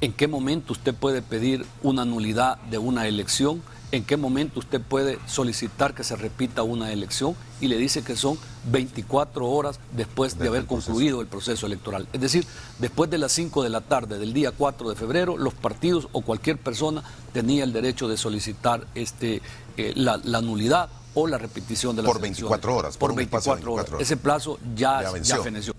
en 0.02 0.12
qué 0.12 0.28
momento 0.28 0.74
usted 0.74 0.94
puede 0.94 1.22
pedir 1.22 1.64
una 1.82 2.04
nulidad 2.04 2.58
de 2.70 2.76
una 2.76 3.06
elección, 3.06 3.62
en 3.92 4.04
qué 4.04 4.18
momento 4.18 4.60
usted 4.60 4.80
puede 4.82 5.18
solicitar 5.26 5.94
que 5.94 6.04
se 6.04 6.16
repita 6.16 6.62
una 6.62 6.92
elección 6.92 7.34
y 7.62 7.68
le 7.68 7.78
dice 7.78 8.02
que 8.02 8.14
son 8.14 8.38
24 8.64 9.46
horas 9.46 9.80
después 9.92 10.38
de 10.38 10.48
haber 10.48 10.66
concluido 10.66 11.20
el 11.20 11.26
proceso 11.26 11.66
electoral. 11.66 12.06
Es 12.12 12.20
decir, 12.20 12.46
después 12.78 13.08
de 13.10 13.18
las 13.18 13.32
5 13.32 13.62
de 13.62 13.70
la 13.70 13.80
tarde 13.80 14.18
del 14.18 14.32
día 14.32 14.52
4 14.52 14.90
de 14.90 14.96
febrero, 14.96 15.36
los 15.38 15.54
partidos 15.54 16.08
o 16.12 16.20
cualquier 16.22 16.58
persona 16.58 17.02
tenía 17.32 17.64
el 17.64 17.72
derecho 17.72 18.08
de 18.08 18.16
solicitar 18.16 18.86
este, 18.94 19.40
eh, 19.76 19.92
la, 19.96 20.20
la 20.24 20.40
nulidad 20.40 20.90
o 21.14 21.26
la 21.26 21.38
repetición 21.38 21.96
de 21.96 22.02
las 22.02 22.12
Por 22.12 22.20
24 22.20 22.76
horas, 22.76 22.96
Por 22.96 23.10
por 23.10 23.16
un 23.16 23.20
espacio 23.22 23.52
de 23.52 23.56
24 23.56 23.72
horas. 23.72 23.84
24 23.90 23.96
horas. 23.96 24.06
Ese 24.06 24.16
plazo 24.16 24.58
ya, 24.76 24.98
Ya 24.98 25.02
ya 25.02 25.10
venció. 25.12 25.42
feneció. 25.42 25.74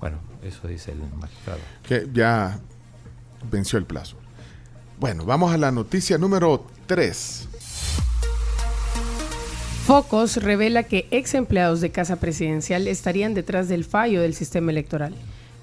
Bueno, 0.00 0.18
eso 0.42 0.66
dice 0.66 0.92
el 0.92 0.98
magistrado. 1.18 1.60
Que 1.82 2.08
ya 2.12 2.58
venció 3.50 3.78
el 3.78 3.84
plazo. 3.84 4.16
Bueno, 4.98 5.24
vamos 5.24 5.52
a 5.52 5.58
la 5.58 5.70
noticia 5.70 6.18
número 6.18 6.66
3. 6.86 7.48
Focos 9.84 10.36
revela 10.36 10.84
que 10.84 11.08
ex 11.10 11.34
empleados 11.34 11.80
de 11.80 11.90
Casa 11.90 12.20
Presidencial 12.20 12.86
estarían 12.86 13.34
detrás 13.34 13.68
del 13.68 13.84
fallo 13.84 14.22
del 14.22 14.32
sistema 14.32 14.70
electoral. 14.70 15.12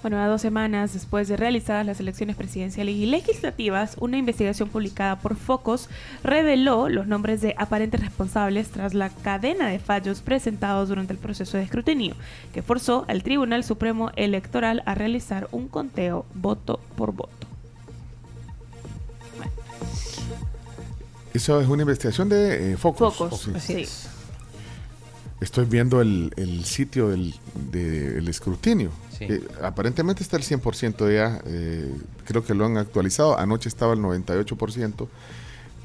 Bueno, 0.02 0.18
a 0.18 0.28
dos 0.28 0.42
semanas 0.42 0.92
después 0.92 1.30
de 1.30 1.38
realizadas 1.38 1.86
las 1.86 2.02
elecciones 2.02 2.36
presidenciales 2.36 2.96
y 2.96 3.06
legislativas, 3.06 3.96
una 3.98 4.18
investigación 4.18 4.68
publicada 4.68 5.20
por 5.20 5.38
Focus 5.38 5.88
reveló 6.22 6.90
los 6.90 7.08
nombres 7.08 7.40
de 7.40 7.56
aparentes 7.58 8.02
responsables 8.02 8.70
tras 8.72 8.94
la 8.94 9.10
cadena 9.10 9.70
de 9.70 9.80
fallos 9.80 10.20
presentados 10.20 10.90
durante 10.90 11.14
el 11.14 11.20
proceso 11.20 11.56
de 11.56 11.64
escrutinio, 11.64 12.16
que 12.54 12.62
forzó 12.62 13.06
al 13.08 13.24
Tribunal 13.24 13.64
Supremo 13.64 14.12
Electoral 14.18 14.84
a 14.86 14.96
realizar 14.96 15.48
un 15.54 15.70
conteo 15.70 16.26
voto 16.34 16.82
por 16.98 17.14
voto. 17.14 17.39
Eso 21.34 21.62
es 21.62 21.68
una 21.68 21.84
investigación 21.84 22.30
de 22.30 22.74
eh, 22.74 22.78
Focus. 22.78 23.16
Focus, 23.16 23.42
Sí. 23.42 23.52
así. 23.84 23.86
Estoy 25.42 25.66
viendo 25.66 26.02
el, 26.02 26.34
el 26.36 26.66
sitio 26.66 27.10
del, 27.10 27.34
del 27.72 28.28
escrutinio. 28.28 28.90
Sí. 29.18 29.26
Eh, 29.30 29.48
aparentemente 29.64 30.22
está 30.22 30.36
el 30.38 30.44
100% 30.44 31.14
ya. 31.14 31.42
eh, 31.46 31.94
creo 32.26 32.44
que 32.44 32.54
lo 32.54 32.66
han 32.66 32.78
actualizado. 32.78 33.38
Anoche 33.40 33.70
estaba 33.70 33.94
el 33.94 34.00
98%. 34.00 35.08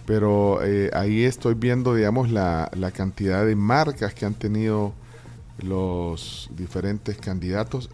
Pero 0.07 0.63
eh, 0.65 0.91
ahí 0.93 1.23
estoy 1.25 1.55
viendo, 1.55 1.95
digamos, 1.95 2.31
la, 2.31 2.71
la 2.77 2.91
cantidad 2.91 3.47
de 3.47 3.55
marcas 3.57 4.13
que 4.13 4.27
han 4.27 4.35
tenido 4.35 4.93
los 5.63 6.51
diferentes 6.55 7.17
candidatos. 7.17 7.89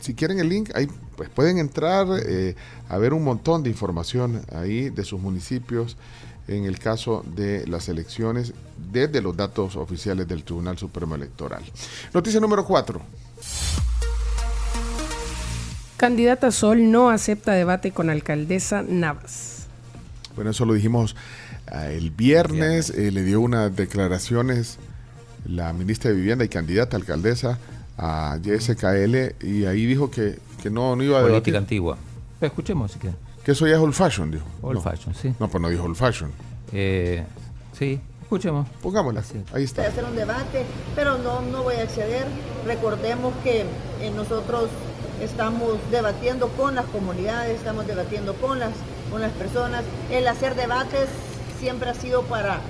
Si 0.00 0.14
quieren 0.14 0.38
el 0.38 0.48
link, 0.48 0.70
ahí 0.74 0.86
pues 1.16 1.30
pueden 1.30 1.58
entrar 1.58 2.06
eh, 2.26 2.54
a 2.88 2.98
ver 2.98 3.14
un 3.14 3.24
montón 3.24 3.62
de 3.62 3.70
información 3.70 4.42
ahí 4.52 4.90
de 4.90 5.04
sus 5.04 5.20
municipios 5.20 5.96
en 6.48 6.64
el 6.64 6.78
caso 6.78 7.24
de 7.34 7.66
las 7.66 7.88
elecciones 7.88 8.52
desde 8.92 9.20
los 9.22 9.36
datos 9.36 9.76
oficiales 9.76 10.28
del 10.28 10.44
Tribunal 10.44 10.78
Supremo 10.78 11.14
Electoral. 11.14 11.62
Noticia 12.12 12.40
número 12.40 12.64
4. 12.64 13.00
Candidata 15.96 16.50
Sol 16.50 16.90
no 16.90 17.10
acepta 17.10 17.52
debate 17.52 17.92
con 17.92 18.10
alcaldesa 18.10 18.82
Navas. 18.82 19.66
Bueno, 20.34 20.50
eso 20.50 20.64
lo 20.64 20.74
dijimos 20.74 21.16
ah, 21.68 21.88
el 21.88 22.10
viernes, 22.10 22.90
eh, 22.90 23.10
le 23.10 23.22
dio 23.22 23.40
unas 23.40 23.74
declaraciones 23.74 24.78
la 25.46 25.72
ministra 25.72 26.10
de 26.10 26.16
Vivienda 26.16 26.44
y 26.44 26.48
candidata 26.48 26.96
a 26.96 27.00
alcaldesa 27.00 27.58
a 27.96 28.38
YSKL 28.42 29.44
y 29.46 29.66
ahí 29.66 29.86
dijo 29.86 30.10
que, 30.10 30.38
que 30.62 30.70
no, 30.70 30.96
no 30.96 31.02
iba 31.02 31.18
a 31.18 31.22
Política 31.22 31.52
debatir. 31.52 31.56
antigua. 31.56 31.98
Escuchemos 32.40 32.92
si 32.92 32.98
quieren. 32.98 33.23
Que 33.44 33.52
eso 33.52 33.66
ya 33.66 33.74
es 33.74 33.80
old 33.80 33.94
fashion, 33.94 34.30
dijo. 34.30 34.44
Old 34.62 34.76
No. 34.76 34.80
fashion, 34.82 35.14
sí. 35.14 35.34
No, 35.38 35.48
pues 35.48 35.60
no 35.60 35.68
dijo 35.68 35.84
old 35.84 35.96
fashion. 35.96 36.32
Eh, 36.72 37.22
sí, 37.78 38.00
escuchemos. 38.22 38.66
Pongámosla. 38.82 39.20
Ahí 39.52 39.58
de 39.60 39.64
está. 39.64 39.86
hacer 39.86 40.04
un 40.04 40.16
debate, 40.16 40.64
pero 40.94 41.18
no, 41.18 41.40
no 41.42 41.62
voy 41.62 41.74
a 41.76 41.82
acceder. 41.82 42.26
Recordemos 42.66 43.34
que 43.42 43.60
eh, 44.00 44.10
nosotros 44.16 44.70
estamos 45.20 45.74
debatiendo 45.90 46.48
con 46.48 46.74
las 46.74 46.86
comunidades, 46.86 47.56
estamos 47.58 47.86
debatiendo 47.86 48.34
con 48.34 48.58
las, 48.58 48.72
con 49.10 49.20
las 49.20 49.32
personas. 49.32 49.84
El 50.10 50.26
hacer 50.26 50.54
debates 50.54 51.08
siempre 51.60 51.90
ha 51.90 51.94
sido 51.94 52.22
para, 52.22 52.60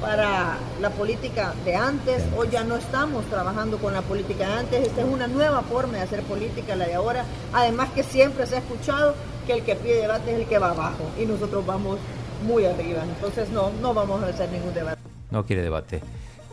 para 0.00 0.58
la 0.80 0.90
política 0.90 1.54
de 1.64 1.74
antes. 1.74 2.22
Hoy 2.36 2.48
ya 2.50 2.64
no 2.64 2.76
estamos 2.76 3.24
trabajando 3.26 3.78
con 3.78 3.94
la 3.94 4.02
política 4.02 4.46
de 4.46 4.54
antes. 4.54 4.86
Esta 4.86 5.02
es 5.02 5.08
una 5.08 5.26
nueva 5.26 5.62
forma 5.62 5.94
de 5.94 6.00
hacer 6.02 6.22
política, 6.22 6.76
la 6.76 6.86
de 6.86 6.94
ahora. 6.94 7.24
Además 7.52 7.90
que 7.90 8.02
siempre 8.02 8.46
se 8.46 8.56
ha 8.56 8.58
escuchado 8.58 9.14
que 9.46 9.54
el 9.54 9.62
que 9.62 9.76
pide 9.76 10.02
debate 10.02 10.34
es 10.34 10.40
el 10.40 10.46
que 10.46 10.58
va 10.58 10.70
abajo 10.70 11.10
y 11.20 11.26
nosotros 11.26 11.64
vamos 11.64 11.98
muy 12.46 12.64
arriba. 12.64 13.02
Entonces 13.02 13.48
no, 13.50 13.70
no 13.80 13.94
vamos 13.94 14.22
a 14.22 14.26
hacer 14.26 14.50
ningún 14.50 14.74
debate. 14.74 15.00
No 15.30 15.44
quiere 15.44 15.62
debate. 15.62 16.00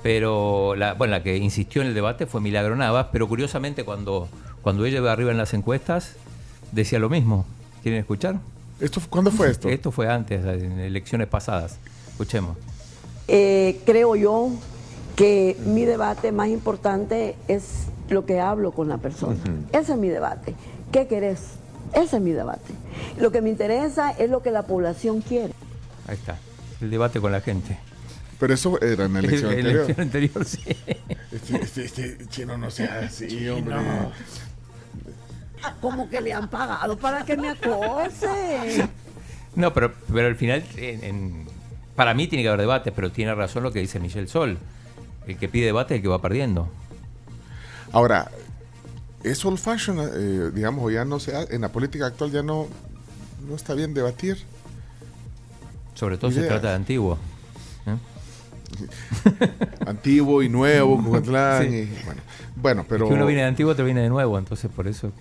Pero 0.02 0.76
la, 0.76 0.94
bueno, 0.94 1.12
la 1.12 1.24
que 1.24 1.38
insistió 1.38 1.82
en 1.82 1.90
el 1.90 1.94
debate 1.94 2.26
fue 2.26 2.42
Milagro 2.42 2.76
Navas, 2.76 3.08
pero 3.12 3.28
curiosamente 3.28 3.86
cuando, 3.86 4.28
cuando 4.62 4.86
ella 4.86 4.98
iba 4.98 5.12
arriba 5.12 5.32
en 5.32 5.38
las 5.38 5.54
encuestas, 5.54 6.16
decía 6.72 7.00
lo 7.00 7.10
mismo. 7.10 7.46
¿Quieren 7.82 8.02
escuchar? 8.02 8.36
¿Esto, 8.80 9.02
¿Cuándo 9.10 9.32
fue 9.32 9.50
esto? 9.50 9.70
Esto 9.70 9.92
fue 9.92 10.12
antes, 10.12 10.44
en 10.44 10.80
elecciones 10.80 11.28
pasadas. 11.28 11.80
Escuchemos. 12.10 12.58
Eh, 13.28 13.80
creo 13.86 14.16
yo 14.16 14.50
que 15.16 15.56
mi 15.66 15.86
debate 15.86 16.32
más 16.32 16.50
importante 16.50 17.36
es 17.48 17.86
lo 18.10 18.26
que 18.26 18.40
hablo 18.40 18.72
con 18.72 18.90
la 18.90 18.98
persona. 18.98 19.38
Ese 19.72 19.94
es 19.94 19.98
mi 19.98 20.10
debate. 20.10 20.56
¿Qué 20.92 21.08
querés? 21.08 21.40
Ese 21.94 22.18
es 22.18 22.22
mi 22.22 22.32
debate. 22.32 22.74
Lo 23.20 23.32
que 23.32 23.42
me 23.42 23.50
interesa 23.50 24.12
es 24.12 24.30
lo 24.30 24.42
que 24.42 24.52
la 24.52 24.64
población 24.64 25.22
quiere. 25.22 25.54
Ahí 26.08 26.16
está. 26.16 26.38
El 26.82 26.90
debate 26.90 27.22
con 27.22 27.32
la 27.32 27.42
gente. 27.42 27.78
Pero 28.40 28.54
eso 28.56 28.82
era 28.82 29.06
en 29.06 29.14
la 29.14 29.20
elección 29.24 29.52
En 29.54 29.64
la 29.64 29.70
anterior. 29.70 29.84
elección 29.86 30.02
anterior, 30.08 30.46
sí. 30.46 30.60
Este, 31.32 31.56
este- 31.62 31.86
este 31.86 32.28
chino 32.28 32.58
no 32.58 32.70
sea 32.72 33.00
así, 33.06 33.48
hombre. 33.50 33.76
¿Cómo 35.82 36.10
que 36.10 36.20
le 36.20 36.34
han 36.34 36.50
pagado 36.50 36.98
para 36.98 37.24
que 37.24 37.38
me 37.38 37.50
acose? 37.50 38.86
No, 39.56 39.74
pero, 39.74 39.94
pero 40.12 40.28
al 40.28 40.36
final, 40.36 40.64
en- 40.78 41.04
en- 41.04 41.48
para 41.96 42.14
mí 42.14 42.28
tiene 42.28 42.44
que 42.44 42.48
haber 42.50 42.62
debate, 42.62 42.92
pero 42.92 43.12
tiene 43.12 43.34
razón 43.36 43.64
lo 43.64 43.72
que 43.72 43.80
dice 43.80 44.00
Michelle 44.00 44.28
Sol. 44.28 44.58
El 45.28 45.38
que 45.38 45.48
pide 45.48 45.66
debate 45.68 45.94
es 45.94 45.98
el 46.00 46.02
que 46.02 46.08
va 46.10 46.22
perdiendo. 46.22 46.68
Ahora, 47.92 48.30
es 49.24 49.44
old 49.46 49.58
fashion, 49.60 49.98
eh, 50.02 50.52
digamos, 50.54 50.92
ya 50.92 51.06
no 51.06 51.20
se 51.20 51.36
ha- 51.36 51.44
en 51.44 51.62
la 51.62 51.70
política 51.72 52.08
actual 52.08 52.32
ya 52.32 52.42
no, 52.44 52.68
no 53.48 53.56
está 53.56 53.74
bien 53.74 53.94
debatir. 53.94 54.38
Sobre 55.94 56.18
todo 56.18 56.32
se 56.32 56.42
trata 56.44 56.70
de 56.70 56.76
antiguo. 56.76 57.18
¿eh? 57.86 57.96
Antiguo 59.86 60.42
y 60.42 60.50
nuevo, 60.50 61.02
Cucatlán, 61.02 61.64
Sí. 61.70 61.76
y 61.78 62.06
bueno, 62.06 62.22
bueno, 62.56 62.86
pero 62.90 63.06
Es 63.06 63.10
que 63.10 63.16
uno 63.16 63.26
viene 63.28 63.44
de 63.44 63.48
antiguo, 63.48 63.72
otro 63.72 63.86
viene 63.86 64.02
de 64.02 64.10
nuevo, 64.10 64.38
entonces 64.40 64.70
por 64.76 64.88
eso. 64.88 65.12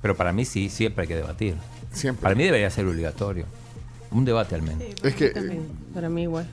Pero 0.00 0.16
para 0.16 0.32
mí 0.32 0.44
sí, 0.44 0.68
siempre 0.70 1.02
hay 1.02 1.08
que 1.08 1.16
debatir. 1.16 1.56
Siempre. 1.92 2.22
Para 2.22 2.34
mí 2.34 2.44
debería 2.44 2.70
ser 2.70 2.86
obligatorio. 2.86 3.46
Un 4.10 4.24
debate 4.24 4.54
al 4.54 4.62
menos. 4.62 4.82
es 5.02 5.14
que 5.14 5.32
Para 5.94 6.08
mí 6.08 6.22
igual. 6.22 6.46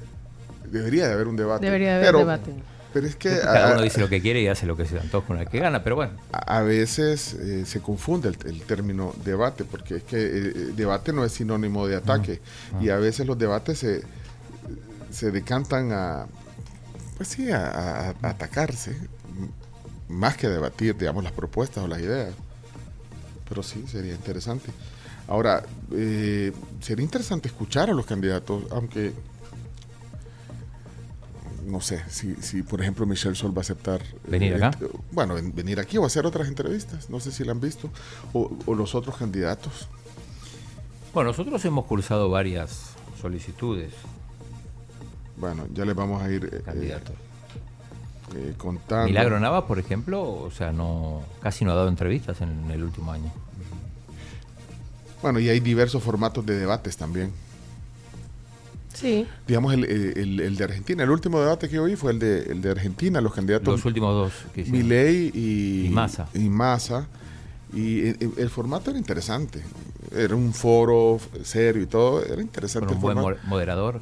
debería 0.72 1.08
de 1.08 1.14
haber 1.14 1.28
un 1.28 1.36
debate. 1.36 1.66
Debería 1.66 1.96
haber 1.96 2.08
pero, 2.08 2.20
debate. 2.20 2.52
Pero 2.94 3.08
es 3.08 3.16
que 3.18 3.30
Cada 3.40 3.70
a, 3.70 3.74
uno 3.74 3.82
dice 3.82 4.00
lo 4.00 4.08
que 4.08 4.22
quiere 4.22 4.42
y 4.42 4.48
hace 4.48 4.66
lo 4.66 4.78
que 4.78 4.86
se 4.86 4.98
antoja 5.00 5.28
con 5.28 5.38
el 5.38 5.48
que 5.50 5.60
gana, 5.60 5.84
pero 5.84 5.96
bueno. 5.98 6.14
a- 6.32 6.60
a 6.60 6.62
veces 6.64 7.34
eh, 7.34 7.66
se 7.66 7.82
confunde 7.82 8.30
el, 8.30 8.38
el 8.46 8.62
término 8.62 9.14
debate, 9.26 9.66
porque 9.66 9.98
es 9.98 10.04
que 10.04 10.18
eh, 10.18 10.28
eh, 10.48 10.52
debate 10.78 11.12
no 11.12 11.26
es 11.26 11.34
sinónimo 11.34 11.88
de 11.88 11.98
ataque. 11.98 12.40
Y 12.82 12.90
a 12.90 12.96
veces 12.98 13.28
los 13.28 13.38
debates 13.38 13.80
se, 13.80 14.02
se 15.12 15.32
decantan 15.32 15.92
a, 15.92 16.26
pues 17.18 17.30
sí, 17.30 17.52
a, 17.52 17.66
a- 17.68 18.10
a 18.22 18.30
atacarse, 18.30 18.96
más 20.08 20.38
que 20.38 20.48
a 20.48 20.50
debatir, 20.50 20.96
digamos, 20.98 21.24
las 21.24 21.34
propuestas 21.34 21.84
o 21.84 21.88
las 21.88 22.00
ideas. 22.00 22.34
Pero 23.50 23.62
sí, 23.62 23.84
sería 23.88 24.14
interesante. 24.14 24.72
Ahora, 25.28 25.64
eh, 25.92 26.52
sería 26.82 27.04
interesante 27.04 27.48
escuchar 27.48 27.90
a 27.90 27.94
los 27.94 28.06
candidatos, 28.06 28.64
aunque 28.72 29.14
no 31.66 31.82
sé 31.82 32.04
si, 32.10 32.36
si 32.36 32.62
por 32.62 32.80
ejemplo 32.82 33.06
Michelle 33.08 33.36
Sol 33.36 33.52
va 33.52 33.60
a 33.60 33.62
aceptar 33.62 34.02
eh, 34.02 34.16
¿Venir 34.28 34.54
acá? 34.56 34.72
ent- 34.78 34.92
bueno 35.12 35.34
ven- 35.34 35.54
venir 35.56 35.80
aquí 35.80 35.98
o 35.98 36.06
hacer 36.06 36.24
otras 36.28 36.48
entrevistas 36.48 37.10
no 37.10 37.20
sé 37.20 37.32
si 37.32 37.44
la 37.44 37.54
han 37.54 37.60
visto 37.60 37.90
o, 38.34 38.52
o 38.68 38.76
los 38.76 38.94
otros 38.94 39.18
candidatos 39.18 39.88
Bueno, 41.12 41.32
nosotros 41.32 41.66
hemos 41.66 41.86
cursado 41.86 42.30
varias 42.30 42.92
solicitudes. 43.20 43.94
bueno 45.38 45.66
ya 45.74 45.86
les 45.86 45.96
vamos 45.96 46.22
a 46.22 46.30
ir 46.30 46.48
eh, 46.54 46.62
Candidatos. 46.64 47.16
eh, 48.36 48.54
contando 48.58 49.06
Milagro 49.08 49.40
Navas, 49.40 49.64
por 49.64 49.80
ejemplo, 49.80 50.22
o 50.22 50.52
sea, 50.52 50.72
no 50.72 51.24
casi 51.42 51.66
no 51.66 51.72
ha 51.72 51.76
dado 51.76 51.88
entrevistas 51.88 52.42
en 52.42 52.70
el 52.70 52.84
último 52.84 53.12
año. 53.12 53.32
Bueno 55.26 55.40
y 55.40 55.50
hay 55.50 55.60
diversos 55.60 56.04
formatos 56.04 56.46
de 56.46 56.56
debates 56.60 56.96
también 56.98 57.32
Sí. 58.94 59.28
digamos 59.48 59.74
el, 59.74 59.84
el- 59.84 60.40
el 60.40 60.56
de 60.56 60.64
Argentina 60.64 61.04
el 61.04 61.10
último 61.10 61.40
debate 61.42 61.68
que 61.68 61.80
oí 61.80 61.96
fue 61.98 62.12
el 62.14 62.20
de, 62.20 62.44
el 62.44 62.62
de 62.62 62.72
Argentina 62.72 63.20
los 63.22 63.34
candidatos 63.34 63.68
Los 63.68 63.86
últimos 63.86 64.14
dos 64.14 64.34
que. 64.54 64.64
Milei 64.66 65.32
y, 65.34 65.88
Y 65.88 65.90
Massa. 65.90 66.28
y 66.34 66.48
Massa. 66.48 67.08
Y 67.74 68.08
el, 68.08 68.32
el 68.38 68.50
formato 68.50 68.92
era 68.92 68.98
interesante. 69.00 69.62
Era 70.16 70.34
un 70.36 70.54
foro 70.54 71.20
serio 71.44 71.82
y 71.84 71.88
todo. 71.88 72.24
Era 72.24 72.42
interesante 72.42 72.88
Con 72.88 72.98
un 72.98 73.00
el 73.00 73.02
buen 73.02 73.18
formato. 73.18 73.48
moderador. 73.48 74.02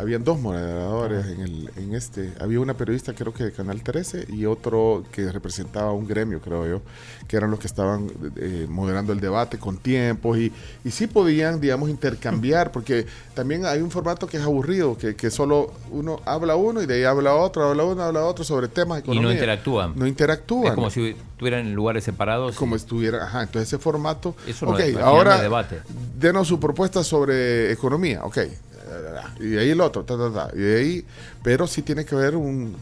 Habían 0.00 0.24
dos 0.24 0.40
moderadores 0.40 1.26
en, 1.26 1.40
el, 1.40 1.70
en 1.76 1.94
este. 1.94 2.32
Había 2.40 2.60
una 2.60 2.74
periodista, 2.74 3.12
creo 3.14 3.32
que 3.34 3.44
de 3.44 3.52
Canal 3.52 3.82
13, 3.82 4.26
y 4.32 4.46
otro 4.46 5.04
que 5.12 5.30
representaba 5.30 5.92
un 5.92 6.06
gremio, 6.06 6.40
creo 6.40 6.66
yo, 6.66 6.82
que 7.28 7.36
eran 7.36 7.50
los 7.50 7.60
que 7.60 7.66
estaban 7.66 8.10
eh, 8.36 8.66
moderando 8.68 9.12
el 9.12 9.20
debate 9.20 9.58
con 9.58 9.76
tiempos. 9.76 10.38
Y, 10.38 10.52
y 10.84 10.90
sí 10.90 11.06
podían, 11.06 11.60
digamos, 11.60 11.90
intercambiar, 11.90 12.72
porque 12.72 13.06
también 13.34 13.66
hay 13.66 13.80
un 13.80 13.90
formato 13.90 14.26
que 14.26 14.38
es 14.38 14.42
aburrido, 14.42 14.96
que, 14.96 15.14
que 15.14 15.30
solo 15.30 15.72
uno 15.90 16.20
habla 16.24 16.56
uno 16.56 16.82
y 16.82 16.86
de 16.86 16.94
ahí 16.94 17.04
habla 17.04 17.34
otro, 17.34 17.68
habla 17.68 17.84
uno, 17.84 18.02
habla 18.02 18.24
otro 18.24 18.44
sobre 18.44 18.68
temas 18.68 19.02
de 19.04 19.14
Y 19.14 19.20
no 19.20 19.30
interactúan. 19.30 19.92
No 19.96 20.06
interactúan. 20.06 20.68
Es 20.68 20.74
como 20.74 20.90
si 20.90 21.10
estuvieran 21.10 21.66
en 21.66 21.74
lugares 21.74 22.04
separados. 22.04 22.56
Como 22.56 22.74
estuviera, 22.76 23.24
ajá, 23.24 23.42
entonces 23.42 23.68
ese 23.68 23.78
formato. 23.78 24.34
Eso 24.46 24.66
no 24.66 24.72
ok, 24.72 24.80
es- 24.80 24.96
ahora 24.96 25.40
debate. 25.40 25.80
denos 26.18 26.48
su 26.48 26.58
propuesta 26.58 27.04
sobre 27.04 27.72
economía, 27.72 28.22
ok. 28.24 28.38
Y 29.38 29.46
de 29.50 29.60
ahí 29.60 29.70
el 29.70 29.80
otro, 29.80 30.04
ta, 30.04 30.16
ta, 30.16 30.32
ta. 30.32 30.50
Y 30.54 30.58
de 30.60 30.78
ahí, 30.80 31.04
pero 31.42 31.66
sí 31.66 31.82
tiene 31.82 32.04
que 32.04 32.14
haber 32.14 32.36
un, 32.36 32.76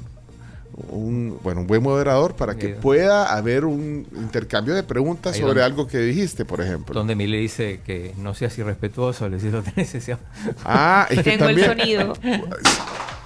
un, 0.90 1.38
bueno, 1.42 1.62
un 1.62 1.66
buen 1.66 1.82
moderador 1.82 2.34
para 2.36 2.54
que 2.56 2.68
pueda 2.68 3.34
haber 3.36 3.64
un 3.64 4.06
intercambio 4.16 4.74
de 4.74 4.82
preguntas 4.82 5.34
Ahí 5.34 5.40
sobre 5.40 5.60
donde- 5.60 5.64
algo 5.64 5.86
que 5.88 5.98
dijiste, 5.98 6.44
por 6.44 6.60
ejemplo. 6.60 6.94
Donde 6.94 7.14
mi 7.16 7.26
le 7.26 7.38
dice 7.38 7.80
que 7.84 8.14
no 8.18 8.34
seas 8.34 8.56
irrespetuoso, 8.58 9.28
le 9.28 9.36
dice 9.36 9.50
lo 9.50 9.62
tenés 9.62 9.94
ese- 9.94 10.16
Ah, 10.64 11.06
es 11.10 11.18
que 11.22 11.32
Tengo 11.36 11.48
el 11.48 11.60
también- 11.60 12.06
sonido. 12.14 12.14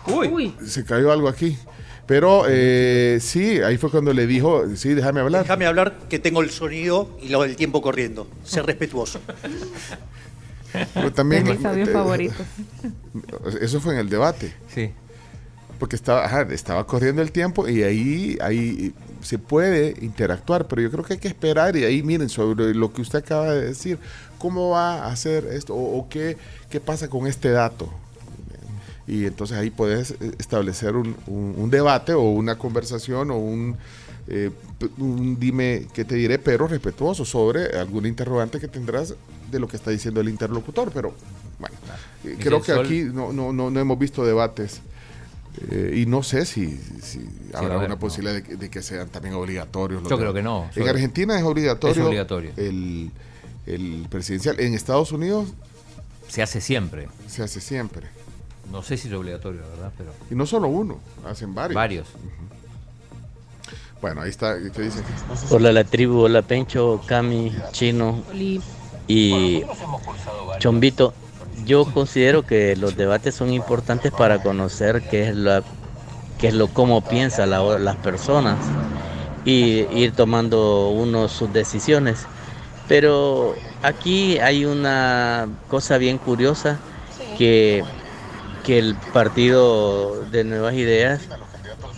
Uy. 0.32 0.54
Se 0.66 0.84
cayó 0.84 1.12
algo 1.12 1.28
aquí. 1.28 1.56
Pero 2.04 2.44
eh, 2.48 3.18
sí, 3.20 3.60
ahí 3.60 3.78
fue 3.78 3.88
cuando 3.88 4.12
le 4.12 4.26
dijo, 4.26 4.64
sí, 4.74 4.92
déjame 4.92 5.20
hablar. 5.20 5.42
Déjame 5.42 5.66
hablar 5.66 5.96
que 6.10 6.18
tengo 6.18 6.42
el 6.42 6.50
sonido 6.50 7.16
y 7.22 7.28
lo 7.28 7.42
del 7.42 7.54
tiempo 7.54 7.80
corriendo. 7.80 8.26
Ser 8.44 8.66
respetuoso. 8.66 9.20
Pero 10.94 11.12
también, 11.12 11.44
de 11.44 11.54
mis 11.54 11.64
audios 11.64 11.88
eh, 11.88 11.92
favoritos. 11.92 12.46
Eso 13.60 13.80
fue 13.80 13.94
en 13.94 14.00
el 14.00 14.08
debate. 14.08 14.52
Sí. 14.72 14.90
Porque 15.78 15.96
estaba, 15.96 16.24
ajá, 16.24 16.42
estaba 16.52 16.86
corriendo 16.86 17.22
el 17.22 17.32
tiempo 17.32 17.68
y 17.68 17.82
ahí, 17.82 18.38
ahí 18.40 18.94
se 19.20 19.38
puede 19.38 19.96
interactuar, 20.00 20.68
pero 20.68 20.80
yo 20.82 20.90
creo 20.90 21.04
que 21.04 21.14
hay 21.14 21.18
que 21.18 21.28
esperar 21.28 21.76
y 21.76 21.84
ahí 21.84 22.02
miren 22.02 22.28
sobre 22.28 22.72
lo 22.74 22.92
que 22.92 23.02
usted 23.02 23.18
acaba 23.18 23.52
de 23.52 23.66
decir, 23.66 23.98
cómo 24.38 24.70
va 24.70 25.04
a 25.04 25.12
hacer 25.12 25.44
esto 25.52 25.74
o, 25.74 25.98
o 25.98 26.08
qué, 26.08 26.36
qué 26.70 26.78
pasa 26.80 27.08
con 27.08 27.26
este 27.26 27.50
dato. 27.50 27.88
Y 29.08 29.26
entonces 29.26 29.56
ahí 29.58 29.70
puedes 29.70 30.12
eh, 30.12 30.32
establecer 30.38 30.94
un, 30.94 31.16
un- 31.26 31.54
un 31.58 31.70
debate 31.70 32.12
o 32.12 32.22
una 32.22 32.56
conversación 32.56 33.32
o 33.32 33.36
un, 33.38 33.76
eh, 34.28 34.50
un 34.98 35.38
dime 35.40 35.88
qué 35.92 36.04
te 36.04 36.14
diré, 36.14 36.38
pero 36.38 36.68
respetuoso 36.68 37.24
sobre 37.24 37.76
alguna 37.76 38.06
interrogante 38.06 38.60
que 38.60 38.68
tendrás 38.68 39.14
de 39.52 39.60
lo 39.60 39.68
que 39.68 39.76
está 39.76 39.90
diciendo 39.92 40.20
el 40.20 40.28
interlocutor. 40.28 40.90
Pero 40.92 41.14
bueno, 41.60 41.76
eh, 42.24 42.36
creo 42.40 42.60
que 42.60 42.72
sol. 42.72 42.84
aquí 42.84 43.02
no, 43.04 43.32
no, 43.32 43.52
no, 43.52 43.70
no 43.70 43.78
hemos 43.80 43.98
visto 43.98 44.24
debates. 44.24 44.80
eh, 45.70 45.94
y 46.02 46.06
no 46.06 46.22
sé 46.22 46.44
si, 46.46 46.76
si 47.02 47.20
habrá 47.52 47.74
a 47.74 47.78
ver, 47.78 47.86
una 47.86 47.94
no. 47.96 47.98
posibilidad 48.00 48.34
de, 48.34 48.42
que- 48.42 48.56
de 48.56 48.70
que 48.70 48.82
sean 48.82 49.08
también 49.10 49.34
obligatorios. 49.34 50.02
los 50.02 50.10
Yo 50.10 50.18
creo 50.18 50.32
que 50.34 50.42
no. 50.42 50.68
En 50.74 50.88
Argentina 50.88 51.38
es 51.38 51.44
obligatorio, 51.44 52.02
Es 52.02 52.08
obligatorio. 52.08 52.50
El, 52.56 53.10
el 53.66 54.06
presidencial. 54.10 54.58
En 54.58 54.74
Estados 54.74 55.12
Unidos 55.12 55.48
Se 56.28 56.42
hace 56.42 56.60
siempre. 56.60 57.08
se 57.28 57.42
hace 57.42 57.60
siempre. 57.60 58.06
No 58.70 58.82
sé 58.82 58.96
si 58.96 59.08
es 59.08 59.14
obligatorio, 59.14 59.60
la 59.60 59.68
verdad, 59.68 59.92
pero. 59.98 60.12
Y 60.30 60.34
no 60.34 60.46
solo 60.46 60.68
uno, 60.68 60.98
hacen 61.26 61.54
varios. 61.54 61.74
Varios. 61.74 62.08
Bueno, 64.00 64.22
ahí 64.22 64.30
está. 64.30 64.56
¿Qué 64.58 64.82
dice? 64.82 65.00
Hola 65.50 65.70
la 65.72 65.84
tribu, 65.84 66.20
hola 66.20 66.42
Pencho, 66.42 67.00
Cami, 67.06 67.52
Chino 67.72 68.22
y 69.06 69.66
Chombito. 70.58 71.18
Yo 71.54 71.86
considero 71.86 72.44
que 72.46 72.76
los 72.76 72.96
debates 72.96 73.34
son 73.34 73.52
importantes 73.52 74.12
para 74.12 74.40
conocer 74.40 75.02
qué 75.04 75.28
es 75.28 75.36
la 75.36 75.64
qué 76.38 76.48
es 76.48 76.54
lo 76.54 76.72
cómo 76.72 77.06
piensa 77.08 77.46
la- 77.46 77.78
las 77.78 77.96
personas 77.98 78.78
y 79.44 79.86
ir 79.90 80.14
tomando 80.14 80.90
uno 80.90 81.28
sus 81.28 81.52
decisiones. 81.52 82.30
Pero 82.86 83.62
aquí 83.82 84.38
hay 84.38 84.64
una 84.66 85.48
cosa 85.68 85.98
bien 85.98 86.18
curiosa 86.18 86.82
que 87.34 87.86
que 88.62 88.78
el 88.78 88.96
partido 88.98 90.26
de 90.26 90.44
Nuevas 90.44 90.74
Ideas 90.74 91.30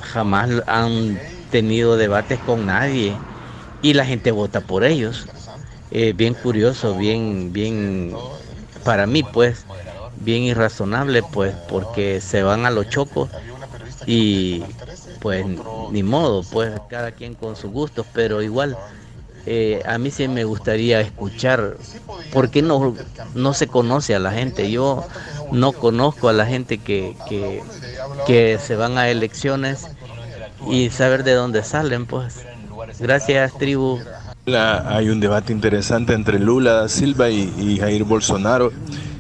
jamás 0.00 0.50
han 0.66 1.22
tenido 1.50 1.96
debates 1.96 2.40
con 2.40 2.66
nadie 2.66 3.24
y 3.80 3.94
la 3.94 4.06
gente 4.06 4.30
vota 4.32 4.66
por 4.66 4.84
ellos. 4.84 5.28
Eh, 5.90 6.12
bien 6.14 6.34
curioso, 6.34 6.94
bien, 6.96 7.52
bien, 7.52 8.26
para 8.82 9.06
mí 9.06 9.22
pues, 9.22 9.66
bien 10.14 10.42
irrazonable 10.42 11.22
pues, 11.22 11.56
porque 11.66 12.20
se 12.20 12.42
van 12.42 12.66
a 12.66 12.70
los 12.70 12.88
chocos 12.88 13.30
y 14.04 14.76
pues 15.18 15.46
ni 15.46 16.02
modo, 16.02 16.48
pues 16.48 16.80
cada 16.88 17.12
quien 17.12 17.34
con 17.36 17.56
sus 17.56 17.70
gustos, 17.70 18.06
pero 18.12 18.42
igual 18.42 18.78
eh, 19.46 19.82
a 19.86 19.98
mí 19.98 20.10
sí 20.10 20.28
me 20.28 20.44
gustaría 20.44 21.00
escuchar, 21.00 21.78
¿por 22.30 22.50
qué 22.50 22.62
no, 22.62 23.00
no 23.34 23.54
se 23.54 23.68
conoce 23.68 24.14
a 24.14 24.20
la 24.20 24.32
gente? 24.32 24.70
Yo 24.70 25.06
no 25.50 25.74
conozco 25.74 26.28
a 26.28 26.32
la 26.32 26.46
gente 26.46 26.82
que, 26.82 27.18
que, 27.24 27.64
que 28.24 28.58
se 28.58 28.76
van 28.76 28.98
a 28.98 29.10
elecciones 29.10 29.90
y 30.60 30.90
saber 30.90 31.24
de 31.24 31.34
dónde 31.34 31.62
salen, 31.64 32.06
pues. 32.06 32.48
Gracias, 32.98 33.56
tribu. 33.56 34.06
La- 34.46 34.86
hay 34.94 35.08
un 35.08 35.20
debate 35.20 35.52
interesante 35.52 36.12
entre 36.12 36.38
Lula 36.38 36.72
da 36.74 36.88
Silva 36.88 37.30
y, 37.30 37.52
y 37.58 37.78
Jair 37.78 38.04
Bolsonaro. 38.04 38.72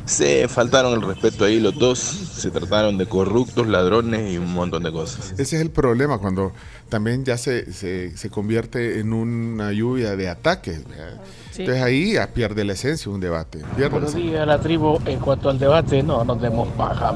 Se 0.04 0.48
faltaron 0.48 0.92
el 0.92 1.00
respeto 1.00 1.46
ahí 1.46 1.58
los 1.60 1.78
dos, 1.78 1.98
se 1.98 2.50
trataron 2.50 2.98
de 2.98 3.06
corruptos, 3.06 3.66
ladrones 3.66 4.34
y 4.34 4.36
un 4.36 4.52
montón 4.52 4.82
de 4.82 4.92
cosas. 4.92 5.32
Ese 5.38 5.56
es 5.56 5.62
el 5.62 5.70
problema 5.70 6.18
cuando 6.18 6.52
también 6.90 7.24
ya 7.24 7.38
se, 7.38 7.72
se, 7.72 8.14
se 8.14 8.28
convierte 8.28 9.00
en 9.00 9.14
una 9.14 9.72
lluvia 9.72 10.14
de 10.14 10.28
ataques. 10.28 10.86
¿verdad? 10.86 11.22
Sí. 11.52 11.62
Entonces 11.62 11.82
ahí 11.82 12.12
ya 12.12 12.26
pierde 12.26 12.64
la 12.64 12.74
esencia 12.74 13.10
un 13.10 13.20
debate. 13.20 13.62
Buenos 13.90 14.14
días, 14.14 14.46
la 14.46 14.58
tribu. 14.60 14.98
En 15.06 15.20
cuanto 15.20 15.48
al 15.48 15.58
debate, 15.58 16.02
no 16.02 16.22
nos 16.22 16.38
demos 16.42 16.68
paja. 16.76 17.14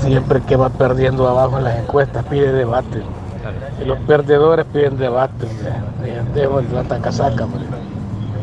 Siempre 0.00 0.42
que 0.48 0.56
va 0.56 0.68
perdiendo 0.70 1.28
abajo 1.28 1.58
en 1.58 1.64
las 1.64 1.78
encuestas 1.78 2.24
pide 2.24 2.52
debate. 2.52 3.02
Y 3.82 3.84
los 3.84 3.98
perdedores 4.00 4.66
piden 4.72 4.96
debate. 4.96 5.46
Dejemos 6.34 6.64
la 6.72 6.84
tacasaca. 6.84 7.46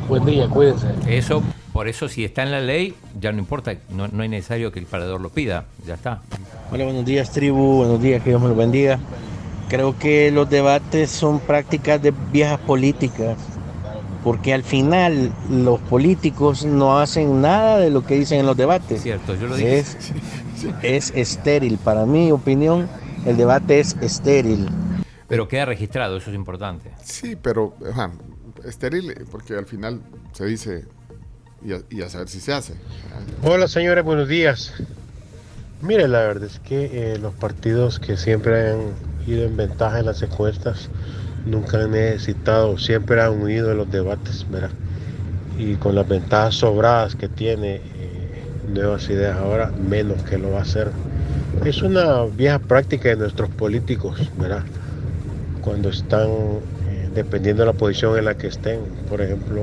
Buen 0.07 0.25
día, 0.25 0.47
cuídense. 0.47 0.87
Eso, 1.07 1.41
por 1.71 1.87
eso, 1.87 2.07
si 2.09 2.23
está 2.25 2.43
en 2.43 2.51
la 2.51 2.59
ley, 2.59 2.93
ya 3.19 3.31
no 3.31 3.39
importa. 3.39 3.73
No, 3.89 4.07
no 4.07 4.23
es 4.23 4.29
necesario 4.29 4.71
que 4.71 4.79
el 4.79 4.85
parador 4.85 5.21
lo 5.21 5.29
pida. 5.29 5.65
Ya 5.85 5.95
está. 5.95 6.21
Hola, 6.71 6.83
buenos 6.85 7.05
días, 7.05 7.31
tribu. 7.31 7.77
Buenos 7.77 8.01
días, 8.01 8.21
que 8.21 8.29
Dios 8.29 8.41
me 8.41 8.49
lo 8.49 8.55
bendiga. 8.55 8.99
Creo 9.69 9.97
que 9.97 10.29
los 10.31 10.49
debates 10.49 11.09
son 11.09 11.39
prácticas 11.39 12.01
de 12.01 12.13
viejas 12.31 12.59
políticas, 12.59 13.37
porque 14.23 14.53
al 14.53 14.63
final 14.63 15.31
los 15.49 15.79
políticos 15.79 16.63
no 16.65 16.99
hacen 16.99 17.41
nada 17.41 17.79
de 17.79 17.89
lo 17.89 18.05
que 18.05 18.15
dicen 18.15 18.41
en 18.41 18.45
los 18.45 18.57
debates. 18.57 19.01
Cierto, 19.01 19.35
yo 19.35 19.47
lo 19.47 19.55
dije. 19.55 19.79
Es, 19.79 19.97
es 20.83 21.11
estéril, 21.15 21.77
para 21.77 22.05
mi 22.05 22.31
opinión, 22.31 22.87
el 23.25 23.37
debate 23.37 23.79
es 23.79 23.95
estéril. 24.01 24.67
Pero 25.27 25.47
queda 25.47 25.65
registrado, 25.65 26.17
eso 26.17 26.29
es 26.29 26.35
importante. 26.35 26.91
Sí, 27.03 27.35
pero 27.35 27.75
ajá, 27.89 28.11
estéril 28.65 29.13
porque 29.31 29.55
al 29.55 29.65
final 29.65 30.01
se 30.33 30.45
dice 30.45 30.85
y 31.63 31.73
a, 31.73 31.81
y 31.89 32.01
a 32.01 32.09
saber 32.09 32.29
si 32.29 32.39
se 32.39 32.53
hace. 32.53 32.73
Hola 33.41 33.67
señores, 33.67 34.03
buenos 34.03 34.27
días. 34.27 34.73
Mire, 35.81 36.07
la 36.07 36.19
verdad 36.19 36.45
es 36.45 36.59
que 36.59 37.13
eh, 37.13 37.17
los 37.17 37.33
partidos 37.33 37.99
que 37.99 38.15
siempre 38.15 38.71
han 38.71 38.79
ido 39.27 39.43
en 39.45 39.57
ventaja 39.57 39.99
en 39.99 40.05
las 40.05 40.21
encuestas 40.21 40.89
nunca 41.45 41.81
han 41.81 41.91
necesitado, 41.91 42.77
siempre 42.77 43.21
han 43.21 43.41
huido 43.41 43.69
de 43.69 43.75
los 43.75 43.91
debates, 43.91 44.49
¿verdad? 44.49 44.71
Y 45.57 45.75
con 45.75 45.95
las 45.95 46.07
ventajas 46.07 46.55
sobradas 46.55 47.15
que 47.15 47.27
tiene 47.27 47.75
eh, 47.75 48.43
Nuevas 48.69 49.09
Ideas 49.09 49.37
ahora, 49.37 49.71
menos 49.71 50.23
que 50.23 50.37
lo 50.37 50.51
va 50.51 50.59
a 50.59 50.61
hacer. 50.61 50.91
Es 51.65 51.81
una 51.81 52.25
vieja 52.25 52.59
práctica 52.59 53.09
de 53.09 53.15
nuestros 53.15 53.49
políticos, 53.49 54.29
¿verdad? 54.37 54.63
Cuando 55.61 55.89
están, 55.89 56.27
eh, 56.89 57.09
dependiendo 57.15 57.63
de 57.63 57.67
la 57.67 57.73
posición 57.73 58.17
en 58.17 58.25
la 58.25 58.35
que 58.35 58.47
estén, 58.47 58.81
por 59.09 59.21
ejemplo, 59.21 59.61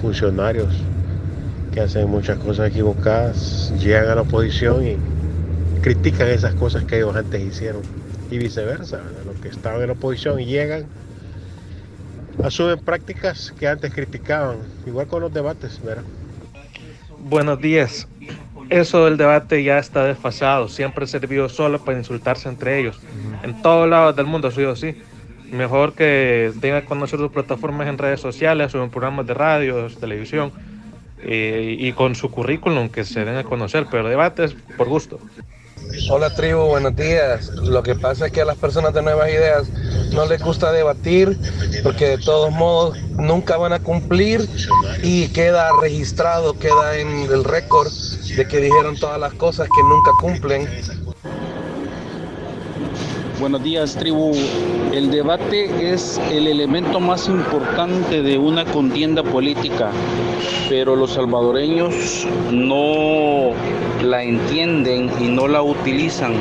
funcionarios 0.00 0.74
que 1.72 1.80
hacen 1.80 2.08
muchas 2.08 2.38
cosas 2.38 2.70
equivocadas, 2.70 3.72
llegan 3.78 4.08
a 4.08 4.14
la 4.16 4.22
oposición 4.22 4.84
y 4.84 4.96
critican 5.82 6.28
esas 6.28 6.54
cosas 6.54 6.82
que 6.82 6.96
ellos 6.96 7.14
antes 7.14 7.40
hicieron 7.40 7.82
y 8.28 8.38
viceversa, 8.38 8.96
¿verdad? 8.96 9.22
los 9.24 9.36
que 9.36 9.48
estaban 9.48 9.80
en 9.82 9.86
la 9.86 9.92
oposición 9.92 10.38
llegan, 10.38 10.86
asumen 12.42 12.80
prácticas 12.80 13.52
que 13.56 13.68
antes 13.68 13.94
criticaban, 13.94 14.56
igual 14.84 15.06
con 15.06 15.22
los 15.22 15.32
debates, 15.32 15.80
¿verdad? 15.84 16.02
Buenos 17.28 17.60
días. 17.60 18.08
Eso 18.68 19.04
del 19.04 19.16
debate 19.16 19.62
ya 19.62 19.78
está 19.78 20.04
desfasado. 20.04 20.68
Siempre 20.68 21.06
sirvió 21.06 21.48
solo 21.48 21.84
para 21.84 21.98
insultarse 21.98 22.48
entre 22.48 22.80
ellos. 22.80 22.98
En 23.42 23.62
todos 23.62 23.88
lados 23.88 24.16
del 24.16 24.26
mundo 24.26 24.48
ha 24.48 24.50
sido 24.50 24.72
así. 24.72 24.96
Mejor 25.50 25.92
que 25.92 26.52
a 26.74 26.84
conocer 26.86 27.20
sus 27.20 27.30
plataformas 27.30 27.86
en 27.86 27.98
redes 27.98 28.20
sociales 28.20 28.74
o 28.74 28.82
en 28.82 28.90
programas 28.90 29.26
de 29.26 29.34
radio, 29.34 29.86
televisión 30.00 30.50
eh, 31.22 31.76
y 31.78 31.92
con 31.92 32.16
su 32.16 32.30
currículum 32.30 32.88
que 32.88 33.04
se 33.04 33.24
den 33.24 33.36
a 33.36 33.44
conocer. 33.44 33.86
Pero 33.90 34.08
debates 34.08 34.56
por 34.76 34.88
gusto. 34.88 35.20
Hola 36.10 36.34
tribu, 36.34 36.62
buenos 36.66 36.96
días. 36.96 37.48
Lo 37.48 37.82
que 37.82 37.94
pasa 37.94 38.26
es 38.26 38.32
que 38.32 38.40
a 38.40 38.44
las 38.44 38.56
personas 38.56 38.92
de 38.92 39.02
nuevas 39.02 39.28
ideas 39.28 39.68
no 40.12 40.26
les 40.26 40.42
gusta 40.42 40.72
debatir 40.72 41.38
porque 41.82 42.08
de 42.08 42.18
todos 42.18 42.50
modos 42.52 42.98
nunca 43.12 43.56
van 43.56 43.72
a 43.72 43.78
cumplir 43.78 44.48
y 45.02 45.28
queda 45.28 45.70
registrado, 45.80 46.58
queda 46.58 46.98
en 46.98 47.08
el 47.32 47.44
récord 47.44 47.88
de 48.36 48.46
que 48.46 48.60
dijeron 48.60 48.96
todas 48.96 49.18
las 49.18 49.32
cosas 49.34 49.66
que 49.66 49.82
nunca 49.82 50.10
cumplen. 50.20 50.68
Buenos 53.40 53.62
días, 53.62 53.96
tribu. 53.96 54.32
El 54.92 55.10
debate 55.10 55.92
es 55.92 56.20
el 56.30 56.46
elemento 56.46 57.00
más 57.00 57.28
importante 57.28 58.22
de 58.22 58.38
una 58.38 58.64
contienda 58.66 59.22
política, 59.22 59.90
pero 60.68 60.96
los 60.96 61.12
salvadoreños 61.12 62.26
no 62.50 63.52
la 64.02 64.22
entienden 64.22 65.10
y 65.20 65.28
no 65.28 65.48
la 65.48 65.62
utilizan. 65.62 66.34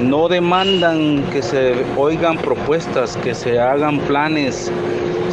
no 0.00 0.28
demandan 0.28 1.24
que 1.32 1.40
se 1.40 1.74
oigan 1.96 2.36
propuestas, 2.36 3.16
que 3.16 3.34
se 3.34 3.58
hagan 3.58 3.98
planes, 4.00 4.70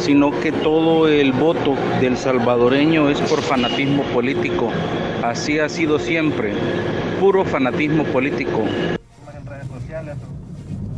sino 0.04 0.38
que 0.38 0.52
todo 0.52 1.08
el 1.08 1.32
voto 1.32 1.74
del 1.98 2.18
salvadoreño 2.18 3.08
es 3.08 3.18
por 3.22 3.40
fanatismo 3.40 4.02
político. 4.12 4.68
Así 5.22 5.58
ha 5.58 5.68
sido 5.70 5.98
siempre, 5.98 6.52
puro 7.20 7.42
fanatismo 7.46 8.04
político. 8.04 8.64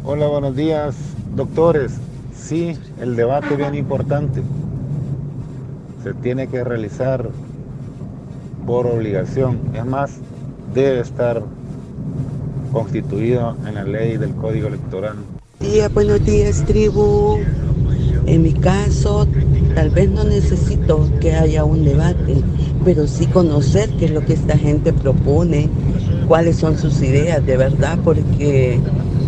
Hola, 0.02 0.26
buenos 0.26 0.56
días, 0.56 0.96
doctores. 1.36 1.92
Sí, 2.36 2.76
el 3.00 3.14
debate 3.14 3.52
es 3.52 3.58
bien 3.58 3.76
importante. 3.76 4.42
Se 6.02 6.12
tiene 6.14 6.48
que 6.48 6.64
realizar 6.64 7.28
por 8.66 8.88
obligación. 8.88 9.60
Es 9.72 9.86
más, 9.86 10.18
debe 10.74 11.00
estar 11.00 11.42
constituido 12.72 13.56
en 13.66 13.74
la 13.76 13.84
ley 13.84 14.16
del 14.16 14.34
Código 14.34 14.66
Electoral. 14.66 15.14
Día, 15.60 15.88
buenos 15.88 16.24
días, 16.24 16.64
tribu. 16.64 17.38
En 18.26 18.42
mi 18.42 18.52
caso, 18.52 19.26
tal 19.76 19.90
vez 19.90 20.10
no 20.10 20.24
necesito 20.24 21.08
que 21.20 21.32
haya 21.32 21.64
un 21.64 21.84
debate, 21.84 22.36
pero 22.84 23.06
sí 23.06 23.26
conocer 23.26 23.88
qué 23.98 24.06
es 24.06 24.10
lo 24.10 24.24
que 24.24 24.32
esta 24.32 24.58
gente 24.58 24.92
propone, 24.92 25.68
cuáles 26.26 26.56
son 26.56 26.76
sus 26.76 27.00
ideas 27.02 27.46
de 27.46 27.56
verdad, 27.56 27.98
porque 28.04 28.80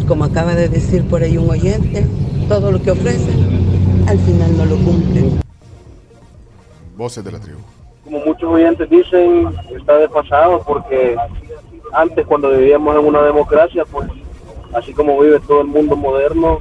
como 0.09 0.25
acaba 0.25 0.57
de 0.57 0.69
decir 0.69 1.07
por 1.07 1.23
ahí 1.23 1.39
un 1.39 1.49
oyente, 1.49 2.07
todo 2.49 2.73
lo 2.73 2.83
que 2.83 2.91
ofrecen, 2.91 4.05
al 4.09 4.19
final 4.19 4.57
no 4.57 4.65
lo 4.65 4.77
cumplen. 4.77 5.41
Voces 6.97 7.23
de 7.23 7.31
la 7.31 7.39
tribu. 7.39 7.59
Como 8.03 8.19
muchos 8.25 8.51
oyentes 8.51 8.91
dicen, 8.91 9.49
está 9.77 9.97
desfasado 9.99 10.61
porque 10.66 11.15
antes 11.93 12.27
cuando 12.27 12.51
vivíamos 12.51 12.97
en 12.97 13.05
una 13.05 13.23
democracia, 13.23 13.85
pues 13.85 14.09
así 14.75 14.93
como 14.93 15.20
vive 15.20 15.39
todo 15.47 15.61
el 15.61 15.69
mundo 15.69 15.95
moderno, 15.95 16.59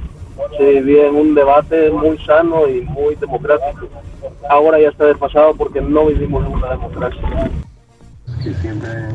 se 0.56 0.64
vivía 0.64 1.06
en 1.06 1.16
un 1.16 1.34
debate 1.34 1.90
muy 1.90 2.18
sano 2.18 2.68
y 2.68 2.82
muy 2.82 3.14
democrático. 3.16 3.88
Ahora 4.48 4.80
ya 4.80 4.88
está 4.88 5.06
desfasado 5.06 5.54
porque 5.54 5.80
no 5.80 6.06
vivimos 6.06 6.46
en 6.46 6.52
una 6.52 6.70
democracia. 6.70 7.50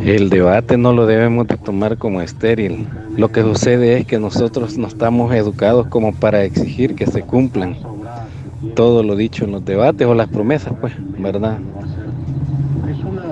El 0.04 0.30
debate 0.30 0.78
no 0.78 0.94
lo 0.94 1.06
debemos 1.06 1.48
de 1.48 1.58
tomar 1.58 1.98
como 1.98 2.22
estéril. 2.22 2.88
Lo 3.16 3.32
que 3.32 3.42
sucede 3.42 3.98
es 3.98 4.06
que 4.06 4.20
nosotros 4.20 4.78
no 4.78 4.88
estamos 4.88 5.34
educados 5.34 5.88
como 5.88 6.14
para 6.14 6.44
exigir 6.44 6.96
que 6.96 7.08
se 7.08 7.22
cumplan 7.22 7.78
todo 8.76 9.04
lo 9.04 9.16
dicho 9.16 9.46
en 9.46 9.52
los 9.52 9.66
debates 9.66 10.08
o 10.08 10.14
las 10.14 10.30
promesas, 10.30 10.74
pues, 10.80 10.94
¿verdad? 11.18 11.58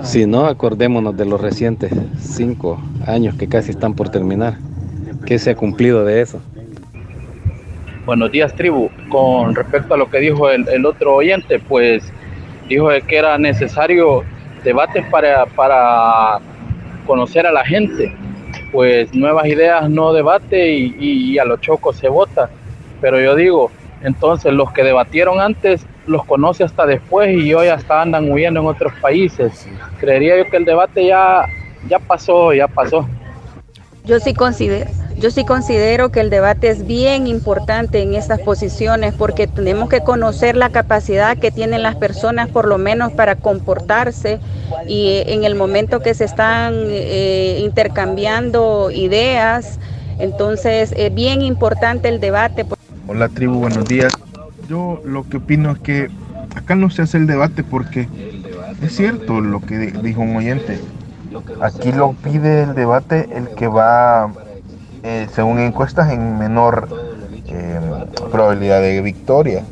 Si 0.04 0.26
no, 0.26 0.46
acordémonos 0.48 1.16
de 1.16 1.26
los 1.26 1.40
recientes 1.40 1.92
cinco 2.20 2.82
años 3.06 3.36
que 3.36 3.48
casi 3.48 3.72
están 3.72 3.94
por 3.94 4.10
terminar. 4.10 4.58
¿Qué 5.26 5.38
se 5.38 5.52
ha 5.52 5.56
cumplido 5.56 6.04
de 6.04 6.22
eso? 6.22 6.40
Buenos 8.06 8.32
días, 8.32 8.54
tribu. 8.56 8.90
Con 9.10 9.54
respecto 9.56 9.94
a 9.94 9.98
lo 9.98 10.10
que 10.10 10.20
dijo 10.20 10.50
el, 10.50 10.68
el 10.70 10.86
otro 10.86 11.16
oyente, 11.16 11.60
pues 11.60 12.12
dijo 12.68 12.90
que 13.08 13.18
era 13.18 13.38
necesario 13.38 14.24
debates 14.64 15.06
para, 15.12 15.46
para 15.46 16.40
conocer 17.06 17.46
a 17.46 17.52
la 17.52 17.64
gente. 17.64 18.14
Pues 18.72 19.14
nuevas 19.14 19.46
ideas 19.46 19.90
no 19.90 20.14
debate 20.14 20.72
y, 20.72 20.96
y- 21.00 21.32
y 21.34 21.40
a 21.40 21.46
los 21.46 21.60
chocos 21.62 21.98
se 21.98 22.08
vota. 22.10 22.50
Pero 23.02 23.20
yo 23.20 23.36
digo, 23.36 23.72
entonces 24.02 24.52
los 24.54 24.72
que 24.72 24.84
debatieron 24.84 25.40
antes 25.40 25.86
los 26.08 26.26
conoce 26.26 26.64
hasta 26.64 26.86
después 26.86 27.30
y 27.38 27.54
hoy 27.54 27.68
hasta 27.68 28.02
andan 28.02 28.32
huyendo 28.32 28.60
en 28.62 28.66
otros 28.68 28.94
países. 29.02 29.68
Creería 30.00 30.38
yo 30.38 30.50
que 30.50 30.58
el 30.58 30.66
debate 30.66 31.06
ya, 31.06 31.46
ya 31.88 32.00
pasó, 32.00 32.54
ya 32.54 32.68
pasó. 32.68 33.08
Yo 34.04 34.20
sí 34.20 34.34
considero, 34.34 34.90
yo 35.18 35.30
sí 35.30 35.46
considero 35.46 36.10
que 36.10 36.22
el 36.22 36.32
debate 36.32 36.70
es 36.70 36.88
bien 36.88 37.28
importante 37.28 38.02
en 38.02 38.16
estas 38.16 38.40
posiciones 38.40 39.14
porque 39.14 39.46
tenemos 39.46 39.90
que 39.90 40.02
conocer 40.02 40.56
la 40.58 40.70
capacidad 40.70 41.38
que 41.38 41.52
tienen 41.52 41.84
las 41.84 41.96
personas 41.96 42.50
por 42.50 42.68
lo 42.68 42.80
menos 42.80 43.12
para 43.12 43.36
comportarse 43.36 44.40
y 44.88 45.22
en 45.28 45.44
el 45.44 45.54
momento 45.54 46.00
que 46.02 46.16
se 46.16 46.26
están 46.26 46.74
eh, 46.90 47.60
intercambiando 47.62 48.90
ideas, 48.90 49.80
entonces 50.18 50.94
es 50.98 51.14
bien 51.14 51.44
importante 51.44 52.10
el 52.10 52.20
debate. 52.20 52.66
Hola 53.08 53.30
tribu, 53.30 53.60
buenos 53.60 53.88
días. 53.88 54.12
Yo 54.68 55.00
lo 55.06 55.28
que 55.30 55.38
opino 55.38 55.72
es 55.74 55.80
que 55.80 56.10
acá 56.56 56.74
no 56.76 56.90
se 56.90 57.04
hace 57.04 57.18
el 57.18 57.28
debate 57.28 57.64
porque 57.64 58.08
es 58.82 58.96
cierto 58.96 59.42
lo 59.42 59.60
que 59.62 59.78
di- 59.78 60.02
dijo 60.02 60.22
un 60.22 60.36
oyente. 60.38 60.80
Aquí 61.62 61.92
lo 61.92 62.14
pide 62.14 62.64
el 62.64 62.76
debate 62.76 63.30
el 63.34 63.50
que 63.50 63.68
va, 63.68 64.32
eh, 65.04 65.28
según 65.34 65.60
encuestas, 65.60 66.12
en 66.12 66.38
menor 66.38 66.90
eh, 67.48 67.80
probabilidad 68.32 68.82
de 68.82 69.02
victoria. 69.02 69.64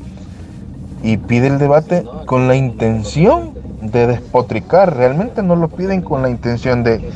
Y 1.02 1.18
pide 1.18 1.48
el 1.48 1.60
debate 1.60 2.06
con 2.26 2.48
la 2.48 2.56
intención 2.56 3.54
de 3.82 4.08
despotricar. 4.08 4.96
Realmente 4.96 5.44
no 5.44 5.56
lo 5.56 5.70
piden 5.70 6.02
con 6.02 6.22
la 6.22 6.30
intención 6.30 6.84
de, 6.84 7.12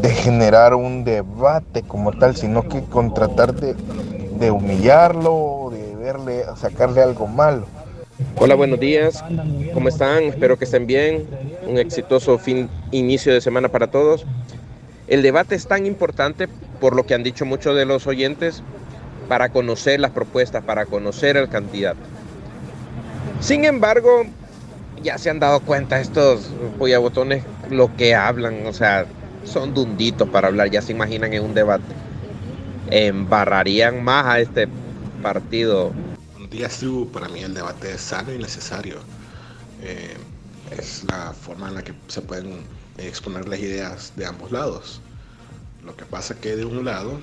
de 0.00 0.10
generar 0.10 0.74
un 0.74 1.04
debate 1.04 1.82
como 1.82 2.12
tal, 2.12 2.36
sino 2.36 2.62
que 2.68 2.82
con 2.84 3.14
tratar 3.14 3.54
de, 3.54 3.74
de 4.38 4.50
humillarlo, 4.50 5.70
de 5.72 5.96
verle, 5.96 6.44
sacarle 6.56 7.02
algo 7.02 7.26
malo. 7.26 7.66
Hola, 8.36 8.54
buenos 8.54 8.78
días. 8.78 9.24
¿Cómo 9.72 9.88
están? 9.88 10.22
Espero 10.24 10.56
que 10.56 10.66
estén 10.66 10.86
bien. 10.86 11.26
Un 11.66 11.78
exitoso 11.78 12.38
fin, 12.38 12.68
inicio 12.92 13.32
de 13.32 13.40
semana 13.40 13.68
para 13.68 13.88
todos. 13.88 14.24
El 15.08 15.20
debate 15.22 15.56
es 15.56 15.66
tan 15.66 15.84
importante, 15.84 16.46
por 16.80 16.94
lo 16.94 17.06
que 17.06 17.14
han 17.14 17.24
dicho 17.24 17.44
muchos 17.44 17.74
de 17.74 17.84
los 17.86 18.06
oyentes, 18.06 18.62
para 19.28 19.48
conocer 19.48 19.98
las 19.98 20.12
propuestas, 20.12 20.62
para 20.62 20.86
conocer 20.86 21.36
al 21.36 21.48
candidato. 21.48 21.98
Sin 23.40 23.64
embargo, 23.64 24.24
ya 25.02 25.18
se 25.18 25.30
han 25.30 25.40
dado 25.40 25.58
cuenta 25.60 26.00
estos 26.00 26.50
botones 26.78 27.42
lo 27.68 27.96
que 27.96 28.14
hablan, 28.14 28.64
o 28.66 28.72
sea, 28.72 29.06
son 29.42 29.74
dunditos 29.74 30.28
para 30.28 30.48
hablar, 30.48 30.70
ya 30.70 30.82
se 30.82 30.92
imaginan 30.92 31.32
en 31.32 31.42
un 31.42 31.54
debate. 31.54 31.82
Embarrarían 32.90 34.04
más 34.04 34.26
a 34.26 34.38
este 34.38 34.68
partido 35.20 35.92
días, 36.54 36.78
tribu. 36.78 37.06
Para 37.08 37.28
mí 37.28 37.40
el 37.40 37.52
debate 37.52 37.94
es 37.94 38.00
sano 38.00 38.32
y 38.32 38.38
necesario. 38.38 38.96
Eh, 39.82 40.16
es 40.70 41.04
la 41.04 41.32
forma 41.32 41.68
en 41.68 41.74
la 41.74 41.82
que 41.82 41.92
se 42.06 42.22
pueden 42.22 42.60
exponer 42.96 43.48
las 43.48 43.58
ideas 43.58 44.12
de 44.16 44.24
ambos 44.24 44.52
lados. 44.52 45.00
Lo 45.84 45.96
que 45.96 46.04
pasa 46.04 46.34
es 46.34 46.40
que 46.40 46.56
de 46.56 46.64
un 46.64 46.84
lado 46.84 47.18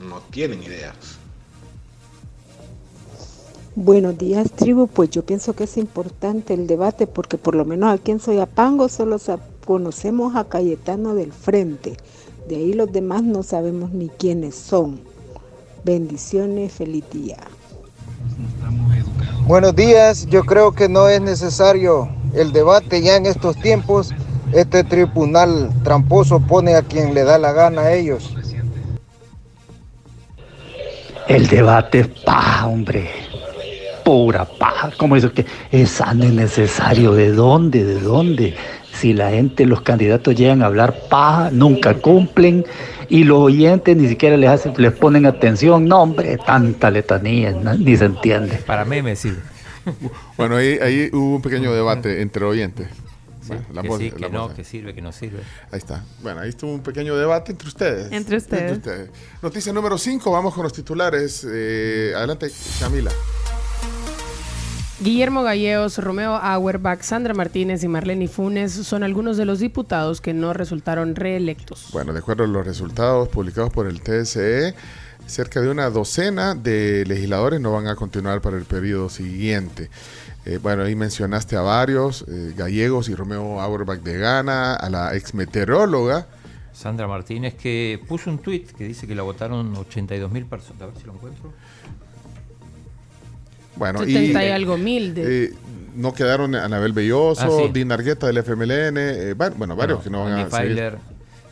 no 0.00 0.20
tienen 0.30 0.62
ideas. 0.62 0.94
Buenos 3.76 4.16
días, 4.16 4.50
tribu. 4.50 4.86
Pues 4.86 5.10
yo 5.10 5.24
pienso 5.24 5.52
que 5.52 5.64
es 5.64 5.76
importante 5.76 6.54
el 6.54 6.66
debate 6.66 7.06
porque 7.06 7.36
por 7.36 7.54
lo 7.54 7.64
menos 7.64 7.92
aquí 7.92 8.10
en 8.10 8.18
Soyapango 8.18 8.88
solo 8.88 9.18
conocemos 9.64 10.34
a 10.36 10.48
Cayetano 10.48 11.14
del 11.14 11.32
Frente. 11.32 11.96
De 12.48 12.56
ahí 12.56 12.72
los 12.72 12.90
demás 12.90 13.22
no 13.22 13.42
sabemos 13.42 13.92
ni 13.92 14.08
quiénes 14.08 14.54
son. 14.54 15.00
Bendiciones, 15.84 16.72
feliz 16.72 17.04
día. 17.12 17.36
Buenos 19.46 19.74
días, 19.74 20.26
yo 20.26 20.44
creo 20.44 20.72
que 20.72 20.88
no 20.88 21.08
es 21.08 21.20
necesario 21.20 22.08
el 22.34 22.52
debate 22.52 23.02
ya 23.02 23.16
en 23.16 23.26
estos 23.26 23.56
tiempos. 23.56 24.10
Este 24.52 24.84
tribunal 24.84 25.70
tramposo 25.82 26.40
pone 26.40 26.74
a 26.74 26.82
quien 26.82 27.14
le 27.14 27.24
da 27.24 27.38
la 27.38 27.52
gana 27.52 27.82
a 27.82 27.92
ellos. 27.92 28.34
El 31.28 31.46
debate 31.46 32.00
es 32.00 32.08
paja, 32.08 32.66
hombre. 32.66 33.08
Pura 34.04 34.44
paja. 34.44 34.90
¿Cómo 34.96 35.16
eso 35.16 35.32
que 35.32 35.46
es 35.70 35.90
sano 35.90 36.24
y 36.24 36.30
necesario? 36.30 37.12
¿De 37.12 37.30
dónde? 37.30 37.84
¿De 37.84 38.00
dónde? 38.00 38.56
Si 38.92 39.12
la 39.12 39.30
gente, 39.30 39.64
los 39.64 39.82
candidatos 39.82 40.34
llegan 40.34 40.62
a 40.62 40.66
hablar 40.66 40.94
paja, 41.08 41.50
nunca 41.52 41.94
cumplen 41.94 42.64
y 43.10 43.24
los 43.24 43.38
oyentes 43.38 43.94
ni 43.96 44.08
siquiera 44.08 44.36
les 44.38 44.48
hacen, 44.48 44.72
les 44.78 44.92
ponen 44.92 45.26
atención. 45.26 45.84
No, 45.86 46.02
hombre, 46.02 46.38
tanta 46.38 46.90
letanía, 46.90 47.52
ni 47.52 47.96
se 47.96 48.06
entiende. 48.06 48.56
Para 48.66 48.84
memes, 48.86 49.18
sí. 49.20 49.34
Bueno, 50.36 50.56
ahí, 50.56 50.78
ahí 50.80 51.10
hubo 51.12 51.36
un 51.36 51.42
pequeño 51.42 51.72
debate 51.74 52.22
entre 52.22 52.44
oyentes. 52.44 52.88
Bueno, 53.48 53.82
que 53.82 53.88
voz- 53.88 53.98
sí, 53.98 54.10
que 54.12 54.18
la 54.20 54.28
no, 54.28 54.48
voz- 54.48 54.54
que 54.54 54.62
sirve, 54.64 54.94
que 54.94 55.02
no 55.02 55.10
sirve. 55.10 55.40
Ahí 55.72 55.78
está. 55.78 56.04
Bueno, 56.22 56.40
ahí 56.40 56.50
estuvo 56.50 56.72
un 56.72 56.82
pequeño 56.82 57.16
debate 57.16 57.50
entre 57.52 57.66
ustedes. 57.68 58.12
Entre 58.12 58.36
ustedes. 58.36 58.78
Noticia 59.42 59.72
número 59.72 59.98
5, 59.98 60.30
vamos 60.30 60.54
con 60.54 60.62
los 60.62 60.72
titulares. 60.72 61.44
Eh, 61.50 62.12
adelante, 62.14 62.48
Camila. 62.78 63.10
Guillermo 65.02 65.42
Gallegos, 65.42 65.96
Romeo 65.96 66.36
Auerbach, 66.36 67.00
Sandra 67.00 67.32
Martínez 67.32 67.82
y 67.82 67.88
Marlene 67.88 68.28
Funes 68.28 68.70
son 68.70 69.02
algunos 69.02 69.38
de 69.38 69.46
los 69.46 69.58
diputados 69.58 70.20
que 70.20 70.34
no 70.34 70.52
resultaron 70.52 71.16
reelectos. 71.16 71.88
Bueno, 71.90 72.12
de 72.12 72.18
acuerdo 72.18 72.44
a 72.44 72.46
los 72.46 72.66
resultados 72.66 73.30
publicados 73.30 73.72
por 73.72 73.86
el 73.86 74.02
TSE, 74.02 74.74
cerca 75.24 75.62
de 75.62 75.70
una 75.70 75.88
docena 75.88 76.54
de 76.54 77.06
legisladores 77.06 77.62
no 77.62 77.72
van 77.72 77.86
a 77.86 77.96
continuar 77.96 78.42
para 78.42 78.58
el 78.58 78.66
periodo 78.66 79.08
siguiente. 79.08 79.88
Eh, 80.44 80.58
bueno, 80.62 80.82
ahí 80.82 80.94
mencionaste 80.94 81.56
a 81.56 81.62
varios, 81.62 82.26
eh, 82.28 82.52
Gallegos 82.54 83.08
y 83.08 83.14
Romeo 83.14 83.58
Auerbach 83.58 84.00
de 84.00 84.18
Gana, 84.18 84.74
a 84.74 84.90
la 84.90 85.16
ex 85.16 85.32
meteoróloga 85.32 86.26
Sandra 86.72 87.06
Martínez, 87.06 87.54
que 87.54 88.00
puso 88.08 88.30
un 88.30 88.38
tweet 88.38 88.66
que 88.76 88.84
dice 88.84 89.06
que 89.06 89.14
la 89.14 89.22
votaron 89.22 89.76
82 89.76 90.30
mil 90.30 90.46
personas. 90.46 90.82
A 90.82 90.86
ver 90.86 90.96
si 90.96 91.04
lo 91.04 91.12
encuentro. 91.14 91.52
Bueno, 93.80 93.98
70 94.00 94.44
y, 94.44 94.48
algo 94.50 94.76
mil 94.76 95.14
de... 95.14 95.44
eh, 95.46 95.54
no 95.96 96.12
quedaron 96.14 96.54
Anabel 96.54 96.92
Belloso, 96.92 97.44
Ah, 97.44 97.48
sí. 97.64 97.70
Dina 97.72 97.94
Argueta 97.94 98.26
del 98.26 98.36
FMLN, 98.38 98.96
eh, 98.98 99.34
bueno, 99.56 99.74
varios 99.74 100.02
que 100.02 100.10
no 100.10 100.22
van 100.22 100.34
Andy 100.34 100.54
a 100.54 100.58
seguir. 100.60 100.92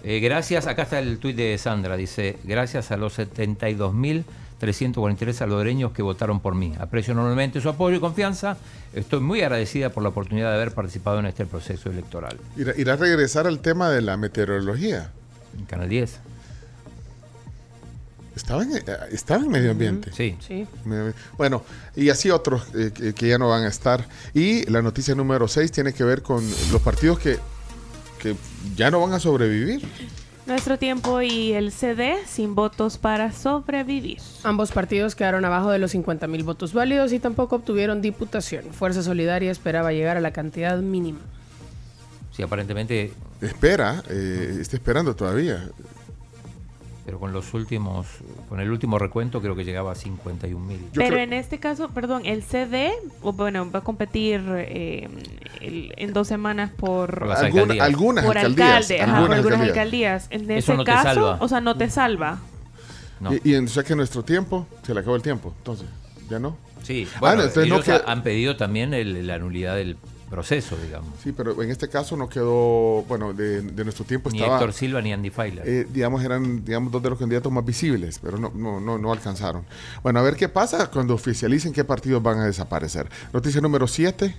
Eh, 0.04 0.20
gracias, 0.20 0.66
acá 0.66 0.82
está 0.82 0.98
el 1.00 1.18
tuit 1.18 1.34
de 1.36 1.56
Sandra, 1.58 1.96
dice, 1.96 2.36
gracias 2.44 2.90
a 2.92 2.96
los 2.98 3.18
72.343 3.18 5.32
salvadoreños 5.32 5.92
que 5.92 6.02
votaron 6.02 6.40
por 6.40 6.54
mí. 6.54 6.74
Aprecio 6.78 7.12
enormemente 7.12 7.60
su 7.62 7.68
apoyo 7.70 7.96
y 7.96 8.00
confianza. 8.00 8.58
Estoy 8.94 9.20
muy 9.20 9.40
agradecida 9.40 9.88
por 9.90 10.02
la 10.02 10.10
oportunidad 10.10 10.50
de 10.50 10.56
haber 10.56 10.72
participado 10.72 11.18
en 11.18 11.24
este 11.26 11.46
proceso 11.46 11.90
electoral. 11.90 12.36
Irá, 12.56 12.74
irá 12.76 12.92
a 12.92 12.96
regresar 12.96 13.46
al 13.46 13.60
tema 13.60 13.88
de 13.90 14.02
la 14.02 14.18
meteorología. 14.18 15.10
En 15.58 15.64
Canal 15.64 15.88
10. 15.88 16.20
Estaba 18.38 18.62
en, 18.62 18.76
eh, 18.76 18.82
estaba 19.10 19.44
en 19.44 19.50
medio 19.50 19.72
ambiente. 19.72 20.12
Sí. 20.12 20.36
Bueno, 21.36 21.64
y 21.96 22.08
así 22.08 22.30
otros 22.30 22.62
eh, 22.74 22.92
que, 22.94 23.12
que 23.12 23.28
ya 23.28 23.36
no 23.36 23.48
van 23.48 23.64
a 23.64 23.68
estar. 23.68 24.06
Y 24.32 24.64
la 24.70 24.80
noticia 24.80 25.14
número 25.14 25.48
6 25.48 25.72
tiene 25.72 25.92
que 25.92 26.04
ver 26.04 26.22
con 26.22 26.48
los 26.72 26.80
partidos 26.80 27.18
que, 27.18 27.38
que 28.18 28.36
ya 28.76 28.90
no 28.90 29.00
van 29.00 29.12
a 29.12 29.20
sobrevivir. 29.20 29.82
Nuestro 30.46 30.78
tiempo 30.78 31.20
y 31.20 31.52
el 31.52 31.72
CD 31.72 32.16
sin 32.26 32.54
votos 32.54 32.96
para 32.96 33.32
sobrevivir. 33.32 34.18
Ambos 34.44 34.70
partidos 34.70 35.14
quedaron 35.14 35.44
abajo 35.44 35.70
de 35.70 35.78
los 35.78 35.90
50 35.90 36.26
mil 36.28 36.44
votos 36.44 36.72
válidos 36.72 37.12
y 37.12 37.18
tampoco 37.18 37.56
obtuvieron 37.56 38.00
diputación. 38.00 38.72
Fuerza 38.72 39.02
Solidaria 39.02 39.50
esperaba 39.50 39.92
llegar 39.92 40.16
a 40.16 40.20
la 40.20 40.30
cantidad 40.30 40.78
mínima. 40.78 41.20
Sí, 42.34 42.42
aparentemente, 42.42 43.12
Espera, 43.40 44.02
eh, 44.08 44.58
está 44.60 44.76
esperando 44.76 45.14
todavía. 45.14 45.68
Pero 47.08 47.18
con 47.18 47.32
los 47.32 47.54
últimos, 47.54 48.06
con 48.50 48.60
el 48.60 48.70
último 48.70 48.98
recuento 48.98 49.40
creo 49.40 49.56
que 49.56 49.64
llegaba 49.64 49.92
a 49.92 49.94
51.000. 49.94 50.90
Pero 50.92 51.16
en 51.16 51.32
este 51.32 51.58
caso, 51.58 51.88
perdón, 51.88 52.26
el 52.26 52.42
CD, 52.42 52.92
o 53.22 53.32
bueno, 53.32 53.70
va 53.70 53.78
a 53.78 53.82
competir 53.82 54.42
eh, 54.58 55.08
el- 55.62 55.94
en 55.96 56.12
dos 56.12 56.28
semanas 56.28 56.70
por, 56.76 57.18
Por 57.20 57.32
algunas 57.32 58.24
por 58.26 58.36
alcaldías. 58.36 58.90
alcalde, 58.90 59.00
ajá, 59.00 59.20
por 59.22 59.32
algunas 59.32 59.60
alcaldías. 59.62 60.24
alcaldías. 60.24 60.28
En 60.32 60.50
Eso 60.50 60.72
ese 60.72 60.76
no 60.76 60.84
te 60.84 60.90
caso, 60.90 61.04
salva. 61.14 61.38
o 61.40 61.48
sea, 61.48 61.60
no 61.62 61.78
te 61.78 61.88
salva. 61.88 62.40
No. 63.20 63.32
Y, 63.32 63.40
y 63.42 63.54
en- 63.54 63.64
o 63.64 63.68
sea 63.68 63.84
que 63.84 63.96
nuestro 63.96 64.22
tiempo, 64.22 64.66
se 64.82 64.92
le 64.92 65.00
acabó 65.00 65.16
el 65.16 65.22
tiempo, 65.22 65.54
entonces, 65.56 65.86
¿ya 66.28 66.38
no? 66.38 66.58
Sí, 66.82 67.08
Ah, 67.14 67.18
bueno, 67.20 67.36
no, 67.36 67.42
entonces 67.44 68.02
no 68.04 68.06
han 68.12 68.22
pedido 68.22 68.58
también 68.58 68.92
el- 68.92 69.26
la 69.26 69.38
nulidad 69.38 69.76
del 69.76 69.96
proceso, 70.28 70.76
digamos. 70.76 71.08
Sí, 71.22 71.32
pero 71.32 71.60
en 71.62 71.70
este 71.70 71.88
caso 71.88 72.16
no 72.16 72.28
quedó, 72.28 73.02
bueno, 73.08 73.32
de, 73.32 73.62
de 73.62 73.84
nuestro 73.84 74.04
tiempo 74.04 74.30
Ni 74.30 74.38
estaba... 74.38 74.56
Héctor 74.56 74.72
Silva 74.72 75.00
ni 75.00 75.12
Andy 75.12 75.30
Feiler. 75.30 75.66
eh, 75.66 75.86
digamos, 75.90 76.22
eran 76.22 76.64
digamos, 76.64 76.92
dos 76.92 77.02
de 77.02 77.10
los 77.10 77.18
candidatos 77.18 77.50
más 77.52 77.64
visibles, 77.64 78.18
pero 78.22 78.38
no, 78.38 78.52
no, 78.54 78.80
no, 78.80 78.98
no 78.98 79.12
alcanzaron. 79.12 79.64
Bueno, 80.02 80.20
a 80.20 80.22
ver 80.22 80.36
qué 80.36 80.48
pasa 80.48 80.90
cuando 80.90 81.14
oficialicen 81.14 81.72
qué 81.72 81.84
partidos 81.84 82.22
van 82.22 82.38
a 82.40 82.44
desaparecer. 82.46 83.08
Noticia 83.32 83.60
número 83.60 83.86
7. 83.86 84.34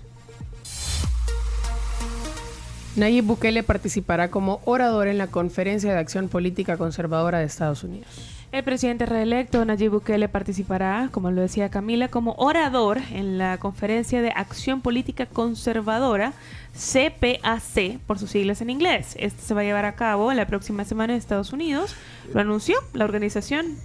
Nayib 2.96 3.26
Bukele 3.26 3.64
participará 3.64 4.30
como 4.30 4.62
orador 4.66 5.08
en 5.08 5.18
la 5.18 5.28
Conferencia 5.28 5.92
de 5.94 6.00
Acción 6.00 6.28
Política 6.28 6.78
Conservadora 6.78 7.40
de 7.40 7.46
Estados 7.46 7.84
Unidos. 7.84 8.08
El 8.52 8.64
presidente 8.64 9.06
reelecto 9.06 9.64
Nayib 9.64 9.92
Bukele 9.92 10.28
participará, 10.28 11.10
como 11.12 11.30
lo 11.30 11.40
decía 11.40 11.70
Camila, 11.70 12.08
como 12.08 12.34
orador 12.40 12.98
en 13.12 13.38
la 13.38 13.60
Conferencia 13.60 14.24
de 14.24 14.32
Acción 14.32 14.82
Política 14.82 15.28
Conservadora, 15.28 16.34
CPAC, 16.74 18.00
por 18.08 18.18
sus 18.18 18.32
siglas 18.32 18.62
en 18.62 18.72
inglés. 18.72 19.16
Este 19.20 19.40
se 19.44 19.54
va 19.54 19.62
a 19.62 19.66
llevar 19.66 19.86
a 19.86 19.94
cabo 19.94 20.34
la 20.34 20.48
próxima 20.48 20.84
semana 20.84 21.14
en 21.14 21.20
Estados 21.20 21.54
Unidos. 21.54 21.96
Lo 22.34 22.42
anunció 22.42 22.80
la 22.94 23.06
organización. 23.06 23.78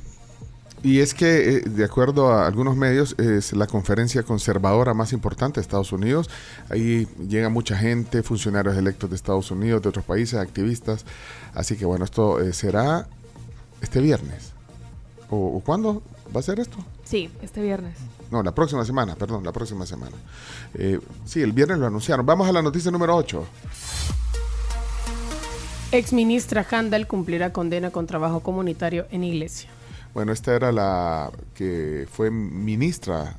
Y 0.83 1.01
es 1.01 1.13
que, 1.13 1.57
eh, 1.57 1.61
de 1.61 1.85
acuerdo 1.85 2.33
a 2.33 2.47
algunos 2.47 2.75
medios, 2.75 3.19
es 3.19 3.53
la 3.53 3.67
conferencia 3.67 4.23
conservadora 4.23 4.95
más 4.95 5.13
importante 5.13 5.57
de 5.57 5.63
Estados 5.63 5.93
Unidos. 5.93 6.31
Ahí 6.71 7.07
llega 7.29 7.51
mucha 7.51 7.77
gente, 7.77 8.23
funcionarios 8.23 8.79
electos 8.79 9.11
de 9.11 9.17
Estados 9.17 9.51
Unidos, 9.51 9.83
de 9.83 9.91
otros 9.91 10.07
países, 10.07 10.39
activistas. 10.39 11.05
Así 11.53 11.77
que 11.77 11.85
bueno, 11.85 12.07
esto 12.07 12.41
eh, 12.41 12.55
será 12.55 13.07
este 13.83 14.01
viernes. 14.01 14.54
¿O, 15.31 15.57
o 15.57 15.61
cuándo 15.61 16.03
va 16.35 16.41
a 16.41 16.43
ser 16.43 16.61
esto? 16.61 16.79
Sí, 17.05 17.31
este 17.43 17.63
viernes. 17.63 17.97
No, 18.31 18.43
la 18.43 18.53
próxima 18.53 18.85
semana, 18.85 19.15
perdón, 19.15 19.45
la 19.45 19.53
próxima 19.53 19.87
semana. 19.87 20.17
Eh, 20.75 20.99
sí, 21.25 21.41
el 21.43 21.53
viernes 21.53 21.79
lo 21.79 21.87
anunciaron. 21.87 22.25
Vamos 22.27 22.49
a 22.49 22.53
la 22.53 22.63
noticia 22.63 22.91
número 22.91 23.15
8. 23.17 23.47
Exministra 25.93 26.67
Handel 26.69 27.07
cumplirá 27.07 27.53
condena 27.53 27.91
con 27.91 28.07
trabajo 28.07 28.41
comunitario 28.41 29.07
en 29.11 29.23
iglesia. 29.23 29.71
Bueno, 30.13 30.33
esta 30.33 30.55
era 30.55 30.73
la 30.73 31.31
que 31.55 32.09
fue 32.11 32.31
ministra 32.31 33.37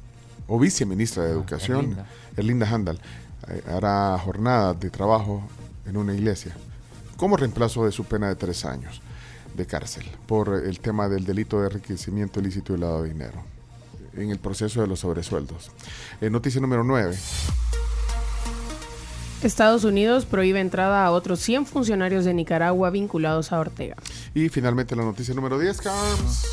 o 0.47 0.59
viceministra 0.59 1.23
de 1.23 1.31
Educación, 1.31 1.79
Erlinda. 1.79 2.05
Erlinda 2.37 2.69
Handel. 2.69 2.99
Eh, 3.49 3.61
hará 3.67 4.17
jornadas 4.17 4.79
de 4.79 4.89
trabajo 4.89 5.43
en 5.85 5.97
una 5.97 6.13
iglesia 6.13 6.55
como 7.17 7.37
reemplazo 7.37 7.85
de 7.85 7.91
su 7.91 8.03
pena 8.05 8.27
de 8.27 8.35
tres 8.35 8.65
años 8.65 9.01
de 9.56 9.65
cárcel 9.65 10.06
por 10.27 10.53
el 10.53 10.80
tema 10.80 11.07
del 11.07 11.26
delito 11.26 11.60
de 11.61 11.68
enriquecimiento 11.68 12.40
ilícito 12.40 12.76
y 12.76 12.77
lavado 12.77 13.03
de 13.03 13.10
dinero 13.10 13.44
en 14.15 14.32
el 14.32 14.40
proceso 14.40 14.82
de 14.82 14.88
los 14.88 14.99
sobresueldos. 14.99 15.72
Eh, 16.22 16.30
noticia 16.30 16.61
número 16.61 16.84
9. 16.84 17.15
Estados 19.44 19.84
Unidos 19.84 20.26
prohíbe 20.26 20.60
entrada 20.60 21.06
a 21.06 21.11
otros 21.11 21.40
100 21.41 21.65
funcionarios 21.65 22.26
de 22.26 22.34
Nicaragua 22.34 22.90
vinculados 22.90 23.52
a 23.52 23.60
Ortega. 23.60 23.95
Y 24.34 24.49
finalmente 24.49 24.95
la 24.95 25.03
noticia 25.03 25.34
número 25.36 25.60
10, 25.60 25.82
Carms. 25.82 26.45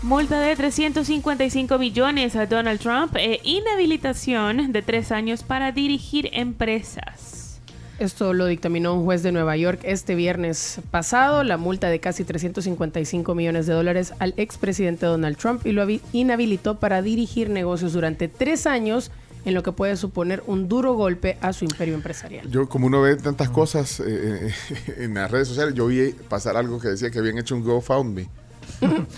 Multa 0.00 0.40
de 0.40 0.54
355 0.54 1.76
millones 1.76 2.36
a 2.36 2.46
Donald 2.46 2.80
Trump 2.80 3.16
e 3.16 3.40
inhabilitación 3.42 4.72
de 4.72 4.80
tres 4.80 5.10
años 5.10 5.42
para 5.42 5.72
dirigir 5.72 6.30
empresas. 6.32 7.37
Esto 7.98 8.32
lo 8.32 8.46
dictaminó 8.46 8.94
un 8.94 9.04
juez 9.04 9.22
de 9.24 9.32
Nueva 9.32 9.56
York 9.56 9.80
este 9.82 10.14
viernes 10.14 10.80
pasado, 10.92 11.42
la 11.42 11.56
multa 11.56 11.88
de 11.88 11.98
casi 11.98 12.22
355 12.24 13.34
millones 13.34 13.66
de 13.66 13.72
dólares 13.74 14.12
al 14.20 14.34
expresidente 14.36 15.04
Donald 15.06 15.36
Trump 15.36 15.66
y 15.66 15.72
lo 15.72 15.82
habi- 15.84 16.00
inhabilitó 16.12 16.78
para 16.78 17.02
dirigir 17.02 17.50
negocios 17.50 17.92
durante 17.92 18.28
tres 18.28 18.66
años 18.68 19.10
en 19.44 19.54
lo 19.54 19.62
que 19.64 19.72
puede 19.72 19.96
suponer 19.96 20.42
un 20.46 20.68
duro 20.68 20.92
golpe 20.94 21.38
a 21.40 21.52
su 21.52 21.64
imperio 21.64 21.94
empresarial. 21.94 22.48
Yo, 22.50 22.68
como 22.68 22.86
uno 22.86 23.00
ve 23.02 23.16
tantas 23.16 23.48
cosas 23.50 23.98
eh, 24.00 24.04
eh, 24.48 24.52
en 24.98 25.14
las 25.14 25.30
redes 25.30 25.48
sociales, 25.48 25.74
yo 25.74 25.86
vi 25.86 26.12
pasar 26.28 26.56
algo 26.56 26.78
que 26.80 26.88
decía 26.88 27.10
que 27.10 27.18
habían 27.18 27.38
hecho 27.38 27.56
un 27.56 27.64
GoFundMe 27.64 28.28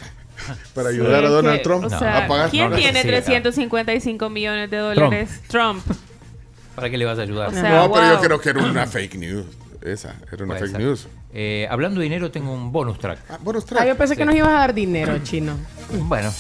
para 0.74 0.88
ayudar 0.88 1.20
Sí, 1.20 1.26
a 1.26 1.28
Donald 1.28 1.58
que, 1.58 1.62
Trump 1.64 1.84
o 1.84 1.88
sea, 1.90 2.24
a 2.24 2.26
pagar. 2.28 2.50
¿Quién 2.50 2.70
no 2.70 2.76
tiene 2.76 2.92
necesita. 3.04 3.24
355 3.42 4.30
millones 4.30 4.70
de 4.70 4.76
dólares? 4.78 5.40
Trump. 5.48 5.82
¿Para 6.80 6.90
qué 6.90 6.96
le 6.96 7.04
vas 7.04 7.18
a 7.18 7.22
ayudar? 7.22 7.48
O 7.50 7.52
sea, 7.52 7.70
no, 7.86 7.92
pero 7.92 8.14
yo 8.14 8.20
creo 8.20 8.40
que 8.40 8.48
era 8.48 8.62
una 8.64 8.86
fake 8.86 9.16
news. 9.16 9.44
Esa, 9.82 10.14
era 10.32 10.44
una 10.44 10.54
Puede 10.54 10.60
fake 10.60 10.70
ser. 10.72 10.80
news. 10.80 11.08
Eh, 11.34 11.66
hablando 11.70 12.00
de 12.00 12.04
dinero, 12.04 12.30
tengo 12.30 12.52
un 12.54 12.72
bonus 12.72 12.98
track. 12.98 13.18
Ah, 13.28 13.38
bonus 13.42 13.64
Ah, 13.78 13.84
yo 13.86 13.96
pensé 13.98 14.16
que 14.16 14.24
nos 14.24 14.34
ibas 14.34 14.48
a 14.48 14.52
dar 14.52 14.72
dinero, 14.74 15.18
chino. 15.22 15.56
Bueno, 16.04 16.32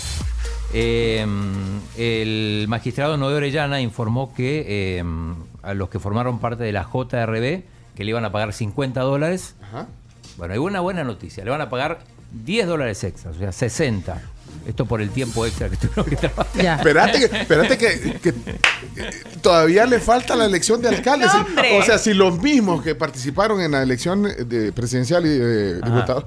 eh, 0.72 1.26
el 1.98 2.64
magistrado 2.68 3.18
Noé 3.18 3.34
Orellana 3.34 3.82
informó 3.82 4.32
que 4.34 4.64
eh, 4.98 5.04
a 5.62 5.74
los 5.74 5.90
que 5.90 5.98
formaron 5.98 6.38
parte 6.38 6.64
de 6.64 6.72
la 6.72 6.84
JRB, 6.90 7.62
que 7.94 8.04
le 8.04 8.10
iban 8.10 8.24
a 8.24 8.32
pagar 8.32 8.54
50 8.54 8.98
dólares, 9.02 9.56
Ajá. 9.62 9.88
bueno, 10.38 10.54
hay 10.54 10.58
una 10.58 10.80
buena 10.80 11.04
noticia, 11.04 11.44
le 11.44 11.50
van 11.50 11.60
a 11.60 11.68
pagar 11.68 12.00
10 12.32 12.66
dólares 12.66 13.04
extras, 13.04 13.36
o 13.36 13.38
sea, 13.38 13.52
60. 13.52 14.22
Esto 14.66 14.84
por 14.86 15.00
el 15.00 15.10
tiempo 15.10 15.46
extra 15.46 15.68
que 15.68 15.76
tuvieron 15.76 16.04
que 16.06 16.16
trabajar. 16.16 16.62
Ya. 16.62 16.76
Espérate, 16.76 17.18
que, 17.18 17.36
espérate 17.38 17.78
que, 17.78 18.20
que, 18.20 18.34
todavía 19.40 19.86
le 19.86 20.00
falta 20.00 20.36
la 20.36 20.44
elección 20.44 20.80
de 20.82 20.88
alcaldes. 20.88 21.30
O 21.78 21.82
sea, 21.82 21.98
si 21.98 22.12
los 22.14 22.40
mismos 22.40 22.82
que 22.82 22.94
participaron 22.94 23.60
en 23.60 23.72
la 23.72 23.82
elección 23.82 24.22
de 24.22 24.72
presidencial 24.72 25.24
y 25.26 25.30
de 25.30 25.74
diputados, 25.80 26.24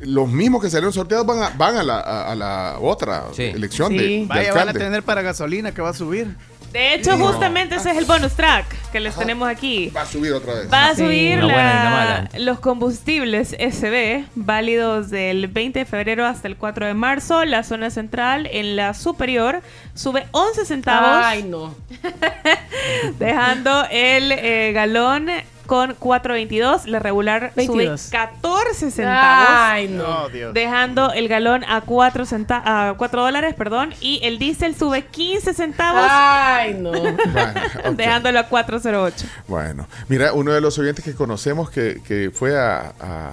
los 0.00 0.28
mismos 0.28 0.62
que 0.62 0.68
salieron 0.68 0.92
sorteados 0.92 1.26
van 1.26 1.42
a, 1.42 1.50
van 1.50 1.76
a, 1.76 1.82
la, 1.82 2.00
a, 2.00 2.32
a 2.32 2.34
la 2.34 2.76
otra 2.80 3.24
Sí. 3.34 3.44
elección 3.44 3.90
Sí. 3.92 3.96
de, 3.98 4.04
de 4.04 4.26
Vaya, 4.26 4.52
van 4.52 4.68
a 4.68 4.72
tener 4.72 5.02
para 5.02 5.22
gasolina 5.22 5.72
que 5.72 5.80
va 5.80 5.90
a 5.90 5.94
subir. 5.94 6.34
De 6.76 6.92
hecho, 6.94 7.16
justamente 7.16 7.76
ese 7.76 7.90
es 7.90 7.96
el 7.96 8.04
bonus 8.04 8.34
track 8.34 8.66
que 8.92 9.00
les 9.00 9.14
tenemos 9.16 9.48
aquí. 9.48 9.88
Va 9.96 10.02
a 10.02 10.06
subir 10.06 10.32
otra 10.34 10.52
vez. 10.54 10.70
Va 10.70 10.88
a 10.88 10.94
Sí. 10.94 11.02
subir 11.02 11.40
buena 11.40 12.28
y 12.34 12.36
la- 12.38 12.44
los 12.44 12.60
combustibles 12.60 13.56
SB 13.58 14.24
válidos 14.34 15.08
del 15.08 15.48
20 15.48 15.78
de 15.78 15.84
febrero 15.86 16.26
hasta 16.26 16.48
el 16.48 16.56
4 16.56 16.84
de 16.86 16.92
marzo. 16.92 17.46
La 17.46 17.62
zona 17.62 17.88
central 17.88 18.46
en 18.52 18.76
la 18.76 18.92
superior 18.92 19.62
sube 19.94 20.26
11 20.32 20.66
centavos, 20.66 21.24
Ay, 21.24 21.44
no. 21.44 21.74
dejando 23.18 23.86
el 23.90 24.32
eh, 24.32 24.72
galón 24.74 25.28
con 25.66 25.90
4.22. 25.98 26.86
La 26.86 26.98
regular 26.98 27.52
22. 27.56 28.00
sube 28.00 28.10
14 28.12 28.90
centavos. 28.90 29.48
Ay, 29.50 29.88
no. 29.88 30.24
Oh, 30.24 30.28
Dios. 30.28 30.54
Dejando 30.54 31.12
el 31.12 31.28
galón 31.28 31.64
a 31.64 31.80
4, 31.82 32.24
centa- 32.24 32.62
a 32.64 32.94
4 32.96 33.22
dólares, 33.22 33.54
perdón, 33.54 33.92
y 34.00 34.20
el 34.22 34.38
diésel 34.38 34.74
sube 34.74 35.04
15 35.06 35.52
centavos, 35.54 36.06
Ay, 36.08 36.74
no. 36.74 36.92
Bueno, 36.92 37.60
dejándolo 37.94 38.38
a 38.38 38.48
4.08. 38.48 39.12
Bueno, 39.48 39.86
mira, 40.08 40.32
uno 40.32 40.52
de 40.52 40.60
los 40.60 40.78
oyentes 40.78 41.04
que 41.04 41.14
conocemos 41.14 41.70
que, 41.70 42.00
que 42.06 42.30
fue 42.32 42.58
a, 42.58 42.92
a- 43.00 43.32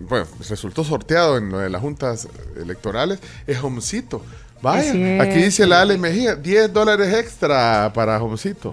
bueno, 0.00 0.26
resultó 0.48 0.84
sorteado 0.84 1.36
en 1.38 1.50
lo 1.50 1.58
de 1.58 1.70
las 1.70 1.80
juntas 1.80 2.28
electorales, 2.60 3.20
es 3.46 3.62
Homcito. 3.62 4.22
Vaya, 4.60 5.22
aquí 5.22 5.42
dice 5.42 5.66
la 5.66 5.82
Ale 5.82 5.96
Mejía, 5.96 6.34
10 6.34 6.72
dólares 6.72 7.14
extra 7.14 7.92
para 7.94 8.20
Homcito. 8.22 8.70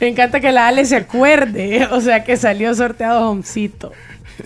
Me 0.00 0.08
encanta 0.08 0.40
que 0.40 0.50
la 0.52 0.68
Ale 0.68 0.84
se 0.86 0.96
acuerde, 0.96 1.86
o 1.90 2.00
sea 2.00 2.24
que 2.24 2.36
salió 2.36 2.74
sorteado 2.74 3.30
Homcito. 3.30 3.92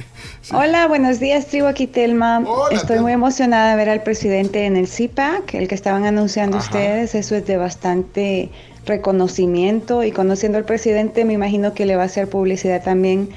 Hola, 0.52 0.88
buenos 0.88 1.20
días, 1.20 1.46
tribu 1.46 1.66
aquí 1.66 1.86
Telma. 1.86 2.42
Estoy 2.72 2.98
muy 2.98 3.12
emocionada 3.12 3.70
de 3.70 3.76
ver 3.76 3.88
al 3.88 4.02
presidente 4.02 4.66
en 4.66 4.76
el 4.76 4.88
CIPAC, 4.88 5.54
el 5.54 5.68
que 5.68 5.74
estaban 5.74 6.04
anunciando 6.04 6.58
ustedes. 6.58 7.14
Eso 7.14 7.36
es 7.36 7.46
de 7.46 7.56
bastante 7.56 8.50
reconocimiento 8.84 10.04
y 10.04 10.10
conociendo 10.10 10.58
al 10.58 10.64
presidente 10.64 11.24
me 11.24 11.32
imagino 11.32 11.72
que 11.72 11.86
le 11.86 11.96
va 11.96 12.02
a 12.02 12.06
hacer 12.06 12.28
publicidad 12.28 12.82
también 12.82 13.30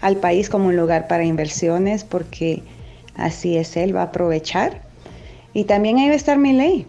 al 0.00 0.16
país 0.16 0.48
como 0.48 0.66
un 0.66 0.76
lugar 0.76 1.08
para 1.08 1.24
inversiones 1.24 2.04
porque 2.04 2.62
así 3.16 3.56
es 3.56 3.76
él, 3.76 3.96
va 3.96 4.02
a 4.02 4.04
aprovechar. 4.04 4.82
Y 5.54 5.64
también 5.64 5.98
ahí 5.98 6.08
va 6.08 6.14
a 6.14 6.16
estar 6.16 6.36
mi 6.36 6.52
ley. 6.52 6.86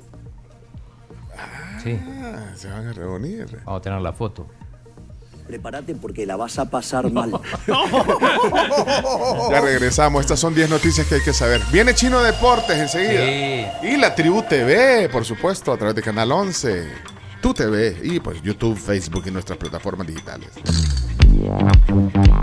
Sí. 1.84 2.00
Ah, 2.04 2.52
se 2.56 2.68
van 2.68 2.88
a 2.88 2.94
reunir. 2.94 3.46
Vamos 3.64 3.80
a 3.80 3.82
tener 3.82 4.02
la 4.02 4.12
foto. 4.12 4.48
Prepárate 5.48 5.94
porque 5.94 6.26
la 6.26 6.36
vas 6.36 6.58
a 6.58 6.70
pasar 6.70 7.12
mal. 7.12 7.32
Ya 9.52 9.62
regresamos. 9.62 10.22
Estas 10.22 10.40
son 10.40 10.56
10 10.56 10.70
noticias 10.70 11.06
que 11.06 11.16
hay 11.16 11.22
que 11.22 11.34
saber. 11.34 11.62
Viene 11.72 11.94
Chino 11.94 12.22
Deportes 12.24 12.78
enseguida. 12.78 13.80
Y 13.84 13.98
la 13.98 14.16
Tribu 14.16 14.42
TV, 14.42 15.08
por 15.10 15.24
supuesto, 15.24 15.72
a 15.72 15.78
través 15.78 15.96
de 15.96 16.02
Canal 16.02 16.32
11, 16.32 16.88
Tu 17.42 17.54
TV 17.54 17.96
y 18.02 18.20
pues 18.20 18.42
YouTube, 18.42 18.76
Facebook 18.78 19.24
y 19.28 19.32
nuestras 19.32 19.60
plataformas 19.60 20.08
digitales. 20.08 20.50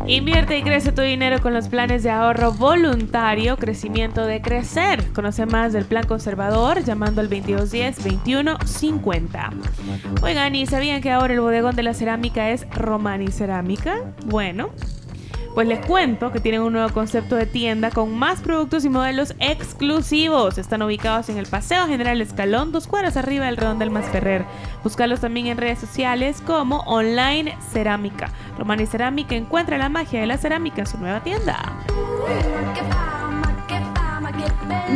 Invierte 0.06 0.58
y 0.58 0.62
crece 0.62 0.92
tu 0.92 1.02
dinero 1.02 1.40
con 1.40 1.54
los 1.54 1.68
planes 1.68 2.02
de 2.02 2.10
ahorro 2.10 2.52
voluntario, 2.52 3.56
crecimiento 3.56 4.26
de 4.26 4.42
crecer. 4.42 5.12
Conoce 5.12 5.46
más 5.46 5.72
del 5.72 5.84
plan 5.84 6.04
conservador 6.06 6.82
llamando 6.84 7.20
al 7.20 7.30
2210-2150. 7.30 9.50
Oigan, 10.22 10.54
¿y 10.54 10.66
sabían 10.66 11.00
que 11.00 11.10
ahora 11.10 11.34
el 11.34 11.40
bodegón 11.40 11.74
de 11.76 11.82
la 11.82 11.94
cerámica 11.94 12.50
es 12.50 12.68
Romani 12.70 13.28
Cerámica? 13.28 13.96
Bueno. 14.26 14.70
Pues 15.54 15.68
les 15.68 15.84
cuento 15.84 16.32
que 16.32 16.40
tienen 16.40 16.62
un 16.62 16.72
nuevo 16.72 16.88
concepto 16.94 17.36
de 17.36 17.44
tienda 17.44 17.90
con 17.90 18.18
más 18.18 18.40
productos 18.40 18.86
y 18.86 18.88
modelos 18.88 19.34
exclusivos. 19.38 20.56
Están 20.56 20.80
ubicados 20.80 21.28
en 21.28 21.36
el 21.36 21.46
Paseo 21.46 21.86
General 21.86 22.18
Escalón, 22.22 22.72
dos 22.72 22.86
cuadras 22.86 23.18
arriba 23.18 23.44
del 23.44 23.58
Redondel 23.58 23.90
Masferrer. 23.90 24.46
Búscalos 24.82 25.20
también 25.20 25.48
en 25.48 25.58
redes 25.58 25.78
sociales 25.78 26.42
como 26.46 26.78
Online 26.80 27.54
Cerámica. 27.70 28.30
Romani 28.58 28.86
Cerámica 28.86 29.34
encuentra 29.34 29.76
la 29.76 29.90
magia 29.90 30.20
de 30.20 30.26
la 30.26 30.38
cerámica 30.38 30.80
en 30.80 30.86
su 30.86 30.96
nueva 30.96 31.20
tienda. 31.22 31.58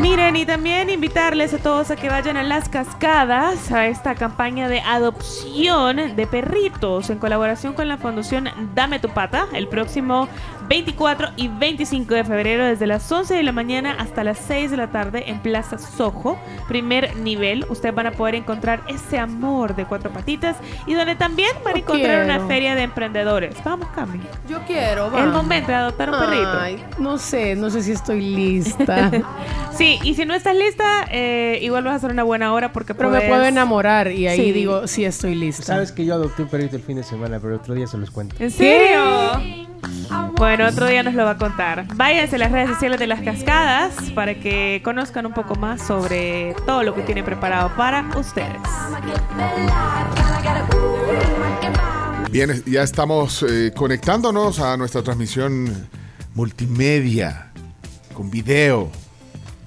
Miren, 0.00 0.36
y 0.36 0.44
también 0.44 0.90
invitarles 0.90 1.54
a 1.54 1.58
todos 1.58 1.90
a 1.90 1.96
que 1.96 2.10
vayan 2.10 2.36
a 2.36 2.42
las 2.42 2.68
cascadas, 2.68 3.72
a 3.72 3.86
esta 3.86 4.14
campaña 4.14 4.68
de 4.68 4.80
adopción 4.80 6.14
de 6.14 6.26
perritos 6.26 7.08
en 7.08 7.18
colaboración 7.18 7.72
con 7.72 7.88
la 7.88 7.96
Fundación 7.96 8.50
Dame 8.74 8.98
tu 8.98 9.08
Pata, 9.08 9.46
el 9.54 9.68
próximo 9.68 10.28
24 10.68 11.28
y 11.36 11.48
25 11.48 12.14
de 12.14 12.24
febrero 12.24 12.64
desde 12.64 12.86
las 12.86 13.10
11 13.10 13.34
de 13.34 13.42
la 13.42 13.52
mañana 13.52 13.94
hasta 13.98 14.24
las 14.24 14.38
6 14.38 14.70
de 14.70 14.76
la 14.76 14.88
tarde 14.88 15.24
en 15.30 15.40
Plaza 15.40 15.78
Sojo, 15.78 16.38
primer 16.68 17.16
nivel. 17.16 17.64
Ustedes 17.68 17.94
van 17.94 18.06
a 18.08 18.12
poder 18.12 18.34
encontrar 18.34 18.82
ese 18.88 19.18
amor 19.18 19.76
de 19.76 19.84
cuatro 19.84 20.10
patitas 20.10 20.56
y 20.86 20.94
donde 20.94 21.14
también 21.14 21.50
van 21.64 21.76
a 21.76 21.78
encontrar 21.78 22.24
una 22.24 22.46
feria 22.46 22.74
de 22.74 22.82
emprendedores. 22.82 23.54
Vamos, 23.64 23.88
Cami. 23.94 24.20
Yo 24.48 24.60
quiero, 24.66 25.16
El 25.16 25.30
momento 25.30 25.68
de 25.68 25.74
adoptar 25.74 26.10
un 26.10 26.18
perrito. 26.18 26.58
Ay, 26.60 26.84
no 26.98 27.18
sé, 27.18 27.54
no 27.56 27.70
sé 27.70 27.82
si 27.82 27.92
estoy 27.92 28.20
lista. 28.20 29.10
Sí, 29.76 29.98
y 30.02 30.14
si 30.14 30.24
no 30.24 30.32
estás 30.32 30.56
lista, 30.56 31.04
eh, 31.10 31.58
igual 31.60 31.84
vas 31.84 31.92
a 31.92 31.96
hacer 31.96 32.10
una 32.10 32.22
buena 32.22 32.50
hora 32.54 32.72
porque 32.72 32.94
Pero 32.94 33.10
me 33.10 33.20
puedo 33.20 33.44
enamorar 33.44 34.10
y 34.10 34.26
ahí 34.26 34.38
Sí. 34.38 34.52
digo, 34.52 34.86
sí 34.86 35.04
estoy 35.04 35.34
lista. 35.34 35.64
Sabes 35.64 35.92
que 35.92 36.06
yo 36.06 36.14
adopté 36.14 36.44
un 36.44 36.48
perrito 36.48 36.76
el 36.76 36.82
fin 36.82 36.96
de 36.96 37.02
semana, 37.02 37.38
pero 37.40 37.56
otro 37.56 37.74
día 37.74 37.86
se 37.86 37.98
los 37.98 38.10
cuento. 38.10 38.36
¿En 38.38 38.50
serio? 38.50 39.02
Bueno, 40.36 40.66
otro 40.66 40.86
día 40.86 41.02
nos 41.02 41.14
lo 41.14 41.24
va 41.24 41.30
a 41.32 41.38
contar. 41.38 41.86
Váyanse 41.94 42.36
a 42.36 42.38
las 42.38 42.52
redes 42.52 42.68
sociales 42.68 43.00
de 43.00 43.06
las 43.06 43.22
cascadas 43.22 43.94
para 44.14 44.34
que 44.34 44.82
conozcan 44.84 45.24
un 45.24 45.32
poco 45.32 45.54
más 45.54 45.86
sobre 45.86 46.54
todo 46.66 46.82
lo 46.82 46.94
que 46.94 47.02
tiene 47.02 47.22
preparado 47.22 47.74
para 47.74 48.06
ustedes. 48.16 48.60
Bien, 52.30 52.62
ya 52.66 52.82
estamos 52.82 53.42
eh, 53.48 53.72
conectándonos 53.74 54.60
a 54.60 54.76
nuestra 54.76 55.02
transmisión 55.02 55.88
multimedia 56.34 57.50
con 58.12 58.30
video 58.30 58.90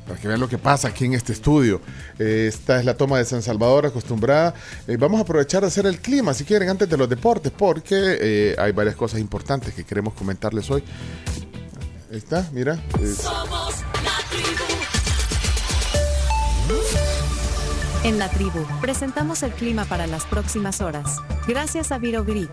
para 0.09 0.19
que 0.19 0.27
vean 0.27 0.39
lo 0.39 0.49
que 0.49 0.57
pasa 0.57 0.87
aquí 0.87 1.05
en 1.05 1.13
este 1.13 1.33
estudio. 1.33 1.81
Eh, 2.17 2.47
esta 2.49 2.79
es 2.79 2.85
la 2.85 2.97
toma 2.97 3.19
de 3.19 3.25
San 3.25 3.43
Salvador 3.43 3.85
acostumbrada. 3.85 4.55
Eh, 4.87 4.97
vamos 4.97 5.19
a 5.19 5.21
aprovechar 5.21 5.61
de 5.61 5.67
hacer 5.67 5.85
el 5.85 5.99
clima, 5.99 6.33
si 6.33 6.45
quieren, 6.45 6.67
antes 6.67 6.89
de 6.89 6.97
los 6.97 7.07
deportes, 7.07 7.51
porque 7.55 8.17
eh, 8.19 8.55
hay 8.57 8.71
varias 8.71 8.95
cosas 8.95 9.19
importantes 9.19 9.71
que 9.75 9.83
queremos 9.83 10.15
comentarles 10.15 10.71
hoy. 10.71 10.83
Ahí 12.11 12.17
está, 12.17 12.49
mira. 12.51 12.73
eh, 12.73 13.15
En 18.03 18.17
la 18.17 18.29
tribu, 18.29 18.65
presentamos 18.81 19.43
el 19.43 19.51
clima 19.51 19.85
para 19.85 20.07
las 20.07 20.25
próximas 20.25 20.81
horas. 20.81 21.17
Gracias 21.47 21.91
a 21.91 21.99
Viro 21.99 22.25
Grip. 22.25 22.49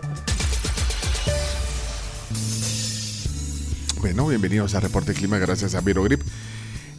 Bueno, 3.99 4.27
bienvenidos 4.27 4.75
a 4.75 4.79
Reporte 4.79 5.13
Clima, 5.15 5.39
gracias 5.39 5.73
a 5.73 5.81
Virogrip. 5.81 6.21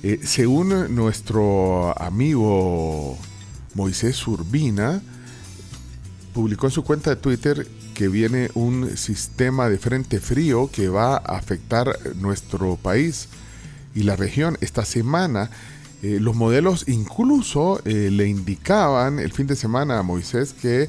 Eh, 0.03 0.21
según 0.23 0.95
nuestro 0.95 2.01
amigo 2.01 3.19
Moisés 3.75 4.25
Urbina, 4.29 5.03
publicó 6.33 6.67
en 6.69 6.73
su 6.73 6.85
cuenta 6.85 7.11
de 7.11 7.17
Twitter 7.17 7.67
que 7.95 8.07
viene 8.07 8.49
un 8.55 8.97
sistema 8.97 9.69
de 9.69 9.77
frente 9.77 10.21
frío 10.21 10.71
que 10.71 10.89
va 10.89 11.17
a 11.17 11.37
afectar 11.37 11.99
nuestro 12.15 12.77
país 12.77 13.29
y 13.93 14.05
la 14.05 14.15
región 14.15 14.57
esta 14.61 14.85
semana. 14.85 15.51
Eh, 16.05 16.19
los 16.21 16.37
modelos 16.37 16.85
incluso 16.87 17.83
eh, 17.85 18.11
le 18.13 18.29
indicaban 18.29 19.19
el 19.19 19.33
fin 19.33 19.49
de 19.49 19.57
semana 19.57 19.99
a 19.99 20.05
Moisés 20.05 20.53
que 20.53 20.89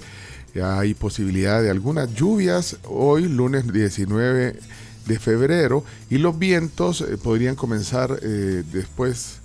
hay 0.61 0.94
posibilidad 0.94 1.64
de 1.64 1.72
algunas 1.72 2.14
lluvias 2.14 2.77
hoy, 2.84 3.27
lunes 3.27 3.72
19 3.72 4.60
de 5.10 5.19
febrero, 5.19 5.84
y 6.10 6.19
los 6.19 6.40
vientos 6.40 7.02
eh, 7.02 7.18
podrían 7.18 7.56
comenzar 7.56 8.19
eh, 8.22 8.64
después, 8.72 9.40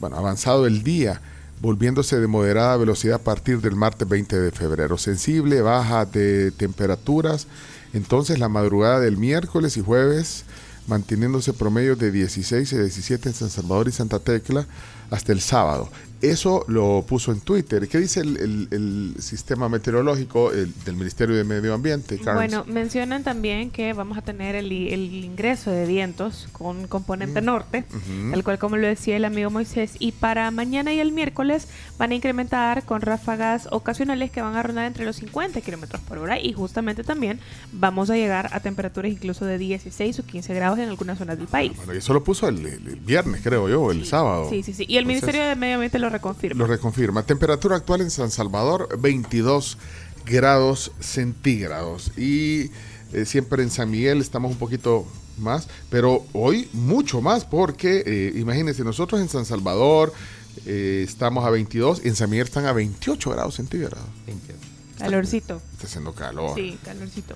bueno, 0.00 0.16
avanzado 0.16 0.66
el 0.66 0.82
día, 0.82 1.20
volviéndose 1.60 2.18
de 2.18 2.26
moderada 2.26 2.76
velocidad 2.76 3.16
a 3.16 3.24
partir 3.24 3.60
del 3.60 3.76
martes 3.76 4.08
20 4.08 4.38
de 4.38 4.50
febrero. 4.50 4.96
Sensible, 4.96 5.60
baja 5.60 6.06
de 6.06 6.50
temperaturas, 6.52 7.46
entonces 7.92 8.38
la 8.38 8.48
madrugada 8.48 9.00
del 9.00 9.16
miércoles 9.16 9.76
y 9.76 9.82
jueves 9.82 10.44
manteniéndose 10.86 11.52
promedio 11.52 11.96
de 11.96 12.10
16 12.10 12.72
y 12.72 12.76
17 12.76 13.28
en 13.28 13.34
San 13.34 13.50
Salvador 13.50 13.88
y 13.88 13.92
Santa 13.92 14.18
Tecla 14.18 14.66
hasta 15.10 15.32
el 15.32 15.40
sábado. 15.40 15.88
Eso 16.30 16.64
lo 16.68 17.04
puso 17.06 17.32
en 17.32 17.40
Twitter. 17.40 17.86
¿Qué 17.88 17.98
dice 17.98 18.20
el, 18.20 18.36
el- 18.38 18.68
el 18.70 19.14
sistema 19.22 19.68
meteorológico 19.68 20.52
el- 20.52 20.72
del 20.84 20.96
Ministerio 20.96 21.36
de 21.36 21.44
Medio 21.44 21.74
Ambiente? 21.74 22.16
Carlos? 22.18 22.34
Bueno, 22.36 22.64
mencionan 22.66 23.22
también 23.24 23.70
que 23.70 23.92
vamos 23.92 24.16
a 24.18 24.22
tener 24.22 24.54
el, 24.56 24.72
ingreso 24.72 25.70
de 25.70 25.86
vientos 25.86 26.48
con 26.52 26.86
componente 26.88 27.40
norte, 27.40 27.84
Ujú. 27.90 28.34
el 28.34 28.42
cual, 28.44 28.58
como 28.58 28.76
lo 28.76 28.86
decía 28.86 29.16
el 29.16 29.24
amigo 29.24 29.50
Moisés, 29.50 29.92
y 29.98 30.12
para 30.12 30.50
mañana 30.50 30.92
y 30.92 31.00
el 31.00 31.12
miércoles 31.12 31.68
van 31.98 32.12
a 32.12 32.14
incrementar 32.14 32.84
con 32.84 33.00
ráfagas 33.00 33.68
ocasionales 33.70 34.30
que 34.30 34.42
van 34.42 34.56
a 34.56 34.62
rondar 34.62 34.86
entre 34.86 35.04
los 35.04 35.16
50 35.16 35.60
kilómetros 35.60 36.00
por 36.02 36.18
hora 36.18 36.40
y 36.40 36.52
justamente 36.52 37.04
también 37.04 37.38
vamos 37.72 38.10
a 38.10 38.16
llegar 38.16 38.48
a 38.52 38.60
temperaturas 38.60 39.10
incluso 39.12 39.44
de 39.44 39.58
16 39.58 40.18
o 40.18 40.24
15 40.24 40.54
grados 40.54 40.78
en 40.78 40.88
algunas 40.88 41.18
zonas 41.18 41.38
del 41.38 41.46
país. 41.48 41.72
Bueno, 41.76 41.94
y 41.94 41.98
eso 41.98 42.12
lo 42.12 42.24
puso 42.24 42.48
el, 42.48 42.56
viernes, 43.04 43.40
creo 43.42 43.68
yo, 43.68 43.82
o 43.82 43.92
el 43.92 44.04
sábado. 44.06 44.48
Sí, 44.50 44.62
sí, 44.62 44.72
sí. 44.72 44.84
Y 44.88 44.96
el 44.96 45.04
Entonces, 45.04 45.06
Ministerio 45.22 45.48
de 45.48 45.56
Medio 45.56 45.74
Ambiente 45.74 45.98
lo 45.98 46.10
reconfirma. 46.14 46.58
Lo 46.58 46.66
reconfirma. 46.66 47.22
Temperatura 47.22 47.76
actual 47.76 48.00
en 48.00 48.10
San 48.10 48.30
Salvador, 48.30 48.88
22 48.98 49.78
grados 50.24 50.92
centígrados. 51.00 52.16
Y 52.16 52.70
eh, 53.12 53.24
siempre 53.26 53.62
en 53.62 53.70
San 53.70 53.90
Miguel 53.90 54.20
estamos 54.20 54.50
un 54.50 54.58
poquito 54.58 55.06
más, 55.38 55.68
pero 55.90 56.24
hoy 56.32 56.68
mucho 56.72 57.20
más, 57.20 57.44
porque 57.44 58.02
eh, 58.06 58.32
imagínense, 58.36 58.84
nosotros 58.84 59.20
en 59.20 59.28
San 59.28 59.44
Salvador 59.44 60.12
eh, 60.66 61.02
estamos 61.06 61.44
a 61.44 61.50
22, 61.50 62.04
en 62.04 62.14
San 62.16 62.30
Miguel 62.30 62.46
están 62.46 62.66
a 62.66 62.72
28 62.72 63.30
grados 63.30 63.54
centígrados. 63.56 64.04
Calorcito. 64.98 65.60
Está 65.72 65.86
haciendo 65.86 66.14
calor. 66.14 66.54
Sí, 66.54 66.78
calorcito. 66.84 67.34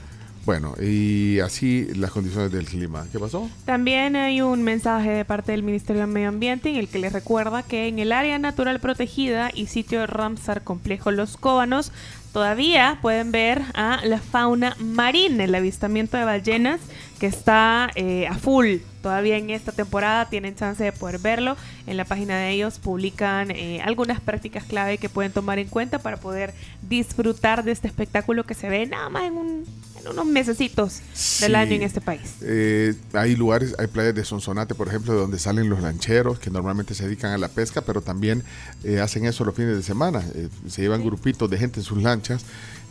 Bueno, 0.48 0.76
y 0.80 1.40
así 1.40 1.88
las 1.94 2.10
condiciones 2.10 2.50
del 2.50 2.64
clima. 2.64 3.04
¿Qué 3.12 3.18
pasó? 3.18 3.50
También 3.66 4.16
hay 4.16 4.40
un 4.40 4.62
mensaje 4.62 5.10
de 5.10 5.26
parte 5.26 5.52
del 5.52 5.62
Ministerio 5.62 6.00
de 6.00 6.06
Medio 6.06 6.30
Ambiente 6.30 6.70
en 6.70 6.76
el 6.76 6.88
que 6.88 6.98
les 6.98 7.12
recuerda 7.12 7.62
que 7.62 7.86
en 7.86 7.98
el 7.98 8.12
área 8.12 8.38
natural 8.38 8.80
protegida 8.80 9.50
y 9.52 9.66
sitio 9.66 10.06
Ramsar 10.06 10.64
Complejo 10.64 11.10
Los 11.10 11.36
Cóbanos 11.36 11.92
todavía 12.32 12.98
pueden 13.02 13.30
ver 13.30 13.60
a 13.74 14.00
la 14.04 14.20
fauna 14.20 14.74
marina, 14.80 15.44
el 15.44 15.54
avistamiento 15.54 16.16
de 16.16 16.24
ballenas 16.24 16.80
que 17.18 17.26
está 17.26 17.90
eh, 17.94 18.26
a 18.26 18.34
full. 18.34 18.76
Todavía 19.02 19.36
en 19.36 19.50
esta 19.50 19.72
temporada 19.72 20.28
tienen 20.28 20.54
chance 20.56 20.82
de 20.82 20.92
poder 20.92 21.18
verlo. 21.18 21.56
En 21.86 21.96
la 21.96 22.04
página 22.04 22.36
de 22.36 22.50
ellos 22.50 22.78
publican 22.78 23.50
eh, 23.50 23.80
algunas 23.82 24.20
prácticas 24.20 24.64
clave 24.64 24.98
que 24.98 25.08
pueden 25.08 25.32
tomar 25.32 25.58
en 25.58 25.68
cuenta 25.68 25.98
para 25.98 26.16
poder 26.18 26.52
disfrutar 26.88 27.64
de 27.64 27.72
este 27.72 27.86
espectáculo 27.88 28.44
que 28.44 28.54
se 28.54 28.68
ve 28.68 28.86
nada 28.86 29.08
más 29.08 29.24
en, 29.24 29.34
un- 29.34 29.64
en 30.00 30.08
unos 30.08 30.26
mesecitos 30.26 31.00
del 31.40 31.54
año 31.54 31.72
en 31.74 31.82
este 31.82 32.00
país. 32.00 32.34
Eh, 32.42 32.94
hay 33.12 33.36
lugares, 33.36 33.74
hay 33.78 33.86
playas 33.86 34.14
de 34.14 34.24
Sonsonate, 34.24 34.74
por 34.74 34.88
ejemplo, 34.88 35.12
de 35.12 35.20
donde 35.20 35.38
salen 35.38 35.68
los 35.68 35.80
lancheros 35.80 36.38
que 36.38 36.50
normalmente 36.50 36.94
se 36.94 37.04
dedican 37.04 37.32
a 37.32 37.38
la 37.38 37.48
pesca, 37.48 37.80
pero 37.82 38.00
también 38.00 38.42
eh, 38.84 39.00
hacen 39.00 39.24
eso 39.26 39.44
los 39.44 39.54
fines 39.54 39.76
de 39.76 39.82
semana. 39.82 40.22
Eh, 40.34 40.48
se 40.68 40.82
llevan 40.82 41.04
grupitos 41.04 41.48
de 41.50 41.58
gente 41.58 41.80
en 41.80 41.84
sus 41.84 42.02
lanchas 42.02 42.44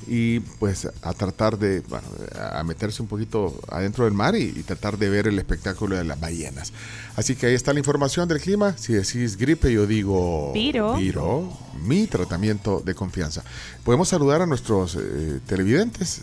y 0.06 0.40
pues 0.40 0.88
a 1.02 1.14
tratar 1.14 1.58
de, 1.58 1.82
bueno, 1.82 2.08
a 2.54 2.64
meterse 2.64 3.02
un 3.02 3.08
poquito 3.08 3.60
adentro 3.70 4.06
del 4.06 4.14
mar 4.14 4.36
y, 4.36 4.44
y 4.44 4.64
tratar 4.64 4.98
de 4.98 5.10
ver 5.10 5.28
el 5.28 5.40
espectáculo 5.40 5.96
de 5.96 6.04
las 6.04 6.20
ballenas. 6.20 6.72
Así 7.16 7.36
que 7.36 7.48
ahí 7.48 7.56
está 7.56 7.74
la 7.74 7.80
información 7.80 8.28
del 8.28 8.40
clima. 8.40 8.78
Si 8.78 8.94
decís 8.94 9.38
gripe, 9.38 9.72
yo 9.72 9.88
digo... 9.88 10.52
Piro. 10.54 10.96
Piro, 10.98 11.52
mi 11.84 12.08
tratamiento 12.08 12.82
de 12.86 12.94
confianza. 12.94 13.44
Podemos 13.84 14.08
saludar 14.10 14.42
a 14.42 14.46
nuestros 14.46 14.96
eh, 14.96 15.40
televidentes. 15.48 16.22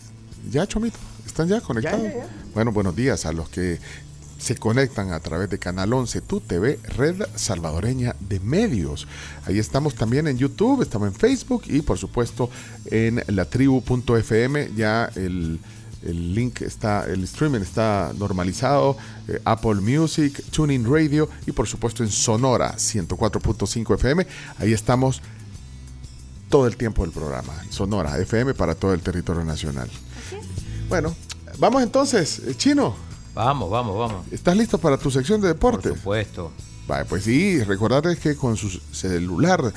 Ya, 0.50 0.66
Chomito, 0.66 0.98
¿están 1.26 1.48
ya 1.48 1.60
conectados? 1.60 2.06
Bueno, 2.54 2.70
buenos 2.70 2.94
días 2.94 3.26
a 3.26 3.32
los 3.32 3.48
que 3.48 3.80
se 4.38 4.56
conectan 4.56 5.12
a 5.12 5.20
través 5.20 5.48
de 5.50 5.58
Canal 5.58 5.92
11 5.92 6.20
Tu 6.22 6.40
TV, 6.40 6.78
Red 6.96 7.22
Salvadoreña 7.34 8.14
de 8.20 8.40
Medios. 8.40 9.06
Ahí 9.46 9.58
estamos 9.58 9.94
también 9.94 10.26
en 10.26 10.38
YouTube, 10.38 10.82
estamos 10.82 11.08
en 11.08 11.14
Facebook 11.14 11.62
y 11.66 11.82
por 11.82 11.98
supuesto 11.98 12.50
en 12.86 13.22
latribu.fm. 13.26 14.70
Ya 14.76 15.10
el, 15.14 15.60
el 16.04 16.34
link 16.34 16.62
está, 16.62 17.06
el 17.06 17.24
streaming 17.24 17.60
está 17.60 18.12
normalizado, 18.18 18.96
eh, 19.28 19.40
Apple 19.44 19.76
Music, 19.76 20.42
Tuning 20.50 20.84
Radio 20.84 21.28
y 21.46 21.52
por 21.52 21.66
supuesto 21.66 22.02
en 22.02 22.10
Sonora 22.10 22.74
104.5 22.76 23.94
FM. 23.94 24.26
Ahí 24.58 24.72
estamos 24.72 25.22
todo 26.48 26.66
el 26.66 26.76
tiempo 26.76 27.02
del 27.02 27.12
programa. 27.12 27.54
Sonora 27.70 28.18
FM 28.18 28.54
para 28.54 28.74
todo 28.74 28.92
el 28.92 29.00
territorio 29.00 29.44
nacional. 29.44 29.90
Bueno, 30.88 31.16
vamos 31.58 31.82
entonces, 31.82 32.40
eh, 32.46 32.54
Chino. 32.56 33.13
Vamos, 33.34 33.68
vamos, 33.68 33.98
vamos. 33.98 34.26
¿Estás 34.30 34.56
listo 34.56 34.78
para 34.78 34.96
tu 34.96 35.10
sección 35.10 35.40
de 35.40 35.48
deporte? 35.48 35.88
Por 35.88 35.98
supuesto. 35.98 36.52
Vale, 36.86 37.04
pues 37.06 37.24
sí, 37.24 37.62
recordarte 37.64 38.16
que 38.16 38.36
con 38.36 38.56
su 38.56 38.70
celular 38.92 39.72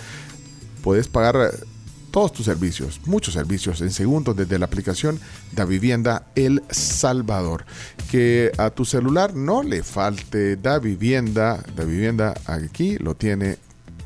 puedes 0.84 1.08
pagar 1.08 1.36
eh, 1.38 1.66
todos 2.12 2.34
tus 2.34 2.46
servicios, 2.46 3.02
muchos 3.06 3.34
servicios 3.34 3.82
en 3.82 3.92
segundos 3.92 4.36
desde 4.36 4.60
la 4.60 4.66
aplicación 4.66 5.20
Da 5.54 5.66
Vivienda 5.66 6.28
El 6.36 6.64
Salvador. 6.70 7.66
Que 8.12 8.52
a 8.58 8.70
tu 8.70 8.86
celular 8.86 9.34
no 9.34 9.64
le 9.64 9.84
falte 9.84 10.56
Da 10.56 10.80
Vivienda. 10.80 11.64
Da 11.76 11.84
Vivienda 11.84 12.36
aquí 12.46 12.98
lo 12.98 13.16
tiene 13.16 13.58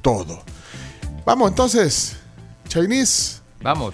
todo. 0.01 0.41
Vamos 1.25 1.49
entonces, 1.49 2.17
Chinese. 2.67 3.41
Vamos. 3.61 3.93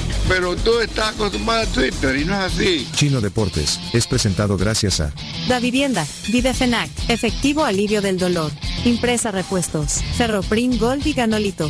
Pero 0.27 0.55
tú 0.55 0.79
estás 0.79 1.09
acostumbrado 1.09 1.63
a 1.63 1.65
Twitter 1.65 2.15
y 2.15 2.25
no 2.25 2.33
es 2.33 2.53
así. 2.53 2.87
Chino 2.95 3.19
Deportes 3.21 3.79
es 3.93 4.07
presentado 4.07 4.57
gracias 4.57 5.01
a 5.01 5.11
Da 5.47 5.59
Vivienda, 5.59 6.05
Videfenac, 6.29 6.89
efectivo 7.09 7.63
alivio 7.65 8.01
del 8.01 8.17
dolor. 8.17 8.51
Impresa 8.85 9.31
repuestos, 9.31 10.01
Ferroprim 10.17 10.77
Gold 10.77 11.05
y 11.05 11.13
Ganolito. 11.13 11.69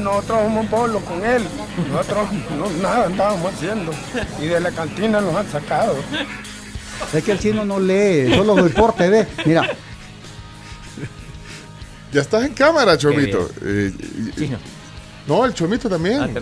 Nosotros 0.00 0.38
somos 0.44 0.66
pueblo 0.66 1.00
con 1.00 1.24
él. 1.24 1.42
Nosotros 1.92 2.28
no, 2.56 2.70
nada 2.82 3.06
andábamos 3.06 3.52
haciendo. 3.52 3.92
Y 4.40 4.46
de 4.46 4.60
la 4.60 4.70
cantina 4.70 5.20
nos 5.20 5.34
han 5.36 5.50
sacado. 5.50 5.96
Es 7.12 7.22
que 7.22 7.32
el 7.32 7.38
chino 7.38 7.64
no 7.64 7.78
lee, 7.78 8.32
solo 8.34 8.54
deporte 8.56 9.08
ve. 9.10 9.26
Mira, 9.44 9.68
Ya 12.12 12.22
estás 12.22 12.44
en 12.44 12.54
cámara, 12.54 12.96
Chomito. 12.96 13.50
Eh, 13.62 13.92
Chino. 14.36 14.58
No, 15.30 15.44
el 15.44 15.54
Chomito 15.54 15.88
también. 15.88 16.34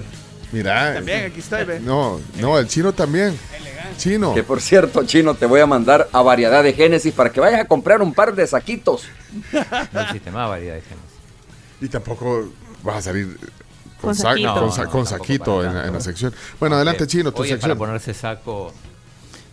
Mira. 0.50 0.94
También, 0.94 1.26
aquí 1.26 1.40
estoy, 1.40 1.64
ve. 1.64 1.78
No, 1.80 2.20
no, 2.40 2.58
el 2.58 2.66
chino 2.66 2.92
también. 2.94 3.38
Chino. 3.98 4.32
Que 4.34 4.42
por 4.42 4.60
cierto, 4.62 5.04
Chino, 5.04 5.34
te 5.34 5.44
voy 5.44 5.60
a 5.60 5.66
mandar 5.66 6.08
a 6.12 6.22
Variedad 6.22 6.62
de 6.62 6.72
Génesis 6.72 7.12
para 7.12 7.30
que 7.30 7.38
vayas 7.40 7.60
a 7.60 7.64
comprar 7.66 8.00
un 8.00 8.14
par 8.14 8.34
de 8.34 8.46
saquitos. 8.46 9.02
No 9.92 10.00
existe 10.00 10.30
más 10.30 10.48
variedad 10.48 10.74
de 10.76 10.80
géneros. 10.80 11.04
Y 11.82 11.88
tampoco 11.88 12.48
vas 12.82 12.96
a 12.96 13.02
salir 13.02 13.36
con, 14.00 14.08
Con 14.08 14.14
sa- 14.14 14.22
saquito. 14.30 14.54
con 14.54 14.72
sa- 14.72 14.84
No, 14.84 14.90
con 14.90 15.00
no, 15.02 15.06
tampoco 15.06 15.06
saquito 15.06 15.56
para 15.56 15.68
en, 15.68 15.74
la- 15.74 15.80
en 15.80 15.86
la 15.86 15.92
tanto. 15.92 16.00
sección. 16.04 16.34
Bueno, 16.58 16.76
adelante, 16.76 17.06
Chino, 17.06 17.30
tu 17.32 17.42
hoy 17.42 17.48
es 17.48 17.52
sección. 17.52 17.68
para 17.76 17.78
ponerse 17.78 18.14
saco 18.14 18.72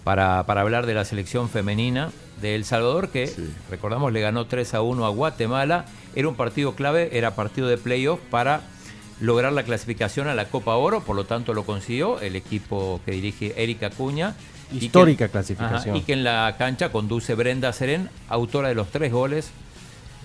para, 0.05 0.45
para 0.45 0.61
hablar 0.61 0.85
de 0.85 0.93
la 0.93 1.03
selección 1.03 1.49
femenina 1.49 2.11
de 2.41 2.55
El 2.55 2.63
Salvador, 2.63 3.09
que 3.09 3.33
recordamos 3.69 4.13
le 4.13 4.21
ganó 4.21 4.45
3 4.47 4.73
a 4.75 4.81
1 4.81 5.05
a 5.05 5.09
Guatemala. 5.09 5.85
Era 6.15 6.27
un 6.29 6.35
partido 6.35 6.73
clave, 6.75 7.09
era 7.17 7.35
partido 7.35 7.67
de 7.67 7.77
playoff 7.77 8.19
para 8.29 8.61
lograr 9.21 9.53
la 9.53 9.63
clasificación 9.63 10.27
a 10.27 10.35
la 10.35 10.45
Copa 10.45 10.75
Oro, 10.75 11.01
por 11.01 11.15
lo 11.15 11.25
tanto 11.25 11.53
lo 11.53 11.63
consiguió 11.65 12.19
el 12.19 12.35
equipo 12.35 12.99
que 13.05 13.11
dirige 13.11 13.53
Erika 13.61 13.89
Cuña. 13.89 14.35
y 14.71 14.79
que- 14.79 14.85
Histórica 14.85 15.27
clasificación. 15.27 15.95
Ajá, 15.95 15.97
y 15.97 16.01
que 16.01 16.13
en 16.13 16.23
la 16.23 16.55
cancha 16.57 16.91
conduce 16.91 17.35
Brenda 17.35 17.71
Serén, 17.71 18.09
autora 18.29 18.67
de 18.69 18.73
los 18.75 18.89
tres 18.89 19.11
goles 19.11 19.49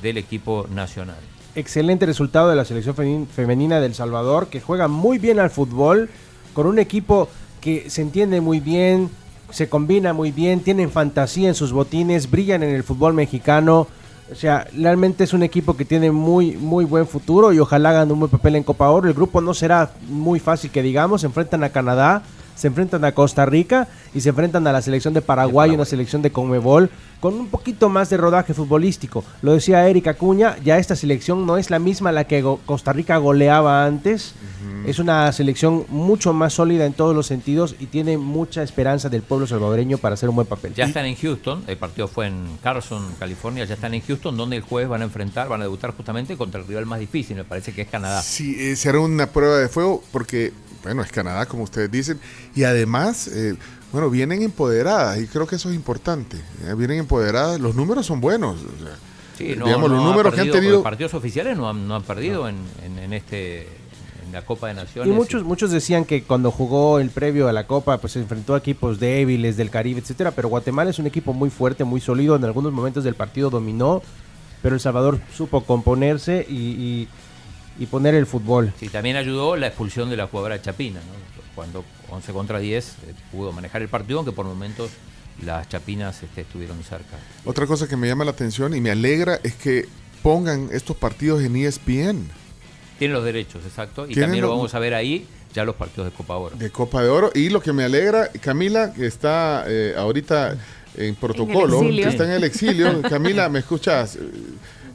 del 0.03 0.17
equipo 0.19 0.67
nacional. 0.71 1.19
excelente 1.57 2.07
resultado 2.07 2.49
de 2.49 2.55
la 2.57 2.65
selección 2.65 2.95
femen- 2.97 3.27
femenina 3.27 3.81
del 3.81 3.95
Salvador, 3.95 4.47
que 4.49 4.61
juega 4.61 4.87
muy 4.89 5.19
bien 5.19 5.41
al 5.41 5.51
fútbol, 5.51 6.09
con 6.55 6.67
un 6.67 6.79
equipo 6.79 7.29
que 7.61 7.91
se 7.91 8.01
entiende 8.03 8.41
muy 8.41 8.61
bien, 8.61 9.11
se 9.51 9.69
combina 9.69 10.13
muy 10.15 10.31
bien, 10.31 10.61
tienen 10.61 10.91
fantasía 10.91 11.49
en 11.49 11.55
sus 11.57 11.73
botines, 11.73 12.31
brillan 12.31 12.63
en 12.63 12.75
el 12.75 12.83
fútbol 12.85 13.13
mexicano. 13.15 13.89
O 14.31 14.35
sea, 14.35 14.67
realmente 14.77 15.25
es 15.25 15.33
un 15.33 15.43
equipo 15.43 15.77
que 15.77 15.85
tiene 15.85 16.13
muy, 16.13 16.53
muy 16.57 16.85
buen 16.85 17.07
futuro 17.07 17.53
y 17.53 17.59
ojalá 17.59 17.91
hagan 17.91 18.13
un 18.13 18.21
buen 18.21 18.31
papel 18.31 18.57
en 18.57 18.63
Copa 18.63 18.89
Oro. 18.89 19.09
El 19.09 19.15
grupo 19.15 19.41
no 19.41 19.55
será 19.55 19.91
muy 20.09 20.39
fácil 20.39 20.71
que 20.71 20.83
digamos, 20.83 21.25
enfrentan 21.25 21.65
a 21.65 21.71
Canadá, 21.71 22.23
se 22.61 22.69
enfrentan 22.69 23.05
a 23.05 23.13
Costa 23.13 23.47
Rica 23.47 23.89
y 24.15 24.21
se 24.21 24.29
enfrentan 24.29 24.67
a 24.67 24.73
la 24.73 24.83
selección 24.83 25.15
de 25.15 25.23
Paraguay, 25.23 25.71
una 25.71 25.85
selección 25.85 26.23
de 26.23 26.31
Conmebol 26.31 26.91
con 27.21 27.35
un 27.35 27.49
poquito 27.49 27.89
más 27.89 28.11
de 28.11 28.17
rodaje 28.17 28.55
futbolístico. 28.55 29.25
Lo 29.43 29.53
decía 29.53 29.87
Erika 29.87 30.15
Cuña, 30.15 30.57
ya 30.65 30.79
esta 30.79 30.97
selección 30.97 31.47
no 31.47 31.59
es 31.59 31.71
la 31.71 31.79
misma 31.79 32.11
a 32.11 32.13
la 32.13 32.25
que 32.25 32.43
Costa 32.65 32.93
Rica 32.93 33.19
goleaba 33.19 33.85
antes. 33.85 34.35
Es 34.87 34.99
una 34.99 35.31
selección 35.33 35.85
mucho 35.89 36.33
más 36.33 36.55
sólida 36.55 36.87
en 36.87 36.95
todos 36.95 37.15
los 37.15 37.27
sentidos 37.27 37.77
y 37.79 37.87
tiene 37.87 38.17
mucha 38.17 38.63
esperanza 38.63 39.11
del 39.11 39.21
pueblo 39.21 39.47
salvadoreño 39.47 39.99
para 39.99 40.15
hacer 40.15 40.29
un 40.29 40.37
buen 40.37 40.47
papel. 40.47 40.73
Ya 40.75 40.87
están 40.87 41.05
en 41.05 41.17
Houston, 41.17 41.65
el 41.67 41.77
partido 41.77 42.09
fue 42.09 42.27
en 42.27 42.59
Carson, 42.63 43.07
California, 43.19 43.65
ya 43.65 43.75
están 43.75 43.93
en 43.93 44.01
Houston, 44.01 44.37
donde 44.37 44.57
el 44.57 44.63
jueves 44.63 44.89
van 44.89 45.03
a 45.03 45.05
enfrentar, 45.05 45.49
van 45.49 45.61
a 45.61 45.65
debutar 45.65 45.95
justamente 45.95 46.37
contra 46.37 46.61
el 46.61 46.67
rival 46.67 46.87
más 46.87 46.99
difícil, 46.99 47.37
me 47.37 47.45
parece 47.45 47.73
que 47.73 47.83
es 47.83 47.89
Canadá. 47.89 48.23
Sí, 48.23 48.57
eh, 48.59 48.77
será 48.77 49.01
una 49.01 49.27
prueba 49.27 49.59
de 49.59 49.69
fuego 49.69 50.03
porque, 50.13 50.53
bueno, 50.83 51.03
es 51.03 51.13
Canadá, 51.13 51.47
como 51.47 51.63
ustedes 51.65 51.91
dicen, 51.91 52.19
y 52.55 52.65
además, 52.65 53.29
eh, 53.29 53.57
bueno, 53.93 54.09
vienen 54.11 54.43
empoderadas 54.43 55.21
y 55.21 55.27
creo 55.27 55.47
que 55.47 55.57
eso 55.57 55.69
es 55.71 55.75
importante. 55.77 56.37
eh, 56.65 56.75
vienen 56.77 56.99
empoderadas, 57.01 57.61
los 57.61 57.75
números 57.75 58.07
son 58.07 58.21
buenos. 58.21 58.57
o 58.63 58.83
sea, 58.85 58.97
Sí, 59.37 59.55
no, 59.57 59.65
digamos, 59.67 59.89
no 59.91 59.97
los 59.97 60.05
números 60.05 60.35
que 60.35 60.41
han 60.43 60.51
tenido. 60.51 60.83
partidos 60.83 61.15
oficiales 61.15 61.57
no 61.57 61.69
han, 61.69 61.89
no 61.89 61.97
han 61.97 62.03
perdido 62.03 62.47
en, 62.49 62.57
en- 62.85 62.99
en 62.99 63.13
este 63.15 63.63
en 64.27 64.33
la 64.33 64.43
Copa 64.45 64.69
de 64.69 64.75
Naciones. 64.75 65.11
Y 65.13 65.17
muchos, 65.17 65.43
muchos 65.45 65.71
decían 65.71 66.05
que 66.05 66.23
cuando 66.23 66.51
jugó 66.53 66.99
el 67.01 67.11
previo 67.11 67.49
a 67.49 67.53
la 67.53 67.67
Copa, 67.67 67.99
pues 67.99 68.13
se 68.13 68.21
enfrentó 68.21 68.55
a 68.55 68.59
equipos 68.59 69.01
débiles 69.01 69.57
del 69.57 69.71
Caribe, 69.71 70.01
etcétera. 70.01 70.31
Pero 70.33 70.49
Guatemala 70.49 70.91
es 70.91 70.99
un 71.01 71.07
equipo 71.07 71.33
muy 71.33 71.49
fuerte, 71.51 71.83
muy 71.85 72.01
sólido. 72.01 72.37
En 72.37 72.45
algunos 72.45 72.73
momentos 72.73 73.03
del 73.03 73.15
partido 73.15 73.49
dominó, 73.51 74.03
pero 74.63 74.75
El 74.77 74.81
Salvador 74.81 75.19
supo 75.35 75.65
componerse 75.65 76.47
y, 76.49 76.55
y- 76.55 77.09
y 77.81 77.87
poner 77.87 78.15
el 78.15 78.27
fútbol. 78.27 78.73
Sí, 78.79 78.89
también 78.89 79.17
ayudó 79.17 79.57
la 79.57 79.67
expulsión 79.67 80.09
de 80.11 80.17
la 80.17 80.29
jugadora 80.29 80.63
Chapina, 80.63 81.01
¿no? 81.01 81.41
cuando 81.55 81.85
11 82.11 82.33
contra 82.33 82.59
10 82.61 82.87
eh, 82.87 83.15
pudo 83.33 83.51
manejar 83.53 83.83
el 83.83 83.89
partido, 83.89 84.19
aunque 84.21 84.33
por 84.33 84.47
momentos 84.47 84.91
las 85.45 85.69
chapinas 85.69 86.23
este, 86.23 86.43
estuvieron 86.43 86.83
cerca. 86.85 87.17
Otra 87.45 87.67
cosa 87.67 87.89
que 87.89 87.97
me 87.97 88.07
llama 88.07 88.25
la 88.25 88.31
atención 88.31 88.75
y 88.75 88.81
me 88.81 88.91
alegra 88.91 89.41
es 89.43 89.55
que 89.57 89.89
pongan 90.23 90.69
estos 90.73 90.97
partidos 90.97 91.43
en 91.43 91.57
ESPN. 91.57 92.29
Tienen 92.99 93.15
los 93.15 93.25
derechos, 93.25 93.65
exacto, 93.65 94.07
y 94.09 94.15
también 94.15 94.43
lo 94.43 94.49
los- 94.49 94.57
vamos 94.59 94.75
a 94.75 94.79
ver 94.79 94.95
ahí, 94.95 95.27
ya 95.55 95.65
los 95.65 95.75
partidos 95.75 96.11
de 96.11 96.17
Copa 96.17 96.37
Oro. 96.37 96.57
De 96.57 96.71
Copa 96.71 97.03
de 97.03 97.09
Oro. 97.09 97.31
Y 97.35 97.49
lo 97.49 97.61
que 97.63 97.73
me 97.73 97.85
alegra, 97.85 98.29
Camila, 98.41 98.93
que 98.93 99.07
está 99.07 99.65
eh, 99.67 99.95
ahorita 99.97 100.57
en 100.97 101.15
protocolo, 101.15 101.81
que 101.81 102.03
está 102.03 102.25
en 102.25 102.33
el 102.33 102.45
exilio. 102.45 103.01
Camila, 103.09 103.49
¿me 103.49 103.61
escuchas? 103.61 104.19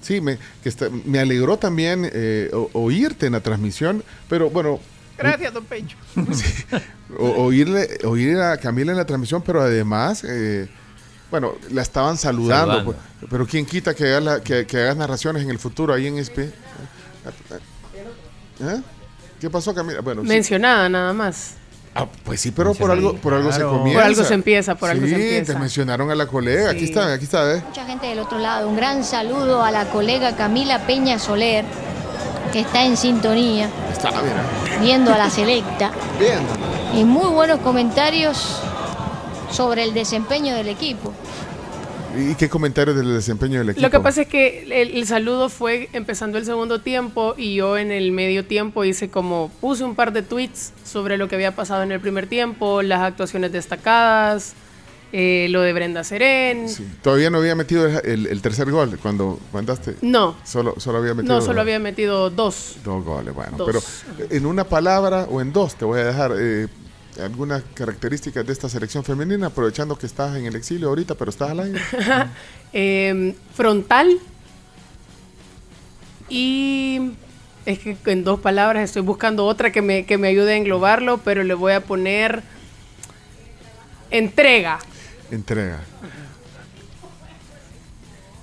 Sí, 0.06 0.22
me, 0.22 0.38
que 0.62 0.70
está- 0.70 0.90
me 1.04 1.18
alegró 1.18 1.58
también 1.58 2.08
eh, 2.14 2.52
o- 2.54 2.70
oírte 2.74 3.26
en 3.26 3.32
la 3.34 3.40
transmisión, 3.40 4.04
pero 4.30 4.52
bueno, 4.52 4.80
Gracias, 5.18 5.52
don 5.54 5.64
Pencho. 5.66 5.98
o- 7.18 7.46
oírle, 7.46 7.88
oír 8.04 8.38
a 8.38 8.58
Camila 8.58 8.92
en 8.92 8.98
la 9.00 9.06
transmisión, 9.06 9.42
pero 9.42 9.62
además, 9.62 10.24
eh, 10.28 10.68
bueno, 11.32 11.54
la 11.72 11.82
estaban 11.82 12.18
saludando. 12.18 12.74
Saludando. 12.76 12.94
pues, 13.20 13.30
pero 13.32 13.48
quién 13.48 13.66
quita 13.66 13.96
que 13.96 14.04
hagas, 14.10 14.24
la- 14.24 14.42
que, 14.42 14.68
que 14.68 14.78
hagas 14.78 14.98
narraciones 14.98 15.42
en 15.42 15.50
el 15.50 15.58
futuro 15.58 15.92
ahí 15.94 16.06
en 16.06 16.20
SP. 16.22 16.52
¿Eh? 18.60 18.82
¿Qué 19.40 19.50
pasó, 19.50 19.74
Camila? 19.74 20.02
Bueno, 20.02 20.22
sí. 20.22 20.28
Mencionada 20.28 20.88
nada 20.90 21.14
más. 21.14 21.56
Ah, 21.98 22.08
pues 22.26 22.42
sí, 22.42 22.52
pero 22.52 22.74
por 22.74 22.92
algo, 22.92 23.16
por 23.16 23.34
algo 23.34 23.52
se 23.54 23.62
comienza. 23.64 23.94
Por 24.02 24.04
algo 24.04 24.24
se 24.26 24.34
empieza, 24.34 24.76
por 24.76 24.90
algo 24.90 25.06
Sí, 25.06 25.12
se 25.14 25.16
empieza. 25.16 25.54
te 25.54 25.60
mencionaron 25.60 26.12
a 26.12 26.16
la 26.16 26.28
colega. 26.28 26.72
Aquí 26.72 26.84
está, 26.84 27.14
aquí 27.14 27.24
está, 27.24 27.54
¿eh? 27.56 27.64
Mucha 27.66 27.86
gente 27.86 28.08
del 28.08 28.20
otro 28.20 28.38
lado. 28.38 28.68
Un 28.68 28.76
gran 28.76 29.04
saludo 29.06 29.64
a 29.64 29.72
la 29.72 29.86
colega 29.86 30.36
Camila 30.36 30.86
Peña 30.86 31.18
Soler, 31.20 31.64
que 32.52 32.60
está 32.60 32.84
en 32.84 32.98
sintonía, 32.98 33.70
Está, 33.94 34.10
mira. 34.12 34.82
viendo 34.82 35.14
a 35.14 35.18
la 35.18 35.30
selecta. 35.30 35.92
Bien. 36.20 36.40
Y 36.94 37.06
muy 37.06 37.30
buenos 37.30 37.60
comentarios 37.60 38.58
sobre 39.52 39.84
el 39.84 39.94
desempeño 39.94 40.54
del 40.56 40.68
equipo. 40.68 41.14
¿Y 42.18 42.36
qué 42.36 42.50
comentarios 42.50 42.96
del 42.96 43.14
desempeño 43.14 43.60
del 43.60 43.70
equipo? 43.70 43.86
Lo 43.86 43.92
que 43.92 44.00
pasa 44.00 44.22
es 44.24 44.28
que 44.28 44.64
el, 44.64 44.92
el 44.98 45.08
saludo 45.08 45.50
fue 45.50 45.90
empezando 45.94 46.38
el 46.38 46.46
segundo 46.46 46.80
tiempo 46.82 47.36
y 47.38 47.56
yo 47.56 47.78
en 47.78 47.92
el 47.92 48.12
medio 48.12 48.46
tiempo 48.46 48.84
hice 48.86 49.10
como, 49.10 49.52
puse 49.62 49.84
un 49.84 49.96
par 49.96 50.14
de 50.14 50.22
tweets 50.22 50.74
sobre 50.84 51.18
lo 51.18 51.28
que 51.28 51.36
había 51.36 51.56
pasado 51.56 51.84
en 51.84 51.92
el 51.92 52.00
primer 52.00 52.28
tiempo, 52.28 52.82
las 52.82 53.02
actuaciones 53.02 53.52
destacadas, 53.52 54.54
eh, 55.12 55.48
lo 55.50 55.62
de 55.62 55.72
Brenda 55.72 56.04
Serén. 56.04 56.68
Sí. 56.68 56.86
Todavía 57.02 57.30
no 57.30 57.38
había 57.38 57.56
metido 57.56 57.86
el, 57.88 58.42
tercer 58.42 58.70
gol 58.72 58.98
cuando 59.02 59.40
mandaste. 59.54 59.96
No. 60.02 60.36
Solo, 60.44 60.76
solo 60.78 60.98
había 60.98 61.14
metido 61.14 61.36
No, 61.36 61.42
solo 61.42 61.54
dos- 61.54 61.62
había 61.62 61.80
metido 61.80 62.30
dos. 62.30 62.78
dos 62.84 63.04
goles. 63.06 63.34
Bueno, 63.34 63.56
Dos. 63.58 63.66
pero 63.68 64.30
en 64.30 64.46
una 64.46 64.64
palabra 64.66 65.28
o 65.30 65.40
en 65.42 65.54
dos 65.54 65.76
te 65.76 65.86
voy 65.86 66.00
a 66.02 66.06
dejar 66.06 66.34
eh, 66.38 66.68
algunas 67.22 67.64
características 67.74 68.46
de 68.46 68.54
esta 68.54 68.70
selección 68.70 69.04
femenina, 69.04 69.48
aprovechando 69.48 69.98
que 69.98 70.06
estás 70.06 70.36
en 70.36 70.46
el 70.46 70.56
exilio 70.56 70.90
ahorita, 70.90 71.16
pero 71.16 71.30
estás 71.30 71.52
al 71.52 71.60
aire. 71.60 71.82
Eh, 72.78 73.34
frontal 73.54 74.20
y 76.28 77.12
es 77.66 77.80
que 77.80 77.98
en 78.06 78.26
dos 78.26 78.42
palabras 78.42 78.84
estoy 78.84 79.02
buscando 79.02 79.46
otra 79.46 79.72
que 79.72 79.82
me, 79.82 80.06
que 80.06 80.18
me 80.18 80.28
ayude 80.28 80.54
a 80.54 80.58
englobarlo, 80.58 81.20
pero 81.20 81.44
le 81.44 81.54
voy 81.54 81.72
a 81.72 81.82
poner 81.82 82.44
entrega. 84.12 84.80
Entrega. 85.32 85.80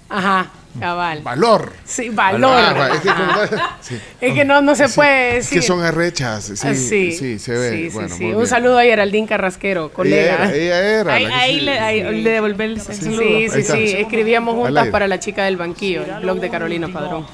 Ajá, 0.09 0.51
cabal. 0.81 1.21
Valor. 1.23 1.73
Sí, 1.85 2.09
valor. 2.09 2.51
Ah, 2.59 2.91
es 2.95 3.01
que, 3.01 3.09
Ajá. 3.11 3.49
como- 3.49 3.63
sí. 3.81 4.01
Es 4.21 4.35
que 4.35 4.45
no, 4.45 4.61
no 4.63 4.75
se 4.75 4.89
Sí, 4.89 4.95
puede 4.95 5.29
es 5.39 5.45
decir. 5.45 5.61
que 5.61 5.67
son 5.67 5.85
arrechas. 5.85 6.45
Sí, 6.45 6.53
Ah, 6.67 6.75
sí, 6.75 7.39
se 7.39 7.53
ve. 7.53 7.71
Sí, 7.71 7.83
sí, 7.85 7.89
bueno, 7.95 8.09
sí. 8.09 8.23
muy 8.25 8.33
Un 8.33 8.37
bien. 8.39 8.47
saludo 8.49 8.79
a 8.79 8.83
Geraldine 8.83 9.27
Carrasquero, 9.27 9.93
colega. 9.93 10.35
era, 10.35 10.53
ella 10.55 10.79
era 11.01 11.15
Ahí, 11.15 11.25
ahí 11.27 11.59
sí- 11.59 11.65
le, 11.65 11.79
ahí 11.81 12.01
Sí. 12.03 12.23
le 12.23 12.31
devolver 12.31 12.71
el 12.71 12.81
Sí, 12.81 12.95
saludo. 12.95 13.19
sí, 13.23 13.49
sí, 13.51 13.59
está. 13.61 13.77
Escribíamos 13.77 14.55
juntas 14.55 14.89
para 14.89 15.07
la 15.09 15.19
chica 15.21 15.45
del 15.45 15.57
banquillo, 15.57 16.03
el 16.05 16.23
blog 16.23 16.39
de 16.41 16.51
Carolina 16.51 16.89
Padrón. 16.89 17.27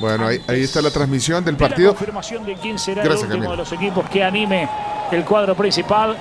Bueno, 0.00 0.26
ahí, 0.26 0.40
ahí 0.48 0.62
está 0.64 0.82
la 0.82 0.90
transmisión 0.90 1.44
del 1.44 1.54
Y 1.54 1.58
la 1.58 1.68
partido. 1.68 1.94
confirmación 1.94 2.44
de 2.44 2.54
quién 2.54 2.78
será 2.78 3.02
Gracias, 3.04 3.28
el 3.30 3.36
último 3.36 3.52
de 3.52 3.56
los 3.58 3.72
equipos 3.72 4.08
que 4.10 4.24
anime 4.24 4.68
el 5.12 5.24
cuadro 5.24 5.54
principal 5.54 6.16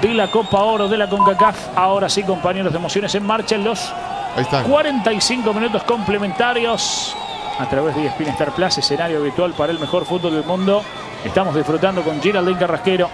de 0.00 0.08
la 0.14 0.30
Copa 0.30 0.62
Oro 0.62 0.88
de 0.88 0.96
la 0.96 1.08
CONCACAF. 1.08 1.56
Ahora 1.76 2.08
sí, 2.08 2.22
compañeros 2.22 2.72
de 2.72 2.78
emociones 2.78 3.12
en 3.16 3.24
marcha 3.26 3.56
en 3.56 3.64
los 3.64 3.92
Ahí 4.38 4.44
está. 4.44 4.62
45 4.62 5.52
minutos 5.54 5.82
complementarios 5.84 7.14
a 7.58 7.68
través 7.68 7.96
de 7.96 8.06
ESPN 8.06 8.28
Star 8.28 8.54
Plus, 8.54 8.78
escenario 8.78 9.18
habitual 9.18 9.52
para 9.54 9.72
el 9.72 9.78
mejor 9.80 10.04
fútbol 10.04 10.32
del 10.34 10.44
mundo. 10.44 10.82
Estamos 11.24 11.54
disfrutando 11.56 12.02
con 12.02 12.22
Geraldine 12.22 12.58
Carrasquero. 12.58 13.10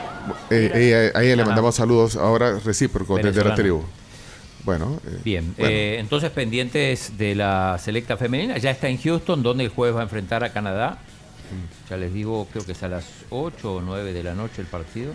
Eh, 0.50 0.70
ella- 0.74 1.18
a 1.18 1.22
ella 1.22 1.36
le 1.36 1.44
mandamos 1.44 1.74
saludos 1.74 2.16
ahora 2.16 2.58
recíprocos 2.58 3.22
desde 3.22 3.42
la 3.44 3.54
tribu. 3.54 3.82
Bueno, 4.64 4.98
eh, 5.06 5.20
Bien, 5.24 5.54
bueno. 5.58 5.70
eh, 5.74 5.96
entonces 5.98 6.30
pendientes 6.30 7.16
de 7.18 7.34
la 7.34 7.76
selecta 7.78 8.16
femenina, 8.16 8.56
ya 8.58 8.70
está 8.70 8.88
en 8.88 8.98
Houston, 8.98 9.42
donde 9.42 9.64
el 9.64 9.70
jueves 9.70 9.94
va 9.96 10.00
a 10.00 10.04
enfrentar 10.04 10.44
a 10.44 10.52
Canadá. 10.52 10.98
Ya 11.88 11.96
les 11.98 12.12
digo, 12.12 12.48
creo 12.50 12.64
que 12.66 12.72
es 12.72 12.82
a 12.82 12.88
las 12.88 13.04
8 13.30 13.74
o 13.76 13.80
9 13.80 14.12
de 14.12 14.22
la 14.22 14.34
noche 14.34 14.60
el 14.62 14.66
partido. 14.66 15.12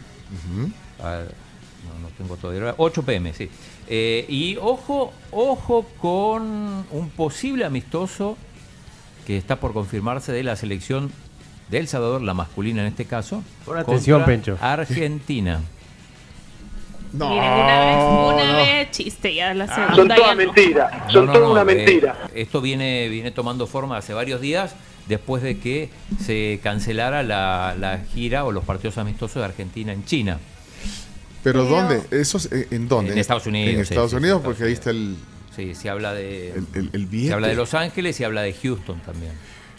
Ah, 1.04 1.22
no, 1.88 2.00
no 2.08 2.14
tengo 2.18 2.36
todavía. 2.38 2.62
hora. 2.64 2.76
8 2.78 3.02
pm, 3.04 3.34
sí. 3.34 3.50
Eh, 3.90 4.26
y 4.30 4.56
ojo, 4.62 5.12
ojo 5.32 5.86
con 6.00 6.86
un 6.92 7.10
posible 7.16 7.66
amistoso 7.66 8.38
que 9.26 9.38
está 9.38 9.56
por 9.60 9.74
confirmarse 9.74 10.32
de 10.32 10.44
la 10.44 10.56
selección 10.56 11.12
de 11.70 11.80
El 11.80 11.88
Salvador, 11.88 12.22
la 12.22 12.34
masculina 12.34 12.82
en 12.82 12.88
este 12.88 13.06
caso. 13.06 13.44
Pon 13.66 13.78
atención, 13.78 14.24
Pencho. 14.26 14.58
Argentina. 14.62 15.60
No, 17.14 17.30
Miren, 17.30 17.44
una 17.52 17.80
vez, 17.86 17.96
una 18.36 18.52
no. 18.52 18.58
vez 18.58 18.92
chiste, 18.92 19.34
ya 19.34 19.54
la 19.56 19.64
Ah. 19.66 19.76
segunda 19.76 19.96
Son 19.96 20.08
todas 20.24 20.38
no. 20.38 20.44
mentiras, 20.46 20.92
No, 21.14 21.22
no, 21.26 21.34
no, 21.64 21.70
eh, 21.72 22.02
esto 22.36 22.62
viene, 22.62 23.10
viene 23.10 23.32
tomando 23.32 23.66
forma 23.66 23.98
hace 23.98 24.14
varios 24.14 24.40
días 24.42 24.76
después 25.08 25.42
de 25.42 25.58
que 25.58 25.90
se 26.24 26.60
cancelara 26.62 27.24
la, 27.24 27.76
la 27.80 28.00
gira 28.14 28.46
o 28.46 28.52
los 28.52 28.64
partidos 28.64 29.00
amistosos 29.00 29.38
de 29.42 29.46
Argentina 29.46 29.92
en 29.92 30.06
China. 30.06 30.38
Pero 31.44 31.66
¿dónde? 31.66 32.02
¿Eso 32.12 32.38
es, 32.38 32.52
eh, 32.52 32.68
¿En 32.72 32.88
dónde? 32.88 33.14
En 33.14 33.18
Estados 33.18 33.46
Unidos. 33.48 33.70
En 33.70 33.76
sí, 33.78 33.82
Estados 33.94 34.12
sí, 34.12 34.16
sí, 34.18 34.22
Unidos, 34.22 34.38
Estados 34.40 34.56
porque 34.58 34.68
ahí 34.68 34.74
está 34.74 34.90
el, 34.92 35.16
Sí, 35.56 35.76
se 35.76 35.90
habla 35.90 36.14
de. 36.14 36.52
el, 36.54 36.66
el- 36.74 36.90
el 36.94 37.10
se 37.28 37.34
habla 37.34 37.48
de 37.48 37.56
Los 37.56 37.74
Ángeles 37.74 38.20
y 38.20 38.24
habla 38.24 38.42
de 38.42 38.54
Houston 38.54 39.00
también. 39.02 39.32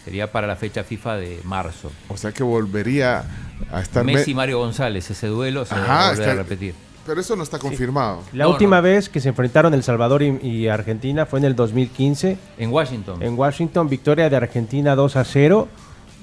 Sería 0.05 0.31
para 0.32 0.47
la 0.47 0.57
fecha 0.57 0.82
FIFA 0.85 1.16
de 1.16 1.41
marzo. 1.45 1.91
O 2.09 2.16
sea 2.16 2.32
que 2.32 2.43
volvería 2.43 3.24
a 3.70 3.81
estar... 3.82 4.05
me- 4.05 4.15
Messi 4.15 4.31
y 4.31 4.35
Mario 4.35 4.59
González, 4.59 5.11
ese 5.11 5.27
duelo 5.27 5.65
se 5.66 5.74
va 5.74 5.82
Ajá, 5.82 6.01
a 6.07 6.11
volver 6.11 6.20
está- 6.28 6.32
a 6.32 6.43
repetir. 6.43 6.74
Pero 7.07 7.20
eso 7.20 7.35
no 7.37 7.43
está 7.43 7.59
confirmado. 7.59 8.23
La 8.32 8.45
No, 8.45 8.51
última 8.51 8.81
vez 8.81 9.09
que 9.09 9.20
se 9.20 9.28
enfrentaron 9.31 9.73
El 9.74 9.82
Salvador 9.82 10.23
y, 10.23 10.39
y 10.47 10.69
Argentina 10.69 11.27
fue 11.27 11.39
en 11.41 11.47
el 11.47 11.57
2015. 11.57 12.37
En 12.59 12.70
Washington. 12.73 13.23
En 13.23 13.39
Washington, 13.39 13.89
victoria 13.89 14.28
de 14.31 14.37
Argentina 14.37 14.95
2 14.95 15.16
a 15.16 15.24
0. 15.24 15.69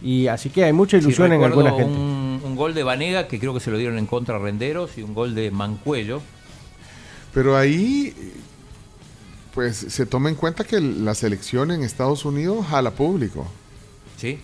Y 0.04 0.28
así 0.28 0.50
que 0.50 0.64
hay 0.64 0.74
mucha 0.74 0.98
Sí, 0.98 1.04
ilusión 1.04 1.34
en 1.34 1.44
alguna 1.44 1.72
gente. 1.72 1.86
Un 2.00 2.27
gol 2.58 2.74
de 2.74 2.84
Vanega 2.84 3.28
que 3.28 3.40
creo 3.40 3.54
que 3.54 3.60
se 3.60 3.72
lo 3.72 3.78
dieron 3.78 3.98
en 3.98 4.06
contra 4.06 4.36
a 4.36 4.40
Renderos 4.40 4.98
y 4.98 5.04
un 5.04 5.14
gol 5.14 5.34
de 5.36 5.52
Mancuello. 5.52 6.22
Pero 7.34 7.56
ahí, 7.56 8.14
pues 9.54 9.78
se 9.78 10.06
toma 10.06 10.30
en 10.30 10.36
cuenta 10.36 10.64
que 10.64 10.82
la 10.82 11.16
selección 11.16 11.72
en 11.72 11.84
Estados 11.84 12.26
Unidos 12.26 12.66
jala 12.68 12.92
público. 12.92 13.48
Sí. 14.18 14.40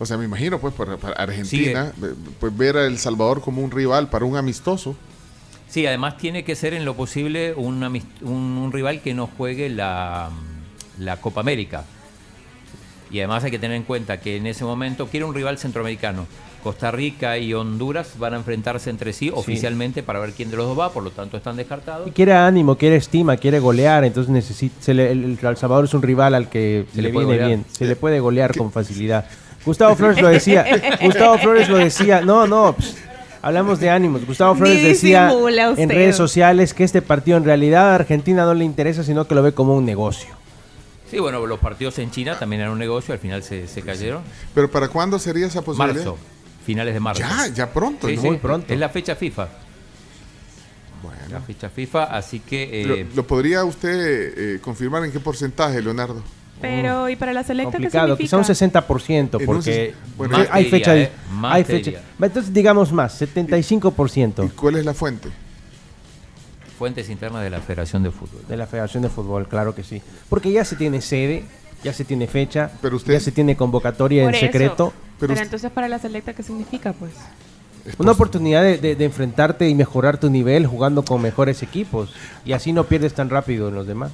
O 0.00 0.06
sea, 0.06 0.16
me 0.16 0.24
imagino, 0.24 0.58
pues, 0.58 0.74
para, 0.74 0.96
para 0.96 1.14
Argentina, 1.14 1.92
eh, 2.02 2.14
pues 2.38 2.56
ver 2.56 2.76
a 2.76 2.86
El 2.86 2.98
Salvador 2.98 3.40
como 3.40 3.62
un 3.62 3.70
rival 3.70 4.08
para 4.08 4.24
un 4.24 4.36
amistoso. 4.36 4.96
Sí, 5.68 5.86
además 5.86 6.16
tiene 6.16 6.44
que 6.44 6.54
ser 6.54 6.72
en 6.72 6.84
lo 6.84 6.94
posible 6.94 7.52
un, 7.54 7.82
un 8.22 8.70
rival 8.72 9.02
que 9.02 9.12
no 9.12 9.26
juegue 9.26 9.68
la, 9.68 10.30
la 10.98 11.20
Copa 11.20 11.40
América. 11.40 11.84
Y 13.10 13.18
además 13.18 13.44
hay 13.44 13.50
que 13.50 13.58
tener 13.58 13.76
en 13.76 13.82
cuenta 13.82 14.20
que 14.20 14.36
en 14.36 14.46
ese 14.46 14.64
momento 14.64 15.08
quiere 15.08 15.24
un 15.24 15.34
rival 15.34 15.58
centroamericano. 15.58 16.26
Costa 16.62 16.90
Rica 16.90 17.38
y 17.38 17.54
Honduras 17.54 18.14
van 18.18 18.34
a 18.34 18.36
enfrentarse 18.36 18.90
entre 18.90 19.12
sí, 19.12 19.30
oficialmente 19.32 20.02
para 20.02 20.18
ver 20.18 20.32
quién 20.32 20.50
de 20.50 20.56
los 20.56 20.66
dos 20.66 20.78
va, 20.78 20.92
por 20.92 21.02
lo 21.04 21.10
tanto 21.10 21.36
están 21.36 21.56
descartados. 21.56 22.08
Y 22.08 22.10
quiere 22.10 22.32
ánimo, 22.34 22.76
quiere 22.76 22.96
estima, 22.96 23.36
quiere 23.36 23.58
golear, 23.60 24.04
entonces 24.04 24.30
necesita, 24.32 24.74
se 24.82 24.92
le- 24.94 25.12
el, 25.12 25.38
El 25.40 25.56
Salvador 25.56 25.84
es 25.84 25.94
un 25.94 26.02
rival 26.02 26.34
al 26.34 26.48
que 26.48 26.84
Se 26.94 27.00
le 27.02 27.10
viene 27.10 27.24
golear. 27.26 27.46
bien, 27.48 27.64
se 27.70 27.84
le 27.86 27.94
puede 27.96 28.20
golear 28.20 28.56
con 28.56 28.72
facilidad. 28.72 29.26
Gustavo 29.64 29.94
Flores 29.96 30.20
lo 30.20 30.28
decía, 30.28 30.64
Gustavo 31.02 31.38
Flores 31.38 31.68
lo 31.68 31.76
decía, 31.78 32.20
no, 32.22 32.46
no, 32.46 32.74
pss, 32.78 32.96
hablamos 33.42 33.78
de 33.80 33.90
ánimos. 33.90 34.26
Gustavo 34.26 34.54
Flores 34.54 34.82
decía 34.82 35.30
en 35.76 35.88
redes 35.88 36.16
sociales 36.16 36.74
que 36.74 36.84
este 36.84 37.02
partido 37.02 37.36
en 37.38 37.44
realidad 37.44 37.92
a 37.92 37.94
Argentina 37.94 38.44
no 38.44 38.54
le 38.54 38.64
interesa, 38.64 39.02
sino 39.04 39.26
que 39.26 39.34
lo 39.34 39.42
ve 39.42 39.52
como 39.52 39.76
un 39.76 39.84
negocio. 39.84 40.28
Sí, 41.10 41.18
bueno, 41.18 41.46
los 41.46 41.58
partidos 41.58 41.98
en 42.00 42.10
China 42.10 42.38
también 42.38 42.60
eran 42.60 42.72
un 42.72 42.78
negocio, 42.78 43.14
al 43.14 43.18
final 43.20 43.42
se, 43.42 43.66
se 43.66 43.80
cayeron. 43.80 44.20
Pero 44.54 44.70
¿para 44.70 44.88
cuándo 44.88 45.18
sería 45.18 45.46
esa 45.46 45.62
posibilidad? 45.62 45.94
Marzo, 46.04 46.18
finales 46.68 46.92
de 46.92 47.00
marzo. 47.00 47.20
Ya, 47.22 47.46
ya 47.48 47.72
pronto, 47.72 48.06
Sí, 48.08 48.16
¿no? 48.16 48.20
sí, 48.22 48.28
Muy 48.28 48.36
pronto. 48.36 48.70
Es 48.74 48.78
la 48.78 48.90
fecha 48.90 49.16
FIFA. 49.16 49.48
Bueno. 51.02 51.20
La 51.30 51.40
fecha 51.40 51.70
FIFA, 51.70 52.04
así 52.04 52.40
que... 52.40 52.84
¿Lo, 52.86 52.94
eh, 52.94 53.06
lo 53.14 53.26
podría 53.26 53.64
usted 53.64 54.34
eh, 54.56 54.60
confirmar 54.60 55.02
en 55.04 55.12
qué 55.12 55.18
porcentaje, 55.20 55.80
Leonardo? 55.80 56.22
Pero, 56.60 57.08
¿y 57.08 57.16
para 57.16 57.32
la 57.32 57.42
selecta 57.44 57.70
qué 57.78 57.84
complicado, 57.84 58.16
significa? 58.16 58.36
quizá 58.42 58.66
un 58.66 58.88
60%, 58.98 59.34
En 59.34 59.40
un 59.40 59.46
porque 59.46 59.94
bueno, 60.18 60.36
hay- 60.50 60.64
fecha. 60.66 60.94
¿eh? 60.96 61.10
Más 61.32 61.54
hay 61.54 61.64
fecha. 61.64 61.92
Entonces, 62.20 62.52
digamos 62.52 62.92
más, 62.92 63.18
75% 63.22 64.50
¿Cuál 64.56 64.76
es 64.76 64.84
la 64.84 64.92
fuente? 64.92 65.28
Fuentes 66.78 67.08
internas 67.08 67.42
de 67.44 67.50
la 67.50 67.60
Federación 67.60 68.02
de 68.02 68.10
Fútbol. 68.10 68.42
de 68.46 68.56
la 68.56 68.66
Federación 68.66 69.02
de 69.04 69.08
Fútbol, 69.08 69.48
claro 69.48 69.74
que 69.74 69.82
sí. 69.84 70.02
Porque 70.28 70.50
ya 70.52 70.64
se 70.64 70.76
tiene 70.76 71.00
sede, 71.00 71.44
ya 71.82 71.92
se 71.92 72.04
tiene 72.04 72.26
fecha, 72.26 72.70
Pero 72.82 72.96
usted- 72.96 73.14
ya 73.14 73.20
se 73.20 73.32
tiene 73.32 73.56
convocatoria 73.56 74.24
en 74.24 74.34
eso. 74.34 74.92
Pero, 75.20 75.34
entonces 75.36 75.70
para 75.70 75.88
la 75.88 75.98
selecta 75.98 76.32
qué 76.32 76.42
significa, 76.42 76.92
pues. 76.92 77.12
Una 77.98 78.12
oportunidad 78.12 78.62
de, 78.62 78.76
de- 78.78 78.96
de 78.96 79.04
enfrentarte 79.04 79.68
y 79.68 79.74
mejorar 79.74 80.18
tu 80.20 80.28
nivel 80.30 80.66
jugando 80.66 81.02
con 81.04 81.22
mejores 81.22 81.62
equipos. 81.62 82.12
Y 82.44 82.52
así 82.52 82.72
no 82.72 82.84
pierdes 82.84 83.14
tan 83.14 83.30
rápido 83.30 83.68
en 83.68 83.74
los 83.74 83.86
demás. 83.86 84.10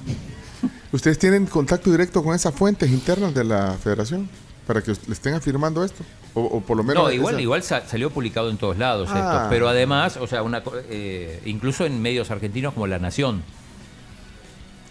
¿Ustedes 0.91 1.19
tienen 1.19 1.45
contacto 1.45 1.91
directo 1.91 2.23
con 2.23 2.33
esas 2.35 2.53
fuentes 2.55 2.89
internas 2.89 3.33
de 3.33 3.43
la 3.43 3.73
federación? 3.73 4.29
Para 4.65 4.81
que 4.81 4.93
le 5.07 5.13
estén 5.13 5.33
afirmando 5.35 5.83
esto. 5.83 6.03
O, 6.33 6.41
o 6.41 6.61
por 6.61 6.77
lo 6.77 6.83
menos. 6.83 7.03
No, 7.03 7.11
igual, 7.11 7.35
esa- 7.35 7.41
igual 7.41 7.63
sa- 7.63 7.85
salió 7.85 8.09
publicado 8.11 8.49
en 8.49 8.57
todos 8.57 8.77
lados 8.77 9.09
Ah. 9.11 9.17
esto. 9.19 9.47
Pero 9.49 9.67
además, 9.67 10.17
o 10.17 10.25
sea, 10.25 10.41
una, 10.41 10.63
co- 10.63 10.73
eh, 10.89 11.41
incluso 11.45 11.85
en 11.85 12.01
medios 12.01 12.31
argentinos 12.31 12.73
como 12.73 12.87
La 12.87 12.97
Nación, 12.97 13.43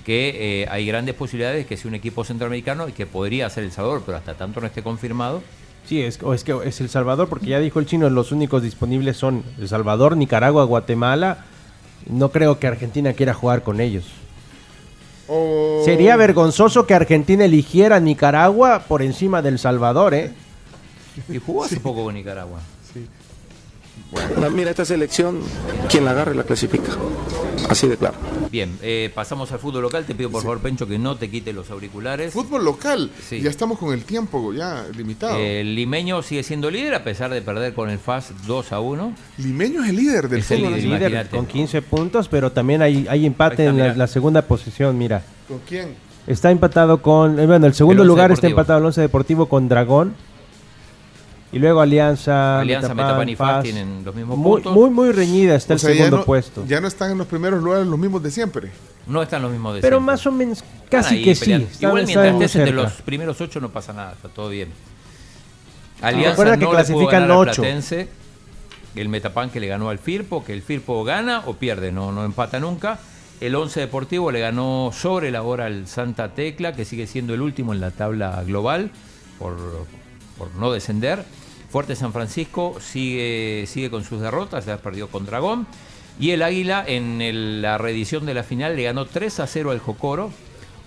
que 0.05 0.62
eh, 0.62 0.69
hay 0.70 0.86
grandes 0.86 1.15
posibilidades 1.15 1.59
de 1.65 1.66
que 1.66 1.77
sea 1.78 1.89
un 1.89 1.95
equipo 1.95 2.23
centroamericano 2.24 2.86
y 2.89 2.93
que 2.93 3.07
podría 3.07 3.49
ser 3.49 3.65
El 3.65 3.73
Salvador, 3.73 4.03
pero 4.05 4.19
hasta 4.19 4.35
tanto 4.35 4.61
no 4.61 4.66
esté 4.66 4.82
confirmado. 4.82 5.43
Sí, 5.89 6.01
es, 6.02 6.19
o 6.23 6.32
es 6.32 6.44
que 6.44 6.56
es 6.65 6.81
El 6.81 6.89
Salvador, 6.89 7.28
porque 7.28 7.47
ya 7.47 7.61
dijo 7.61 7.78
el 7.78 7.86
chino, 7.86 8.09
los 8.09 8.32
únicos 8.32 8.62
disponibles 8.62 9.16
son 9.19 9.43
El 9.59 9.69
Salvador, 9.69 10.16
Nicaragua, 10.16 10.65
Guatemala. 10.65 11.44
No 12.09 12.31
creo 12.31 12.59
que 12.59 12.66
Argentina 12.66 13.12
quiera 13.12 13.35
jugar 13.35 13.62
con 13.62 13.81
ellos. 13.81 14.05
O- 15.28 15.82
Sería 15.85 16.16
vergonzoso 16.16 16.86
que 16.86 16.94
Argentina 16.94 17.44
eligiera 17.44 17.97
a 17.97 18.01
Nicaragua 18.01 18.85
por 18.89 19.02
encima 19.02 19.43
del 19.43 19.59
Salvador, 19.59 20.15
¿eh? 20.15 20.32
Y 21.28 21.39
jugó 21.39 21.65
hace 21.65 21.81
poco 21.81 22.05
con 22.05 22.15
Nicaragua. 22.15 22.61
Mira, 24.53 24.70
esta 24.70 24.85
selección, 24.85 25.41
quien 25.91 26.05
la 26.05 26.12
agarre 26.12 26.35
la 26.35 26.45
clasifica. 26.45 26.93
Así 27.69 27.89
de 27.89 27.97
claro. 27.97 28.15
Bien, 28.51 28.77
eh, 28.82 29.11
pasamos 29.15 29.51
al 29.53 29.59
fútbol 29.59 29.82
local. 29.82 30.05
Te 30.05 30.15
pido 30.15 30.31
por 30.31 30.43
favor, 30.43 30.61
Pencho, 30.61 30.86
que 30.86 30.99
no 30.99 31.16
te 31.16 31.31
quite 31.31 31.53
los 31.53 31.70
auriculares. 31.70 32.32
Fútbol 32.32 32.65
local. 32.65 33.11
Sí. 33.28 33.41
Ya 33.41 33.51
estamos 33.51 33.78
con 33.78 33.93
el 33.95 34.05
tiempo 34.05 34.53
ya 34.53 34.85
limitado. 34.97 35.36
El 35.39 35.74
limeño 35.74 36.23
sigue 36.23 36.43
siendo 36.43 36.70
líder 36.70 36.95
a 36.95 37.05
pesar 37.05 37.32
de 37.32 37.41
perder 37.43 37.74
con 37.74 37.91
el 37.91 37.99
FAS 37.99 38.32
2 38.47 38.73
a 38.73 38.81
1. 38.81 39.15
Limeño 39.39 39.82
es 39.82 39.91
el 39.91 39.97
líder 39.97 40.28
del 40.28 40.41
Es 40.41 40.51
el 40.51 40.59
fútbol. 40.61 40.74
líder, 40.74 41.11
Líder 41.11 41.28
con 41.31 41.47
15 41.47 41.82
puntos, 41.82 42.28
pero 42.28 42.53
también 42.53 42.82
hay, 42.82 43.07
hay 43.09 43.27
empate 43.27 43.66
está, 43.66 43.89
en 43.89 43.99
la, 43.99 44.07
segunda 44.07 44.43
posición, 44.43 44.97
mira. 44.99 45.23
¿Con 45.49 45.59
quién? 45.66 45.95
Está 46.27 46.51
empatado 46.51 47.03
con. 47.03 47.39
eh, 47.39 47.47
Bueno, 47.47 47.66
el 47.66 47.74
segundo 47.74 48.03
El 48.03 48.09
lugar 48.09 48.31
está 48.31 48.47
empatado 48.47 48.78
el 48.78 48.85
Once 48.86 49.01
Deportivo 49.01 49.47
con 49.47 49.69
Dragón. 49.69 50.15
Y 51.55 51.59
luego 51.60 51.81
Alianza. 51.81 52.60
Alianza, 52.60 52.94
Metapan 52.94 53.28
y 53.28 53.36
FAS 53.36 53.62
tienen 53.62 54.02
los 54.05 54.14
mismos 54.14 54.36
muy, 54.36 54.55
puntos. 54.55 54.72
Muy, 54.74 54.90
muy 54.90 55.12
reñida 55.12 55.55
está 55.55 55.74
O 55.74 55.76
el 55.76 55.81
sea, 55.81 55.90
ya 55.90 55.97
segundo 55.97 56.16
no- 56.18 56.24
puesto. 56.24 56.64
Ya 56.66 56.81
no 56.81 56.89
están 56.89 57.12
en 57.12 57.18
los 57.18 57.26
primeros 57.28 57.62
lugares 57.62 57.86
los 57.86 57.98
mismos 57.98 58.22
de 58.22 58.31
siempre. 58.32 58.70
No 59.06 59.22
están 59.22 59.40
los 59.43 59.52
mismos 59.52 59.74
de 59.76 59.81
Pero 59.81 59.98
siempre. 59.98 60.12
más 60.12 60.26
o 60.26 60.32
menos, 60.32 60.64
casi 60.90 61.22
que 61.22 61.35
sí. 61.35 61.40
peleando. 61.44 61.68
Igual 61.78 61.98
están 62.09 62.22
mientras 62.24 62.51
estés 62.51 62.56
entre 62.56 62.74
los 62.74 62.93
primeros 63.02 63.40
ocho 63.40 63.60
no 63.60 63.68
pasa 63.70 63.93
nada, 63.93 64.12
está 64.12 64.28
todo 64.28 64.48
bien. 64.48 64.70
Alianza 66.02 66.31
Recuerda 66.31 66.59
que 66.59 66.64
no 66.64 66.72
le 66.72 66.76
pudo 66.76 66.85
clasifican 66.85 67.20
ganar 67.22 67.31
al 67.31 67.48
ocho. 67.48 67.62
Platense. 67.62 68.09
El 68.97 69.09
Metapan 69.09 69.51
que 69.51 69.60
le 69.60 69.66
ganó 69.68 69.90
al 69.90 69.98
Firpo, 69.98 70.44
que 70.44 70.52
el 70.52 70.62
Firpo 70.62 71.02
gana 71.05 71.43
o 71.47 71.55
pierde, 71.55 71.93
no, 71.93 72.12
no 72.12 72.24
empata 72.24 72.60
nunca. 72.60 72.98
El 73.40 73.55
Once 73.56 73.78
Deportivo 73.81 74.31
le 74.31 74.40
ganó 74.40 74.90
sobre 74.93 75.31
la 75.31 75.43
hora 75.43 75.66
al 75.66 75.86
Santa 75.89 76.31
Tecla, 76.35 76.74
que 76.74 76.85
sigue 76.85 77.06
siendo 77.06 77.35
el 77.35 77.40
último 77.43 77.72
en 77.74 77.81
la 77.81 77.90
tabla 77.90 78.43
global 78.47 78.90
por, 79.39 79.56
por 80.39 80.55
no 80.55 80.72
descender. 80.72 81.24
Fuerte 81.74 81.96
San 81.96 82.12
Francisco 82.12 82.76
sigue, 82.80 83.64
sigue 83.66 83.90
con 83.90 84.05
sus 84.05 84.20
derrotas, 84.20 84.64
ya 84.64 84.76
perdió 84.76 85.09
con 85.09 85.26
Dragón. 85.26 85.66
Y 86.20 86.30
el 86.30 86.42
Águila 86.44 86.84
en 86.86 87.20
el- 87.20 87.62
la 87.62 87.78
reedición 87.78 88.24
de 88.26 88.32
la 88.32 88.44
final 88.44 88.76
le 88.76 88.84
ganó 88.84 89.06
3 89.06 89.40
a 89.40 89.48
0 89.48 89.72
al 89.72 89.80
Jocoro. 89.80 90.30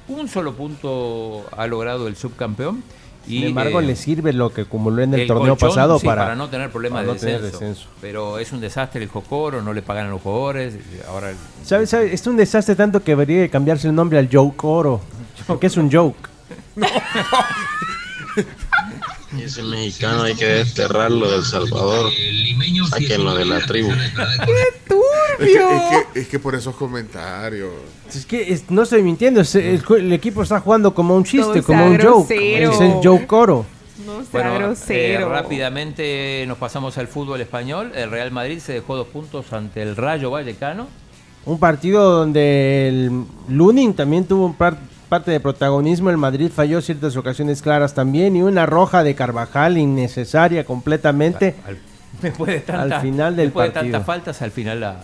Un 0.07 0.29
solo 0.29 0.53
punto 0.53 1.45
ha 1.57 1.67
logrado 1.67 2.07
el 2.07 2.15
subcampeón. 2.15 2.85
Y, 3.27 3.39
Sin 3.39 3.47
embargo, 3.47 3.81
eh, 3.81 3.85
le 3.85 3.97
sirve 3.97 4.31
lo 4.31 4.53
que 4.53 4.61
acumuló 4.61 5.03
en 5.03 5.13
el, 5.13 5.19
el 5.19 5.27
torneo 5.27 5.57
colchón, 5.57 5.69
pasado 5.71 5.99
sí, 5.99 6.05
para, 6.05 6.35
no 6.35 6.47
tener 6.47 6.71
problemas 6.71 7.01
de 7.01 7.07
no 7.07 7.15
tener 7.15 7.41
descenso. 7.41 7.89
Pero 7.99 8.39
es 8.39 8.53
un 8.53 8.61
desastre 8.61 9.03
el 9.03 9.09
Jocoro, 9.09 9.61
no 9.61 9.73
le 9.73 9.81
pagan 9.81 10.07
a 10.07 10.11
los 10.11 10.21
jugadores. 10.21 10.73
Ahora 11.09 11.31
el- 11.31 11.37
¿Sabes? 11.65 11.91
Es 11.91 12.25
un 12.27 12.37
desastre 12.37 12.75
tanto 12.75 13.03
que 13.03 13.11
debería 13.11 13.41
de 13.41 13.49
cambiarse 13.49 13.89
el 13.89 13.93
nombre 13.93 14.19
al 14.19 14.29
Joke 14.31 14.65
Oro. 14.65 15.01
Porque 15.47 15.67
es 15.67 15.75
un 15.75 15.91
joke. 15.91 16.29
Y 19.35 19.41
ese 19.43 19.61
mexicano 19.63 20.23
hay 20.23 20.35
que 20.35 20.45
desterrarlo 20.45 21.29
del 21.29 21.43
Salvador. 21.43 22.11
Sáquenlo 22.89 23.35
de 23.35 23.45
la 23.45 23.59
tribu. 23.65 23.91
Es 23.91 25.45
que, 25.45 25.53
es, 25.53 26.05
que, 26.13 26.19
es 26.21 26.27
que 26.27 26.39
por 26.39 26.55
esos 26.55 26.75
comentarios. 26.75 27.69
Es 28.13 28.25
que 28.25 28.51
es- 28.53 28.69
no 28.71 28.83
estoy 28.83 29.03
mintiendo, 29.03 29.41
es- 29.41 29.53
el, 29.55 30.13
equipo 30.13 30.41
está 30.43 30.59
jugando 30.61 30.93
como 30.93 31.15
un 31.15 31.23
chiste, 31.23 31.57
No 31.59 31.63
como 31.63 31.85
un 31.87 31.99
joke. 31.99 32.31
Es 32.31 32.79
el 32.79 32.93
Joke 33.03 33.31
Oro. 33.33 33.65
No 34.05 34.13
sea 34.21 34.25
Bueno, 34.31 34.55
grosero. 34.55 35.25
eh, 35.27 35.29
rápidamente 35.29 36.45
nos 36.47 36.57
pasamos 36.57 36.97
al 36.97 37.07
fútbol 37.07 37.41
español. 37.41 37.91
El 37.95 38.09
Real 38.09 38.31
Madrid 38.31 38.59
se 38.59 38.73
dejó 38.73 38.95
dos 38.95 39.07
puntos 39.07 39.51
ante 39.51 39.81
el 39.81 39.95
Rayo 39.95 40.31
Vallecano. 40.31 40.87
Un 41.45 41.59
partido 41.59 42.09
donde 42.19 42.87
el 42.89 43.23
Lunin 43.49 43.93
también 43.93 44.25
tuvo 44.25 44.45
un 44.45 44.53
par- 44.55 44.79
parte 45.07 45.31
de 45.31 45.39
protagonismo. 45.39 46.09
El 46.09 46.17
Madrid 46.17 46.51
falló 46.53 46.81
ciertas 46.81 47.15
ocasiones 47.17 47.61
claras 47.61 47.93
también. 47.93 48.35
Y 48.35 48.43
una 48.43 48.65
roja 48.65 49.03
de 49.03 49.15
Carvajal 49.15 49.77
innecesaria 49.77 50.63
completamente. 50.65 51.55
Al, 51.65 51.77
después 52.21 52.51
de 52.51 52.59
tanta- 52.59 52.97
Al 52.97 53.01
final 53.01 53.35
del 53.35 53.47
después 53.47 53.67
de 53.69 53.71
partido. 53.73 53.91
tantas 53.93 54.05
faltas, 54.05 54.41
al 54.41 54.51
final 54.51 54.79
la- 54.81 55.03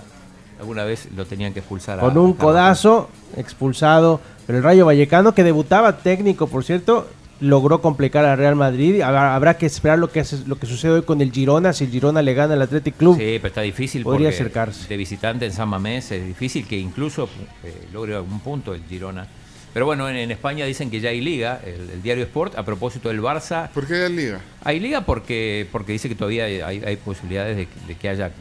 alguna 0.60 0.84
vez 0.84 1.08
lo 1.16 1.26
tenían 1.26 1.54
que 1.54 1.60
expulsar. 1.60 2.00
a- 2.00 2.02
Con 2.02 2.18
un 2.18 2.32
a 2.32 2.36
codazo 2.38 3.10
expulsado. 3.38 4.20
Pero 4.46 4.58
el 4.58 4.64
Rayo 4.64 4.86
Vallecano, 4.86 5.34
que 5.34 5.44
debutaba 5.44 5.98
técnico, 6.00 6.48
por 6.48 6.64
cierto, 6.66 7.08
logró 7.40 7.82
complicar 7.82 8.24
al 8.26 8.38
Real 8.38 8.56
Madrid. 8.56 9.02
Habrá, 9.02 9.36
habrá 9.36 9.58
que 9.58 9.66
esperar 9.66 10.00
lo 10.00 10.10
que, 10.12 10.20
hace- 10.22 10.44
lo 10.46 10.58
que 10.58 10.66
sucede 10.66 10.92
hoy 10.94 11.02
con 11.04 11.22
el 11.22 11.32
Girona. 11.32 11.74
Si 11.74 11.86
el 11.86 11.92
Girona 11.92 12.22
le 12.22 12.34
gana 12.34 12.54
al 12.54 12.62
Athletic 12.62 12.96
Club. 12.98 13.18
Sí, 13.18 13.38
pero 13.42 13.48
está 13.48 13.62
difícil 13.62 14.04
Podría 14.04 14.30
acercarse. 14.30 14.88
de 14.88 14.98
visitante 14.98 15.46
en 15.46 15.52
San 15.54 15.68
Mamés 15.70 16.12
es 16.12 16.26
difícil 16.26 16.66
que 16.68 16.78
incluso 16.78 17.28
eh, 17.64 17.88
logre 17.94 18.16
algún 18.16 18.40
punto 18.40 18.74
el 18.74 18.84
Girona. 18.84 19.28
Pero 19.74 19.86
bueno, 19.88 20.08
en, 20.08 20.16
en 20.18 20.30
España 20.32 20.66
dicen 20.66 20.92
que 20.92 21.00
ya 21.00 21.10
hay 21.10 21.20
liga, 21.22 21.60
el, 21.66 21.90
el 21.90 22.02
diario 22.04 22.24
Sport, 22.26 22.58
a 22.58 22.64
propósito 22.64 23.10
del 23.10 23.22
Barça. 23.22 23.70
¿Por 23.70 23.88
qué 23.88 24.06
hay 24.06 24.14
liga? 24.14 24.40
Hay 24.64 24.80
liga 24.80 25.02
porque, 25.02 25.68
porque 25.72 25.94
dice 25.94 26.08
que 26.10 26.16
todavía 26.16 26.46
hay, 26.46 26.96
posibilidades 26.98 27.58
de, 27.58 27.66
que- 27.66 27.80
de 27.88 27.96
que 27.96 28.10
haya 28.10 28.32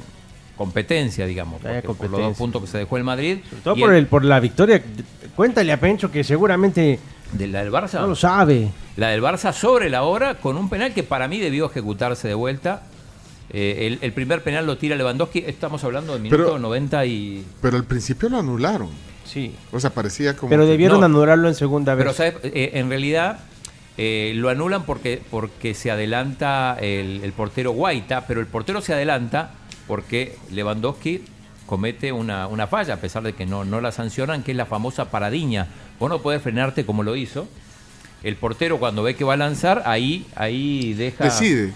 competencia, 0.57 1.27
digamos, 1.27 1.61
Que 1.63 1.69
haya 1.69 1.83
porque 1.83 2.03
por 2.03 2.11
los 2.11 2.21
dos 2.21 2.37
puntos 2.37 2.63
que 2.63 2.69
se 2.69 2.79
dejó 2.79 2.97
el 2.99 3.05
Madrid. 3.05 3.39
Todo 3.65 3.77
y 3.77 3.81
por, 3.81 3.95
el, 3.95 4.07
por 4.07 4.25
la 4.25 4.39
victoria. 4.41 4.83
Cuéntale 5.35 5.73
a 5.73 5.81
Pencho 5.81 6.11
que 6.11 6.23
seguramente 6.23 6.99
de 7.33 7.47
la 7.49 7.65
del 7.65 7.73
Barça. 7.73 8.01
no 8.01 8.09
lo 8.09 8.15
sabe. 8.17 8.69
La 8.97 9.09
del 9.09 9.23
Barça 9.23 9.53
sobre 9.55 9.89
la 9.89 10.03
hora 10.03 10.35
con 10.39 10.57
un 10.59 10.69
penal 10.69 10.93
que 10.93 11.03
para 11.03 11.27
mí 11.29 11.39
debió 11.41 11.67
ejecutarse 11.71 12.29
de 12.29 12.35
vuelta. 12.35 12.83
Eh, 13.51 13.87
el, 13.87 13.99
el 14.03 14.13
primer 14.13 14.43
penal 14.43 14.67
lo 14.67 14.77
tira 14.77 14.97
Lewandowski. 14.97 15.39
Estamos 15.47 15.83
hablando 15.85 16.13
del 16.13 16.23
minuto 16.23 16.43
Pero- 16.45 16.59
90 16.59 17.07
y. 17.07 17.45
Pero 17.63 17.79
al 17.79 17.85
principio 17.85 18.29
lo 18.29 18.39
anularon. 18.39 18.91
Sí. 19.33 19.55
O 19.73 19.81
sea, 19.81 19.91
parecía 19.91 20.37
como. 20.37 20.51
Pero 20.51 20.65
que- 20.65 20.71
debieron 20.71 21.01
no. 21.01 21.07
anularlo 21.07 21.49
en 21.49 21.55
segunda 21.55 21.95
vez. 21.95 22.05
Pero 22.05 22.15
¿sabes? 22.15 22.35
Eh, 22.43 22.73
en 22.75 22.89
realidad 22.89 23.41
eh, 23.97 24.33
lo 24.37 24.49
anulan 24.49 24.85
porque, 24.85 25.23
porque 25.31 25.75
se 25.75 25.91
adelanta 25.91 26.77
el, 26.81 27.21
el 27.25 27.33
portero 27.33 27.71
Guaita, 27.73 28.27
pero 28.27 28.41
el 28.41 28.47
portero 28.47 28.81
se 28.81 28.93
adelanta 28.93 29.53
porque 29.87 30.37
Lewandowski 30.51 31.23
comete 31.67 32.13
una, 32.13 32.47
una 32.49 32.67
falla, 32.67 32.95
a 32.95 32.97
pesar 32.99 33.23
de 33.23 33.33
que 33.33 33.47
no, 33.47 33.65
no 33.65 33.81
la 33.81 33.93
sancionan, 33.93 34.43
que 34.43 34.51
es 34.51 34.57
la 34.57 34.67
famosa 34.67 35.11
paradiña. 35.11 35.69
Vos 35.99 36.11
no 36.11 36.21
podés 36.21 36.43
frenarte 36.43 36.85
como 36.85 37.03
lo 37.03 37.17
hizo. 37.17 37.49
El 38.23 38.37
portero 38.37 38.79
cuando 38.79 39.03
ve 39.03 39.15
que 39.17 39.25
va 39.25 39.35
a 39.35 39.37
lanzar, 39.37 39.83
ahí, 39.87 40.27
ahí 40.37 40.93
deja... 40.95 41.25
Decide. 41.25 41.73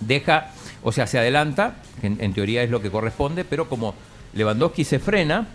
Deja, 0.00 0.50
o 0.82 0.92
sea, 0.92 1.06
se 1.06 1.18
adelanta, 1.18 1.76
que 2.00 2.06
en, 2.06 2.18
en 2.20 2.32
teoría 2.32 2.62
es 2.62 2.70
lo 2.70 2.80
que 2.80 2.90
corresponde, 2.90 3.44
pero 3.44 3.68
como 3.68 3.94
Lewandowski 4.34 4.84
se 4.84 4.98
frena, 4.98 5.46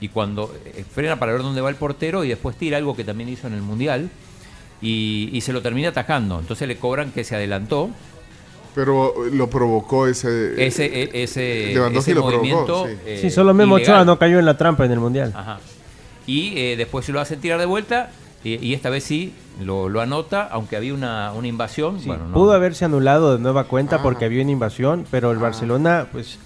y 0.00 0.08
cuando 0.08 0.54
eh, 0.64 0.84
frena 0.90 1.18
para 1.18 1.32
ver 1.32 1.42
dónde 1.42 1.60
va 1.60 1.70
el 1.70 1.76
portero 1.76 2.24
y 2.24 2.28
después 2.28 2.56
tira 2.56 2.76
algo 2.76 2.94
que 2.96 3.04
también 3.04 3.28
hizo 3.28 3.46
en 3.46 3.54
el 3.54 3.62
Mundial 3.62 4.10
y, 4.80 5.30
y 5.32 5.40
se 5.40 5.52
lo 5.52 5.60
termina 5.62 5.88
atajando. 5.88 6.38
Entonces 6.38 6.68
le 6.68 6.76
cobran 6.76 7.10
que 7.12 7.24
se 7.24 7.34
adelantó. 7.36 7.90
Pero 8.74 9.12
lo 9.32 9.50
provocó 9.50 10.06
ese. 10.06 10.64
Ese, 10.64 10.86
e- 10.86 11.22
ese, 11.24 11.70
Lewandowski 11.74 12.10
ese 12.10 12.14
lo 12.14 12.20
provocó, 12.26 12.38
movimiento. 12.38 12.86
sí. 12.86 12.92
eh, 13.06 13.18
sí, 13.22 13.30
solo 13.30 13.52
Memo. 13.54 13.74
Ochoa 13.76 14.04
no 14.04 14.18
cayó 14.18 14.38
en 14.38 14.46
la 14.46 14.56
trampa 14.56 14.84
en 14.84 14.92
el 14.92 15.00
Mundial. 15.00 15.32
Ajá. 15.34 15.58
Y 16.26 16.52
eh, 16.58 16.76
después 16.76 17.04
se 17.06 17.12
lo 17.12 17.20
hacen 17.20 17.40
tirar 17.40 17.58
de 17.58 17.66
vuelta 17.66 18.10
y, 18.44 18.64
y 18.64 18.74
esta 18.74 18.90
vez 18.90 19.02
sí 19.02 19.32
lo, 19.64 19.88
lo 19.88 20.00
anota, 20.00 20.46
aunque 20.52 20.76
había 20.76 20.94
una, 20.94 21.32
una 21.32 21.48
invasión. 21.48 21.98
bueno, 22.06 22.26
no. 22.28 22.34
Pudo 22.34 22.52
haberse 22.52 22.84
anulado 22.84 23.32
de 23.36 23.42
nueva 23.42 23.64
cuenta 23.64 23.96
Ah. 23.96 24.02
porque 24.02 24.26
había 24.26 24.42
una 24.42 24.52
invasión, 24.52 25.06
pero 25.10 25.32
el 25.32 25.38
Barcelona, 25.38 26.06
pues, 26.12 26.38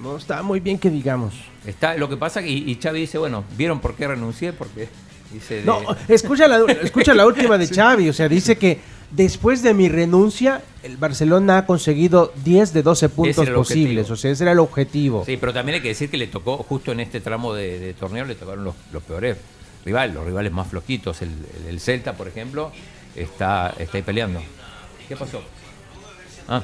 no 0.00 0.16
está 0.16 0.42
muy 0.42 0.60
bien 0.60 0.78
que 0.78 0.90
digamos. 0.90 1.34
Está, 1.66 1.96
lo 1.96 2.08
que 2.08 2.16
pasa 2.16 2.42
que 2.42 2.48
y, 2.50 2.70
y 2.70 2.74
Xavi 2.80 3.00
dice, 3.00 3.18
bueno, 3.18 3.44
¿vieron 3.56 3.80
por 3.80 3.94
qué 3.94 4.06
renuncié? 4.08 4.52
Porque 4.52 4.88
Dice 5.32 5.56
de- 5.56 5.64
No, 5.64 5.80
escucha 6.08 6.46
la, 6.46 6.60
escucha 6.82 7.12
la 7.12 7.26
última 7.26 7.58
de 7.58 7.66
Xavi, 7.74 8.08
o 8.08 8.12
sea, 8.12 8.28
dice 8.28 8.56
que 8.56 8.78
después 9.10 9.60
de 9.62 9.74
mi 9.74 9.88
renuncia, 9.88 10.62
el 10.84 10.96
Barcelona 10.98 11.58
ha 11.58 11.66
conseguido 11.66 12.32
10 12.44 12.72
de 12.72 12.82
12 12.84 13.08
puntos 13.08 13.48
posibles, 13.50 14.04
objetivo. 14.04 14.12
o 14.14 14.16
sea, 14.16 14.30
ese 14.30 14.44
era 14.44 14.52
el 14.52 14.60
objetivo. 14.60 15.24
Sí, 15.26 15.36
pero 15.36 15.52
también 15.52 15.76
hay 15.76 15.82
que 15.82 15.88
decir 15.88 16.08
que 16.10 16.16
le 16.16 16.28
tocó, 16.28 16.58
justo 16.58 16.92
en 16.92 17.00
este 17.00 17.20
tramo 17.20 17.52
de, 17.54 17.80
de 17.80 17.92
torneo, 17.94 18.24
le 18.24 18.36
tocaron 18.36 18.62
los, 18.64 18.74
los 18.92 19.02
peores 19.02 19.36
rivales, 19.84 20.14
los 20.14 20.24
rivales 20.24 20.52
más 20.52 20.68
flojitos. 20.68 21.20
El, 21.22 21.30
el- 21.30 21.70
el 21.70 21.80
Celta, 21.80 22.12
por 22.16 22.28
ejemplo, 22.28 22.70
está, 23.16 23.74
está 23.80 23.96
ahí 23.98 24.02
peleando. 24.02 24.40
¿Qué 25.08 25.16
pasó? 25.16 25.42
Ah. 26.48 26.62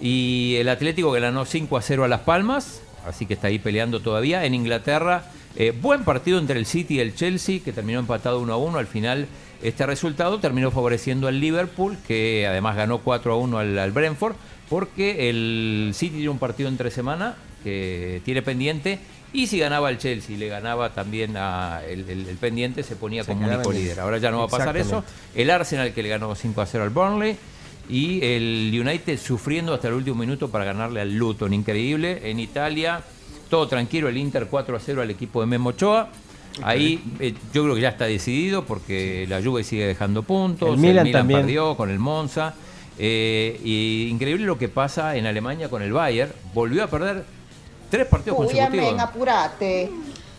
Y 0.00 0.56
el 0.56 0.68
Atlético 0.68 1.12
que 1.12 1.20
ganó 1.20 1.44
5 1.44 1.76
a 1.76 1.82
0 1.82 2.04
a 2.04 2.08
Las 2.08 2.20
Palmas, 2.20 2.80
así 3.06 3.26
que 3.26 3.34
está 3.34 3.48
ahí 3.48 3.58
peleando 3.58 4.00
todavía. 4.00 4.44
En 4.44 4.54
Inglaterra, 4.54 5.24
eh, 5.56 5.72
buen 5.78 6.04
partido 6.04 6.38
entre 6.38 6.58
el 6.58 6.66
City 6.66 6.96
y 6.96 7.00
el 7.00 7.14
Chelsea, 7.14 7.60
que 7.64 7.72
terminó 7.72 7.98
empatado 7.98 8.40
1 8.40 8.52
a 8.52 8.56
1. 8.56 8.78
Al 8.78 8.86
final, 8.86 9.26
este 9.62 9.86
resultado 9.86 10.38
terminó 10.38 10.70
favoreciendo 10.70 11.26
al 11.26 11.40
Liverpool, 11.40 11.96
que 12.06 12.46
además 12.48 12.76
ganó 12.76 12.98
4 12.98 13.32
a 13.32 13.36
1 13.36 13.58
al, 13.58 13.78
al 13.78 13.90
Brentford, 13.90 14.34
porque 14.68 15.28
el 15.30 15.92
City 15.94 16.16
tiene 16.16 16.28
un 16.28 16.38
partido 16.38 16.68
entre 16.68 16.90
semana 16.90 17.34
que 17.64 18.22
tiene 18.24 18.42
pendiente. 18.42 19.00
Y 19.32 19.48
si 19.48 19.58
ganaba 19.58 19.90
el 19.90 19.98
Chelsea 19.98 20.36
y 20.36 20.38
le 20.38 20.48
ganaba 20.48 20.94
también 20.94 21.36
a 21.36 21.82
el, 21.86 22.08
el- 22.08 22.28
el 22.28 22.36
pendiente, 22.36 22.82
se 22.82 22.96
ponía 22.96 23.24
Se 23.24 23.32
como 23.32 23.40
único 23.56 23.72
líder. 23.82 24.00
Ahora 24.00 24.16
ya 24.18 24.30
no 24.30 24.38
va 24.38 24.44
a 24.44 24.48
pasar 24.48 24.76
eso. 24.76 25.04
El 25.34 25.50
Arsenal 25.50 25.92
que 25.92 26.02
le 26.02 26.08
ganó 26.08 26.34
5 26.34 26.60
a 26.62 26.66
0 26.66 26.84
al 26.84 26.90
Burnley. 26.90 27.36
Y 27.88 28.22
el 28.22 28.70
United 28.72 29.18
sufriendo 29.18 29.72
hasta 29.72 29.88
el 29.88 29.94
último 29.94 30.16
minuto 30.16 30.48
para 30.48 30.64
ganarle 30.64 31.00
al 31.00 31.14
Luton. 31.14 31.54
Increíble. 31.54 32.30
En 32.30 32.38
Italia, 32.38 33.00
todo 33.48 33.66
tranquilo. 33.66 34.08
El 34.08 34.18
Inter 34.18 34.46
4 34.50 34.76
a 34.76 34.80
0 34.80 35.02
al 35.02 35.10
equipo 35.10 35.40
de 35.40 35.46
Memo 35.46 35.70
Ochoa. 35.70 36.10
Ahí 36.62 37.00
eh, 37.20 37.34
yo 37.52 37.62
creo 37.62 37.74
que 37.74 37.80
ya 37.80 37.90
está 37.90 38.06
decidido 38.06 38.64
porque 38.64 39.26
la 39.28 39.42
Juve 39.42 39.64
sigue 39.64 39.86
dejando 39.86 40.22
puntos. 40.22 40.70
El 40.70 40.78
Milan 40.78 41.10
también. 41.10 41.40
perdió 41.40 41.76
con 41.76 41.90
el 41.90 41.98
Monza. 41.98 42.54
Eh, 42.98 43.60
y 43.62 44.08
increíble 44.10 44.44
lo 44.44 44.58
que 44.58 44.68
pasa 44.68 45.16
en 45.16 45.26
Alemania 45.26 45.68
con 45.68 45.82
el 45.82 45.92
Bayern. 45.92 46.32
Volvió 46.52 46.84
a 46.84 46.88
perder 46.88 47.24
tres 47.90 48.06
partidos 48.06 48.36
consecutivos. 48.36 48.98
apurate. 48.98 49.90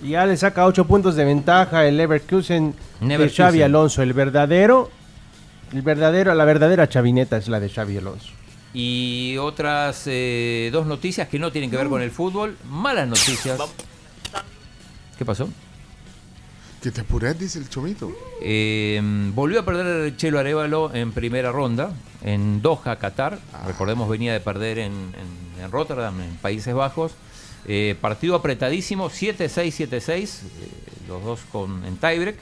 Y 0.04 0.10
ya 0.10 0.26
le 0.26 0.38
saca 0.38 0.66
8 0.66 0.86
puntos 0.86 1.16
de 1.16 1.26
ventaja 1.26 1.86
el 1.86 1.98
Leverkusen 1.98 2.74
de. 3.02 3.30
Xavi 3.30 3.62
Alonso, 3.62 4.02
el 4.02 4.14
verdadero, 4.14 4.90
el 5.74 5.82
verdadero, 5.82 6.34
la 6.36 6.46
verdadera 6.46 6.88
chavineta 6.90 7.38
es 7.38 7.48
la 7.48 7.60
de 7.60 7.70
Xavi 7.70 7.98
Alonso. 7.98 8.30
Y 8.74 9.36
otras 9.38 10.04
eh, 10.06 10.70
dos 10.72 10.86
noticias 10.86 11.28
que 11.28 11.40
no 11.40 11.52
tienen 11.52 11.72
que 11.72 11.78
ver 11.78 11.88
con 11.90 12.02
el 12.02 12.12
fútbol. 12.12 12.56
Malas 12.70 13.08
noticias. 13.08 13.60
¿Qué 15.18 15.26
pasó? 15.26 15.50
Que 16.82 16.91
te 16.91 17.02
apures, 17.02 17.38
dice 17.38 17.60
el 17.60 17.68
chomito. 17.68 18.12
Eh, 18.41 19.02
volvió 19.34 19.60
a 19.62 19.66
perder 19.66 20.16
Chelo 20.16 20.40
Arevalo 20.40 20.94
en 20.94 21.12
primera 21.12 21.52
ronda 21.52 21.91
en 22.24 22.62
Doha, 22.62 22.96
Qatar. 22.98 23.40
Recordemos, 23.66 24.08
venía 24.08 24.32
de 24.34 24.40
perder 24.40 24.80
en, 24.80 24.94
en- 24.94 25.50
en 25.64 25.72
Rotterdam, 25.72 26.22
en 26.22 26.36
Países 26.38 26.74
Bajos. 26.74 27.12
Eh, 27.66 27.96
partido 28.00 28.36
apretadísimo, 28.36 29.10
7-6, 29.10 29.90
7-6, 29.90 30.24
eh, 30.24 30.30
los 31.10 31.22
dos 31.24 31.41
con, 31.52 31.84
en 31.86 31.98
tiebreak, 31.98 32.38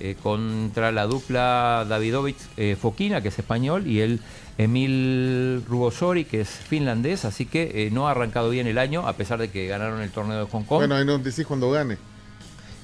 eh, 0.00 0.16
contra 0.22 0.92
la 0.92 1.06
dupla 1.06 1.86
Davidovich 1.88 2.38
eh, 2.56 2.76
Fokina, 2.80 3.20
que 3.20 3.28
es 3.28 3.38
español, 3.38 3.86
y 3.86 4.00
el 4.00 4.20
Emil 4.58 5.62
Rugosori, 5.66 6.24
que 6.24 6.40
es 6.40 6.48
finlandés. 6.48 7.24
Así 7.24 7.46
que 7.46 7.86
eh, 7.86 7.90
no 7.90 8.08
ha 8.08 8.12
arrancado 8.12 8.50
bien 8.50 8.66
el 8.66 8.78
año, 8.78 9.06
a 9.06 9.14
pesar 9.14 9.38
de 9.38 9.50
que 9.50 9.66
ganaron 9.66 10.00
el 10.00 10.10
torneo 10.10 10.44
de 10.44 10.50
Hong 10.50 10.64
Kong. 10.64 10.78
Bueno, 10.78 10.94
ahí 10.94 11.04
nos 11.04 11.22
decís 11.22 11.46
cuando 11.46 11.70
gane. 11.70 11.98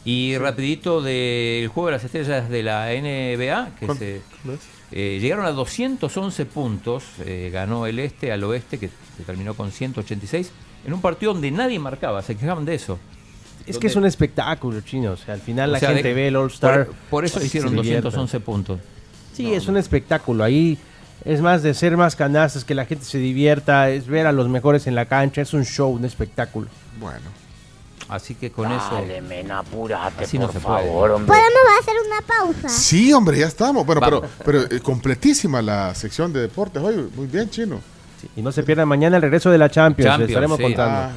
Y 0.04 0.36
rapidito 0.36 1.00
del 1.00 1.68
juego 1.68 1.86
de 1.86 1.92
las 1.92 2.04
estrellas 2.04 2.48
de 2.48 2.62
la 2.62 2.88
NBA, 2.88 3.76
que 3.78 3.94
se, 3.94 4.20
eh, 4.90 5.18
llegaron 5.20 5.46
a 5.46 5.52
211 5.52 6.44
puntos, 6.46 7.04
eh, 7.24 7.50
ganó 7.52 7.86
el 7.86 8.00
este 8.00 8.32
al 8.32 8.42
oeste, 8.42 8.78
que, 8.78 8.90
que 9.16 9.22
terminó 9.24 9.54
con 9.54 9.70
186, 9.70 10.50
en 10.84 10.92
un 10.92 11.00
partido 11.00 11.32
donde 11.32 11.52
nadie 11.52 11.78
marcaba, 11.78 12.20
se 12.22 12.36
quejaban 12.36 12.64
de 12.64 12.74
eso. 12.74 12.98
Es 13.66 13.78
que 13.78 13.86
es 13.86 13.96
un 13.96 14.04
espectáculo, 14.06 14.80
chino. 14.80 15.12
O 15.12 15.16
sea, 15.16 15.34
al 15.34 15.40
final 15.40 15.70
O 15.70 15.72
la 15.74 15.78
sea, 15.80 15.90
gente 15.90 16.08
de- 16.08 16.14
ve 16.14 16.28
el 16.28 16.36
All-Star. 16.36 16.86
por- 16.86 16.94
por 17.10 17.24
eso 17.24 17.42
hicieron 17.42 17.74
divierten. 17.74 18.02
211 18.04 18.40
puntos. 18.40 18.80
Sí, 19.34 19.52
es 19.54 19.66
un 19.68 19.76
espectáculo. 19.76 20.44
Ahí 20.44 20.78
es 21.24 21.40
más 21.40 21.62
de 21.62 21.72
ser 21.74 21.96
más 21.96 22.16
canastas, 22.16 22.64
que 22.64 22.74
la 22.74 22.84
gente 22.84 23.04
se 23.04 23.18
divierta, 23.18 23.88
es 23.90 24.06
ver 24.06 24.26
a 24.26 24.32
los 24.32 24.48
mejores 24.48 24.86
en 24.86 24.94
la 24.94 25.06
cancha. 25.06 25.40
Es 25.40 25.52
un 25.54 25.64
show, 25.64 25.90
un 25.90 26.04
espectáculo. 26.04 26.68
Bueno. 27.00 27.20
Así 28.08 28.34
que 28.34 28.50
con 28.50 28.68
Dale, 28.68 29.16
eso. 29.16 29.26
men, 29.26 29.50
apúrate, 29.50 30.24
Así 30.24 30.38
no 30.38 30.46
por 30.46 30.54
se 30.54 30.60
puede. 30.60 30.82
favor, 30.84 31.10
hombre. 31.12 31.28
¿Podemos 31.28 31.60
hacer 31.80 31.94
una 32.06 32.20
pausa? 32.26 32.68
Sí, 32.68 33.10
hombre, 33.12 33.38
ya 33.38 33.46
estamos. 33.46 33.86
Bueno, 33.86 34.00
Vamos. 34.02 34.24
pero, 34.44 34.64
pero 34.66 34.76
eh, 34.76 34.80
completísima 34.80 35.62
la 35.62 35.94
sección 35.94 36.30
de 36.32 36.40
deportes 36.40 36.82
hoy. 36.82 37.08
Muy 37.16 37.26
bien, 37.26 37.48
chino. 37.48 37.80
Y 38.36 38.42
no 38.42 38.52
se 38.52 38.62
pierdan 38.64 38.86
mañana 38.86 39.16
el 39.16 39.22
regreso 39.22 39.50
de 39.50 39.56
la 39.58 39.70
Champions. 39.70 40.06
Champions, 40.10 40.20
les 40.28 40.30
estaremos 40.30 40.56
sí. 40.58 40.62
contando. 40.64 40.94
Ah, 40.98 41.10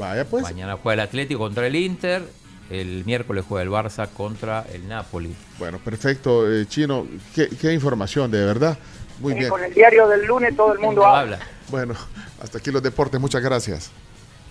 vaya 0.00 0.24
pues. 0.24 0.42
Mañana 0.42 0.76
juega 0.82 0.94
el 1.02 1.08
Atlético 1.08 1.40
contra 1.40 1.66
el 1.66 1.76
Inter, 1.76 2.22
el 2.70 3.04
miércoles 3.04 3.44
juega 3.48 3.62
el 3.62 3.70
Barça 3.70 4.08
contra 4.08 4.64
el 4.72 4.88
Napoli. 4.88 5.34
Bueno, 5.58 5.78
perfecto, 5.78 6.50
eh, 6.50 6.66
chino. 6.66 7.06
Qué, 7.34 7.48
qué 7.48 7.72
información, 7.72 8.30
de 8.30 8.44
verdad. 8.44 8.78
Muy 9.20 9.34
Y 9.34 9.38
bien. 9.38 9.50
con 9.50 9.62
el 9.62 9.72
diario 9.74 10.08
del 10.08 10.24
lunes 10.26 10.56
todo 10.56 10.72
el 10.72 10.78
mundo 10.78 11.04
habla. 11.04 11.38
Bueno, 11.68 11.94
hasta 12.42 12.58
aquí 12.58 12.70
los 12.70 12.82
deportes. 12.82 13.20
Muchas 13.20 13.42
gracias. 13.42 13.90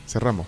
Cerramos. 0.08 0.48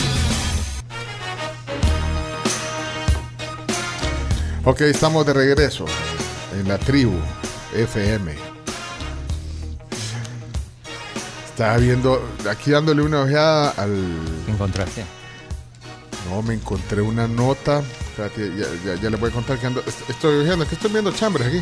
Ok, 4.63 4.81
estamos 4.81 5.25
de 5.25 5.33
regreso 5.33 5.85
en 6.59 6.67
la 6.67 6.77
tribu 6.77 7.17
FM. 7.75 8.31
Estaba 11.45 11.77
viendo, 11.77 12.21
aquí 12.49 12.71
dándole 12.71 13.01
una 13.01 13.21
ojeada 13.21 13.71
al... 13.77 14.17
¿Qué 14.45 14.51
encontraste? 14.51 15.03
No, 16.29 16.41
me 16.41 16.53
encontré 16.53 17.01
una 17.01 17.27
nota. 17.27 17.79
Espérate, 18.09 18.51
ya, 18.55 18.65
ya, 18.85 19.01
ya 19.01 19.09
les 19.09 19.19
voy 19.19 19.29
a 19.31 19.33
contar 19.33 19.57
que 19.57 19.67
ando... 19.67 19.81
est- 19.81 20.09
Estoy 20.09 20.41
ojeando, 20.43 20.63
es 20.63 20.69
que 20.69 20.75
estoy 20.75 20.91
viendo 20.91 21.11
chambres 21.11 21.47
aquí. 21.47 21.61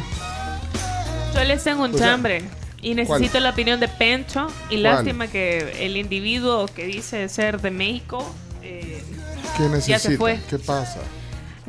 Yo 1.33 1.43
les 1.43 1.63
tengo 1.63 1.83
un 1.83 1.95
O 1.95 1.97
sea, 1.97 2.07
chambre 2.07 2.43
y 2.81 2.95
necesito 2.95 3.39
la 3.39 3.51
opinión 3.51 3.79
de 3.79 3.87
Pencho. 3.87 4.47
Y 4.69 4.81
¿Cuál? 4.81 4.83
lástima 4.83 5.27
que 5.27 5.85
el 5.85 5.95
individuo 5.97 6.65
que 6.67 6.85
dice 6.85 7.27
ser 7.29 7.61
de 7.61 7.71
México 7.71 8.25
eh, 8.61 9.01
¿Qué 9.57 9.63
ya 9.63 9.69
necesita? 9.69 9.99
se 9.99 10.17
fue. 10.17 10.39
¿Qué 10.49 10.59
pasa? 10.59 10.99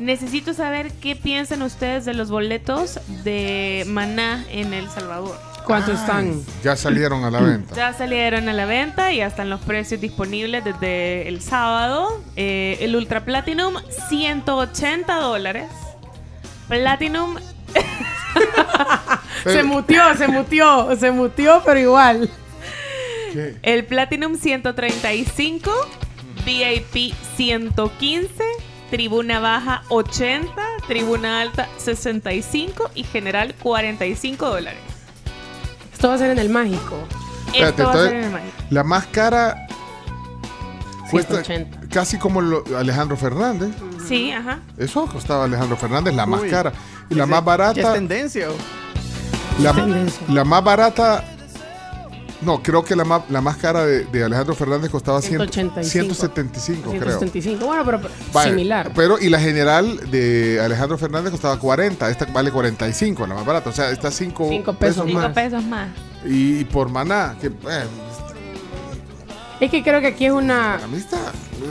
Necesito 0.01 0.53
saber 0.53 0.91
qué 0.93 1.15
piensan 1.15 1.61
ustedes 1.61 2.05
de 2.05 2.13
los 2.13 2.29
boletos 2.29 2.99
de 3.23 3.83
Maná 3.87 4.43
en 4.49 4.73
El 4.73 4.89
Salvador. 4.89 5.37
¿Cuánto 5.65 5.91
están? 5.91 6.41
Ya 6.63 6.75
salieron 6.75 7.23
a 7.23 7.29
la 7.29 7.39
venta. 7.39 7.75
Ya 7.75 7.93
salieron 7.93 8.49
a 8.49 8.53
la 8.53 8.65
venta 8.65 9.13
y 9.13 9.17
ya 9.17 9.27
están 9.27 9.49
los 9.49 9.61
precios 9.61 10.01
disponibles 10.01 10.63
desde 10.63 11.27
el 11.27 11.41
sábado. 11.41 12.21
Eh, 12.35 12.77
el 12.81 12.95
Ultra 12.95 13.23
Platinum, 13.23 13.75
180 14.09 15.15
dólares. 15.17 15.67
Platinum, 16.67 17.37
Se 19.43 19.63
mutió, 19.63 20.15
se 20.17 20.27
mutió, 20.27 20.95
se 20.95 21.11
mutió, 21.11 21.61
pero 21.65 21.79
igual. 21.79 22.29
¿Qué? 23.33 23.55
el 23.61 23.85
Platinum 23.85 24.35
135, 24.35 25.71
VIP 26.45 27.13
115, 27.37 28.43
Tribuna 28.91 29.39
Baja 29.39 29.83
80, 29.89 30.51
Tribuna 30.87 31.41
Alta 31.41 31.67
65 31.77 32.91
y 32.93 33.03
General 33.03 33.55
45 33.55 34.47
dólares. 34.49 34.79
Esto 35.93 36.09
va 36.09 36.15
a 36.15 36.17
ser 36.17 36.31
en 36.31 36.39
el 36.39 36.49
mágico. 36.49 36.97
Espérate, 37.47 37.69
Esto 37.69 37.83
va 37.85 37.91
a 37.93 38.03
ser 38.05 38.13
en 38.13 38.23
el 38.25 38.31
Mágico. 38.31 38.53
La 38.69 38.83
más 38.83 39.07
cara 39.07 39.67
cuesta 41.09 41.43
180. 41.43 41.79
casi 41.89 42.17
como 42.17 42.41
lo- 42.41 42.63
Alejandro 42.77 43.17
Fernández. 43.17 43.69
Sí, 44.07 44.31
ajá. 44.31 44.59
Eso 44.77 45.05
costaba 45.07 45.45
Alejandro 45.45 45.75
Fernández, 45.77 46.13
la 46.13 46.25
más 46.25 46.41
Uy. 46.41 46.49
cara. 46.49 46.71
Y 47.09 47.15
la 47.15 47.25
más 47.25 47.39
¿Qué 47.39 47.39
es 47.41 47.45
barata, 47.45 47.93
tendencia? 47.93 48.47
la, 49.59 49.73
tendencia. 49.73 50.21
la 50.29 50.43
más 50.45 50.63
barata 50.63 51.23
No, 52.41 52.63
creo 52.63 52.83
que 52.83 52.95
la 52.95 53.03
más, 53.05 53.21
la 53.29 53.39
más 53.39 53.57
cara 53.57 53.85
de, 53.85 54.05
de 54.05 54.23
Alejandro 54.23 54.55
Fernández 54.55 54.89
costaba 54.89 55.21
100 55.21 55.37
185. 55.51 56.15
175, 56.15 56.89
creo. 56.89 57.01
175. 57.19 57.65
Bueno, 57.65 57.85
pero, 57.85 58.01
pero 58.01 58.13
Vale, 58.33 58.49
similar. 58.49 58.91
Pero, 58.95 59.19
y 59.19 59.29
la 59.29 59.39
general 59.39 60.09
de 60.09 60.59
Alejandro 60.59 60.97
Fernández 60.97 61.31
costaba 61.31 61.59
40, 61.59 62.09
esta 62.09 62.25
vale 62.25 62.51
45, 62.51 63.27
la 63.27 63.35
más 63.35 63.45
barata. 63.45 63.69
O 63.69 63.73
sea, 63.73 63.91
está 63.91 64.09
5 64.09 64.47
Cinco 64.49 64.73
pesos 64.73 65.05
Cinco 65.05 65.19
más. 65.19 65.33
pesos 65.33 65.63
más. 65.63 65.89
Y 66.25 66.63
por 66.65 66.89
maná, 66.89 67.35
que 67.39 67.47
eh, 67.47 67.85
Es 69.59 69.69
que 69.69 69.83
creo 69.83 70.01
que 70.01 70.07
aquí 70.07 70.25
es 70.25 70.31
una. 70.31 70.75
a 70.75 70.87
mí 70.87 70.97
está. 70.97 71.17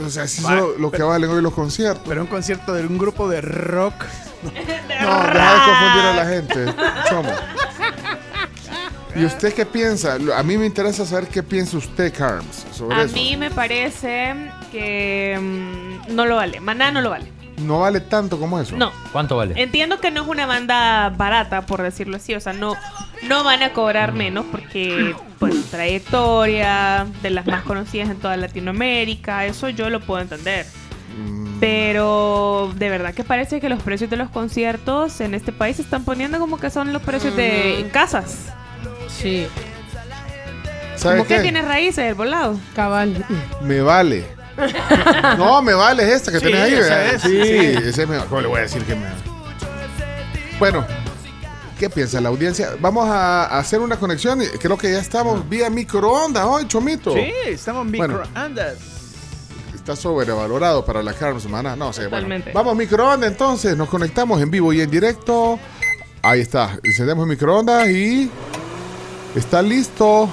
O 0.05 0.09
sea, 0.09 0.25
si 0.25 0.41
Vale, 0.41 0.57
eso 0.57 0.73
es 0.75 0.79
lo 0.79 0.89
que 0.89 1.03
valen 1.03 1.29
hoy 1.31 1.41
los 1.41 1.53
conciertos. 1.53 2.03
Pero 2.07 2.21
un 2.21 2.27
concierto 2.27 2.73
de 2.73 2.85
un 2.87 2.97
grupo 2.97 3.27
de 3.27 3.41
rock. 3.41 3.93
No, 4.43 4.49
deja 4.51 5.53
de 5.53 5.59
confundir 5.65 6.05
a 6.05 6.15
la 6.15 6.25
gente. 6.25 6.65
Chomo. 7.09 7.29
¿Y 9.15 9.25
usted 9.25 9.53
qué 9.53 9.65
piensa? 9.65 10.17
Lo- 10.17 10.33
A 10.35 10.43
mí 10.43 10.57
me 10.57 10.65
interesa 10.65 11.05
saber 11.05 11.27
qué 11.27 11.43
piensa 11.43 11.77
usted, 11.77 12.13
Carms, 12.15 12.65
sobre 12.71 12.95
A 12.95 13.03
eso. 13.03 13.13
mí 13.15 13.35
me 13.37 13.51
parece 13.51 14.33
que 14.71 15.37
mm, 15.41 16.15
no 16.15 16.25
lo 16.25 16.35
vale. 16.37 16.59
Maná 16.59 16.91
no 16.91 17.01
lo 17.01 17.09
vale. 17.09 17.31
No 17.57 17.81
vale 17.81 17.99
tanto 17.99 18.39
como 18.39 18.59
eso. 18.59 18.75
No. 18.75 18.91
¿Cuánto 19.11 19.37
vale? 19.37 19.53
Entiendo 19.61 19.99
que 19.99 20.09
no 20.09 20.23
es 20.23 20.27
una 20.27 20.45
banda 20.47 21.09
barata, 21.09 21.65
por 21.65 21.81
decirlo 21.83 22.17
así. 22.17 22.33
O 22.33 22.39
sea, 22.39 22.53
no, 22.53 22.75
no 23.27 23.43
van 23.43 23.61
a 23.61 23.71
cobrar 23.73 24.13
menos 24.13 24.45
porque, 24.51 25.15
pues, 25.37 25.65
trayectoria 25.69 27.05
de 27.21 27.29
las 27.29 27.45
más 27.45 27.61
conocidas 27.63 28.09
en 28.09 28.17
toda 28.17 28.35
Latinoamérica, 28.37 29.45
eso 29.45 29.69
yo 29.69 29.89
lo 29.91 29.99
puedo 29.99 30.21
entender. 30.21 30.65
Pero 31.59 32.71
de 32.75 32.89
verdad 32.89 33.13
que 33.13 33.23
parece 33.23 33.59
que 33.61 33.69
los 33.69 33.83
precios 33.83 34.09
de 34.09 34.17
los 34.17 34.29
conciertos 34.29 35.21
en 35.21 35.35
este 35.35 35.51
país 35.51 35.75
se 35.75 35.83
están 35.83 36.03
poniendo 36.03 36.39
como 36.39 36.57
que 36.59 36.71
son 36.71 36.91
los 36.91 37.03
precios 37.03 37.35
de 37.35 37.87
casas. 37.93 38.47
Sí. 39.19 39.47
¿Sabe 40.95 41.17
Como 41.17 41.27
que 41.27 41.35
qué? 41.37 41.41
tiene 41.41 41.61
raíces 41.61 42.05
el 42.05 42.13
volado. 42.15 42.59
Cabal. 42.75 43.25
Me 43.61 43.81
vale. 43.81 44.25
No, 45.37 45.61
me 45.61 45.73
vale 45.73 46.03
es 46.03 46.15
esta 46.15 46.31
que 46.31 46.39
Sí, 46.39 46.45
tenés 46.45 46.61
ahí. 46.61 46.73
esa 46.73 46.95
¿verdad? 46.95 47.13
es, 47.15 47.21
sí, 47.23 47.29
sí. 47.43 47.87
ese 47.89 48.05
me 48.05 48.17
¿Cómo 48.25 48.41
le 48.41 48.47
voy 48.47 48.59
a 48.59 48.61
decir 48.63 48.83
que 48.83 48.93
me 48.95 49.07
Bueno, 50.59 50.85
¿qué 51.79 51.89
piensa 51.89 52.21
la 52.21 52.29
audiencia? 52.29 52.71
Vamos 52.79 53.09
a 53.09 53.57
hacer 53.57 53.79
una 53.79 53.95
conexión. 53.97 54.41
Creo 54.59 54.77
que 54.77 54.91
ya 54.91 54.99
estamos 54.99 55.47
vía 55.49 55.69
microondas 55.69 56.45
hoy, 56.45 56.67
Chomito. 56.67 57.13
Sí, 57.13 57.31
estamos 57.47 57.85
en 57.87 57.91
Bueno. 57.97 58.19
microondas. 58.19 58.75
Está 59.73 59.95
sobrevalorado 59.95 60.85
para 60.85 61.01
la 61.01 61.13
carne 61.13 61.39
semana. 61.39 61.75
No 61.75 61.91
sé, 61.91 62.01
bueno. 62.01 62.17
Totalmente. 62.17 62.51
Vamos 62.53 62.75
microondas 62.75 63.31
entonces. 63.31 63.75
Nos 63.75 63.89
conectamos 63.89 64.39
en 64.41 64.51
vivo 64.51 64.71
y 64.73 64.81
en 64.81 64.91
directo. 64.91 65.57
Ahí 66.21 66.41
está. 66.41 66.77
Encendemos 66.83 67.25
microondas 67.25 67.89
y 67.89 68.29
está 69.35 69.61
listo 69.61 70.29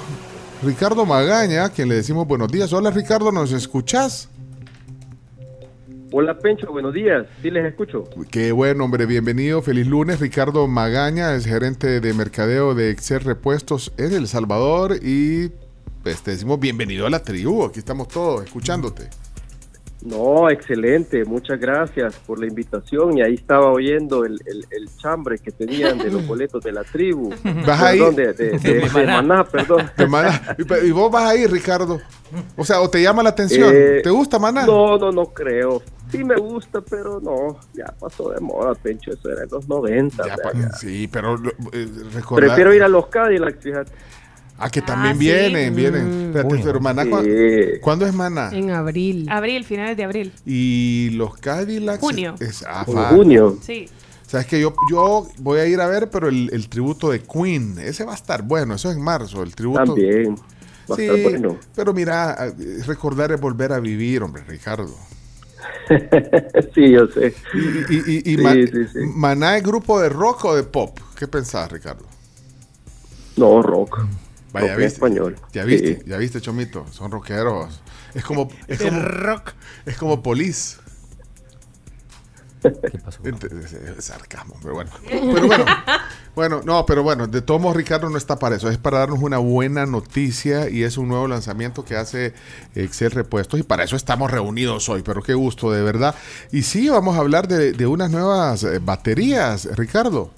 Ricardo 0.63 1.05
Magaña, 1.05 1.69
quien 1.69 1.89
le 1.89 1.95
decimos 1.95 2.27
buenos 2.27 2.51
días. 2.51 2.73
Hola 2.73 2.91
Ricardo, 2.91 3.31
¿nos 3.31 3.51
escuchás? 3.51 4.29
Hola 6.11 6.37
Pencho, 6.39 6.71
buenos 6.71 6.93
días. 6.93 7.27
Sí 7.41 7.51
les 7.51 7.65
escucho. 7.65 8.03
Qué 8.31 8.51
bueno, 8.51 8.83
hombre, 8.83 9.05
bienvenido, 9.05 9.61
feliz 9.61 9.87
lunes. 9.87 10.19
Ricardo 10.19 10.67
Magaña 10.67 11.33
es 11.35 11.45
gerente 11.45 12.01
de 12.01 12.13
mercadeo 12.13 12.73
de 12.73 12.89
Excel 12.89 13.21
Repuestos 13.21 13.93
en 13.97 14.13
El 14.13 14.27
Salvador 14.27 14.97
y 15.01 15.51
pues 16.03 16.21
te 16.21 16.31
decimos 16.31 16.59
bienvenido 16.59 17.05
a 17.05 17.09
la 17.09 17.21
tribu. 17.21 17.65
Aquí 17.65 17.79
estamos 17.79 18.07
todos 18.07 18.43
escuchándote. 18.43 19.09
No, 20.01 20.49
excelente. 20.49 21.25
Muchas 21.25 21.59
gracias 21.59 22.15
por 22.25 22.39
la 22.39 22.47
invitación. 22.47 23.17
Y 23.17 23.21
ahí 23.21 23.33
estaba 23.33 23.71
oyendo 23.71 24.23
el, 24.25 24.39
el, 24.45 24.65
el 24.71 24.89
chambre 24.97 25.37
que 25.39 25.51
tenían 25.51 25.97
de 25.97 26.09
los 26.09 26.25
boletos 26.27 26.63
de 26.63 26.71
la 26.71 26.83
tribu. 26.83 27.33
Vas 27.65 27.81
ahí. 27.81 27.99
Perdón, 27.99 28.15
de, 28.15 28.33
de, 28.33 28.49
de- 28.59 28.79
de 28.89 28.89
Maná, 29.05 29.43
perdón. 29.43 29.91
De 29.97 30.07
Maná. 30.07 30.55
Y- 30.57 30.87
Y 30.87 30.91
vos 30.91 31.11
vas 31.11 31.25
ahí, 31.29 31.45
Ricardo. 31.47 31.99
O 32.55 32.63
sea, 32.63 32.79
o 32.81 32.89
te 32.89 33.01
llama 33.01 33.23
la 33.23 33.29
atención. 33.31 33.71
Eh, 33.73 33.99
¿Te 34.03 34.09
gusta 34.09 34.39
Maná? 34.39 34.65
No, 34.65 34.97
no, 34.97 35.11
no 35.11 35.25
creo. 35.27 35.81
Sí 36.11 36.23
me 36.23 36.35
gusta, 36.37 36.81
pero 36.81 37.19
no. 37.19 37.59
Ya 37.73 37.93
pasó 37.99 38.31
de 38.31 38.39
moda, 38.39 38.73
Pencho. 38.75 39.11
Eso 39.11 39.29
era 39.29 39.43
en 39.43 39.49
los 39.51 39.67
90. 39.67 40.25
Ya, 40.25 40.35
¿verdad? 40.37 40.69
pa- 40.71 40.77
sí, 40.77 41.07
pero 41.07 41.35
eh, 41.73 41.87
recordar- 42.13 42.47
Prefiero 42.47 42.73
ir 42.73 42.83
a 42.83 42.87
los 42.87 43.07
Cadillacs, 43.07 43.61
fíjate. 43.61 43.91
Ah, 44.59 44.69
que 44.69 44.81
también 44.81 45.13
Ah, 45.13 45.17
sí. 45.17 45.19
vienen, 45.19 45.75
vienen. 45.75 46.05
Mm. 46.07 46.25
Espérate, 46.27 46.53
Uy. 46.55 46.61
pero 46.63 46.79
Maná, 46.81 47.05
¿cu- 47.09 47.23
Sí. 47.23 47.79
¿cuándo 47.81 48.05
es 48.05 48.13
Maná? 48.13 48.49
En 48.53 48.71
abril. 48.71 49.25
Abril, 49.29 49.63
finales 49.63 49.95
de 49.97 50.03
abril. 50.03 50.33
Y 50.45 51.09
los 51.13 51.37
Cadillacs. 51.37 51.99
Junio. 51.99 52.35
Es, 52.39 52.63
ah, 52.67 52.83
junio. 52.85 53.57
Sí. 53.61 53.87
Sabes 54.27 54.45
que 54.45 54.59
yo, 54.61 54.75
yo 54.91 55.27
voy 55.39 55.59
a 55.59 55.65
ir 55.65 55.79
a 55.81 55.87
ver, 55.87 56.09
pero 56.09 56.27
el, 56.27 56.49
el 56.53 56.69
tributo 56.69 57.09
de 57.09 57.21
Queen, 57.21 57.77
ese 57.79 58.03
va 58.03 58.11
a 58.11 58.15
estar 58.15 58.43
bueno, 58.43 58.75
eso 58.75 58.91
es 58.91 58.97
en 58.97 59.01
marzo, 59.03 59.41
el 59.41 59.55
tributo. 59.55 59.85
También. 59.85 60.35
Va 60.35 60.93
a 60.93 60.97
Sí, 60.97 61.03
estar 61.05 61.21
bueno. 61.21 61.57
pero 61.75 61.93
mira, 61.93 62.35
eh, 62.59 62.83
recordar 62.85 63.31
es 63.31 63.39
volver 63.41 63.71
a 63.73 63.79
vivir, 63.79 64.21
hombre, 64.21 64.43
Ricardo. 64.47 64.93
sí, 66.75 66.91
yo 66.91 67.07
sé. 67.07 67.33
Y, 67.53 67.95
y- 67.95 68.21
y- 68.25 68.33
y 68.33 68.35
Sí, 68.35 68.41
Ma- 68.43 68.53
sí, 68.53 68.67
sí. 68.93 68.99
Maná 69.15 69.57
es 69.57 69.63
grupo 69.63 69.99
de 69.99 70.09
rock 70.09 70.45
o 70.45 70.55
de 70.55 70.63
pop. 70.63 70.99
¿Qué 71.17 71.27
pensás, 71.27 71.71
Ricardo? 71.71 72.05
No, 73.37 73.61
rock. 73.61 74.01
Vaya, 74.53 74.75
viste. 74.75 74.85
español. 74.93 75.35
Ya 75.53 75.63
viste, 75.63 75.97
Sí. 75.97 76.03
ya 76.07 76.17
viste, 76.17 76.41
Chomito. 76.41 76.85
Son 76.91 77.11
rockeros. 77.11 77.81
Es 78.13 78.23
como, 78.23 78.49
es 78.67 78.79
como, 78.81 79.01
rock. 79.01 79.51
es 79.85 79.97
como 79.97 80.23
Police. 80.23 80.77
¿Qué 82.61 82.97
pasó? 83.03 83.21
Sarcasmo, 83.99 84.55
pero 84.61 84.73
bueno. 84.73 84.91
Pero 85.09 85.47
bueno, 85.47 85.65
bueno, 86.35 86.61
no, 86.65 86.85
pero 86.85 87.03
bueno, 87.03 87.25
de 87.27 87.41
todos 87.41 87.61
modos 87.61 87.77
Ricardo 87.77 88.09
no 88.09 88.17
está 88.17 88.37
para 88.37 88.57
eso, 88.57 88.69
es 88.69 88.77
para 88.77 88.99
darnos 88.99 89.19
una 89.21 89.37
buena 89.37 89.85
noticia 89.85 90.69
y 90.69 90.83
es 90.83 90.97
un 90.97 91.07
nuevo 91.07 91.27
lanzamiento 91.29 91.85
que 91.85 91.95
hace 91.95 92.33
Excel 92.75 93.11
Repuestos 93.11 93.61
y 93.61 93.63
para 93.63 93.85
eso 93.85 93.95
estamos 93.95 94.29
reunidos 94.29 94.89
hoy, 94.89 95.03
pero 95.03 95.21
qué 95.21 95.35
gusto, 95.35 95.71
de 95.71 95.81
verdad. 95.83 96.15
Y 96.51 96.63
sí, 96.63 96.89
vamos 96.89 97.15
a 97.15 97.19
hablar 97.19 97.47
de, 97.47 97.71
de 97.71 97.87
unas 97.87 98.11
nuevas 98.11 98.63
eh, 98.63 98.79
baterías, 98.79 99.65
Ricardo. 99.77 100.31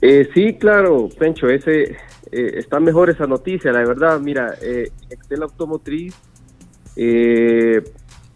Eh, 0.00 0.28
sí, 0.34 0.56
claro, 0.58 1.08
Pencho, 1.18 1.48
ese 1.48 1.96
eh, 2.32 2.58
está 2.58 2.80
mejor 2.80 3.10
esa 3.10 3.26
noticia, 3.26 3.72
la 3.72 3.80
verdad. 3.80 4.20
Mira, 4.20 4.54
eh, 4.62 4.90
Excel 5.10 5.42
Automotriz, 5.42 6.14
eh, 6.96 7.82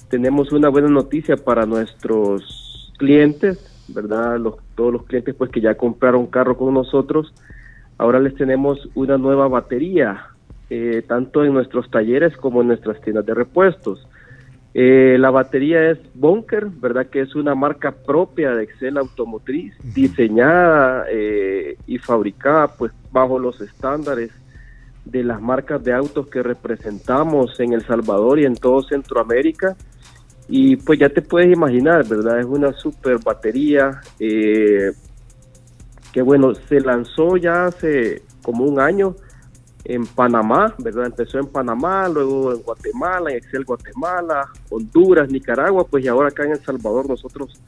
tenemos 0.08 0.52
una 0.52 0.68
buena 0.68 0.88
noticia 0.88 1.36
para 1.36 1.66
nuestros 1.66 2.92
clientes, 2.98 3.58
¿verdad? 3.88 4.38
Los, 4.38 4.56
todos 4.74 4.92
los 4.92 5.04
clientes 5.04 5.34
pues 5.34 5.50
que 5.50 5.60
ya 5.60 5.74
compraron 5.74 6.26
carro 6.26 6.56
con 6.56 6.74
nosotros, 6.74 7.32
ahora 7.98 8.20
les 8.20 8.34
tenemos 8.34 8.88
una 8.94 9.18
nueva 9.18 9.48
batería, 9.48 10.28
eh, 10.70 11.02
tanto 11.06 11.44
en 11.44 11.54
nuestros 11.54 11.90
talleres 11.90 12.36
como 12.36 12.60
en 12.60 12.68
nuestras 12.68 13.00
tiendas 13.00 13.26
de 13.26 13.34
repuestos. 13.34 14.06
Eh, 14.74 15.16
la 15.18 15.30
batería 15.30 15.90
es 15.90 15.98
Bunker, 16.14 16.66
¿verdad? 16.66 17.06
Que 17.06 17.20
es 17.20 17.34
una 17.34 17.54
marca 17.54 17.90
propia 17.90 18.54
de 18.54 18.64
Excel 18.64 18.96
Automotriz, 18.96 19.74
diseñada 19.94 21.04
eh, 21.10 21.76
y 21.86 21.98
fabricada 21.98 22.68
pues 22.68 22.92
bajo 23.10 23.38
los 23.38 23.60
estándares 23.60 24.30
de 25.04 25.24
las 25.24 25.42
marcas 25.42 25.82
de 25.84 25.92
autos 25.92 26.28
que 26.28 26.42
representamos 26.42 27.58
en 27.60 27.74
El 27.74 27.84
Salvador 27.84 28.38
y 28.38 28.46
en 28.46 28.54
todo 28.54 28.82
Centroamérica. 28.82 29.76
Y 30.48 30.76
pues 30.76 30.98
ya 30.98 31.08
te 31.08 31.22
puedes 31.22 31.52
imaginar, 31.52 32.06
¿verdad? 32.06 32.40
Es 32.40 32.46
una 32.46 32.72
super 32.72 33.18
batería 33.18 34.00
eh, 34.18 34.92
que 36.12 36.22
bueno, 36.22 36.54
se 36.54 36.80
lanzó 36.80 37.36
ya 37.36 37.66
hace 37.66 38.22
como 38.42 38.64
un 38.64 38.80
año 38.80 39.16
en 39.84 40.06
Panamá, 40.06 40.74
¿verdad? 40.78 41.06
Empezó 41.06 41.38
en 41.38 41.46
Panamá, 41.46 42.08
luego 42.08 42.52
en 42.52 42.62
Guatemala, 42.62 43.30
en 43.30 43.38
Excel 43.38 43.64
Guatemala, 43.64 44.48
Honduras, 44.70 45.28
Nicaragua, 45.30 45.84
pues 45.84 46.04
y 46.04 46.08
ahora 46.08 46.28
acá 46.28 46.44
en 46.44 46.52
El 46.52 46.64
Salvador 46.64 47.08
nosotros 47.08 47.60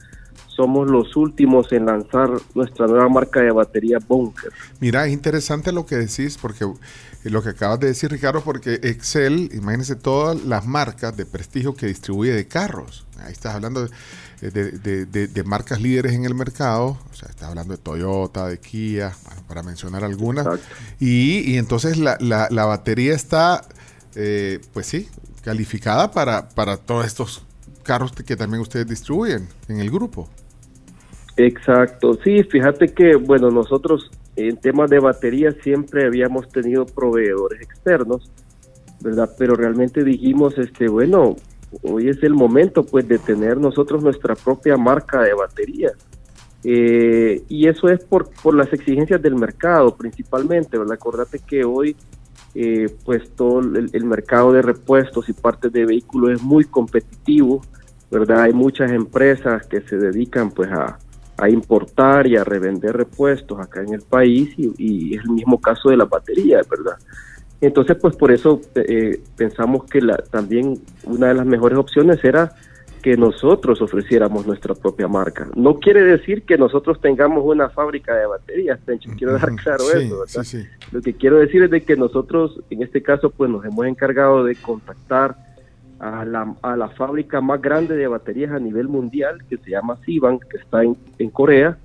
somos 0.55 0.89
los 0.89 1.15
últimos 1.17 1.71
en 1.73 1.85
lanzar 1.85 2.29
nuestra 2.53 2.87
nueva 2.87 3.09
marca 3.09 3.41
de 3.41 3.51
batería 3.51 3.97
Bunker. 4.05 4.51
Mira, 4.79 5.05
es 5.05 5.11
interesante 5.11 5.71
lo 5.73 5.85
que 5.85 5.97
decís, 5.97 6.37
porque 6.41 6.63
eh, 6.63 7.29
lo 7.29 7.43
que 7.43 7.49
acabas 7.49 7.79
de 7.81 7.87
decir, 7.87 8.09
Ricardo, 8.09 8.41
porque 8.41 8.75
Excel, 8.75 9.49
imagínense 9.53 9.95
todas 9.95 10.43
las 10.45 10.65
marcas 10.65 11.15
de 11.17 11.25
prestigio 11.25 11.75
que 11.75 11.87
distribuye 11.87 12.31
de 12.31 12.47
carros. 12.47 13.05
Ahí 13.19 13.33
estás 13.33 13.55
hablando 13.55 13.83
de, 13.83 13.89
de- 14.41 14.71
de- 14.71 15.05
de- 15.05 15.27
de 15.27 15.43
marcas 15.43 15.81
líderes 15.81 16.13
en 16.13 16.25
el 16.25 16.35
mercado, 16.35 16.97
o 17.11 17.15
sea, 17.15 17.29
estás 17.29 17.49
hablando 17.49 17.73
de 17.75 17.81
Toyota, 17.81 18.47
de 18.47 18.59
Kia, 18.59 19.13
bueno, 19.25 19.41
para 19.47 19.63
mencionar 19.63 20.03
algunas. 20.03 20.47
Y, 20.99 21.39
y 21.51 21.57
entonces 21.57 21.97
la, 21.97 22.17
la- 22.19 22.47
la 22.51 22.65
batería 22.65 23.13
está, 23.13 23.63
eh, 24.15 24.59
pues 24.73 24.85
sí, 24.87 25.07
calificada 25.43 26.11
para, 26.11 26.49
para 26.49 26.77
todos 26.77 27.05
estos 27.05 27.43
carros 27.83 28.11
que 28.13 28.35
también 28.35 28.61
ustedes 28.61 28.87
distribuyen 28.87 29.47
en 29.67 29.79
el 29.79 29.91
grupo. 29.91 30.27
Exacto, 31.37 32.17
sí, 32.23 32.43
fíjate 32.43 32.87
que, 32.93 33.15
bueno, 33.15 33.51
nosotros 33.51 34.09
en 34.37 34.57
temas 34.57 34.89
de 34.89 34.99
batería 34.99 35.53
siempre 35.63 36.05
habíamos 36.05 36.49
tenido 36.49 36.85
proveedores 36.85 37.61
externos, 37.61 38.29
¿verdad? 39.01 39.29
Pero 39.37 39.55
realmente 39.55 40.03
dijimos, 40.03 40.57
este, 40.57 40.87
bueno, 40.87 41.35
hoy 41.83 42.09
es 42.09 42.21
el 42.23 42.33
momento, 42.33 42.85
pues, 42.85 43.07
de 43.07 43.19
tener 43.19 43.57
nosotros 43.57 44.03
nuestra 44.03 44.35
propia 44.35 44.77
marca 44.77 45.21
de 45.21 45.33
batería. 45.33 45.91
Eh, 46.63 47.43
y 47.47 47.67
eso 47.67 47.89
es 47.89 48.03
por, 48.03 48.29
por 48.41 48.55
las 48.55 48.73
exigencias 48.73 49.21
del 49.21 49.35
mercado, 49.35 49.95
principalmente, 49.95 50.77
¿verdad? 50.77 50.93
Acordate 50.93 51.39
que 51.39 51.63
hoy 51.63 51.95
eh, 52.57 52.87
pues 53.03 53.29
todo 53.35 53.59
el, 53.59 54.05
mercado 54.05 54.53
de 54.53 54.61
repuestos 54.61 55.27
y 55.27 55.33
partes 55.33 55.73
de 55.73 55.85
vehículos 55.85 56.31
es 56.31 56.41
muy 56.41 56.63
competitivo, 56.63 57.61
¿verdad? 58.09 58.43
Hay 58.43 58.53
muchas 58.53 58.91
empresas 58.91 59.67
que 59.67 59.81
se 59.81 59.97
dedican 59.97 60.51
pues 60.51 60.71
a, 60.71 60.97
a 61.37 61.49
importar 61.49 62.27
y 62.27 62.37
a 62.37 62.45
revender 62.45 62.95
repuestos 62.95 63.59
acá 63.59 63.81
en 63.81 63.93
el 63.93 64.03
país 64.03 64.53
y, 64.57 64.73
y 64.77 65.15
es 65.15 65.23
el 65.25 65.31
mismo 65.31 65.59
caso 65.59 65.89
de 65.89 65.97
la 65.97 66.05
batería, 66.05 66.61
¿verdad? 66.69 66.97
Entonces, 67.61 67.97
pues 68.01 68.15
por 68.15 68.31
eso 68.31 68.61
eh, 68.75 69.21
pensamos 69.37 69.85
que 69.85 70.01
la, 70.01 70.17
también 70.17 70.79
una 71.05 71.27
de 71.29 71.33
las 71.35 71.45
mejores 71.45 71.77
opciones 71.77 72.23
era 72.23 72.51
que 73.01 73.15
nosotros 73.17 73.81
ofreciéramos 73.83 74.47
nuestra 74.47 74.73
propia 74.73 75.07
marca. 75.07 75.47
No 75.55 75.75
quiere 75.79 76.01
decir 76.01 76.41
que 76.43 76.57
nosotros 76.57 76.99
tengamos 76.99 77.45
una 77.45 77.69
fábrica 77.69 78.15
de 78.15 78.25
baterías, 78.25 78.79
Pencho, 78.83 79.11
quiero 79.15 79.33
dejar 79.33 79.55
claro 79.55 79.83
Sí, 79.83 80.05
eso, 80.05 80.19
¿verdad? 80.21 80.43
sí, 80.43 80.61
sí. 80.63 80.67
Lo 80.91 81.01
que 81.01 81.13
quiero 81.13 81.37
decir 81.37 81.61
es 81.63 81.69
de 81.69 81.81
que 81.81 81.95
nosotros, 81.95 82.59
en 82.71 82.81
este 82.81 83.03
caso, 83.03 83.29
pues 83.29 83.49
nos 83.51 83.63
hemos 83.63 83.85
encargado 83.85 84.43
de 84.43 84.55
contactar 84.55 85.35
a 85.99 86.25
la, 86.25 86.55
a 86.63 86.75
la 86.75 86.89
fábrica 86.89 87.41
más 87.41 87.61
grande 87.61 87.95
de 87.95 88.07
baterías 88.07 88.51
a 88.51 88.59
nivel 88.59 88.87
mundial, 88.87 89.45
que 89.47 89.57
se 89.57 89.69
llama 89.69 89.97
Sivan, 90.03 90.39
que 90.39 90.57
está 90.57 90.83
en, 90.83 90.97
en 91.19 91.29
Corea, 91.29 91.77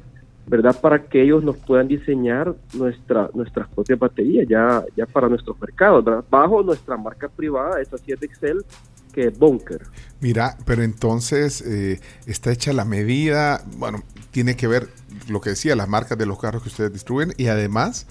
¿verdad? 0.46 0.78
Para 0.80 1.04
que 1.04 1.22
ellos 1.22 1.44
nos 1.44 1.56
puedan 1.56 1.88
diseñar 1.88 2.54
nuestra, 2.74 3.30
nuestras 3.34 3.68
propias 3.68 3.98
baterías 3.98 4.46
ya, 4.48 4.84
ya 4.96 5.06
para 5.06 5.28
nuestros 5.28 5.60
mercados, 5.60 6.04
¿verdad? 6.04 6.24
Bajo 6.30 6.62
nuestra 6.62 6.96
marca 6.96 7.28
privada, 7.28 7.80
esa 7.80 7.98
sí 7.98 8.12
es 8.12 8.20
de 8.20 8.26
Excel, 8.26 8.64
que 9.12 9.28
es 9.28 9.38
Bunker. 9.38 9.82
Mira, 10.20 10.56
pero 10.64 10.82
entonces 10.82 11.62
eh, 11.62 12.00
está 12.26 12.52
hecha 12.52 12.72
la 12.72 12.84
medida, 12.84 13.62
bueno, 13.76 14.02
tiene 14.30 14.56
que 14.56 14.66
ver 14.66 14.88
lo 15.28 15.40
que 15.40 15.50
decía, 15.50 15.76
las 15.76 15.88
marcas 15.88 16.18
de 16.18 16.26
los 16.26 16.38
carros 16.38 16.62
que 16.62 16.68
ustedes 16.68 16.92
distribuyen 16.92 17.32
y 17.36 17.46
además 17.46 18.06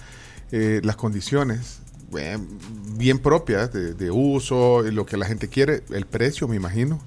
eh, 0.52 0.80
las 0.84 0.96
condiciones 0.96 1.82
eh, 2.16 2.38
bien 2.96 3.18
propias 3.18 3.72
de, 3.72 3.94
de 3.94 4.10
uso, 4.10 4.82
lo 4.82 5.06
que 5.06 5.16
la 5.16 5.26
gente 5.26 5.48
quiere, 5.48 5.82
el 5.90 6.06
precio, 6.06 6.48
me 6.48 6.56
imagino. 6.56 7.00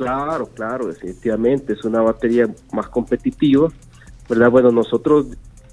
Claro, 0.00 0.46
claro, 0.46 0.86
definitivamente 0.86 1.74
es 1.74 1.84
una 1.84 2.00
batería 2.00 2.48
más 2.72 2.88
competitiva, 2.88 3.68
¿verdad? 4.30 4.50
Bueno, 4.50 4.70
nosotros 4.70 5.26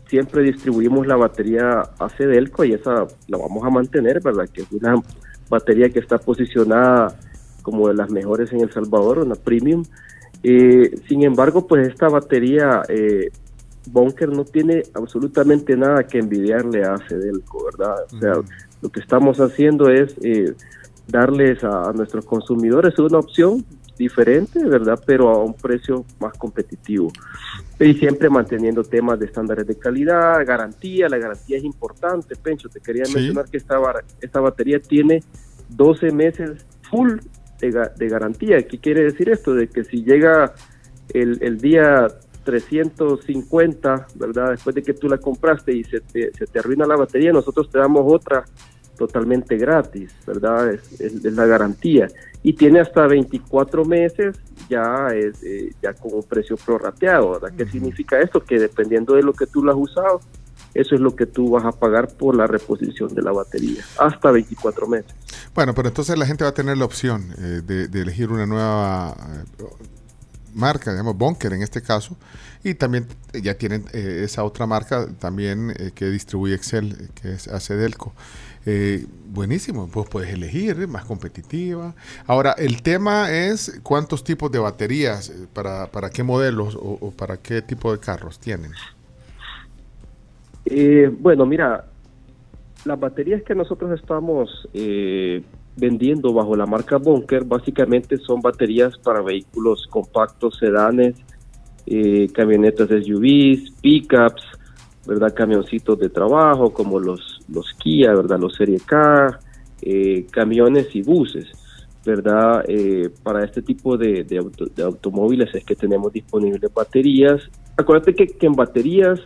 siempre 0.08 0.42
distribuimos 0.42 1.06
la 1.06 1.16
batería 1.16 1.82
a 2.00 2.10
Cedelco 2.10 2.66
y 2.66 2.74
esa 2.74 3.06
la 3.28 3.38
vamos 3.38 3.64
a 3.64 3.70
mantener, 3.70 4.20
¿verdad? 4.22 4.50
Que 4.52 4.64
es 4.64 4.72
una 4.72 4.96
batería 5.48 5.90
que 5.90 6.00
está 6.00 6.18
posicionada 6.18 7.16
como 7.62 7.88
de 7.88 7.94
las 7.94 8.10
mejores 8.10 8.52
en 8.52 8.62
El 8.62 8.74
Salvador, 8.74 9.20
una 9.20 9.36
premium. 9.36 9.84
Eh, 10.42 11.00
sin 11.08 11.24
embargo, 11.24 11.68
pues 11.68 11.88
esta 11.88 12.10
batería 12.10 12.82
eh, 12.90 13.30
Bunker 13.92 14.30
no 14.30 14.44
tiene 14.44 14.84
absolutamente 14.94 15.78
nada 15.78 16.04
que 16.08 16.18
envidiarle 16.18 16.84
a 16.84 16.98
Cedelco, 17.08 17.66
¿verdad? 17.66 17.96
O 18.12 18.20
sea, 18.20 18.34
lo 18.82 18.90
que 18.90 19.00
estamos 19.00 19.40
haciendo 19.40 19.90
es 19.90 20.16
eh, 20.22 20.54
darles 21.08 21.64
a, 21.64 21.90
a 21.90 21.94
nuestros 21.94 22.26
consumidores 22.26 22.98
una 22.98 23.20
opción 23.20 23.64
diferente, 23.98 24.64
¿verdad? 24.64 25.02
Pero 25.06 25.30
a 25.30 25.44
un 25.44 25.54
precio 25.54 26.06
más 26.20 26.38
competitivo. 26.38 27.12
Y 27.80 27.94
siempre 27.96 28.30
manteniendo 28.30 28.84
temas 28.84 29.20
de 29.20 29.26
estándares 29.28 29.66
de 29.68 29.76
calidad, 29.78 30.46
garantía. 30.46 31.10
La 31.10 31.18
garantía 31.18 31.58
es 31.58 31.64
importante, 31.64 32.36
Pencho. 32.36 32.70
Te 32.70 32.80
quería 32.80 33.06
Sí. 33.06 33.14
mencionar 33.16 33.46
que 33.50 33.58
esta, 33.58 33.78
esta 34.22 34.40
batería 34.40 34.80
tiene 34.80 35.24
12 35.70 36.12
meses 36.12 36.66
full 36.90 37.14
de, 37.60 37.70
ga- 37.74 37.94
de 37.96 38.08
garantía. 38.10 38.66
¿Qué 38.68 38.80
quiere 38.80 39.04
decir 39.04 39.30
esto? 39.30 39.54
De 39.54 39.68
que 39.68 39.84
si 39.84 40.04
llega 40.04 40.54
el, 41.14 41.38
el 41.42 41.58
día 41.60 42.08
350, 42.44 44.08
¿verdad? 44.16 44.52
Después 44.52 44.76
de 44.76 44.82
que 44.84 44.94
tú 44.94 45.08
la 45.08 45.18
compraste 45.18 45.74
y 45.74 45.84
se 45.84 46.00
te, 46.02 46.32
se 46.34 46.46
te 46.48 46.60
arruina 46.60 46.86
la 46.86 46.96
batería, 46.96 47.32
nosotros 47.32 47.70
te 47.70 47.78
damos 47.80 48.04
otra 48.06 48.46
totalmente 48.98 49.58
gratis, 49.58 50.12
¿verdad? 50.26 50.74
Es, 50.74 51.00
es- 51.00 51.24
es 51.26 51.34
la 51.34 51.46
garantía. 51.46 52.08
Y 52.44 52.54
tiene 52.54 52.80
hasta 52.80 53.08
24 53.08 53.84
meses 53.86 54.38
ya 54.70 55.08
es 55.14 55.42
eh, 55.44 55.74
ya 55.82 55.94
con 55.94 56.14
un 56.14 56.24
precio 56.24 56.56
prorrateado, 56.58 57.32
¿verdad? 57.40 57.54
¿Qué 57.58 57.66
significa 57.68 58.20
esto? 58.20 58.42
Que 58.44 58.60
dependiendo 58.60 59.16
de 59.16 59.24
lo 59.24 59.34
que 59.34 59.48
tú 59.48 59.64
lo 59.64 59.72
has 59.72 59.78
usado, 59.78 60.22
eso 60.74 60.96
es 60.96 61.02
lo 61.02 61.16
que 61.16 61.26
tú 61.26 61.50
vas 61.52 61.66
a 61.66 61.72
pagar 61.72 62.08
por 62.10 62.36
la 62.36 62.46
reposición 62.48 63.14
de 63.16 63.22
la 63.22 63.32
batería, 63.32 63.84
hasta 63.98 64.30
24 64.32 64.88
meses. 64.88 65.12
Bueno, 65.56 65.74
pero 65.74 65.88
entonces 65.88 66.18
la 66.18 66.26
gente 66.26 66.44
va 66.44 66.52
a 66.52 66.54
tener 66.54 66.78
la 66.78 66.86
opción 66.86 67.34
eh, 67.40 67.62
de, 67.66 67.88
de 67.88 68.02
elegir 68.02 68.30
una 68.32 68.46
nueva 68.46 69.16
eh, 69.60 69.64
marca, 70.54 70.92
digamos 70.92 71.18
Bunker 71.18 71.54
en 71.54 71.62
este 71.62 71.82
caso, 71.82 72.16
y 72.64 72.74
también 72.76 73.08
ya 73.42 73.56
tienen 73.56 73.86
eh, 73.94 74.22
esa 74.24 74.44
otra 74.44 74.66
marca 74.66 75.08
también 75.20 75.72
eh, 75.78 75.92
que 75.94 76.06
distribuye 76.06 76.56
Excel, 76.56 76.96
eh, 77.00 77.08
que 77.22 77.34
es 77.34 77.48
Acedelco. 77.48 78.14
Eh, 78.70 79.06
buenísimo, 79.30 79.90
pues 79.90 80.10
puedes 80.10 80.34
elegir, 80.34 80.90
más 80.90 81.06
competitiva. 81.06 81.96
Ahora, 82.26 82.52
el 82.58 82.82
tema 82.82 83.32
es 83.32 83.80
cuántos 83.82 84.26
tipos 84.26 84.52
de 84.52 84.60
baterías, 84.60 85.30
eh, 85.30 85.48
para, 85.54 85.88
para 85.90 86.10
qué 86.10 86.22
modelos 86.22 86.76
o, 86.76 86.98
o 87.00 87.12
para 87.12 87.38
qué 87.38 87.62
tipo 87.62 87.94
de 87.94 88.00
carros 88.00 88.40
tienen. 88.40 88.72
Eh, 90.66 91.10
bueno, 91.18 91.46
mira, 91.46 91.86
las 92.84 93.00
baterías 93.00 93.42
que 93.44 93.56
nosotros 93.56 93.98
estamos 93.98 94.68
eh, 94.74 95.42
vendiendo 95.78 96.34
bajo 96.34 96.56
la 96.56 96.66
marca 96.66 96.98
Bunker 96.98 97.46
básicamente 97.46 98.18
son 98.18 98.42
baterías 98.42 98.98
para 98.98 99.22
vehículos 99.22 99.88
compactos, 99.90 100.58
sedanes, 100.58 101.16
eh, 101.86 102.28
camionetas 102.34 102.90
SUVs, 102.90 103.72
pickups, 103.82 104.44
¿verdad? 105.08 105.34
Camioncitos 105.34 105.98
de 106.00 106.10
trabajo 106.10 106.72
como 106.74 107.00
los, 107.00 107.40
los 107.52 107.66
Kia, 107.80 108.14
¿verdad? 108.14 108.40
Los 108.40 108.56
Serie 108.56 108.80
K, 108.86 109.40
eh, 109.82 110.28
camiones 110.30 110.94
y 110.96 111.02
buses, 111.02 111.48
¿verdad? 112.06 112.64
Eh, 112.68 113.10
para 113.24 113.44
este 113.46 113.62
tipo 113.62 113.98
de, 113.98 114.24
de 114.24 114.38
auto- 114.38 114.66
de 114.66 114.84
automóviles 114.84 115.54
es 115.56 115.64
que 115.64 115.76
tenemos 115.76 116.12
disponibles 116.14 116.74
baterías. 116.74 117.42
Acuérdate 117.78 118.14
que, 118.14 118.28
que 118.28 118.46
en 118.46 118.54
baterías 118.54 119.20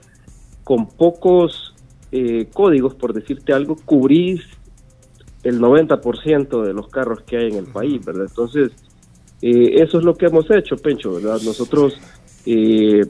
con 0.64 0.88
pocos 0.88 1.74
eh, 2.12 2.48
códigos, 2.54 2.94
por 2.96 3.14
decirte 3.14 3.52
algo, 3.52 3.76
cubrís 3.84 4.42
el 5.44 5.60
90% 5.60 6.62
de 6.64 6.74
los 6.74 6.88
carros 6.90 7.22
que 7.24 7.38
hay 7.38 7.48
en 7.48 7.56
el 7.56 7.66
país, 7.66 8.06
¿verdad? 8.06 8.28
Entonces, 8.30 8.72
eso 9.42 9.98
es 9.98 10.04
lo 10.04 10.14
que 10.16 10.28
hemos 10.28 10.46
hecho, 10.52 10.76
Pencho, 10.78 11.14
¿verdad? 11.16 11.40
Nosotros 11.44 11.98
eh, 12.46 13.02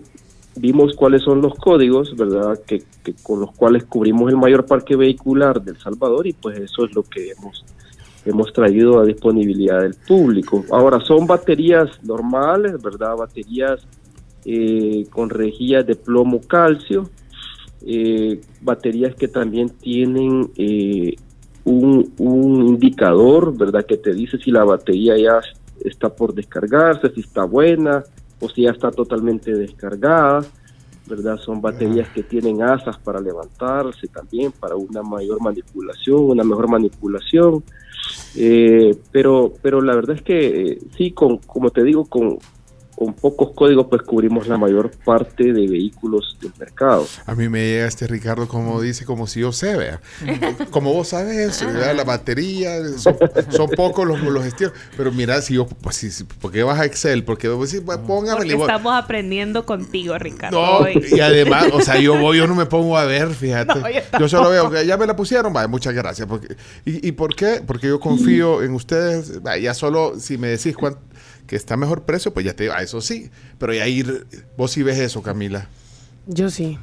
vimos 0.55 0.95
cuáles 0.95 1.23
son 1.23 1.41
los 1.41 1.55
códigos, 1.55 2.15
¿verdad? 2.15 2.59
Que, 2.65 2.83
con 3.23 3.39
los 3.39 3.51
cuales 3.51 3.85
cubrimos 3.85 4.29
el 4.29 4.37
mayor 4.37 4.65
parque 4.65 4.95
vehicular 4.95 5.61
del 5.61 5.77
Salvador 5.77 6.27
y 6.27 6.33
pues 6.33 6.59
eso 6.59 6.85
es 6.85 6.93
lo 6.93 7.03
que 7.03 7.31
hemos 7.31 7.63
hemos 8.23 8.53
traído 8.53 8.99
a 8.99 9.05
disponibilidad 9.05 9.81
del 9.81 9.95
público. 9.95 10.63
Ahora, 10.69 10.99
son 10.99 11.25
baterías 11.25 11.89
normales, 12.03 12.79
¿verdad? 12.79 13.15
Baterías 13.15 13.81
eh, 14.45 15.07
con 15.09 15.31
rejillas 15.31 15.87
de 15.87 15.95
plomo 15.95 16.39
calcio, 16.41 17.09
eh, 17.83 18.39
baterías 18.61 19.15
que 19.15 19.27
también 19.27 19.69
tienen 19.69 20.51
eh, 20.55 21.15
un 21.65 22.67
indicador, 22.67 23.57
¿verdad? 23.57 23.87
Que 23.87 23.97
te 23.97 24.13
dice 24.13 24.37
si 24.37 24.51
la 24.51 24.65
batería 24.65 25.17
ya 25.17 25.41
está 25.83 26.15
por 26.15 26.35
descargarse, 26.35 27.11
si 27.15 27.21
está 27.21 27.43
buena 27.43 28.03
o 28.41 28.49
si 28.49 28.63
ya 28.63 28.71
está 28.71 28.91
totalmente 28.91 29.53
descargada, 29.53 30.43
¿verdad? 31.07 31.37
Son 31.37 31.61
baterías 31.61 32.09
que 32.09 32.23
tienen 32.23 32.61
asas 32.61 32.97
para 32.97 33.21
levantarse 33.21 34.07
también, 34.07 34.51
para 34.51 34.75
una 34.75 35.01
mayor 35.01 35.41
manipulación, 35.41 36.19
una 36.19 36.43
mejor 36.43 36.69
manipulación. 36.69 37.63
Eh, 38.35 38.97
pero, 39.11 39.53
pero 39.61 39.81
la 39.81 39.95
verdad 39.95 40.15
es 40.15 40.21
que 40.21 40.71
eh, 40.71 40.79
sí, 40.97 41.11
con, 41.11 41.37
como 41.37 41.69
te 41.69 41.83
digo, 41.83 42.05
con, 42.05 42.39
con 43.01 43.15
pocos 43.15 43.49
códigos 43.55 43.87
pues 43.89 44.03
cubrimos 44.03 44.47
la 44.47 44.59
mayor 44.59 44.91
parte 45.03 45.45
de 45.53 45.67
vehículos 45.67 46.37
del 46.39 46.51
mercado. 46.59 47.07
A 47.25 47.33
mí 47.33 47.49
me 47.49 47.65
llega 47.65 47.87
este 47.87 48.05
Ricardo 48.05 48.47
como 48.47 48.79
dice, 48.79 49.05
como 49.05 49.25
si 49.25 49.39
yo 49.39 49.51
sé, 49.51 49.75
vea. 49.75 49.99
Como 50.69 50.93
vos 50.93 51.07
sabes, 51.07 51.65
¿verdad? 51.65 51.95
la 51.95 52.03
batería, 52.03 52.77
son, 52.99 53.17
son 53.49 53.69
pocos 53.71 54.07
los, 54.07 54.21
los 54.21 54.45
estilos. 54.45 54.73
Pero 54.95 55.11
mira, 55.11 55.41
si 55.41 55.55
yo, 55.55 55.65
pues, 55.65 55.95
si, 55.95 56.11
si- 56.11 56.25
¿por 56.25 56.51
qué 56.51 56.61
vas 56.61 56.79
a 56.79 56.85
Excel? 56.85 57.23
Porque 57.23 57.47
vos 57.47 57.71
decís, 57.71 57.83
pues, 57.83 57.97
póngame. 57.97 58.37
Porque 58.37 58.53
estamos 58.53 58.93
aprendiendo 58.93 59.65
contigo, 59.65 60.15
Ricardo. 60.19 60.61
No, 60.61 60.77
hoy. 60.85 61.03
y 61.11 61.19
además, 61.21 61.69
o 61.73 61.81
sea, 61.81 61.99
yo 61.99 62.19
voy, 62.19 62.37
yo 62.37 62.45
no 62.45 62.53
me 62.53 62.67
pongo 62.67 62.99
a 62.99 63.05
ver, 63.05 63.29
fíjate. 63.29 63.71
No, 63.81 63.89
yo 63.89 64.01
yo 64.19 64.29
solo 64.29 64.49
veo 64.51 64.69
que 64.69 64.85
ya 64.85 64.95
me 64.97 65.07
la 65.07 65.15
pusieron, 65.15 65.51
vaya, 65.53 65.67
muchas 65.67 65.95
gracias. 65.95 66.27
Porque, 66.27 66.55
y, 66.85 67.07
¿Y 67.07 67.13
por 67.13 67.33
qué? 67.35 67.63
Porque 67.65 67.87
yo 67.87 67.99
confío 67.99 68.61
en 68.61 68.75
ustedes. 68.75 69.41
Vaya, 69.41 69.59
ya 69.63 69.73
solo 69.73 70.19
si 70.19 70.37
me 70.37 70.49
decís 70.49 70.75
cuán- 70.77 70.97
que 71.51 71.57
está 71.57 71.75
mejor 71.75 72.03
precio, 72.03 72.33
pues 72.33 72.45
ya 72.45 72.53
te 72.55 72.63
digo, 72.63 72.75
ah, 72.77 72.81
eso 72.81 73.01
sí. 73.01 73.29
Pero 73.59 73.73
ya 73.73 73.85
ir, 73.85 74.25
vos 74.55 74.71
sí 74.71 74.83
ves 74.83 74.97
eso, 74.97 75.21
Camila. 75.21 75.67
Yo 76.25 76.49
sí. 76.49 76.79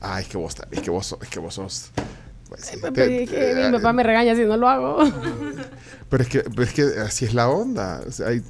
Ay, 0.00 0.22
es 0.22 0.28
que 0.28 0.38
vos, 0.38 0.54
es 0.70 0.80
que 0.80 0.88
vos, 0.90 1.04
sos- 1.08 1.18
es 1.20 1.28
que 1.28 1.40
vos 1.40 1.52
sos. 1.54 1.90
pues, 2.48 2.60
sí, 2.64 2.76
te- 2.80 3.24
es 3.24 3.28
que 3.28 3.36
te- 3.36 3.66
mi 3.72 3.76
papá 3.76 3.92
me 3.92 4.04
regaña 4.04 4.36
si 4.36 4.44
no 4.44 4.56
lo 4.56 4.68
hago. 4.68 4.98
pero 6.08 6.22
es 6.22 6.28
que, 6.28 6.42
pero 6.42 6.62
es 6.62 6.72
que 6.72 6.82
así 7.04 7.24
es 7.24 7.34
la 7.34 7.48
onda. 7.48 8.02
O 8.06 8.12
sea, 8.12 8.28
hay 8.28 8.40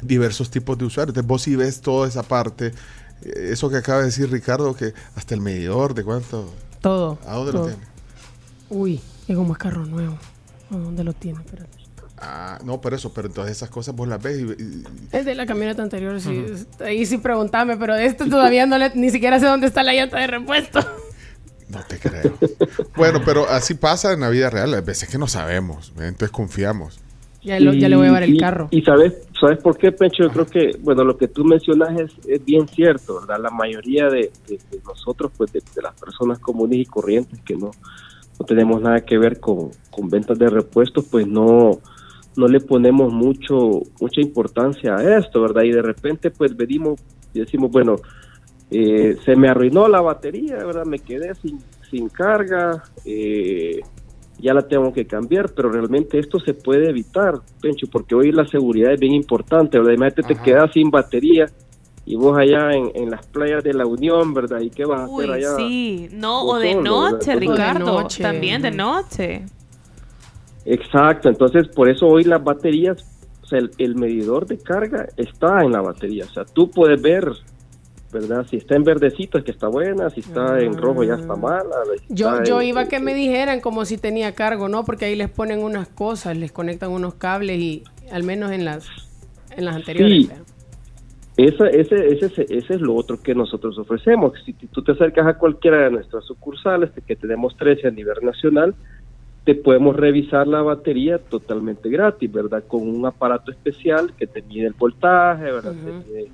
diversos 0.00 0.48
tipos 0.48 0.78
de 0.78 0.84
usuarios. 0.84 1.10
Entonces 1.10 1.26
vos 1.26 1.42
sí 1.42 1.56
ves 1.56 1.80
toda 1.80 2.06
esa 2.06 2.22
parte. 2.22 2.66
Eh, 3.24 3.48
Eso 3.50 3.68
que 3.68 3.78
acaba 3.78 3.98
de 3.98 4.04
decir 4.06 4.30
Ricardo, 4.30 4.76
que 4.76 4.94
hasta 5.16 5.34
el 5.34 5.40
medidor 5.40 5.92
de 5.94 6.04
cuánto. 6.04 6.54
Todo. 6.80 7.18
¿A 7.26 7.34
dónde 7.34 7.52
lo 7.52 7.64
tiene? 7.66 7.82
Uy, 8.68 9.00
Que 9.26 9.34
como 9.34 9.54
es 9.54 9.58
carro 9.58 9.84
nuevo. 9.86 10.16
¿A 10.70 10.76
dónde 10.76 11.02
lo 11.02 11.12
tiene? 11.14 11.40
Espérate. 11.40 11.79
Ah, 12.22 12.58
no, 12.64 12.80
pero 12.80 12.96
eso, 12.96 13.12
pero 13.14 13.28
entonces 13.28 13.56
esas 13.56 13.70
cosas 13.70 13.94
vos 13.94 14.06
las 14.06 14.22
ves 14.22 14.38
y, 14.40 14.62
y- 14.62 14.84
Es 15.12 15.24
de 15.24 15.34
la 15.34 15.46
camioneta 15.46 15.82
anterior, 15.82 16.20
sí. 16.20 16.44
Ahí 16.80 17.06
sí 17.06 17.16
preguntame, 17.18 17.76
pero 17.78 17.94
de 17.94 18.04
este 18.06 18.28
todavía 18.28 18.66
no 18.66 18.76
le, 18.76 18.90
ni 18.94 19.10
siquiera 19.10 19.40
sé 19.40 19.46
dónde 19.46 19.66
está 19.66 19.82
la 19.82 19.94
llanta 19.94 20.18
de 20.18 20.26
repuesto. 20.26 20.80
no 21.70 21.80
te 21.88 21.98
creo. 21.98 22.36
bueno, 22.96 23.20
pero 23.24 23.48
así 23.48 23.74
pasa 23.74 24.12
en 24.12 24.20
la 24.20 24.28
vida 24.28 24.50
real. 24.50 24.74
Hay 24.74 24.82
veces 24.82 25.08
que 25.08 25.16
no 25.18 25.26
sabemos, 25.28 25.92
¿eh? 25.98 26.08
entonces 26.08 26.30
confiamos. 26.30 27.00
Ya, 27.42 27.58
lo- 27.58 27.72
ya 27.72 27.88
le 27.88 27.96
voy 27.96 28.04
a 28.04 28.08
llevar 28.08 28.22
el 28.24 28.38
carro. 28.38 28.68
Y 28.70 28.82
sabes, 28.82 29.14
¿sabes 29.40 29.56
por 29.62 29.78
qué, 29.78 29.90
Pencho? 29.90 30.24
Yo 30.24 30.30
creo 30.30 30.46
que, 30.46 30.76
bueno, 30.82 31.04
lo 31.04 31.16
que 31.16 31.26
tú 31.26 31.42
mencionas 31.42 31.98
es, 31.98 32.10
es 32.28 32.44
bien 32.44 32.68
cierto, 32.68 33.18
¿verdad? 33.20 33.40
La 33.42 33.48
mayoría 33.50 34.10
de, 34.10 34.30
de- 34.46 34.58
de 34.70 34.80
nosotros, 34.84 35.32
pues 35.38 35.50
de, 35.52 35.60
de 35.74 35.80
las 35.80 35.94
personas 35.94 36.38
comunes 36.38 36.80
y 36.80 36.84
corrientes 36.84 37.40
que 37.46 37.54
no, 37.56 37.70
no 38.38 38.44
tenemos 38.46 38.82
nada 38.82 39.00
que 39.00 39.16
ver 39.16 39.40
con, 39.40 39.70
con 39.90 40.10
ventas 40.10 40.38
de 40.38 40.50
repuestos, 40.50 41.06
pues 41.10 41.26
no, 41.26 41.80
no 42.36 42.46
le 42.46 42.60
ponemos 42.60 43.12
mucho 43.12 43.82
mucha 44.00 44.20
importancia 44.20 44.94
a 44.96 45.18
esto, 45.18 45.42
¿verdad? 45.42 45.62
Y 45.62 45.72
de 45.72 45.82
repente, 45.82 46.30
pues 46.30 46.56
venimos 46.56 47.00
y 47.34 47.40
decimos, 47.40 47.70
bueno, 47.70 47.96
eh, 48.70 49.16
se 49.24 49.36
me 49.36 49.48
arruinó 49.48 49.88
la 49.88 50.00
batería, 50.00 50.56
¿verdad? 50.64 50.84
Me 50.86 51.00
quedé 51.00 51.34
sin, 51.36 51.58
sin 51.90 52.08
carga, 52.08 52.84
eh, 53.04 53.80
ya 54.38 54.54
la 54.54 54.62
tengo 54.62 54.92
que 54.92 55.06
cambiar, 55.06 55.52
pero 55.54 55.70
realmente 55.70 56.18
esto 56.18 56.38
se 56.40 56.54
puede 56.54 56.88
evitar, 56.88 57.40
Pencho, 57.60 57.86
porque 57.90 58.14
hoy 58.14 58.32
la 58.32 58.46
seguridad 58.46 58.92
es 58.92 59.00
bien 59.00 59.12
importante, 59.12 59.78
¿verdad? 59.78 59.92
Imagínate, 59.92 60.34
te 60.34 60.40
quedas 60.40 60.72
sin 60.72 60.90
batería 60.90 61.46
y 62.06 62.16
vos 62.16 62.36
allá 62.38 62.72
en, 62.72 62.90
en 62.94 63.10
las 63.10 63.26
playas 63.26 63.62
de 63.62 63.74
la 63.74 63.86
Unión, 63.86 64.32
¿verdad? 64.32 64.60
¿Y 64.60 64.70
qué 64.70 64.84
vas 64.84 65.00
a 65.00 65.04
hacer 65.04 65.30
allá? 65.30 65.56
sí. 65.56 66.08
No, 66.12 66.44
o 66.44 66.58
de 66.58 66.72
solo, 66.72 67.10
noche, 67.10 67.36
Ricardo. 67.36 68.02
noche, 68.02 68.22
También 68.22 68.62
de 68.62 68.70
noche. 68.70 69.44
Exacto, 70.64 71.28
entonces 71.28 71.68
por 71.68 71.88
eso 71.88 72.06
hoy 72.06 72.24
las 72.24 72.42
baterías, 72.42 73.04
o 73.42 73.46
sea, 73.46 73.58
el, 73.58 73.70
el 73.78 73.94
medidor 73.96 74.46
de 74.46 74.58
carga 74.58 75.08
está 75.16 75.62
en 75.64 75.72
la 75.72 75.80
batería, 75.80 76.24
o 76.26 76.32
sea, 76.32 76.44
tú 76.44 76.70
puedes 76.70 77.00
ver, 77.00 77.28
¿verdad? 78.12 78.46
Si 78.48 78.56
está 78.56 78.76
en 78.76 78.84
verdecito 78.84 79.38
es 79.38 79.44
que 79.44 79.52
está 79.52 79.68
buena, 79.68 80.10
si 80.10 80.20
está 80.20 80.60
en 80.60 80.76
rojo 80.76 81.02
ya 81.04 81.14
está 81.14 81.34
mala. 81.36 81.76
si 82.06 82.14
Yo, 82.14 82.30
está 82.32 82.44
yo 82.44 82.60
en- 82.60 82.68
iba 82.68 82.80
a 82.82 82.88
que 82.88 83.00
me 83.00 83.14
dijeran 83.14 83.60
como 83.60 83.84
si 83.84 83.96
tenía 83.98 84.34
cargo, 84.34 84.68
¿no? 84.68 84.84
Porque 84.84 85.06
ahí 85.06 85.16
les 85.16 85.30
ponen 85.30 85.62
unas 85.62 85.88
cosas, 85.88 86.36
les 86.36 86.52
conectan 86.52 86.90
unos 86.90 87.14
cables 87.14 87.58
y 87.58 87.84
al 88.12 88.22
menos 88.24 88.50
en 88.50 88.64
las 88.64 88.86
en 89.56 89.64
las 89.64 89.76
anteriores. 89.76 90.26
Sí. 90.26 90.30
Esa, 91.36 91.68
ese, 91.68 91.94
ese, 92.12 92.26
ese, 92.26 92.42
ese 92.50 92.74
es 92.74 92.80
lo 92.80 92.94
otro 92.94 93.20
que 93.22 93.34
nosotros 93.34 93.78
ofrecemos. 93.78 94.32
Si 94.44 94.52
tú 94.52 94.82
te 94.84 94.92
acercas 94.92 95.26
a 95.26 95.38
cualquiera 95.38 95.78
de 95.84 95.90
nuestras 95.90 96.24
sucursales, 96.26 96.90
que 97.06 97.16
tenemos 97.16 97.56
13 97.56 97.88
a 97.88 97.90
nivel 97.90 98.16
nacional, 98.22 98.74
te 99.44 99.54
podemos 99.54 99.96
revisar 99.96 100.46
la 100.46 100.62
batería 100.62 101.18
totalmente 101.18 101.88
gratis, 101.88 102.30
¿verdad? 102.30 102.62
Con 102.66 102.88
un 102.88 103.06
aparato 103.06 103.50
especial 103.50 104.12
que 104.16 104.26
te 104.26 104.42
mide 104.42 104.66
el 104.66 104.74
voltaje, 104.74 105.44
¿verdad? 105.44 105.72
Te 105.72 105.92
mide 106.12 106.28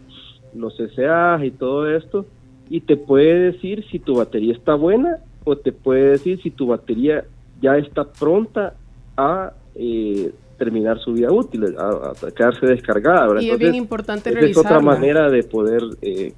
los 0.55 0.77
SAs 0.77 1.45
y 1.45 1.51
todo 1.51 1.89
esto, 1.95 2.27
y 2.69 2.81
te 2.81 2.97
puede 2.97 3.53
decir 3.53 3.85
si 3.91 3.99
tu 3.99 4.17
batería 4.17 4.55
está 4.55 4.75
buena 4.75 5.19
o 5.45 5.57
te 5.57 5.73
puede 5.73 6.11
decir 6.11 6.41
si 6.43 6.51
tu 6.51 6.67
batería 6.69 7.25
ya 7.61 7.77
está 7.77 8.05
pronta 8.05 8.75
a 9.17 9.53
eh, 9.77 10.33
terminar 10.59 10.99
su 10.99 11.13
vida 11.13 11.31
útil, 11.31 11.77
a, 11.79 12.13
a 12.27 12.31
quedarse 12.33 12.67
descargada, 12.67 13.29
¿verdad? 13.29 13.43
Y 13.43 13.51
es 13.51 13.59
bien 13.59 13.75
importante 13.75 14.31
esa 14.31 14.41
es 14.41 14.57
otra 14.57 14.79
revisarla. 14.79 14.93
manera 14.93 15.31
de 15.31 15.43
poder 15.45 15.83
eh, 16.03 16.33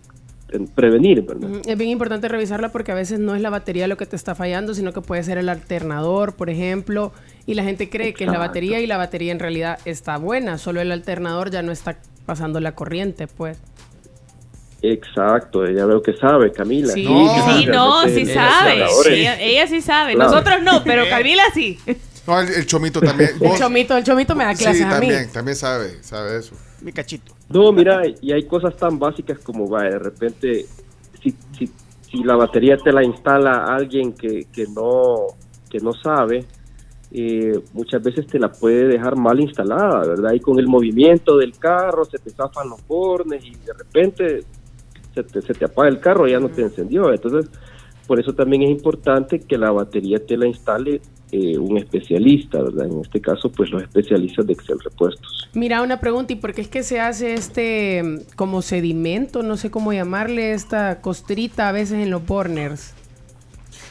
prevenir, 0.74 1.22
¿verdad? 1.22 1.50
Es 1.66 1.76
bien 1.76 1.90
importante 1.90 2.26
revisarla 2.28 2.70
porque 2.70 2.92
a 2.92 2.94
veces 2.94 3.18
no 3.18 3.34
es 3.34 3.42
la 3.42 3.50
batería 3.50 3.86
lo 3.86 3.96
que 3.96 4.06
te 4.06 4.16
está 4.16 4.34
fallando, 4.34 4.74
sino 4.74 4.92
que 4.92 5.00
puede 5.02 5.22
ser 5.22 5.36
el 5.38 5.48
alternador, 5.48 6.34
por 6.34 6.48
ejemplo, 6.50 7.12
y 7.46 7.54
la 7.54 7.64
gente 7.64 7.90
cree 7.90 8.14
que 8.14 8.24
es 8.24 8.30
la 8.30 8.38
batería 8.38 8.80
y 8.80 8.86
la 8.86 8.96
batería 8.96 9.32
en 9.32 9.38
realidad 9.40 9.78
está 9.84 10.16
buena, 10.16 10.56
solo 10.58 10.80
el 10.80 10.90
alternador 10.92 11.50
ya 11.50 11.62
no 11.62 11.70
está 11.72 11.98
pasando 12.26 12.60
la 12.60 12.72
corriente, 12.72 13.26
pues. 13.26 13.58
Exacto, 14.80 15.66
ella 15.66 15.86
veo 15.86 16.00
que 16.02 16.14
sabe, 16.16 16.52
Camila. 16.52 16.92
Sí, 16.92 17.04
Sí, 17.04 17.66
no, 17.66 18.04
sí 18.08 18.26
sabe. 18.26 18.84
Ella, 19.10 19.40
ella 19.40 19.66
sí 19.66 19.80
sabe. 19.82 20.14
Claro. 20.14 20.30
Nosotros 20.30 20.62
no, 20.62 20.84
pero 20.84 21.02
Camila 21.10 21.42
sí. 21.52 21.78
No, 22.26 22.40
el, 22.40 22.48
el 22.48 22.66
chomito 22.66 23.00
también. 23.00 23.30
El 23.40 23.48
vos- 23.48 23.58
chomito, 23.58 23.96
el 23.96 24.04
chomito 24.04 24.36
me 24.36 24.44
da 24.44 24.54
clases 24.54 24.78
sí, 24.78 24.82
a 24.84 24.86
mí. 24.86 24.92
también, 24.92 25.32
también 25.32 25.56
sabe, 25.56 26.02
sabe 26.02 26.38
eso. 26.38 26.54
Mi 26.82 26.92
cachito. 26.92 27.34
No, 27.48 27.72
mira, 27.72 28.02
y 28.20 28.32
hay 28.32 28.44
cosas 28.44 28.76
tan 28.76 28.98
básicas 28.98 29.38
como, 29.40 29.68
va, 29.68 29.84
de 29.84 29.98
repente, 29.98 30.66
si, 31.22 31.34
si, 31.56 31.70
si 32.02 32.22
la 32.22 32.36
batería 32.36 32.76
te 32.76 32.92
la 32.92 33.02
instala 33.02 33.64
alguien 33.64 34.12
que, 34.12 34.46
que 34.52 34.66
no 34.68 35.26
que 35.68 35.78
no 35.78 35.92
sabe, 35.92 36.44
eh, 37.10 37.60
muchas 37.72 38.02
veces 38.02 38.26
te 38.26 38.38
la 38.38 38.50
puede 38.50 38.86
dejar 38.86 39.16
mal 39.16 39.40
instalada, 39.40 40.06
¿verdad? 40.06 40.32
Y 40.32 40.40
con 40.40 40.58
el 40.58 40.66
movimiento 40.66 41.36
del 41.36 41.56
carro 41.58 42.04
se 42.04 42.18
te 42.18 42.30
zafan 42.30 42.68
los 42.68 42.86
bornes 42.86 43.44
y 43.44 43.50
de 43.50 43.72
repente 43.72 44.44
se 45.14 45.22
te, 45.22 45.40
se 45.42 45.54
te 45.54 45.64
apaga 45.64 45.88
el 45.88 46.00
carro 46.00 46.26
y 46.26 46.32
ya 46.32 46.40
no 46.40 46.48
te 46.48 46.62
encendió. 46.62 47.12
Entonces, 47.12 47.50
por 48.06 48.20
eso 48.20 48.32
también 48.32 48.62
es 48.62 48.70
importante 48.70 49.40
que 49.40 49.58
la 49.58 49.70
batería 49.70 50.24
te 50.24 50.36
la 50.36 50.46
instale 50.46 51.00
eh, 51.32 51.58
un 51.58 51.78
especialista, 51.78 52.62
¿verdad? 52.62 52.86
En 52.86 53.00
este 53.00 53.20
caso, 53.20 53.50
pues 53.50 53.70
los 53.70 53.82
especialistas 53.82 54.46
de 54.46 54.52
Excel 54.54 54.78
Repuestos. 54.80 55.48
Mira, 55.54 55.82
una 55.82 56.00
pregunta, 56.00 56.32
¿y 56.32 56.36
por 56.36 56.54
qué 56.54 56.62
es 56.62 56.68
que 56.68 56.82
se 56.82 57.00
hace 57.00 57.34
este 57.34 58.02
como 58.36 58.62
sedimento, 58.62 59.42
no 59.42 59.56
sé 59.56 59.70
cómo 59.70 59.92
llamarle, 59.92 60.52
esta 60.52 61.00
costrita 61.00 61.68
a 61.68 61.72
veces 61.72 61.98
en 61.98 62.10
los 62.10 62.24
burners? 62.24 62.94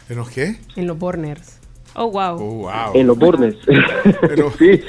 ¿En 0.09 0.17
los 0.17 0.29
qué? 0.29 0.57
En 0.75 0.87
los 0.87 0.97
burners. 0.97 1.59
Oh, 1.95 2.11
wow. 2.11 2.35
Oh, 2.35 2.53
wow. 2.53 2.91
En 2.93 3.07
los 3.07 3.17
bornes. 3.17 3.55
sí. 4.59 4.81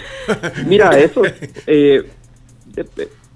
Mira, 0.66 0.98
eso 0.98 1.22
eh, 1.66 2.04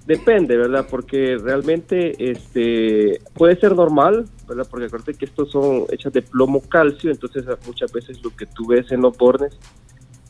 depende, 0.05 0.57
¿verdad? 0.57 0.85
Porque 0.89 1.37
realmente 1.37 2.15
este 2.31 3.21
puede 3.33 3.55
ser 3.59 3.75
normal, 3.75 4.25
¿verdad? 4.47 4.67
Porque 4.69 4.85
acuérdate 4.87 5.13
que 5.13 5.25
estos 5.25 5.51
son 5.51 5.85
hechas 5.91 6.13
de 6.13 6.21
plomo 6.21 6.61
calcio, 6.61 7.11
entonces 7.11 7.45
muchas 7.65 7.91
veces 7.91 8.21
lo 8.23 8.29
que 8.35 8.45
tú 8.45 8.67
ves 8.67 8.91
en 8.91 9.01
los 9.01 9.17
bornes 9.17 9.57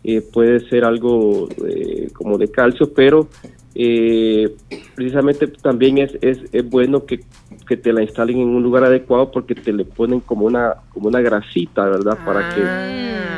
eh, 0.04 0.22
puede 0.22 0.68
ser 0.70 0.86
algo 0.86 1.48
eh, 1.68 2.10
como 2.14 2.38
de 2.38 2.52
calcio, 2.52 2.94
pero 2.94 3.28
eh, 3.76 4.54
precisamente 4.96 5.48
también 5.48 5.98
es, 5.98 6.12
es, 6.22 6.40
es 6.52 6.70
bueno 6.70 7.06
que, 7.06 7.22
que 7.68 7.78
te 7.78 7.94
la 7.94 8.04
instalen 8.04 8.38
en 8.40 8.50
un 8.50 8.62
lugar 8.62 8.84
adecuado 8.84 9.32
porque 9.32 9.56
te 9.56 9.74
le 9.74 9.86
ponen 9.86 10.20
como 10.20 10.46
una 10.46 10.76
como 10.94 11.08
una 11.08 11.22
grasita, 11.22 11.86
¿verdad? 11.86 12.20
Para 12.24 12.48
que 12.50 12.62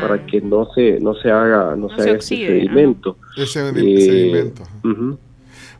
para 0.01 0.25
que 0.25 0.41
no 0.41 0.67
se 0.73 0.99
no 0.99 1.15
se 1.15 1.31
haga 1.31 1.75
no, 1.75 1.87
No 1.87 1.89
se, 1.89 1.95
se 1.95 2.01
haga 2.09 2.13
oxide, 2.17 2.43
ese 2.43 2.59
sedimento. 2.59 3.17
Ese 3.37 3.59
Eh, 3.75 4.01
sedimento. 4.01 4.63
ujú. 4.83 5.17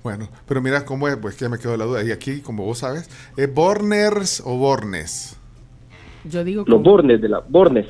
Bueno, 0.06 0.30
pero 0.48 0.62
mira 0.62 0.86
cómo 0.86 1.08
es, 1.08 1.18
pues 1.18 1.34
que 1.34 1.46
ya 1.46 1.50
me 1.50 1.58
quedó 1.58 1.76
la 1.78 1.86
duda. 1.86 2.04
Y 2.04 2.12
aquí, 2.12 2.40
como 2.42 2.64
vos 2.64 2.78
sabes, 2.78 3.10
¿es 3.38 3.52
Borners 3.52 4.40
o 4.46 4.56
Bornes? 4.56 5.36
Yo 6.26 6.44
digo 6.44 6.64
Los 6.68 6.78
como- 6.78 6.92
bornes 6.92 7.20
de 7.20 7.28
la 7.28 7.40
bornes 7.40 7.88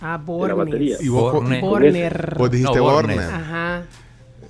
Ah, 0.00 0.16
de 0.24 0.46
la 0.48 0.54
batería. 0.54 0.94
bornes. 0.94 1.00
Y 1.04 1.08
vos, 1.08 1.32
Borne. 1.32 1.60
Borner. 1.60 2.34
vos 2.38 2.50
dijiste 2.52 2.76
No, 2.76 2.82
Borner. 2.84 3.18
Ajá. 3.18 3.82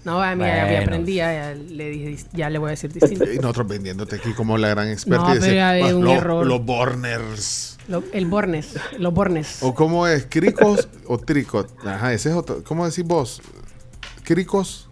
No, 0.05 0.21
a 0.23 0.35
mí 0.37 0.43
ya, 0.45 0.57
ya 0.57 0.65
Bueno. 0.67 0.83
aprendí, 0.83 1.15
ya, 1.15 1.33
ya 1.33 1.55
le 1.55 1.89
dije, 1.89 2.17
ya 2.35 2.51
le 2.51 2.59
voy 2.59 2.67
a 2.67 2.71
decir 2.73 2.93
distinto. 2.93 3.25
Y 3.33 3.37
nosotros 3.39 3.67
vendiéndote 3.67 4.17
aquí 4.17 4.35
como 4.35 4.59
la 4.59 4.69
gran 4.69 4.89
experta. 4.91 5.25
No, 5.25 5.31
y 5.33 5.39
decir, 5.39 5.53
pero 5.53 5.87
"Ah, 5.87 5.95
un 5.97 6.05
lo- 6.05 6.13
error". 6.13 6.47
Los 6.47 6.63
Borners. 6.67 7.79
Lo- 7.89 8.05
el 8.13 8.27
bornes, 8.27 8.75
los 8.99 9.15
bornes. 9.15 9.63
¿O 9.63 9.73
cómo 9.75 10.07
es? 10.07 10.27
¿Cricos 10.29 10.87
o 11.07 11.17
tricot? 11.17 11.73
Ajá, 11.83 12.13
ese 12.13 12.29
es 12.29 12.35
otro. 12.35 12.63
¿Cómo 12.63 12.85
decís 12.87 13.05
vos? 13.07 13.41
¿Cricos 14.23 14.91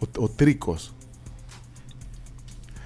o, 0.00 0.22
o 0.24 0.28
tricos? 0.28 0.92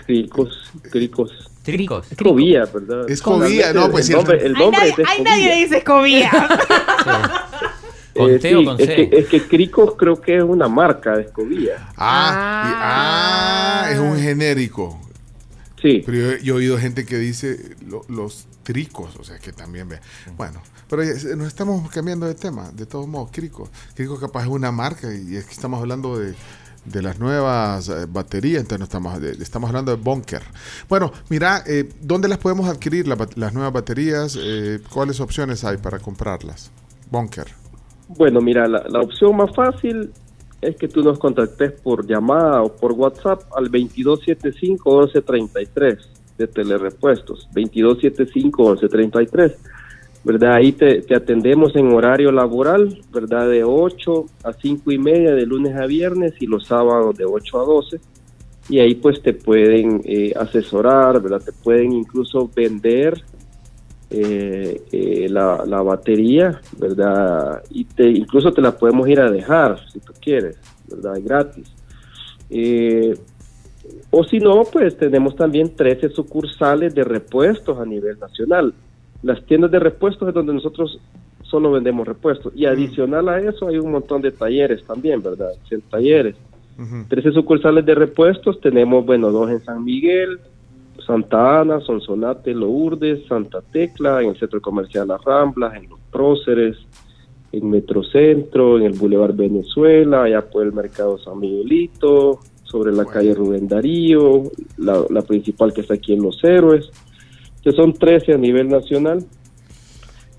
Cricos 0.08 0.70
cricos 0.90 1.30
Tricos. 1.62 2.10
Escobilla, 2.10 2.64
¿verdad? 2.64 3.04
Es 3.06 3.16
Escobilla, 3.18 3.74
no, 3.74 3.90
pues 3.90 4.06
sí, 4.06 4.12
el 4.12 4.16
nombre, 4.18 4.46
el- 4.46 4.52
nombre 4.54 4.94
nadie, 5.22 5.44
es 5.44 5.54
le 5.54 5.62
dice 5.62 5.76
escobilla. 5.78 6.30
¿Con 8.16 8.30
Eh, 8.30 8.38
T 8.38 8.56
o 8.56 8.64
con 8.64 8.80
es 8.80 8.86
que, 8.88 9.10
es 9.12 9.26
que 9.28 9.42
Cricos 9.46 9.94
creo 9.98 10.18
que 10.20 10.38
es 10.38 10.42
una 10.42 10.66
marca 10.66 11.14
de 11.16 11.22
escobilla. 11.24 11.90
Ah, 11.96 12.64
y- 12.64 12.74
ah, 12.78 13.88
es 13.92 13.98
un 13.98 14.18
genérico. 14.18 14.98
Sí. 15.80 16.02
Pero 16.04 16.18
yo, 16.32 16.38
yo 16.42 16.54
he 16.54 16.56
oído 16.56 16.78
gente 16.78 17.04
que 17.04 17.16
dice 17.18 17.76
lo- 17.86 18.04
los 18.08 18.46
tricos, 18.62 19.14
o 19.16 19.24
sea 19.24 19.38
que 19.38 19.52
también 19.52 19.88
ve. 19.90 20.00
Bueno, 20.36 20.60
pero 20.88 21.04
ya, 21.04 21.12
nos 21.36 21.46
estamos 21.48 21.88
cambiando 21.90 22.26
de 22.26 22.34
tema, 22.34 22.70
de 22.72 22.86
todos 22.86 23.06
modos, 23.06 23.30
Crico. 23.30 23.68
Crico 23.94 24.18
capaz 24.18 24.42
es 24.44 24.48
una 24.48 24.72
marca 24.72 25.08
y 25.14 25.36
es 25.36 25.44
que 25.44 25.52
estamos 25.52 25.78
hablando 25.80 26.18
de, 26.18 26.34
de 26.90 27.02
las 27.02 27.18
nuevas 27.18 27.88
eh, 27.88 28.06
baterías, 28.08 28.62
entonces 28.62 28.84
estamos, 28.84 29.20
estamos 29.22 29.68
hablando 29.68 29.96
de 29.96 30.02
Bunker. 30.02 30.42
Bueno, 30.88 31.12
mira, 31.28 31.62
eh, 31.66 31.88
¿dónde 32.00 32.28
las 32.28 32.38
podemos 32.38 32.68
adquirir 32.68 33.06
la 33.06 33.16
las 33.36 33.52
nuevas 33.52 33.72
baterías? 33.72 34.38
Eh, 34.40 34.80
¿Cuáles 34.92 35.20
opciones 35.20 35.64
hay 35.64 35.76
para 35.76 35.98
comprarlas? 35.98 36.70
Bunker. 37.10 37.46
Bueno, 38.08 38.40
mira, 38.40 38.66
la, 38.66 38.84
la 38.88 39.00
opción 39.00 39.36
más 39.36 39.54
fácil 39.54 40.10
es 40.60 40.76
que 40.76 40.88
tú 40.88 41.02
nos 41.02 41.18
contactes 41.18 41.72
por 41.72 42.06
llamada 42.06 42.62
o 42.62 42.74
por 42.74 42.92
WhatsApp 42.92 43.42
al 43.54 43.70
2275-1133 43.70 45.98
de 46.38 46.46
Telerepuestos, 46.46 47.48
2275-1133. 47.54 49.54
¿Verdad? 50.28 50.56
Ahí 50.56 50.72
te, 50.72 51.00
te 51.00 51.16
atendemos 51.16 51.74
en 51.74 51.90
horario 51.90 52.30
laboral, 52.30 53.00
¿verdad? 53.10 53.48
De 53.48 53.64
8 53.64 54.26
a 54.44 54.52
5 54.52 54.92
y 54.92 54.98
media 54.98 55.34
de 55.34 55.46
lunes 55.46 55.74
a 55.74 55.86
viernes 55.86 56.34
y 56.38 56.46
los 56.46 56.66
sábados 56.66 57.16
de 57.16 57.24
8 57.24 57.58
a 57.58 57.64
12. 57.64 58.00
Y 58.68 58.80
ahí 58.80 58.94
pues 58.96 59.22
te 59.22 59.32
pueden 59.32 60.02
eh, 60.04 60.34
asesorar, 60.38 61.22
¿verdad? 61.22 61.40
Te 61.42 61.52
pueden 61.52 61.94
incluso 61.94 62.50
vender 62.54 63.24
eh, 64.10 64.82
eh, 64.92 65.28
la, 65.30 65.64
la 65.66 65.80
batería, 65.80 66.60
¿verdad? 66.76 67.62
Y 67.70 67.86
te, 67.86 68.10
incluso 68.10 68.52
te 68.52 68.60
la 68.60 68.76
podemos 68.76 69.08
ir 69.08 69.20
a 69.20 69.30
dejar 69.30 69.80
si 69.90 69.98
tú 69.98 70.12
quieres, 70.20 70.58
¿verdad? 70.90 71.14
Gratis. 71.24 71.72
Eh, 72.50 73.18
o 74.10 74.24
si 74.24 74.40
no, 74.40 74.62
pues 74.70 74.94
tenemos 74.98 75.34
también 75.36 75.74
13 75.74 76.10
sucursales 76.10 76.94
de 76.94 77.04
repuestos 77.04 77.78
a 77.78 77.86
nivel 77.86 78.18
nacional. 78.18 78.74
Las 79.22 79.44
tiendas 79.46 79.70
de 79.70 79.80
repuestos 79.80 80.28
es 80.28 80.34
donde 80.34 80.54
nosotros 80.54 80.98
solo 81.42 81.72
vendemos 81.72 82.06
repuestos. 82.06 82.52
Y 82.54 82.66
adicional 82.66 83.28
a 83.28 83.40
eso 83.40 83.68
hay 83.68 83.78
un 83.78 83.90
montón 83.90 84.22
de 84.22 84.30
talleres 84.30 84.84
también, 84.84 85.22
¿verdad? 85.22 85.50
100 85.68 85.82
talleres. 85.82 86.36
13 87.08 87.32
sucursales 87.32 87.84
de 87.84 87.94
repuestos, 87.96 88.60
tenemos, 88.60 89.04
bueno, 89.04 89.32
dos 89.32 89.50
en 89.50 89.60
San 89.64 89.82
Miguel, 89.84 90.38
Santa 91.04 91.60
Ana, 91.60 91.80
Sonsonate, 91.80 92.54
Lourdes, 92.54 93.26
Santa 93.26 93.62
Tecla, 93.72 94.22
en 94.22 94.28
el 94.30 94.38
Centro 94.38 94.60
Comercial 94.60 95.08
Las 95.08 95.24
Ramblas, 95.24 95.74
en 95.74 95.88
Los 95.88 95.98
Próceres, 96.12 96.76
en 97.50 97.68
Metrocentro, 97.68 98.78
en 98.78 98.84
el 98.84 98.92
Boulevard 98.92 99.34
Venezuela, 99.34 100.22
allá 100.24 100.42
por 100.48 100.64
el 100.64 100.72
Mercado 100.72 101.18
San 101.18 101.40
Miguelito, 101.40 102.38
sobre 102.62 102.92
la 102.92 103.06
calle 103.06 103.34
Rubén 103.34 103.66
Darío, 103.66 104.44
la, 104.76 105.02
la 105.10 105.22
principal 105.22 105.72
que 105.72 105.80
está 105.80 105.94
aquí 105.94 106.12
en 106.12 106.22
Los 106.22 106.44
Héroes, 106.44 106.90
son 107.72 107.92
13 107.92 108.34
a 108.34 108.36
nivel 108.38 108.68
nacional. 108.68 109.24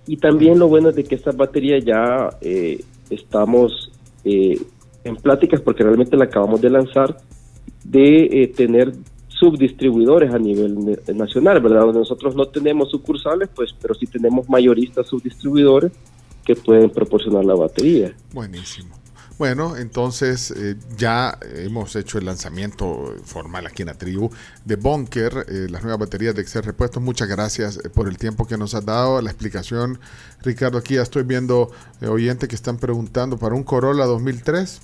Y 0.07 0.17
también 0.17 0.57
lo 0.57 0.67
bueno 0.67 0.89
es 0.89 0.95
de 0.95 1.03
que 1.03 1.15
estas 1.15 1.37
baterías 1.37 1.83
ya 1.85 2.29
eh, 2.41 2.83
estamos 3.09 3.91
eh, 4.23 4.59
en 5.03 5.15
pláticas, 5.15 5.61
porque 5.61 5.83
realmente 5.83 6.17
la 6.17 6.25
acabamos 6.25 6.61
de 6.61 6.69
lanzar, 6.69 7.17
de 7.83 8.23
eh, 8.23 8.47
tener 8.47 8.93
subdistribuidores 9.27 10.33
a 10.33 10.39
nivel 10.39 10.99
nacional, 11.13 11.61
¿verdad? 11.61 11.81
Donde 11.81 11.99
nosotros 11.99 12.35
no 12.35 12.45
tenemos 12.47 12.89
sucursales, 12.89 13.49
pues, 13.55 13.73
pero 13.79 13.93
sí 13.93 14.05
tenemos 14.05 14.49
mayoristas 14.49 15.07
subdistribuidores 15.07 15.91
que 16.43 16.55
pueden 16.55 16.89
proporcionar 16.89 17.45
la 17.45 17.55
batería. 17.55 18.13
Buenísimo. 18.33 18.98
Bueno, 19.39 19.77
entonces 19.77 20.51
eh, 20.51 20.75
ya 20.97 21.37
hemos 21.55 21.95
hecho 21.95 22.17
el 22.17 22.25
lanzamiento 22.25 23.15
formal 23.23 23.65
aquí 23.67 23.83
en 23.83 23.87
la 23.87 23.93
tribu 23.93 24.29
de 24.65 24.75
Bunker, 24.75 25.45
eh, 25.47 25.67
las 25.69 25.81
nuevas 25.81 25.97
baterías 26.01 26.35
de 26.35 26.41
Excel 26.41 26.61
Repuestos. 26.63 27.01
Muchas 27.01 27.29
gracias 27.29 27.79
eh, 27.83 27.89
por 27.89 28.09
el 28.09 28.17
tiempo 28.17 28.45
que 28.45 28.57
nos 28.57 28.75
has 28.75 28.85
dado, 28.85 29.21
la 29.21 29.29
explicación. 29.29 29.97
Ricardo, 30.43 30.77
aquí 30.77 30.95
ya 30.95 31.03
estoy 31.03 31.23
viendo 31.23 31.71
eh, 32.01 32.07
oyentes 32.07 32.49
que 32.49 32.55
están 32.55 32.77
preguntando 32.79 33.37
para 33.37 33.55
un 33.55 33.63
Corolla 33.63 34.03
2003. 34.03 34.81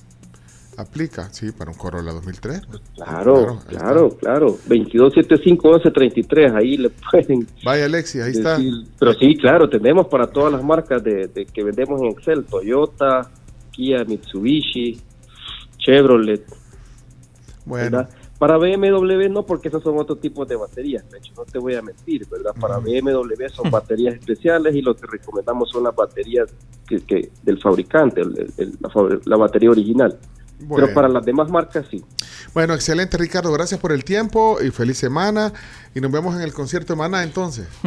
¿Aplica? 0.78 1.28
Sí, 1.32 1.52
para 1.52 1.70
un 1.70 1.76
Corolla 1.76 2.12
2003. 2.12 2.62
Claro, 2.94 3.60
claro, 3.68 4.16
claro. 4.16 4.58
22751133, 4.68 6.54
ahí 6.54 6.78
le 6.78 6.88
pueden. 6.90 7.46
Vaya, 7.62 7.84
Alexi, 7.84 8.20
ahí 8.20 8.32
está. 8.32 8.56
decir- 8.58 8.86
Pero 8.98 9.12
sí, 9.14 9.36
claro, 9.36 9.68
tenemos 9.68 10.06
para 10.08 10.26
todas 10.26 10.50
las 10.52 10.62
marcas 10.64 11.02
de, 11.04 11.28
de 11.28 11.44
que 11.46 11.62
vendemos 11.62 12.00
en 12.00 12.08
Excel: 12.08 12.44
Toyota, 12.44 13.30
Kia, 13.76 14.04
Mitsubishi, 14.04 14.98
Chevrolet. 15.78 16.44
Bueno. 17.64 17.98
¿verdad? 17.98 18.10
Para 18.38 18.58
BMW 18.58 19.28
no, 19.30 19.46
porque 19.46 19.68
esos 19.68 19.82
son 19.82 19.98
otros 19.98 20.20
tipos 20.20 20.46
de 20.46 20.56
baterías. 20.56 21.08
De 21.10 21.18
hecho, 21.18 21.32
no 21.36 21.44
te 21.46 21.58
voy 21.58 21.74
a 21.74 21.80
mentir, 21.82 22.26
¿verdad? 22.30 22.54
Para 22.60 22.78
BMW 22.78 23.48
son 23.50 23.70
baterías 23.70 24.14
especiales 24.14 24.74
y 24.74 24.82
lo 24.82 24.94
que 24.94 25.06
recomendamos 25.06 25.70
son 25.70 25.84
las 25.84 25.94
baterías 25.96 26.52
que, 26.86 27.00
que- 27.00 27.30
del 27.42 27.58
fabricante, 27.60 28.20
el- 28.20 28.52
el- 28.58 28.72
la, 28.80 28.90
fabri- 28.90 29.22
la 29.24 29.36
batería 29.36 29.70
original. 29.70 30.18
Bueno. 30.58 30.86
Pero 30.86 30.94
para 30.94 31.08
las 31.08 31.24
demás 31.24 31.50
marcas 31.50 31.86
sí. 31.90 32.02
Bueno, 32.54 32.72
excelente 32.72 33.18
Ricardo, 33.18 33.52
gracias 33.52 33.78
por 33.78 33.92
el 33.92 34.04
tiempo 34.04 34.58
y 34.62 34.70
feliz 34.70 34.96
semana. 34.96 35.52
Y 35.94 36.00
nos 36.00 36.10
vemos 36.10 36.34
en 36.34 36.42
el 36.42 36.52
concierto 36.52 36.94
de 36.94 36.98
Maná 36.98 37.22
entonces. 37.22 37.66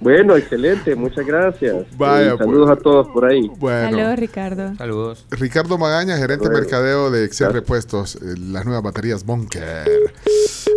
Bueno, 0.00 0.36
excelente, 0.36 0.94
muchas 0.94 1.26
gracias. 1.26 1.86
Vaya, 1.96 2.36
saludos 2.36 2.68
pues. 2.68 2.78
a 2.78 2.82
todos 2.82 3.08
por 3.08 3.24
ahí. 3.26 3.50
Bueno. 3.58 3.90
Saludos, 3.90 4.18
Ricardo. 4.18 4.74
Saludos. 4.76 5.26
Ricardo 5.30 5.78
Magaña, 5.78 6.16
gerente 6.16 6.48
de 6.48 6.54
mercadeo 6.54 7.10
de 7.10 7.24
Excel 7.24 7.52
Repuestos, 7.52 8.16
eh, 8.16 8.34
las 8.38 8.64
nuevas 8.64 8.82
baterías 8.82 9.24
Bunker. 9.24 10.12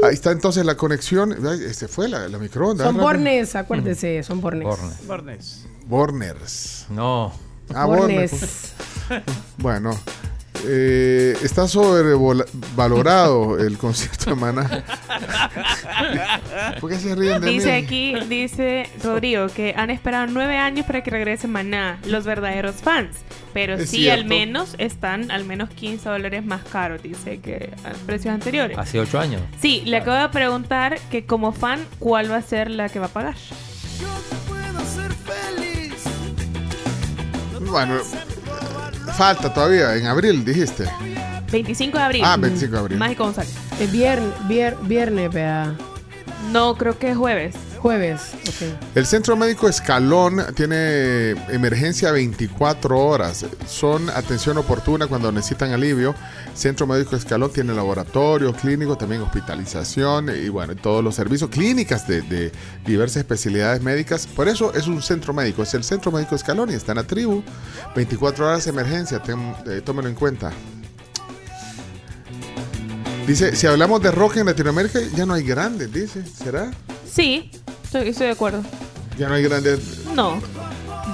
Ahí 0.04 0.14
está 0.14 0.32
entonces 0.32 0.66
la 0.66 0.76
conexión. 0.76 1.36
Ay, 1.46 1.74
Se 1.74 1.88
fue 1.88 2.08
la, 2.08 2.28
la 2.28 2.38
microondas. 2.38 2.86
Son 2.86 2.98
bornes, 2.98 3.56
acuérdese, 3.56 4.24
son 4.24 4.42
bornes. 4.42 4.66
Bornes. 4.66 5.08
Bornes. 5.08 5.66
Borners. 5.86 6.86
No. 6.90 7.34
Ah, 7.74 7.86
Bornes. 7.86 8.32
Bornes. 8.32 8.74
Bueno, 9.58 9.98
eh, 10.66 11.38
está 11.44 11.68
sobrevalorado 11.68 13.58
el 13.60 13.78
concierto 13.78 14.30
de 14.32 14.36
Maná. 14.36 14.84
¿Por 16.80 16.90
qué 16.90 16.98
se 16.98 17.16
ríen 17.16 17.42
de 17.42 17.50
Dice 17.50 17.68
mí? 17.80 17.86
aquí, 17.86 18.16
dice 18.30 18.90
Rodrigo, 19.04 19.48
que 19.48 19.74
han 19.78 19.90
esperado 19.90 20.28
nueve 20.28 20.58
años 20.58 20.86
para 20.86 21.02
que 21.04 21.12
regrese 21.12 21.48
Maná, 21.48 22.00
los 22.06 22.24
verdaderos 22.26 22.76
fans. 22.78 23.18
Pero 23.54 23.76
Es 23.76 23.90
sí, 23.90 23.98
cierto. 23.98 24.22
al 24.22 24.28
menos 24.28 24.76
están 24.80 25.30
al 25.32 25.44
menos 25.46 25.70
15 25.70 26.10
dólares 26.10 26.44
más 26.46 26.64
caros, 26.64 27.02
dice 27.04 27.40
que 27.40 27.72
a 27.86 27.92
precios 28.06 28.34
anteriores. 28.34 28.78
Hace 28.78 29.00
ocho 29.00 29.20
años. 29.20 29.42
Sí, 29.62 29.84
le 29.86 29.98
acabo 29.98 30.18
de 30.22 30.30
preguntar 30.30 30.98
que 31.12 31.26
como 31.26 31.52
fan, 31.52 31.86
¿cuál 32.00 32.32
va 32.32 32.38
a 32.38 32.42
ser 32.42 32.70
la 32.72 32.90
que 32.90 33.00
va 33.00 33.06
a 33.08 33.10
pagar? 33.10 33.36
Bueno, 37.70 37.96
falta 39.18 39.54
todavía, 39.54 39.96
en 39.96 40.08
abril 40.08 40.44
dijiste. 40.46 40.86
25 41.52 41.98
de 41.98 42.04
abril. 42.04 42.22
Ah, 42.26 42.38
25 42.38 42.72
de 42.74 42.80
abril. 42.80 42.98
Mágico 42.98 43.26
González. 43.26 43.54
Es 43.80 43.92
viernes, 43.92 44.30
vier- 44.48 44.78
viernes, 44.88 45.32
vea. 45.32 45.76
No, 46.52 46.76
creo 46.76 46.98
que 46.98 47.12
es 47.12 47.18
jueves. 47.18 47.56
Jueves. 47.84 48.32
El 48.96 49.06
Centro 49.06 49.36
Médico 49.36 49.68
Escalón 49.68 50.42
tiene 50.56 51.32
emergencia 51.50 52.14
24 52.14 52.98
horas. 52.98 53.46
Son 53.68 54.10
atención 54.10 54.58
oportuna 54.58 55.08
cuando 55.08 55.32
necesitan 55.34 55.74
alivio. 55.74 56.16
Centro 56.56 56.88
Médico 56.88 57.18
Escalón 57.18 57.52
tiene 57.52 57.74
laboratorio, 57.74 58.54
clínico, 58.54 58.98
también 58.98 59.22
hospitalización 59.22 60.30
y 60.34 60.48
bueno, 60.48 60.76
todos 60.78 61.04
los 61.04 61.14
servicios, 61.16 61.50
clínicas 61.50 62.08
de, 62.08 62.22
de 62.22 62.52
diversas 62.86 63.18
especialidades 63.18 63.82
médicas. 63.82 64.28
Por 64.28 64.48
eso 64.48 64.74
es 64.74 64.88
un 64.88 65.02
centro 65.02 65.34
médico, 65.34 65.64
es 65.64 65.74
el 65.74 65.84
Centro 65.84 66.10
Médico 66.12 66.36
Escalón 66.36 66.72
y 66.72 66.76
está 66.76 66.94
en 66.94 67.00
la 67.00 67.04
tribu. 67.04 67.44
24 67.96 68.48
horas 68.48 68.64
de 68.64 68.72
emergencia, 68.72 69.20
ten- 69.22 69.54
eh, 69.68 69.82
tómenlo 69.84 70.10
en 70.10 70.16
cuenta. 70.16 70.52
Dice, 73.26 73.56
si 73.56 73.68
hablamos 73.68 74.02
de 74.02 74.12
rock 74.12 74.38
en 74.38 74.48
Latinoamérica, 74.48 75.00
ya 75.16 75.26
no 75.26 75.34
hay 75.34 75.44
grandes, 75.44 75.92
dice. 75.94 76.26
¿Será? 76.26 76.72
Sí, 77.10 77.52
estoy, 77.84 78.10
estoy 78.10 78.28
de 78.28 78.34
acuerdo. 78.34 78.62
Ya 79.18 79.30
no 79.30 79.36
hay 79.36 79.44
grandes. 79.44 80.06
No. 80.14 80.42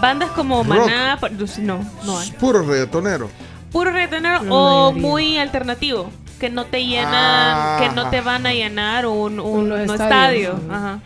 Bandas 0.01 0.31
como 0.31 0.63
Rock. 0.63 0.67
Maná, 0.88 1.19
no, 1.61 1.85
no 2.05 2.17
hay. 2.19 2.31
Puro 2.31 2.63
reggaetonero. 2.63 3.29
Puro 3.71 3.91
reggaetonero 3.91 4.43
La 4.43 4.51
o 4.53 4.91
muy 4.91 5.38
alternativo. 5.38 6.09
Que 6.39 6.49
no 6.49 6.65
te 6.65 6.85
llenan, 6.85 7.13
Ah. 7.13 7.77
que 7.81 7.93
no 7.95 8.09
te 8.09 8.21
van 8.21 8.45
a 8.45 8.53
llenar 8.53 9.05
un, 9.05 9.39
un, 9.39 9.71
Un 9.71 9.81
estadio. 9.81 10.57
Ajá. 10.71 10.99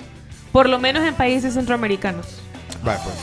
Por 0.51 0.69
lo 0.69 0.77
menos 0.79 1.03
en 1.03 1.15
países 1.15 1.55
centroamericanos. 1.55 2.27
Vale, 2.83 2.99
pues. 3.03 3.15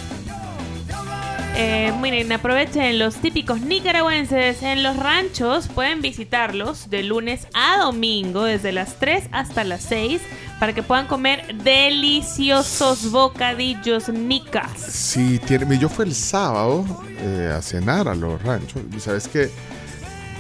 Eh, 1.57 1.93
miren, 2.01 2.31
aprovechen 2.33 2.99
los 2.99 3.17
típicos 3.17 3.61
nicaragüenses 3.61 4.63
en 4.63 4.83
los 4.83 4.97
ranchos. 4.97 5.69
Pueden 5.69 6.01
visitarlos 6.01 6.89
de 6.89 7.03
lunes 7.03 7.47
a 7.55 7.79
domingo, 7.79 8.45
desde 8.45 8.73
las 8.73 8.99
3 8.99 9.25
hasta 9.33 9.65
las 9.65 9.83
6, 9.83 10.23
para 10.59 10.73
que 10.75 10.83
puedan 10.83 11.07
comer 11.07 11.45
deliciosos 11.63 13.11
bocadillos 13.11 14.09
nicas. 14.09 14.71
Sí, 14.79 15.39
tiene, 15.47 15.77
yo 15.79 15.89
fui 15.89 16.07
el 16.07 16.15
sábado 16.15 16.85
eh, 17.19 17.53
a 17.55 17.61
cenar 17.61 18.09
a 18.09 18.15
los 18.15 18.41
ranchos 18.43 18.83
y 18.97 19.01
sabes 19.01 19.29
que 19.29 19.51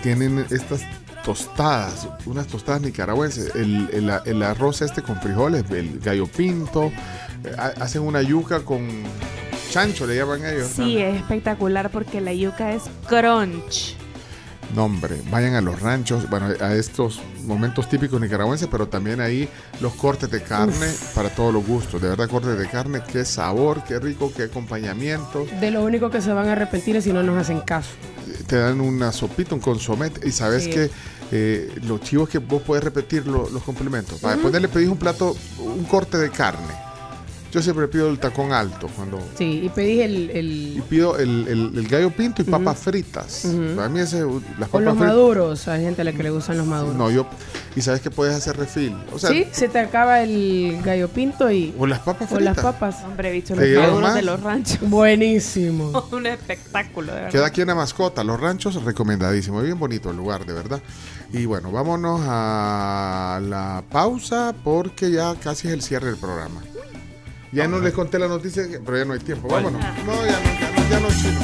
tienen 0.03 0.47
estas 0.51 0.83
tostadas, 1.25 2.09
unas 2.25 2.47
tostadas 2.47 2.81
nicaragüenses, 2.81 3.55
el, 3.55 4.43
arroz 4.43 4.81
este 4.81 5.03
con 5.03 5.21
frijoles, 5.21 5.71
el 5.71 5.99
gallo 6.01 6.27
pinto, 6.27 6.85
eh, 7.45 7.53
ha- 7.59 7.75
hacen 7.83 8.01
una 8.03 8.23
yuca 8.23 8.61
con 8.61 8.89
chancho, 9.71 10.07
le 10.07 10.17
llaman 10.17 10.45
ellos. 10.45 10.69
Sí, 10.75 10.99
es 10.99 11.17
espectacular 11.17 11.91
porque 11.91 12.21
la 12.21 12.35
yuca 12.35 12.73
es 12.73 12.83
crunch. 13.09 13.97
No, 14.75 14.85
hombre, 14.85 15.17
vayan 15.33 15.55
a 15.55 15.61
los 15.61 15.81
ranchos, 15.81 16.31
bueno, 16.31 16.47
a 16.61 16.75
estos 16.75 17.21
momentos 17.45 17.89
típicos 17.89 18.21
nicaragüenses, 18.21 18.69
pero 18.71 18.87
también 18.87 19.21
ahí 19.21 19.49
los 19.81 19.95
cortes 19.95 20.31
de 20.31 20.43
carne 20.43 20.87
para 21.13 21.29
todos 21.29 21.53
los 21.53 21.67
gustos. 21.67 22.01
De 22.01 22.09
verdad, 22.09 22.29
cortes 22.29 22.57
de 22.57 22.69
carne, 22.69 23.01
qué 23.11 23.25
sabor, 23.25 23.83
qué 23.83 23.99
rico, 23.99 24.33
qué 24.37 24.45
acompañamiento. 24.45 25.45
De 25.61 25.73
lo 25.73 25.83
único 25.83 26.09
que 26.09 26.21
se 26.23 26.33
van 26.33 26.49
a 26.49 26.53
arrepentir 26.53 26.95
es 26.95 27.03
si 27.05 27.13
no 27.13 27.23
nos 27.25 27.37
hacen 27.39 27.61
caso. 27.63 27.91
te 28.47 28.57
dan 28.57 28.81
una 28.81 29.11
sopita, 29.13 29.55
un 29.57 29.61
consomé, 29.61 30.11
y 30.25 30.31
sabes 30.31 30.65
Sí. 30.65 30.71
que 30.71 30.91
eh, 31.33 31.73
los 31.85 32.01
chivos 32.01 32.29
que 32.29 32.39
vos 32.39 32.63
podés 32.63 32.83
repetir 32.85 33.27
lo- 33.27 33.49
los 33.51 33.63
complementos. 33.65 34.19
Para 34.21 34.35
Ujú. 34.35 34.45
ponerle 34.45 34.69
pedís 34.69 34.89
un 34.89 34.99
plato, 34.99 35.37
un 35.59 35.85
corte 35.85 36.17
de 36.19 36.31
carne, 36.31 36.73
Yo 37.53 37.61
siempre 37.61 37.89
pido 37.89 38.09
el 38.09 38.19
tacón 38.21 38.53
alto 38.53 38.89
cuando 38.95 39.19
Sí, 39.37 39.63
y 39.65 39.69
pedís 39.71 40.03
el... 40.03 40.31
y 40.31 40.77
el 40.77 40.83
pido 40.89 41.19
el, 41.19 41.49
el- 41.49 41.73
el 41.79 41.89
gallo 41.89 42.11
pinto 42.11 42.43
y 42.43 42.45
papas 42.45 42.79
fritas. 42.79 43.47
Para 43.75 43.89
mí 43.89 43.99
ese, 44.01 44.21
las 44.21 44.29
o 44.29 44.41
papas 44.41 44.83
los 44.83 44.95
fritas. 44.95 44.97
maduros, 44.97 45.67
hay 45.69 45.83
gente 45.83 46.03
a 46.03 46.05
la 46.05 46.13
que 46.13 46.23
le 46.23 46.31
gustan 46.31 46.59
los 46.59 46.67
maduros. 46.67 46.95
No, 46.95 47.11
yo 47.11 47.27
y 47.75 47.83
sabes 47.83 48.01
que 48.01 48.11
puedes 48.11 48.35
hacer 48.37 48.57
refil. 48.57 48.97
O 49.13 49.19
sea, 49.19 49.31
sí, 49.31 49.47
se 49.53 49.69
te 49.69 49.79
acaba 49.81 50.23
el 50.23 50.81
gallo 50.85 51.09
pinto 51.09 51.51
y... 51.51 51.75
o 51.79 51.87
las 51.87 52.01
papas 52.01 52.31
O 52.31 52.37
fritas. 52.37 52.57
las 52.57 52.65
papas. 52.65 52.97
Hombre, 53.05 53.31
he 53.31 53.33
visto 53.33 53.55
¿Te 53.55 53.69
los 53.75 53.83
maduros 53.85 54.03
más? 54.03 54.15
de 54.15 54.23
los 54.23 54.41
ranchos. 54.43 54.79
Buenísimo. 54.83 56.05
Un 56.13 56.27
espectáculo, 56.27 57.09
de 57.13 57.19
verdad. 57.19 57.31
Queda 57.33 57.47
aquí 57.47 57.61
en 57.63 57.67
la 57.69 57.75
mascota, 57.75 58.23
los 58.25 58.39
ranchos, 58.41 58.83
recomendadísimo, 58.85 59.61
bien 59.63 59.79
bonito 59.79 60.11
el 60.11 60.17
lugar, 60.17 60.47
de 60.47 60.53
verdad. 60.53 60.81
Y 61.33 61.45
bueno, 61.47 61.71
vámonos 61.71 62.21
a 62.25 63.41
la 63.43 63.83
pausa 63.91 64.55
porque 64.65 65.11
ya 65.13 65.35
casi 65.37 65.69
es 65.69 65.75
el 65.75 65.83
cierre 65.83 66.07
del 66.09 66.17
programa. 66.17 66.61
Ya 67.53 67.67
no 67.67 67.81
les 67.81 67.93
conté 67.93 68.19
la 68.19 68.29
noticia, 68.29 68.63
pero 68.85 68.97
ya 68.97 69.05
no 69.05 69.13
hay 69.13 69.19
tiempo. 69.19 69.49
Vámonos. 69.49 69.83
No, 70.07 70.25
ya 70.25 70.39
no, 70.39 70.61
ya 70.61 70.71
no, 70.71 70.91
ya 70.91 71.01
no, 71.01 71.09
chino. 71.09 71.41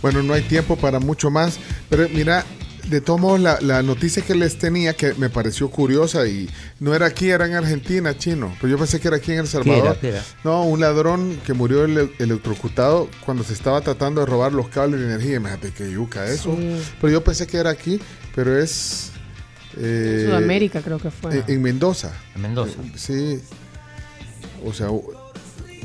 Bueno, 0.00 0.22
no 0.22 0.32
hay 0.32 0.42
tiempo 0.42 0.76
para 0.76 1.00
mucho 1.00 1.30
más, 1.30 1.58
pero 1.90 2.08
mira, 2.08 2.46
de 2.88 3.00
todos 3.00 3.20
modos, 3.20 3.40
la, 3.40 3.58
la 3.60 3.82
noticia 3.82 4.22
que 4.22 4.34
les 4.34 4.58
tenía 4.58 4.94
que 4.94 5.12
me 5.14 5.28
pareció 5.30 5.70
curiosa 5.70 6.26
y 6.26 6.48
no 6.80 6.94
era 6.94 7.06
aquí, 7.06 7.28
era 7.30 7.46
en 7.46 7.54
Argentina, 7.54 8.16
chino, 8.16 8.54
pero 8.60 8.70
yo 8.72 8.78
pensé 8.78 8.98
que 8.98 9.08
era 9.08 9.18
aquí 9.18 9.32
en 9.32 9.40
El 9.40 9.46
Salvador. 9.46 9.82
¿Qué 9.82 9.88
era? 9.88 10.00
¿Qué 10.00 10.08
era? 10.08 10.24
No, 10.44 10.64
un 10.64 10.80
ladrón 10.80 11.38
que 11.44 11.52
murió 11.52 11.84
ele- 11.84 12.10
electrocutado 12.18 13.08
cuando 13.26 13.44
se 13.44 13.52
estaba 13.52 13.80
tratando 13.82 14.20
de 14.22 14.26
robar 14.26 14.52
los 14.52 14.68
cables 14.68 15.00
de 15.00 15.06
energía. 15.06 15.36
Imagínate 15.36 15.70
que 15.72 15.90
yuca 15.90 16.26
eso. 16.26 16.56
Sí. 16.56 16.80
Pero 17.00 17.12
yo 17.12 17.22
pensé 17.24 17.46
que 17.46 17.58
era 17.58 17.70
aquí, 17.70 18.00
pero 18.34 18.58
es... 18.58 19.10
eh, 19.76 20.24
Sudamérica 20.26 20.80
creo 20.80 20.98
que 20.98 21.10
fue. 21.10 21.36
en, 21.36 21.44
en 21.46 21.62
Mendoza. 21.62 22.12
En 22.34 22.42
Mendoza. 22.42 22.80
Eh, 22.82 22.92
sí. 22.96 23.40
O 24.64 24.72
sea, 24.72 24.88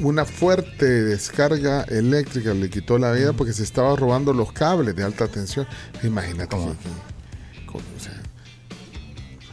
una 0.01 0.25
fuerte 0.25 0.85
descarga 0.85 1.83
eléctrica 1.83 2.53
le 2.53 2.69
quitó 2.69 2.97
la 2.97 3.11
vida 3.11 3.33
porque 3.33 3.53
se 3.53 3.63
estaba 3.63 3.95
robando 3.95 4.33
los 4.33 4.51
cables 4.51 4.95
de 4.95 5.03
alta 5.03 5.27
tensión. 5.27 5.67
Imagínate. 6.03 6.55
que- 6.55 6.63
que- 6.63 7.65
co- 7.65 7.77
o 7.77 7.99
sea, 7.99 8.19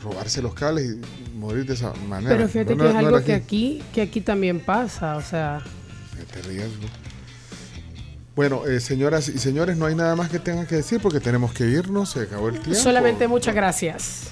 robarse 0.03 0.41
los 0.43 0.55
cables 0.55 0.97
y 0.97 1.37
morir 1.37 1.67
de 1.67 1.75
esa 1.75 1.93
manera. 2.09 2.37
Pero 2.37 2.49
fíjate 2.49 2.75
No, 2.75 2.85
que 2.85 2.89
es 2.89 2.95
no 2.95 3.01
algo 3.01 3.23
que 3.25 3.35
aquí, 3.35 3.83
que 3.93 4.03
aquí 4.03 4.21
también 4.21 4.61
pasa, 4.61 5.17
o 5.17 5.23
sea... 5.23 5.63
Te 6.33 6.43
riesgo. 6.43 6.87
Bueno, 8.37 8.67
eh, 8.67 8.81
señoras 8.81 9.29
y 9.29 9.39
señores, 9.39 9.77
no 9.77 9.87
hay 9.87 9.95
nada 9.95 10.15
más 10.17 10.31
que 10.31 10.39
tengan 10.39 10.67
que 10.67 10.77
decir 10.77 11.01
porque 11.01 11.19
tenemos 11.21 11.53
que 11.53 11.65
irnos, 11.67 12.11
se 12.11 12.21
acabó 12.21 12.49
el 12.49 12.61
tiempo. 12.61 12.81
Solamente 12.81 13.27
muchas 13.29 13.55
gracias. 13.55 14.29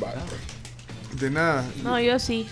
Vale. 0.00 0.20
De 1.20 1.30
nada. 1.30 1.64
No, 1.82 1.98
yo 2.00 2.18
sí. 2.18 2.46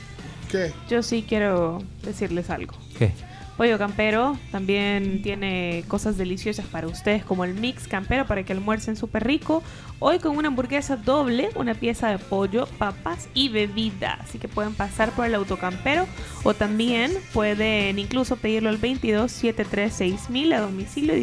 ¿Qué? 0.50 0.72
Yo 0.90 1.02
sí 1.02 1.24
quiero 1.26 1.82
decirles 2.02 2.50
algo. 2.50 2.74
¿Qué? 2.98 3.12
Pollo 3.56 3.78
Campero 3.78 4.38
también 4.50 5.20
tiene 5.22 5.84
cosas 5.86 6.16
deliciosas 6.16 6.64
para 6.66 6.86
ustedes, 6.86 7.24
como 7.24 7.44
el 7.44 7.54
mix 7.54 7.86
campero 7.86 8.26
para 8.26 8.44
que 8.44 8.52
almuercen 8.52 8.96
súper 8.96 9.24
rico. 9.24 9.62
Hoy 9.98 10.18
con 10.18 10.36
una 10.36 10.48
hamburguesa 10.48 10.96
doble, 10.96 11.50
una 11.54 11.74
pieza 11.74 12.08
de 12.08 12.18
pollo, 12.18 12.66
papas 12.78 13.28
y 13.34 13.50
bebida. 13.50 14.18
Así 14.20 14.38
que 14.38 14.48
pueden 14.48 14.74
pasar 14.74 15.12
por 15.12 15.26
el 15.26 15.34
autocampero 15.34 16.08
o 16.44 16.54
también 16.54 17.12
pueden 17.34 17.98
incluso 17.98 18.36
pedirlo 18.36 18.70
al 18.70 18.78
22 18.78 19.30
736 19.30 20.54
a 20.54 20.60
domicilio 20.60 21.14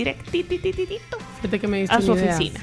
diste 1.81 1.95
a 1.95 2.01
su 2.01 2.11
oficina. 2.11 2.59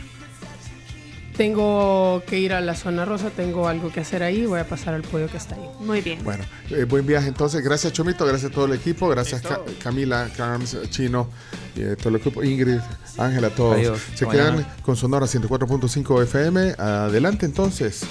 Tengo 1.37 2.23
que 2.27 2.39
ir 2.39 2.53
a 2.55 2.61
la 2.63 2.75
zona 2.75 3.05
rosa, 3.05 3.29
tengo 3.31 3.69
algo 3.69 3.93
que 3.93 4.01
hacer 4.01 4.23
ahí, 4.23 4.47
voy 4.47 4.59
a 4.61 4.67
pasar 4.67 4.95
al 4.95 5.03
pollo 5.03 5.29
que 5.29 5.37
está 5.37 5.55
ahí. 5.55 5.69
Muy 5.81 6.01
bien. 6.01 6.25
Bueno, 6.25 6.45
eh, 6.71 6.85
buen 6.85 7.05
viaje 7.07 7.29
entonces. 7.29 7.63
Gracias 7.63 7.93
Chomito, 7.93 8.25
gracias 8.25 8.51
a 8.51 8.55
todo 8.55 8.65
el 8.65 8.73
equipo, 8.73 9.09
gracias 9.09 9.43
Ca- 9.43 9.61
Camila, 9.83 10.29
Carms, 10.37 10.77
Chino, 10.91 11.29
eh, 11.77 11.95
todo 11.99 12.09
el 12.09 12.17
equipo, 12.17 12.43
Ingrid, 12.43 12.79
Ángela, 13.19 13.51
todos. 13.51 13.75
Adiós. 13.77 13.99
Se 14.15 14.27
quedan 14.27 14.67
con 14.83 14.97
Sonora 14.97 15.27
104.5 15.27 16.23
FM. 16.23 16.75
Adelante 16.79 17.45
entonces 17.45 18.03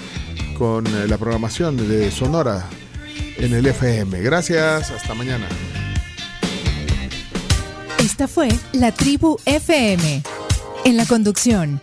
con 0.56 0.86
eh, 0.86 1.06
la 1.08 1.18
programación 1.18 1.76
de 1.76 2.10
Sonora 2.12 2.64
en 3.38 3.52
el 3.52 3.66
FM. 3.66 4.20
Gracias, 4.22 4.90
hasta 4.92 5.14
mañana. 5.14 5.46
Esta 7.98 8.28
fue 8.28 8.48
La 8.72 8.92
Tribu 8.92 9.36
FM. 9.44 10.22
En 10.84 10.96
la 10.96 11.04
conducción, 11.06 11.80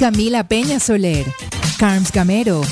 Camila 0.00 0.48
Peña 0.48 0.80
Soler, 0.80 1.26
Carms 1.76 2.10
Gamero, 2.10 2.62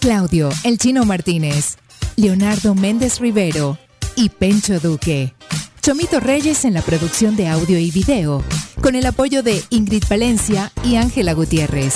Claudio 0.00 0.48
El 0.64 0.78
Chino 0.78 1.04
Martínez, 1.04 1.76
Leonardo 2.16 2.74
Méndez 2.74 3.20
Rivero 3.20 3.76
y 4.16 4.30
Pencho 4.30 4.80
Duque. 4.80 5.34
Chomito 5.82 6.18
Reyes 6.18 6.64
en 6.64 6.72
la 6.72 6.80
producción 6.80 7.36
de 7.36 7.46
audio 7.46 7.78
y 7.78 7.90
video, 7.90 8.42
con 8.80 8.94
el 8.94 9.04
apoyo 9.04 9.42
de 9.42 9.62
Ingrid 9.68 10.04
Valencia 10.08 10.72
y 10.82 10.96
Ángela 10.96 11.34
Gutiérrez. 11.34 11.92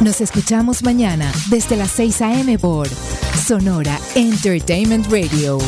Nos 0.00 0.22
escuchamos 0.22 0.82
mañana 0.82 1.30
desde 1.50 1.76
las 1.76 1.90
6 1.90 2.22
a.m. 2.22 2.58
por 2.58 2.88
Sonora 3.46 4.00
Entertainment 4.14 5.12
Radio. 5.12 5.58